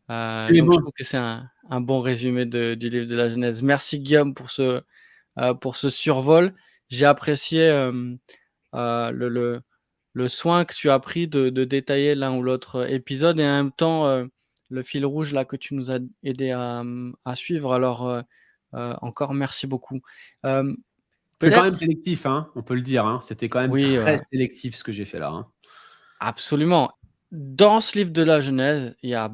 je 0.08 0.60
trouve 0.60 0.92
que 0.92 1.04
c'est 1.04 1.18
un, 1.18 1.50
bon 1.70 2.00
résumé 2.00 2.46
du 2.46 2.74
livre 2.76 3.06
de 3.06 3.16
la 3.16 3.30
Genèse. 3.30 3.62
Merci 3.62 4.00
Guillaume 4.00 4.34
pour 4.34 4.50
ce, 4.50 4.82
pour 5.60 5.76
ce 5.76 5.90
survol. 5.90 6.54
J'ai 6.88 7.06
apprécié 7.06 7.68
le, 8.72 9.62
le, 10.12 10.28
soin 10.28 10.64
que 10.64 10.74
tu 10.74 10.90
as 10.90 10.98
pris 10.98 11.28
de, 11.28 11.50
détailler 11.50 12.14
l'un 12.14 12.34
ou 12.34 12.42
l'autre 12.42 12.90
épisode 12.90 13.38
et 13.38 13.44
en 13.44 13.56
même 13.56 13.72
temps 13.72 14.26
le 14.70 14.82
fil 14.82 15.06
rouge 15.06 15.32
là 15.32 15.44
que 15.44 15.56
tu 15.56 15.74
nous 15.74 15.90
as 15.90 15.98
aidé 16.22 16.50
à, 16.50 16.82
à 17.24 17.34
suivre. 17.34 17.72
Alors 17.72 18.08
euh, 18.08 18.22
encore 18.72 19.34
merci 19.34 19.66
beaucoup. 19.66 20.00
Euh, 20.44 20.74
c'est 21.40 21.50
quand 21.50 21.62
même 21.62 21.72
sélectif, 21.72 22.26
hein, 22.26 22.50
on 22.56 22.62
peut 22.62 22.74
le 22.74 22.82
dire. 22.82 23.06
Hein. 23.06 23.20
C'était 23.22 23.48
quand 23.48 23.60
même 23.60 23.70
très 23.70 24.18
sélectif 24.32 24.74
ce 24.76 24.84
que 24.84 24.92
j'ai 24.92 25.04
fait 25.04 25.18
là. 25.18 25.28
Hein. 25.28 25.46
Absolument. 26.20 26.92
Dans 27.30 27.80
ce 27.80 27.96
livre 27.96 28.10
de 28.10 28.22
la 28.22 28.40
Genèse, 28.40 28.96
il 29.02 29.10
y 29.10 29.14
a 29.14 29.32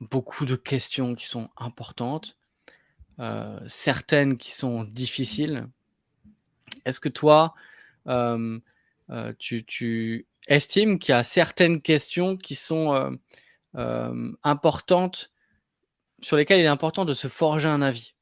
beaucoup 0.00 0.44
de 0.44 0.54
questions 0.54 1.14
qui 1.14 1.26
sont 1.26 1.48
importantes, 1.56 2.36
euh, 3.18 3.58
certaines 3.66 4.36
qui 4.36 4.52
sont 4.52 4.84
difficiles. 4.84 5.66
Est-ce 6.84 7.00
que 7.00 7.08
toi, 7.08 7.54
tu, 9.38 10.26
estimes 10.46 10.98
qu'il 10.98 11.12
y 11.14 11.16
a 11.16 11.24
certaines 11.24 11.80
questions 11.80 12.36
qui 12.36 12.54
sont 12.54 13.18
importantes, 14.44 15.32
sur 16.20 16.36
lesquelles 16.36 16.60
il 16.60 16.64
est 16.64 16.68
important 16.68 17.04
de 17.04 17.14
se 17.14 17.26
forger 17.26 17.68
un 17.68 17.82
avis? 17.82 18.13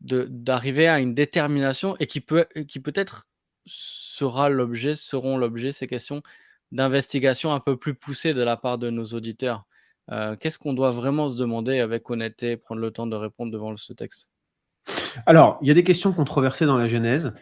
D'arriver 0.00 0.88
à 0.88 0.98
une 0.98 1.14
détermination 1.14 1.96
et 1.98 2.06
qui 2.06 2.20
peut 2.20 2.46
qui 2.68 2.80
peut-être 2.80 3.26
sera 3.66 4.48
l'objet, 4.48 4.94
seront 4.94 5.36
l'objet 5.36 5.72
ces 5.72 5.86
questions 5.86 6.22
d'investigation 6.72 7.52
un 7.52 7.60
peu 7.60 7.76
plus 7.76 7.94
poussées 7.94 8.34
de 8.34 8.42
la 8.42 8.56
part 8.56 8.78
de 8.78 8.90
nos 8.90 9.04
auditeurs. 9.06 9.64
Euh, 10.10 10.36
qu'est-ce 10.36 10.58
qu'on 10.58 10.72
doit 10.72 10.90
vraiment 10.90 11.28
se 11.28 11.36
demander 11.36 11.80
avec 11.80 12.08
honnêteté, 12.10 12.56
prendre 12.56 12.80
le 12.80 12.90
temps 12.90 13.06
de 13.06 13.16
répondre 13.16 13.52
devant 13.52 13.76
ce 13.76 13.92
texte? 13.92 14.30
Alors, 15.26 15.58
il 15.62 15.68
y 15.68 15.70
a 15.70 15.74
des 15.74 15.84
questions 15.84 16.12
controversées 16.12 16.66
dans 16.66 16.78
la 16.78 16.86
Genèse 16.86 17.32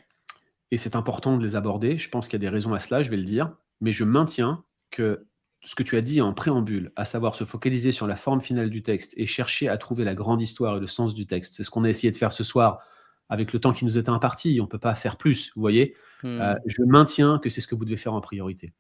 et 0.71 0.79
c'est 0.79 0.97
important 0.97 1.37
de 1.37 1.45
les 1.45 1.57
aborder. 1.57 1.99
Je 1.99 2.09
pense 2.09 2.27
qu'il 2.27 2.35
y 2.35 2.43
a 2.45 2.49
des 2.49 2.55
raisons 2.55 2.73
à 2.73 2.79
cela, 2.79 3.03
je 3.03 3.11
vais 3.11 3.17
le 3.17 3.25
dire, 3.25 3.55
mais 3.81 3.93
je 3.93 4.05
maintiens 4.05 4.65
que 4.91 5.27
ce 5.65 5.75
que 5.75 5.83
tu 5.83 5.97
as 5.97 6.01
dit 6.01 6.21
en 6.21 6.33
préambule, 6.33 6.93
à 6.97 7.05
savoir 7.05 7.35
se 7.35 7.45
focaliser 7.45 7.93
sur 7.93 8.07
la 8.07 8.17
forme 8.17 8.41
finale 8.41 8.71
du 8.71 8.83
texte 8.83 9.15
et 9.17 9.27
chercher 9.27 9.69
à 9.69 9.77
trouver 9.79 10.05
la 10.05 10.15
grande 10.15 10.43
histoire 10.43 10.77
et 10.77 10.81
le 10.81 10.87
sens 10.87 11.15
du 11.15 11.27
texte, 11.27 11.55
c'est 11.55 11.63
ce 11.63 11.71
qu'on 11.71 11.85
a 11.85 11.89
essayé 11.89 12.11
de 12.11 12.17
faire 12.17 12.33
ce 12.33 12.45
soir 12.45 12.81
avec 13.29 13.53
le 13.53 13.59
temps 13.59 13.73
qui 13.73 13.85
nous 13.85 13.99
était 13.99 14.11
imparti. 14.11 14.59
On 14.61 14.65
ne 14.65 14.69
peut 14.69 14.79
pas 14.79 14.95
faire 14.95 15.17
plus, 15.17 15.53
vous 15.55 15.61
voyez. 15.61 15.97
Hmm. 16.23 16.41
Euh, 16.41 16.55
je 16.67 16.83
maintiens 16.83 17.39
que 17.39 17.49
c'est 17.49 17.61
ce 17.61 17.67
que 17.67 17.75
vous 17.75 17.85
devez 17.85 17.97
faire 17.97 18.15
en 18.15 18.21
priorité. 18.21 18.73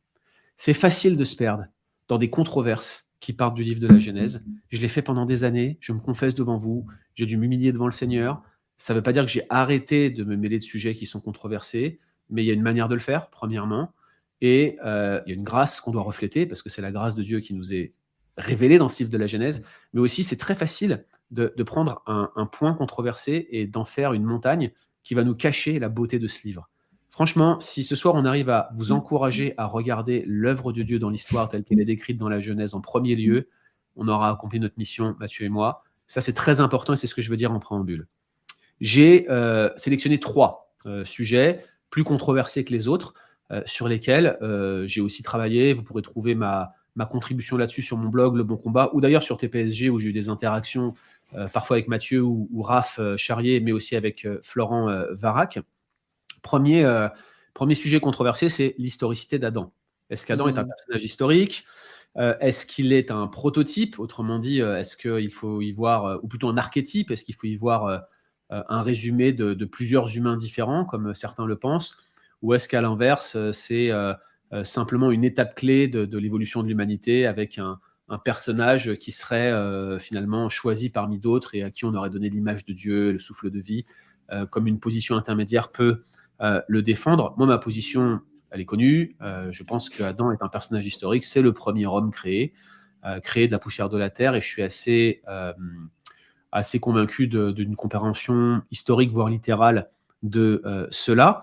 C'est 0.57 0.75
facile 0.75 1.17
de 1.17 1.25
se 1.25 1.37
perdre 1.37 1.65
dans 2.09 2.19
des 2.19 2.31
controverses 2.31 3.09
qui 3.21 3.33
partent 3.33 3.55
du 3.55 3.63
livre 3.63 3.81
de 3.81 3.87
la 3.87 3.99
Genèse. 3.99 4.45
Je 4.69 4.83
l'ai 4.83 4.89
fait 4.89 5.01
pendant 5.01 5.25
des 5.25 5.45
années, 5.45 5.79
je 5.81 5.93
me 5.93 5.99
confesse 5.99 6.35
devant 6.35 6.59
vous, 6.59 6.87
j'ai 7.15 7.25
dû 7.25 7.39
m'humilier 7.39 7.73
devant 7.73 7.87
le 7.87 7.93
Seigneur. 7.93 8.43
Ça 8.77 8.93
ne 8.93 8.99
veut 8.99 9.03
pas 9.03 9.13
dire 9.13 9.25
que 9.25 9.31
j'ai 9.31 9.47
arrêté 9.49 10.11
de 10.11 10.25
me 10.25 10.37
mêler 10.37 10.59
de 10.59 10.65
sujets 10.65 10.95
qui 10.95 11.07
sont 11.07 11.21
controversés, 11.21 12.01
mais 12.29 12.43
il 12.45 12.47
y 12.47 12.51
a 12.51 12.55
une 12.55 12.63
manière 12.63 12.89
de 12.89 12.95
le 12.95 13.01
faire, 13.01 13.31
premièrement. 13.31 13.95
Et 14.45 14.77
euh, 14.85 15.23
il 15.25 15.31
y 15.31 15.33
a 15.33 15.37
une 15.37 15.43
grâce 15.43 15.81
qu'on 15.81 15.91
doit 15.91 16.03
refléter, 16.03 16.45
parce 16.45 16.61
que 16.61 16.69
c'est 16.69 16.83
la 16.83 16.93
grâce 16.93 17.15
de 17.15 17.23
Dieu 17.23 17.41
qui 17.41 17.55
nous 17.55 17.73
est 17.73 17.95
révélée 18.37 18.77
dans 18.77 18.91
ce 18.91 18.99
livre 18.99 19.11
de 19.11 19.17
la 19.17 19.27
Genèse. 19.27 19.65
Mais 19.95 20.01
aussi, 20.01 20.23
c'est 20.23 20.37
très 20.37 20.55
facile 20.55 21.07
de, 21.31 21.49
prendre 21.63 22.03
un, 22.07 22.45
point 22.45 22.75
controversé 22.75 23.49
et 23.53 23.67
d'en 23.67 23.87
faire 23.87 24.13
une 24.13 24.23
montagne 24.23 24.71
qui 25.03 25.15
va 25.15 25.25
nous 25.25 25.35
cacher 25.35 25.79
la 25.79 25.89
beauté 25.89 26.19
de 26.19 26.29
ce 26.29 26.47
livre. 26.47 26.69
Franchement, 27.09 27.59
si 27.59 27.85
ce 27.85 27.97
soir 27.97 28.15
on 28.17 28.27
arrive 28.27 28.51
à 28.51 28.69
vous 28.77 28.93
encourager 28.93 29.55
à 29.57 29.65
regarder 29.65 30.25
l'œuvre 30.27 30.73
de 30.73 30.83
Dieu 30.83 30.99
dans 30.99 31.09
l'histoire 31.09 31.49
telle 31.49 31.65
qu'elle 31.65 31.81
est 31.81 31.87
décrite 31.87 32.19
dans 32.19 32.29
la 32.29 32.41
Genèse 32.41 32.75
en 32.75 32.83
premier 32.83 33.15
lieu, 33.17 33.49
on 33.97 34.09
aura 34.09 34.31
accompli 34.31 34.61
notre 34.61 34.75
mission, 34.77 35.17
Mathieu 35.19 35.47
et 35.47 35.49
moi. 35.49 35.85
Ça, 36.07 36.21
c'est 36.21 36.35
très 36.35 36.61
important 36.61 36.93
et 36.93 36.97
c'est 36.97 37.07
ce 37.07 37.15
que 37.15 37.23
je 37.23 37.31
veux 37.31 37.37
dire 37.39 37.51
en 37.51 37.61
préambule. 37.61 38.09
J'ai 38.81 39.27
euh, 39.31 39.71
sélectionné 39.77 40.21
trois 40.21 40.75
euh, 40.85 41.05
sujets 41.07 41.65
plus 41.89 42.05
controversés 42.05 42.63
que 42.63 42.73
les 42.73 42.89
autres, 42.89 43.15
sur 43.67 43.89
lesquels 43.89 44.39
j'ai 44.87 45.01
aussi 45.01 45.23
travaillé. 45.23 45.75
Vous 45.75 45.83
pourrez 45.83 46.03
trouver 46.03 46.35
ma, 46.35 46.73
ma 46.97 47.07
contribution 47.07 47.57
là-dessus 47.57 47.83
sur 47.83 47.97
mon 47.97 48.09
blog 48.09 48.37
Le 48.37 48.45
Bon 48.45 48.57
Combat, 48.57 48.91
ou 48.93 49.01
d'ailleurs 49.01 49.23
sur 49.23 49.37
TPSG, 49.37 49.91
où 49.91 49.99
j'ai 49.99 50.09
eu 50.09 50.13
des 50.13 50.29
interactions 50.29 50.95
parfois 51.53 51.77
avec 51.77 51.89
Mathieu 51.89 52.23
ou, 52.23 52.49
ou 52.53 52.63
Raph 52.63 53.01
Charrier, 53.17 53.61
mais 53.61 53.73
aussi 53.73 53.97
avec 53.97 54.27
Florent 54.43 54.89
Varac. 55.13 55.59
Premier, 56.43 57.09
premier 57.55 57.75
sujet 57.75 58.01
controversé, 58.01 58.49
c'est 58.49 58.75
l'historicité 58.79 59.39
d'Adam. 59.39 59.73
Est-ce 60.11 60.27
qu'Adam 60.27 60.49
est 60.49 60.59
un 60.59 60.65
mmh. 60.65 60.69
personnage 60.69 61.05
historique? 61.05 61.65
Euh, 62.17 62.35
est-ce 62.41 62.67
qu'il 62.67 62.93
est 62.93 63.11
un 63.11 63.27
prototype? 63.27 63.99
Autrement 63.99 64.39
dit, 64.39 64.61
euh, 64.61 64.79
est-ce 64.79 64.97
qu'il 64.97 65.33
faut 65.33 65.61
y 65.61 65.73
voir, 65.73 66.05
euh, 66.05 66.19
ou 66.23 66.29
plutôt 66.29 66.49
un 66.49 66.57
archétype? 66.57 67.11
Est-ce 67.11 67.25
qu'il 67.25 67.35
faut 67.35 67.47
y 67.47 67.57
voir 67.57 68.05
un 68.51 68.83
résumé 68.83 69.33
de, 69.33 69.65
plusieurs 69.65 70.17
humains 70.17 70.37
différents, 70.37 70.85
comme 70.85 71.15
certains 71.15 71.47
le 71.47 71.57
pensent? 71.57 71.97
Ou 72.43 72.55
est-ce 72.55 72.69
qu'à 72.69 72.81
l'inverse, 72.81 73.37
c'est 73.53 73.91
simplement 74.65 75.11
une 75.11 75.25
étape 75.25 75.55
clé 75.55 75.89
de, 75.89 76.19
l'évolution 76.19 76.63
de 76.63 76.69
l'humanité 76.69 77.27
avec 77.27 77.59
un, 77.59 77.79
personnage 78.25 78.95
qui 78.97 79.13
serait 79.13 79.53
finalement 79.99 80.49
choisi 80.49 80.91
parmi 80.91 81.19
d'autres 81.19 81.55
et 81.55 81.63
à 81.63 81.71
qui 81.71 81.85
on 81.85 81.95
aurait 81.95 82.11
donné 82.11 82.29
l'image 82.29 82.65
de 82.65 82.73
Dieu, 82.73 83.13
le 83.13 83.19
souffle 83.19 83.51
de 83.51 83.59
vie, 83.59 83.87
comme 84.51 84.67
une 84.67 84.79
position 84.79 85.17
intermédiaire 85.17 85.71
peut 85.71 86.03
le 86.41 86.83
défendre? 86.83 87.35
Moi, 87.39 87.47
ma 87.47 87.59
position 87.59 88.21
elle 88.55 88.61
est 88.61 88.67
connue. 88.67 89.17
Euh, 89.21 89.51
je 89.51 89.65
pense 89.65 89.91
que 89.91 90.03
Adam 90.05 90.31
est 90.31 90.41
un 90.41 90.49
personnage 90.49 90.87
historique. 90.87 91.25
C'est 91.25 91.43
le 91.43 91.53
premier 91.53 91.87
homme 91.87 92.13
créé, 92.13 92.55
euh, 93.05 93.19
créé 93.19 93.49
de 93.49 93.53
la 93.53 93.59
poussière 93.59 93.89
de 93.89 93.99
la 93.99 94.11
terre, 94.11 94.37
et 94.37 94.41
je 94.41 94.47
suis 94.47 94.63
assez, 94.63 95.23
euh, 95.29 95.53
assez 96.53 96.79
convaincu 96.79 97.27
d'une 97.27 97.75
compréhension 97.75 98.63
historique, 98.71 99.11
voire 99.11 99.29
littérale 99.29 99.91
de 100.23 100.89
cela. 100.91 101.43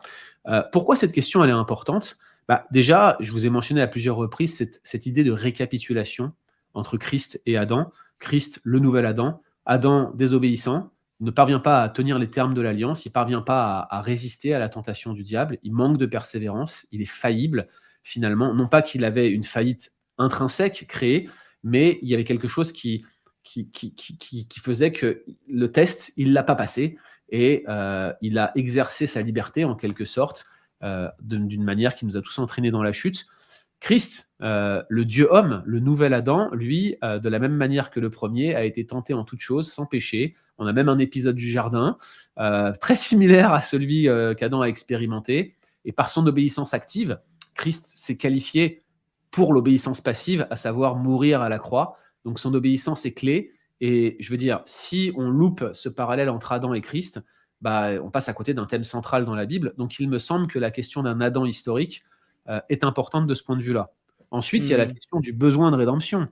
Pourquoi 0.71 0.95
cette 0.95 1.11
question 1.11 1.43
elle 1.43 1.49
est 1.49 1.53
importante? 1.53 2.17
Bah, 2.47 2.65
Déjà, 2.71 3.17
je 3.19 3.31
vous 3.31 3.45
ai 3.45 3.49
mentionné 3.49 3.81
à 3.81 3.87
plusieurs 3.87 4.15
reprises 4.15 4.55
cette, 4.55 4.79
cette 4.83 5.05
idée 5.05 5.23
de 5.23 5.31
récapitulation 5.31 6.33
entre 6.73 6.97
Christ 6.97 7.41
et 7.45 7.57
Adam. 7.57 7.91
Christ, 8.19 8.59
le 8.63 8.79
nouvel 8.79 9.05
Adam, 9.05 9.41
Adam 9.65 10.11
désobéissant, 10.15 10.91
ne 11.21 11.31
parvient 11.31 11.59
pas 11.59 11.83
à 11.83 11.89
tenir 11.89 12.17
les 12.19 12.29
termes 12.29 12.53
de 12.53 12.61
l'alliance, 12.61 13.05
il 13.05 13.09
ne 13.09 13.13
parvient 13.13 13.41
pas 13.41 13.87
à, 13.89 14.01
résister 14.01 14.53
à 14.53 14.59
la 14.59 14.69
tentation 14.69 15.13
du 15.13 15.23
diable, 15.23 15.59
il 15.63 15.71
manque 15.71 15.97
de 15.97 16.07
persévérance, 16.07 16.87
il 16.91 17.01
est 17.01 17.05
faillible 17.05 17.67
finalement. 18.03 18.53
Non 18.53 18.67
pas 18.67 18.81
qu'il 18.81 19.05
avait 19.05 19.29
une 19.29 19.43
faillite 19.43 19.93
intrinsèque 20.17 20.85
créée, 20.87 21.29
mais 21.63 21.99
il 22.01 22.09
y 22.09 22.15
avait 22.15 22.23
quelque 22.23 22.47
chose 22.47 22.71
qui, 22.71 23.05
qui, 23.43 23.69
qui, 23.69 24.59
faisait 24.59 24.91
que 24.91 25.23
le 25.47 25.71
test, 25.71 26.11
il 26.17 26.29
ne 26.29 26.33
l'a 26.33 26.43
pas 26.43 26.55
passé 26.55 26.97
et 27.31 27.63
euh, 27.67 28.13
il 28.21 28.37
a 28.37 28.51
exercé 28.55 29.07
sa 29.07 29.21
liberté 29.21 29.65
en 29.65 29.75
quelque 29.75 30.05
sorte 30.05 30.45
euh, 30.83 31.09
d'une 31.21 31.63
manière 31.63 31.95
qui 31.95 32.05
nous 32.05 32.17
a 32.17 32.21
tous 32.21 32.37
entraînés 32.39 32.71
dans 32.71 32.83
la 32.83 32.91
chute. 32.91 33.25
Christ, 33.79 34.31
euh, 34.43 34.83
le 34.89 35.05
Dieu 35.05 35.27
homme, 35.31 35.63
le 35.65 35.79
nouvel 35.79 36.13
Adam, 36.13 36.51
lui, 36.51 36.97
de 37.01 37.29
la 37.29 37.39
même 37.39 37.55
manière 37.55 37.89
que 37.89 37.99
le 37.99 38.11
premier, 38.11 38.53
a 38.53 38.63
été 38.63 38.85
tenté 38.85 39.15
en 39.15 39.23
toutes 39.23 39.39
choses, 39.39 39.71
sans 39.71 39.87
péché. 39.87 40.35
On 40.59 40.67
a 40.67 40.73
même 40.73 40.89
un 40.89 40.99
épisode 40.99 41.35
du 41.35 41.49
jardin, 41.49 41.97
très 42.79 42.95
similaire 42.95 43.53
à 43.53 43.61
celui 43.61 44.07
qu'Adam 44.37 44.61
a 44.61 44.67
expérimenté. 44.67 45.55
Et 45.83 45.93
par 45.93 46.11
son 46.11 46.27
obéissance 46.27 46.75
active, 46.75 47.19
Christ 47.55 47.87
s'est 47.87 48.17
qualifié 48.17 48.83
pour 49.31 49.51
l'obéissance 49.51 49.99
passive, 49.99 50.45
à 50.51 50.55
savoir 50.57 50.95
mourir 50.95 51.41
à 51.41 51.49
la 51.49 51.57
croix. 51.57 51.97
Donc 52.23 52.39
son 52.39 52.53
obéissance 52.53 53.05
est 53.07 53.13
clé. 53.13 53.51
Et 53.81 54.15
je 54.19 54.29
veux 54.29 54.37
dire, 54.37 54.61
si 54.65 55.11
on 55.17 55.29
loupe 55.29 55.65
ce 55.73 55.89
parallèle 55.89 56.29
entre 56.29 56.51
Adam 56.51 56.73
et 56.75 56.81
Christ, 56.81 57.19
bah, 57.61 57.89
on 58.01 58.11
passe 58.11 58.29
à 58.29 58.33
côté 58.33 58.53
d'un 58.53 58.67
thème 58.67 58.83
central 58.83 59.25
dans 59.25 59.35
la 59.35 59.47
Bible. 59.47 59.73
Donc 59.77 59.99
il 59.99 60.07
me 60.07 60.19
semble 60.19 60.47
que 60.47 60.59
la 60.59 60.69
question 60.69 61.01
d'un 61.03 61.19
Adam 61.19 61.45
historique 61.45 62.03
euh, 62.47 62.59
est 62.69 62.83
importante 62.83 63.27
de 63.27 63.33
ce 63.33 63.43
point 63.43 63.57
de 63.57 63.63
vue-là. 63.63 63.91
Ensuite, 64.29 64.65
il 64.65 64.69
y 64.69 64.73
a 64.73 64.77
la 64.77 64.85
hmm. 64.85 64.93
question 64.93 65.19
du 65.19 65.33
besoin 65.33 65.71
de 65.71 65.75
rédemption. 65.75 66.29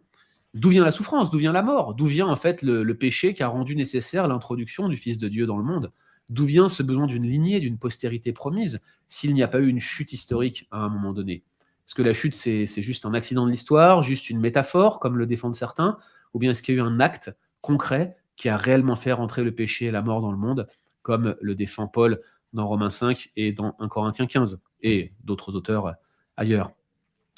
D'où 0.53 0.69
vient 0.69 0.83
la 0.83 0.91
souffrance? 0.91 1.31
D'où 1.31 1.39
vient 1.39 1.51
la 1.51 1.63
mort? 1.63 1.95
D'où 1.95 2.05
vient 2.05 2.27
en 2.27 2.35
fait 2.35 2.61
le, 2.61 2.93
péché 2.95 3.33
qui 3.33 3.43
a 3.43 3.47
rendu 3.47 3.75
nécessaire 3.75 4.27
l'introduction 4.27 4.87
du 4.87 4.97
Fils 4.97 5.17
de 5.17 5.27
Dieu 5.27 5.45
dans 5.45 5.57
le 5.57 5.63
monde? 5.63 5.91
D'où 6.29 6.45
vient 6.45 6.69
ce 6.69 6.83
besoin 6.83 7.07
d'une 7.07 7.25
lignée, 7.25 7.59
d'une 7.59 7.79
postérité 7.79 8.31
promise, 8.31 8.79
s'il 9.07 9.33
n'y 9.33 9.41
a 9.41 9.47
pas 9.47 9.59
eu 9.59 9.67
une 9.67 9.79
chute 9.79 10.13
historique 10.13 10.67
à 10.71 10.77
un 10.79 10.89
moment 10.89 11.13
donné? 11.13 11.43
Est-ce 11.87 11.95
que 11.95 12.03
la 12.03 12.13
chute, 12.13 12.35
c'est 12.35 12.65
juste 12.83 13.07
un 13.07 13.15
accident 13.15 13.45
de 13.45 13.51
l'histoire, 13.51 14.03
juste 14.03 14.29
une 14.29 14.39
métaphore, 14.39 14.99
comme 14.99 15.17
le 15.17 15.25
défendent 15.25 15.55
certains 15.55 15.97
Ou 16.33 16.39
bien 16.39 16.51
est-ce 16.51 16.63
qu'il 16.63 16.75
y 16.75 16.77
a 16.77 16.81
eu 16.81 16.85
un 16.85 16.99
acte 16.99 17.31
concret 17.61 18.17
qui 18.35 18.49
a 18.49 18.57
réellement 18.57 18.95
fait 18.95 19.11
rentrer 19.11 19.43
le 19.43 19.53
péché 19.53 19.85
et 19.85 19.91
la 19.91 20.01
mort 20.01 20.21
dans 20.21 20.31
le 20.31 20.37
monde, 20.37 20.67
comme 21.01 21.35
le 21.41 21.55
défend 21.55 21.87
Paul 21.87 22.21
dans 22.53 22.67
Romains 22.67 22.89
5 22.89 23.31
et 23.35 23.51
dans 23.51 23.75
1 23.79 23.87
Corinthiens 23.87 24.27
15 24.27 24.61
et 24.81 25.13
d'autres 25.23 25.55
auteurs 25.55 25.95
ailleurs. 26.37 26.71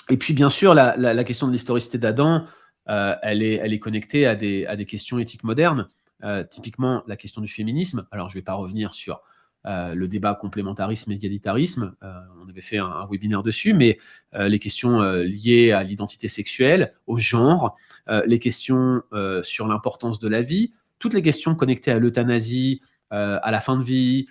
Et 0.09 0.17
puis, 0.17 0.33
bien 0.33 0.49
sûr, 0.49 0.73
la, 0.73 1.23
question 1.23 1.47
de 1.47 1.51
l'historicité 1.51 1.97
d'Adam, 1.97 2.45
euh, 2.89 3.15
elle, 3.21 3.41
est, 3.43 3.79
connectée 3.79 4.25
à 4.25 4.35
des, 4.35 4.65
à 4.65 4.75
des 4.75 4.85
questions 4.85 5.19
éthiques 5.19 5.43
modernes, 5.43 5.87
euh, 6.23 6.43
typiquement 6.43 7.03
la 7.07 7.15
question 7.15 7.41
du 7.41 7.47
féminisme. 7.47 8.05
Alors, 8.11 8.29
je 8.29 8.35
ne 8.35 8.41
vais 8.41 8.43
pas 8.43 8.53
revenir 8.53 8.93
sur 8.93 9.21
euh, 9.65 9.95
le 9.95 10.07
débat 10.07 10.35
complémentarisme-égalitarisme, 10.35 11.95
on 12.01 12.49
avait 12.49 12.61
fait 12.61 12.77
un, 12.77 13.07
webinaire 13.09 13.43
dessus, 13.43 13.73
mais 13.73 13.99
les 14.33 14.59
questions 14.59 15.01
liées 15.01 15.71
à 15.71 15.83
l'identité 15.83 16.27
sexuelle, 16.27 16.93
au 17.07 17.17
genre, 17.17 17.77
les 18.25 18.39
questions 18.39 19.01
sur 19.43 19.67
l'importance 19.67 20.19
de 20.19 20.27
la 20.27 20.41
vie, 20.41 20.73
toutes 20.99 21.13
les 21.13 21.21
questions 21.21 21.55
connectées 21.55 21.91
à 21.91 21.99
l'euthanasie, 21.99 22.81
à 23.09 23.51
la 23.51 23.59
fin 23.59 23.77
de 23.77 23.83
vie, 23.83 24.27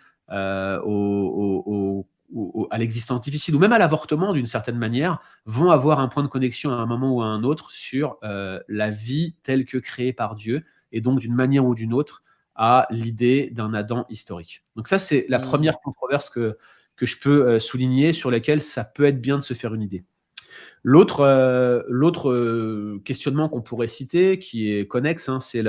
à 2.71 2.79
l'existence 2.79 3.21
difficile 3.21 3.55
ou 3.55 3.59
même 3.59 3.73
à 3.73 3.79
l'avortement 3.79 4.33
d'une 4.33 4.47
certaine 4.47 4.79
manière 4.79 5.19
vont 5.47 5.71
avoir 5.71 6.01
un 6.01 6.09
point 6.09 6.23
de 6.23 6.29
connexion 6.29 6.71
à 6.71 6.75
un 6.75 6.87
moment 6.87 7.13
ou 7.13 7.23
à 7.23 7.27
un 7.27 7.43
autre 7.43 7.73
sur 7.73 8.19
euh, 8.23 8.61
la 8.69 8.91
vie 8.91 9.35
telle 9.43 9.65
que 9.65 9.79
créée 9.79 10.13
par 10.13 10.35
Dieu 10.35 10.65
et 10.93 11.01
donc 11.01 11.21
d'une 11.21 11.35
manière 11.35 11.65
ou 11.65 11.75
d'une 11.75 11.93
autre 11.93 12.23
à 12.63 12.87
l'idée 12.91 13.49
d'un 13.53 13.73
Adam 13.73 14.05
historique. 14.11 14.65
Donc 14.77 14.87
ça 14.87 14.99
c'est 14.99 15.25
la 15.31 15.39
mmh. 15.39 15.43
première 15.43 15.81
controverse 15.81 16.29
que, 16.29 16.59
que 16.95 17.07
je 17.07 17.19
peux 17.19 17.49
euh, 17.49 17.59
souligner 17.59 18.13
sur 18.13 18.31
laquelle 18.31 18.61
ça 18.61 18.85
peut 18.85 19.05
être 19.05 19.19
bien 19.19 19.39
de 19.39 19.43
se 19.43 19.55
faire 19.55 19.75
une 19.75 19.81
idée. 19.81 20.05
L'autre 20.83 21.23
euh, 21.23 22.99
questionnement 22.99 23.49
qu'on 23.49 23.63
pourrait 23.63 23.87
citer, 23.87 24.39
qui 24.39 24.71
est 24.73 24.87
connexe, 24.87 25.31
hein, 25.31 25.41
c'est 25.41 25.65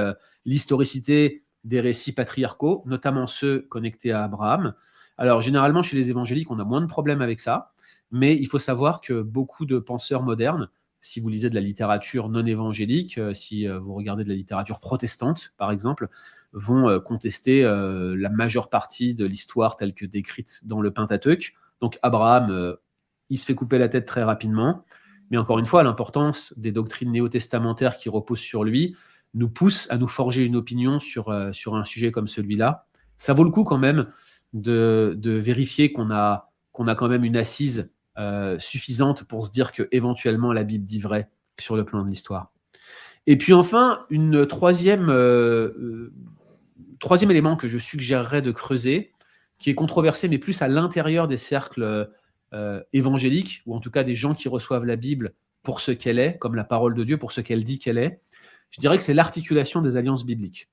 l'historicité 0.45 1.45
des 1.63 1.79
récits 1.79 2.13
patriarcaux, 2.13 2.83
notamment 2.85 3.25
ceux 3.25 3.61
connectés 3.69 4.11
à 4.11 4.25
Abraham. 4.25 4.73
Alors, 5.17 5.41
généralement, 5.41 5.83
chez 5.83 5.95
les 5.95 6.09
évangéliques, 6.09 6.51
on 6.51 6.59
a 6.59 6.65
moins 6.65 6.81
de 6.81 6.87
problèmes 6.87 7.21
avec 7.21 7.39
ça, 7.39 7.73
mais 8.11 8.35
il 8.35 8.47
faut 8.47 8.59
savoir 8.59 8.99
que 8.99 9.21
beaucoup 9.21 9.65
de 9.65 9.79
penseurs 9.79 10.23
modernes, 10.23 10.69
si 11.01 11.19
vous 11.19 11.29
lisez 11.29 11.49
de 11.49 11.55
la 11.55 11.61
littérature 11.61 12.29
non 12.29 12.45
évangélique, 12.45 13.17
euh, 13.17 13.33
si 13.33 13.67
euh, 13.67 13.79
vous 13.79 13.93
regardez 13.93 14.23
de 14.23 14.29
la 14.29 14.35
littérature 14.35 14.79
protestante, 14.79 15.53
par 15.57 15.71
exemple, 15.71 16.09
vont 16.53 16.89
euh, 16.89 16.99
contester 16.99 17.63
la 17.63 18.29
majeure 18.29 18.69
partie 18.69 19.13
de 19.13 19.25
l'histoire 19.25 19.77
telle 19.77 19.93
que 19.93 20.05
décrite 20.05 20.61
dans 20.65 20.81
le 20.81 20.91
Pentateuque. 20.91 21.53
Donc, 21.79 21.97
Abraham, 22.03 22.75
il 23.29 23.37
se 23.37 23.45
fait 23.45 23.55
couper 23.55 23.77
la 23.77 23.89
tête 23.89 24.05
très 24.05 24.23
rapidement. 24.23 24.85
Mais 25.29 25.37
encore 25.37 25.59
une 25.59 25.65
fois, 25.65 25.83
l'importance 25.83 26.53
des 26.57 26.71
doctrines 26.71 27.11
néo-testamentaires 27.11 27.97
qui 27.97 28.09
reposent 28.09 28.39
sur 28.39 28.63
lui 28.63 28.95
nous 29.33 29.49
pousse 29.49 29.89
à 29.89 29.97
nous 29.97 30.09
forger 30.09 30.43
une 30.43 30.57
opinion 30.57 30.99
sur, 30.99 31.33
sur 31.53 31.75
un 31.75 31.85
sujet 31.85 32.11
comme 32.11 32.27
celui-là. 32.27 32.85
Ça 33.17 33.33
vaut 33.33 33.45
le 33.45 33.51
coup 33.51 33.63
quand 33.63 33.77
même 33.77 34.07
de, 34.53 35.41
vérifier 35.43 35.91
qu'on 35.91 36.11
a, 36.11 36.51
qu'on 36.71 36.87
a 36.87 36.95
quand 36.95 37.07
même 37.07 37.23
une 37.23 37.37
assise 37.37 37.91
euh, 38.17 38.59
suffisante 38.59 39.23
pour 39.23 39.45
se 39.45 39.51
dire 39.51 39.71
que 39.71 39.87
éventuellement 39.91 40.51
la 40.53 40.63
Bible 40.63 40.83
dit 40.83 40.99
vrai 40.99 41.29
sur 41.59 41.75
le 41.75 41.85
plan 41.85 42.03
de 42.03 42.09
l'histoire. 42.09 42.51
Et 43.27 43.37
puis 43.37 43.53
enfin, 43.53 44.05
une 44.09 44.45
troisième, 44.47 45.09
euh, 45.09 45.69
euh, 45.77 46.13
troisième 46.99 47.31
élément 47.31 47.55
que 47.55 47.67
je 47.67 47.77
suggérerais 47.77 48.41
de 48.41 48.51
creuser, 48.51 49.11
qui 49.59 49.69
est 49.69 49.75
controversé, 49.75 50.27
mais 50.27 50.37
plus 50.37 50.61
à 50.61 50.67
l'intérieur 50.67 51.27
des 51.27 51.37
cercles 51.37 52.09
évangéliques, 52.91 53.61
ou 53.65 53.75
en 53.75 53.79
tout 53.79 53.91
cas 53.91 54.03
des 54.03 54.15
gens 54.15 54.33
qui 54.33 54.49
reçoivent 54.49 54.83
la 54.83 54.97
Bible 54.97 55.33
pour 55.63 55.79
ce 55.79 55.91
qu'elle 55.91 56.19
est, 56.19 56.37
comme 56.37 56.55
la 56.55 56.63
parole 56.63 56.95
de 56.95 57.03
Dieu, 57.03 57.17
pour 57.17 57.31
ce 57.31 57.39
qu'elle 57.41 57.63
dit 57.63 57.79
qu'elle 57.79 57.97
est, 57.97 58.21
je 58.71 58.79
dirais 58.79 58.97
que 58.97 59.03
c'est 59.03 59.13
l'articulation 59.13 59.81
des 59.81 59.97
alliances 59.97 60.25
bibliques. 60.25 60.69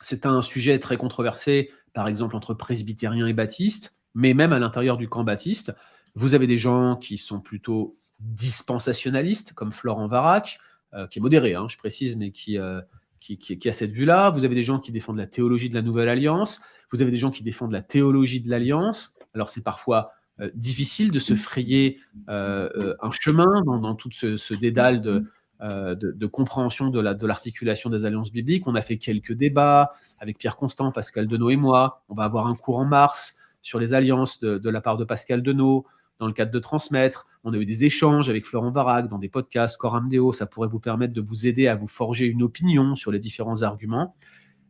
C'est 0.00 0.26
un 0.26 0.42
sujet 0.42 0.78
très 0.78 0.96
controversé 0.96 1.70
par 1.96 2.08
exemple 2.08 2.36
entre 2.36 2.52
presbytériens 2.52 3.26
et 3.26 3.32
baptistes, 3.32 3.96
mais 4.14 4.34
même 4.34 4.52
à 4.52 4.58
l'intérieur 4.58 4.98
du 4.98 5.08
camp 5.08 5.24
baptiste, 5.24 5.72
vous 6.14 6.34
avez 6.34 6.46
des 6.46 6.58
gens 6.58 6.94
qui 6.96 7.16
sont 7.16 7.40
plutôt 7.40 7.98
dispensationalistes, 8.20 9.54
comme 9.54 9.72
Florent 9.72 10.06
Varac, 10.06 10.58
euh, 10.92 11.06
qui 11.06 11.18
est 11.18 11.22
modéré, 11.22 11.54
hein, 11.54 11.68
je 11.70 11.78
précise, 11.78 12.16
mais 12.16 12.32
euh, 12.50 12.82
qui, 13.20 13.68
a 13.68 13.72
cette 13.72 13.90
vue-là. 13.90 14.30
Vous 14.30 14.44
avez 14.44 14.54
des 14.54 14.62
gens 14.62 14.78
qui 14.78 14.92
défendent 14.92 15.18
la 15.18 15.26
théologie 15.26 15.68
de 15.68 15.74
la 15.74 15.82
Nouvelle 15.82 16.08
Alliance. 16.08 16.60
Vous 16.92 17.02
avez 17.02 17.10
des 17.10 17.16
gens 17.16 17.30
qui 17.30 17.42
défendent 17.42 17.72
la 17.72 17.82
théologie 17.82 18.40
de 18.40 18.48
l'Alliance. 18.48 19.16
Alors 19.34 19.50
c'est 19.50 19.64
parfois 19.64 20.12
euh, 20.40 20.50
difficile 20.54 21.10
de 21.10 21.18
se 21.18 21.34
frayer 21.34 22.00
un 22.28 23.10
chemin 23.10 23.62
dans, 23.64 23.94
tout 23.94 24.10
ce, 24.12 24.54
dédale 24.54 25.00
de, 25.02 25.24
de, 25.60 26.26
compréhension 26.26 26.90
de 26.90 27.26
l'articulation 27.26 27.90
des 27.90 28.04
alliances 28.04 28.32
bibliques. 28.32 28.66
On 28.66 28.74
a 28.74 28.82
fait 28.82 28.98
quelques 28.98 29.32
débats 29.32 29.92
avec 30.18 30.38
Pierre 30.38 30.56
Constant, 30.56 30.92
Pascal 30.92 31.26
Denot 31.26 31.50
et 31.50 31.56
moi. 31.56 32.02
On 32.08 32.14
va 32.14 32.24
avoir 32.24 32.46
un 32.46 32.54
cours 32.54 32.78
en 32.78 32.84
mars 32.84 33.36
sur 33.66 33.80
les 33.80 33.94
alliances 33.94 34.38
de, 34.38 34.70
la 34.70 34.80
part 34.80 34.96
de 34.96 35.04
Pascal 35.04 35.42
Denot 35.42 35.86
dans 36.18 36.26
le 36.26 36.32
cadre 36.32 36.50
de 36.50 36.58
transmettre. 36.58 37.26
On 37.44 37.52
a 37.52 37.56
eu 37.56 37.66
des 37.66 37.84
échanges 37.84 38.28
avec 38.28 38.44
Florent 38.44 38.70
Varac 38.70 39.08
dans 39.08 39.18
des 39.18 39.28
podcasts, 39.28 39.76
Coram 39.76 40.08
Deo. 40.08 40.32
Ça 40.32 40.46
pourrait 40.46 40.68
vous 40.68 40.80
permettre 40.80 41.12
de 41.12 41.20
vous 41.20 41.46
aider 41.46 41.68
à 41.68 41.76
vous 41.76 41.88
forger 41.88 42.26
une 42.26 42.42
opinion 42.42 42.96
sur 42.96 43.12
les 43.12 43.18
différents 43.18 43.62
arguments. 43.62 44.16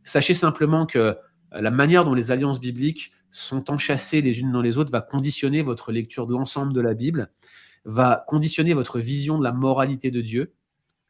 Sachez 0.03 0.33
simplement 0.33 0.85
que 0.85 1.17
la 1.51 1.71
manière 1.71 2.05
dont 2.05 2.13
les 2.13 2.31
alliances 2.31 2.59
bibliques 2.59 3.11
sont 3.31 3.69
enchâssées 3.71 4.21
les 4.21 4.39
unes 4.39 4.51
dans 4.51 4.61
les 4.61 4.77
autres 4.77 4.91
va 4.91 5.01
conditionner 5.01 5.61
votre 5.61 5.91
lecture 5.91 6.27
de 6.27 6.33
l'ensemble 6.33 6.73
de 6.73 6.81
la 6.81 6.93
Bible, 6.93 7.31
va 7.85 8.25
conditionner 8.27 8.73
votre 8.73 8.99
vision 8.99 9.37
de 9.37 9.43
la 9.43 9.51
moralité 9.51 10.11
de 10.11 10.21
Dieu. 10.21 10.53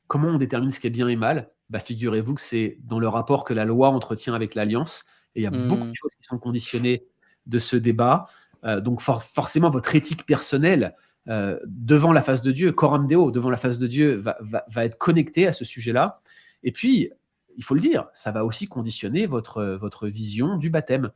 Comment 0.08 0.30
on 0.30 0.38
détermine 0.38 0.72
ce 0.72 0.80
qui 0.80 0.88
est 0.88 0.92
bien 0.92 1.08
et 1.08 1.16
mal? 1.16 1.52
Bah, 1.70 1.80
Figurez-vous 1.80 2.36
que 2.36 2.42
c'est 2.42 2.78
dans 2.84 3.00
le 3.00 3.08
rapport 3.08 3.44
que 3.44 3.54
la 3.54 3.66
loi 3.66 3.90
entretient 3.90 4.34
avec 4.34 4.56
l'alliance. 4.56 5.06
Et 5.36 5.42
il 5.42 5.44
y 5.44 5.48
a 5.48 5.52
beaucoup 5.52 5.88
de 5.88 5.94
choses 5.94 6.12
qui 6.18 6.24
sont 6.24 6.40
conditionnées 6.40 7.06
de 7.46 7.60
ce 7.60 7.76
débat. 7.76 8.26
Euh, 8.64 8.82
donc 8.82 9.02
forcément, 9.02 9.70
votre 9.70 9.96
éthique 9.96 10.26
personnelle 10.26 10.96
euh, 11.28 11.60
devant 11.66 12.14
la 12.14 12.22
face 12.22 12.42
de 12.42 12.52
Dieu, 12.52 12.72
coram 12.72 13.08
deo, 13.08 13.32
devant 13.32 13.50
la 13.50 13.58
face 13.58 13.80
de 13.80 13.88
Dieu, 13.88 14.24
va, 14.24 14.86
être 14.86 14.98
connectée 14.98 15.48
à 15.48 15.54
ce 15.54 15.66
sujet-là. 15.66 16.22
Et 16.64 16.72
puis, 16.72 17.12
il 17.58 17.64
faut 17.64 17.74
le 17.74 17.82
dire, 17.82 18.08
ça 18.14 18.32
va 18.32 18.46
aussi 18.46 18.68
conditionner 18.68 19.26
votre, 19.26 19.64
votre 19.82 20.08
vision 20.08 20.58
du 20.58 20.70
baptême. 20.70 21.12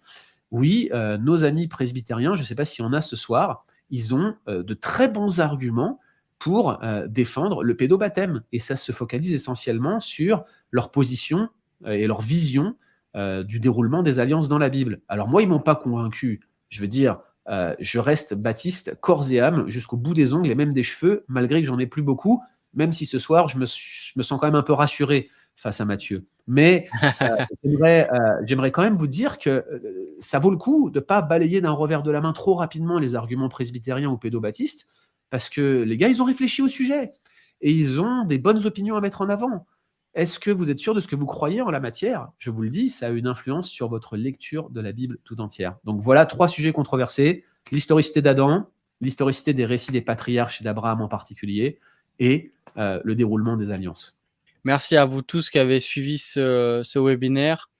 Oui, 0.49 0.89
euh, 0.93 1.17
nos 1.17 1.43
amis 1.43 1.67
presbytériens, 1.67 2.35
je 2.35 2.41
ne 2.41 2.45
sais 2.45 2.55
pas 2.55 2.65
s'il 2.65 2.83
y 2.83 2.87
en 2.87 2.93
a 2.93 3.01
ce 3.01 3.15
soir, 3.15 3.65
ils 3.89 4.15
ont 4.15 4.35
de 4.47 4.73
très 4.73 5.09
bons 5.09 5.41
arguments 5.41 5.99
pour 6.39 6.79
défendre 7.09 7.61
le 7.61 7.75
pédobaptême. 7.75 8.41
Et 8.53 8.61
ça 8.61 8.77
se 8.77 8.93
focalise 8.93 9.33
essentiellement 9.33 9.99
sur 9.99 10.45
leur 10.71 10.91
position 10.91 11.49
et 11.85 12.07
leur 12.07 12.21
vision 12.21 12.77
du 13.13 13.59
déroulement 13.59 14.01
des 14.01 14.19
alliances 14.19 14.47
dans 14.47 14.57
la 14.57 14.69
Bible. 14.69 15.01
Alors 15.09 15.27
moi, 15.27 15.41
ils 15.41 15.49
m'ont 15.49 15.59
pas 15.59 15.75
convaincu. 15.75 16.39
Je 16.69 16.79
veux 16.79 16.87
dire, 16.87 17.19
je 17.47 17.99
reste 17.99 18.33
baptiste 18.33 18.95
corps 19.01 19.31
et 19.31 19.39
âme 19.39 19.67
jusqu'au 19.67 19.97
bout 19.97 20.13
des 20.13 20.33
ongles 20.33 20.49
et 20.49 20.55
même 20.55 20.73
des 20.73 20.83
cheveux, 20.83 21.25
malgré 21.27 21.61
que 21.61 21.67
j'en 21.67 21.79
ai 21.79 21.87
plus 21.87 22.03
beaucoup, 22.03 22.41
même 22.73 22.91
si 22.91 23.05
ce 23.05 23.19
soir, 23.19 23.47
je 23.47 23.57
me, 23.57 23.65
je 23.65 24.13
me 24.15 24.23
sens 24.23 24.39
quand 24.39 24.47
même 24.47 24.55
un 24.55 24.63
peu 24.63 24.73
rassuré 24.73 25.29
face 25.55 25.81
à 25.81 25.85
Mathieu. 25.85 26.25
Mais 26.47 26.87
euh, 27.21 27.45
euh, 27.65 28.35
j'aimerais 28.43 28.71
quand 28.71 28.81
même 28.81 28.95
vous 28.95 29.07
dire 29.07 29.37
que 29.37 29.49
euh, 29.49 30.15
ça 30.19 30.39
vaut 30.39 30.51
le 30.51 30.57
coup 30.57 30.89
de 30.89 30.99
ne 30.99 31.03
pas 31.03 31.21
balayer 31.21 31.61
d'un 31.61 31.71
revers 31.71 32.03
de 32.03 32.11
la 32.11 32.21
main 32.21 32.33
trop 32.33 32.55
rapidement 32.55 32.99
les 32.99 33.15
arguments 33.15 33.49
presbytériens 33.49 34.09
ou 34.09 34.17
pédobaptistes, 34.17 34.87
parce 35.29 35.49
que 35.49 35.83
les 35.83 35.97
gars, 35.97 36.07
ils 36.07 36.21
ont 36.21 36.25
réfléchi 36.25 36.61
au 36.61 36.67
sujet 36.67 37.13
et 37.61 37.71
ils 37.71 38.01
ont 38.01 38.25
des 38.25 38.37
bonnes 38.37 38.65
opinions 38.65 38.95
à 38.95 39.01
mettre 39.01 39.21
en 39.21 39.29
avant. 39.29 39.65
Est-ce 40.13 40.39
que 40.39 40.51
vous 40.51 40.69
êtes 40.69 40.79
sûr 40.79 40.93
de 40.93 40.99
ce 40.99 41.07
que 41.07 41.15
vous 41.15 41.25
croyez 41.25 41.61
en 41.61 41.71
la 41.71 41.79
matière? 41.79 42.29
Je 42.37 42.51
vous 42.51 42.61
le 42.63 42.69
dis, 42.69 42.89
ça 42.89 43.07
a 43.07 43.09
une 43.09 43.27
influence 43.27 43.69
sur 43.69 43.87
votre 43.87 44.17
lecture 44.17 44.69
de 44.69 44.81
la 44.81 44.91
Bible 44.91 45.19
tout 45.23 45.39
entière. 45.39 45.77
Donc 45.85 46.01
voilà 46.01 46.25
trois 46.25 46.47
sujets 46.47 46.73
controversés 46.73 47.45
l'historicité 47.71 48.21
d'Adam, 48.21 48.69
l'historicité 48.99 49.53
des 49.53 49.65
récits 49.65 49.91
des 49.91 50.01
patriarches 50.01 50.61
et 50.61 50.63
d'Abraham 50.63 51.01
en 51.01 51.07
particulier, 51.07 51.79
et 52.19 52.51
le 52.75 53.13
déroulement 53.13 53.57
des 53.57 53.71
alliances. 53.71 54.17
Merci 54.63 54.95
à 54.95 55.05
vous 55.05 55.23
tous 55.23 55.49
qui 55.49 55.57
avez 55.57 55.79
suivi 55.79 56.19
ce, 56.19 56.99
webinaire. 56.99 57.71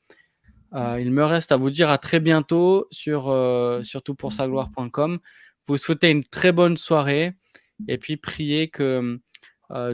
Euh, 0.74 0.98
il 1.00 1.12
me 1.12 1.24
reste 1.24 1.52
à 1.52 1.58
vous 1.58 1.70
dire 1.70 1.92
à 1.92 1.98
très 1.98 2.20
bientôt 2.20 2.88
sur 2.90 3.30
euh, 3.30 3.84
surtout 3.84 4.16
pour 4.16 4.34
sagloire.com. 4.34 5.20
Vous 5.68 5.78
souhaitez 5.78 6.10
une 6.10 6.24
très 6.24 6.52
bonne 6.52 6.78
soirée 6.78 7.34
et 7.88 7.98
puis 7.98 8.18
priez 8.18 8.70
que 8.70 8.84
euh, 8.84 9.18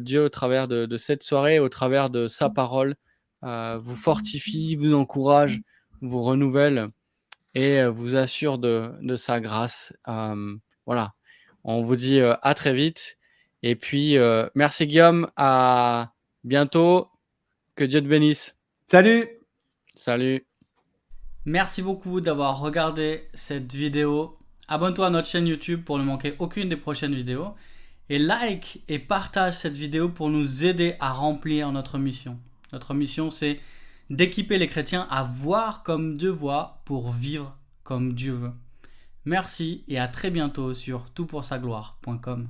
Dieu, 0.02 0.26
au 0.26 0.30
travers 0.30 0.68
de, 0.68 0.98
cette 0.98 1.24
soirée, 1.24 1.60
au 1.60 1.70
travers 1.70 2.10
de 2.10 2.28
sa 2.28 2.50
parole, 2.50 2.96
vous 3.42 3.96
fortifie, 3.96 4.76
vous 4.76 4.94
encourage, 4.94 5.62
vous 6.02 6.24
renouvelle 6.24 6.90
et 7.54 7.84
vous 7.86 8.16
assure 8.16 8.58
de, 8.58 8.92
de 9.02 9.16
sa 9.16 9.40
grâce. 9.40 9.94
voilà. 10.86 11.14
On 11.64 11.84
vous 11.84 11.96
dit 11.96 12.20
à 12.22 12.54
très 12.54 12.74
vite. 12.74 13.18
Et 13.64 13.76
puis, 13.76 14.18
merci 14.56 14.88
Guillaume. 14.88 15.30
À 15.36 16.14
bientôt. 16.44 17.10
Que 17.76 17.84
Dieu 17.84 18.02
te 18.02 18.08
bénisse. 18.08 18.56
Salut. 18.88 19.30
Salut. 19.94 20.48
Merci 21.46 21.82
beaucoup 21.82 22.22
d'avoir 22.22 22.60
regardé 22.60 23.30
cette 23.34 23.72
vidéo. 23.72 24.38
Abonne-toi 24.68 25.08
à 25.08 25.10
notre 25.10 25.28
chaîne 25.28 25.48
YouTube 25.48 25.84
pour 25.86 25.98
ne 25.98 26.04
manquer 26.04 26.36
aucune 26.40 26.70
des 26.70 26.76
prochaines 26.76 27.14
vidéos. 27.14 27.54
Et 28.10 28.20
like 28.20 28.84
et 28.88 29.00
partage 29.00 29.58
cette 29.58 29.76
vidéo 29.76 30.10
pour 30.10 30.30
nous 30.30 30.64
aider 30.66 30.96
à 31.00 31.12
remplir 31.12 31.72
notre 31.72 31.98
mission. 31.98 32.40
Notre 32.72 32.94
mission, 32.94 33.30
c'est 33.30 33.60
d'équiper 34.10 34.58
les 34.58 34.68
chrétiens 34.68 35.08
à 35.10 35.24
voir 35.24 35.84
comme 35.84 36.18
Dieu 36.18 36.30
voit 36.30 36.82
pour 36.86 37.12
vivre 37.12 37.58
comme 37.84 38.14
Dieu 38.14 38.34
veut. 38.34 38.54
Merci 39.26 39.84
et 39.88 40.00
à 40.00 40.08
très 40.08 40.30
bientôt 40.30 40.74
sur 40.74 41.10
toutpoursagloire.com. 41.12 42.50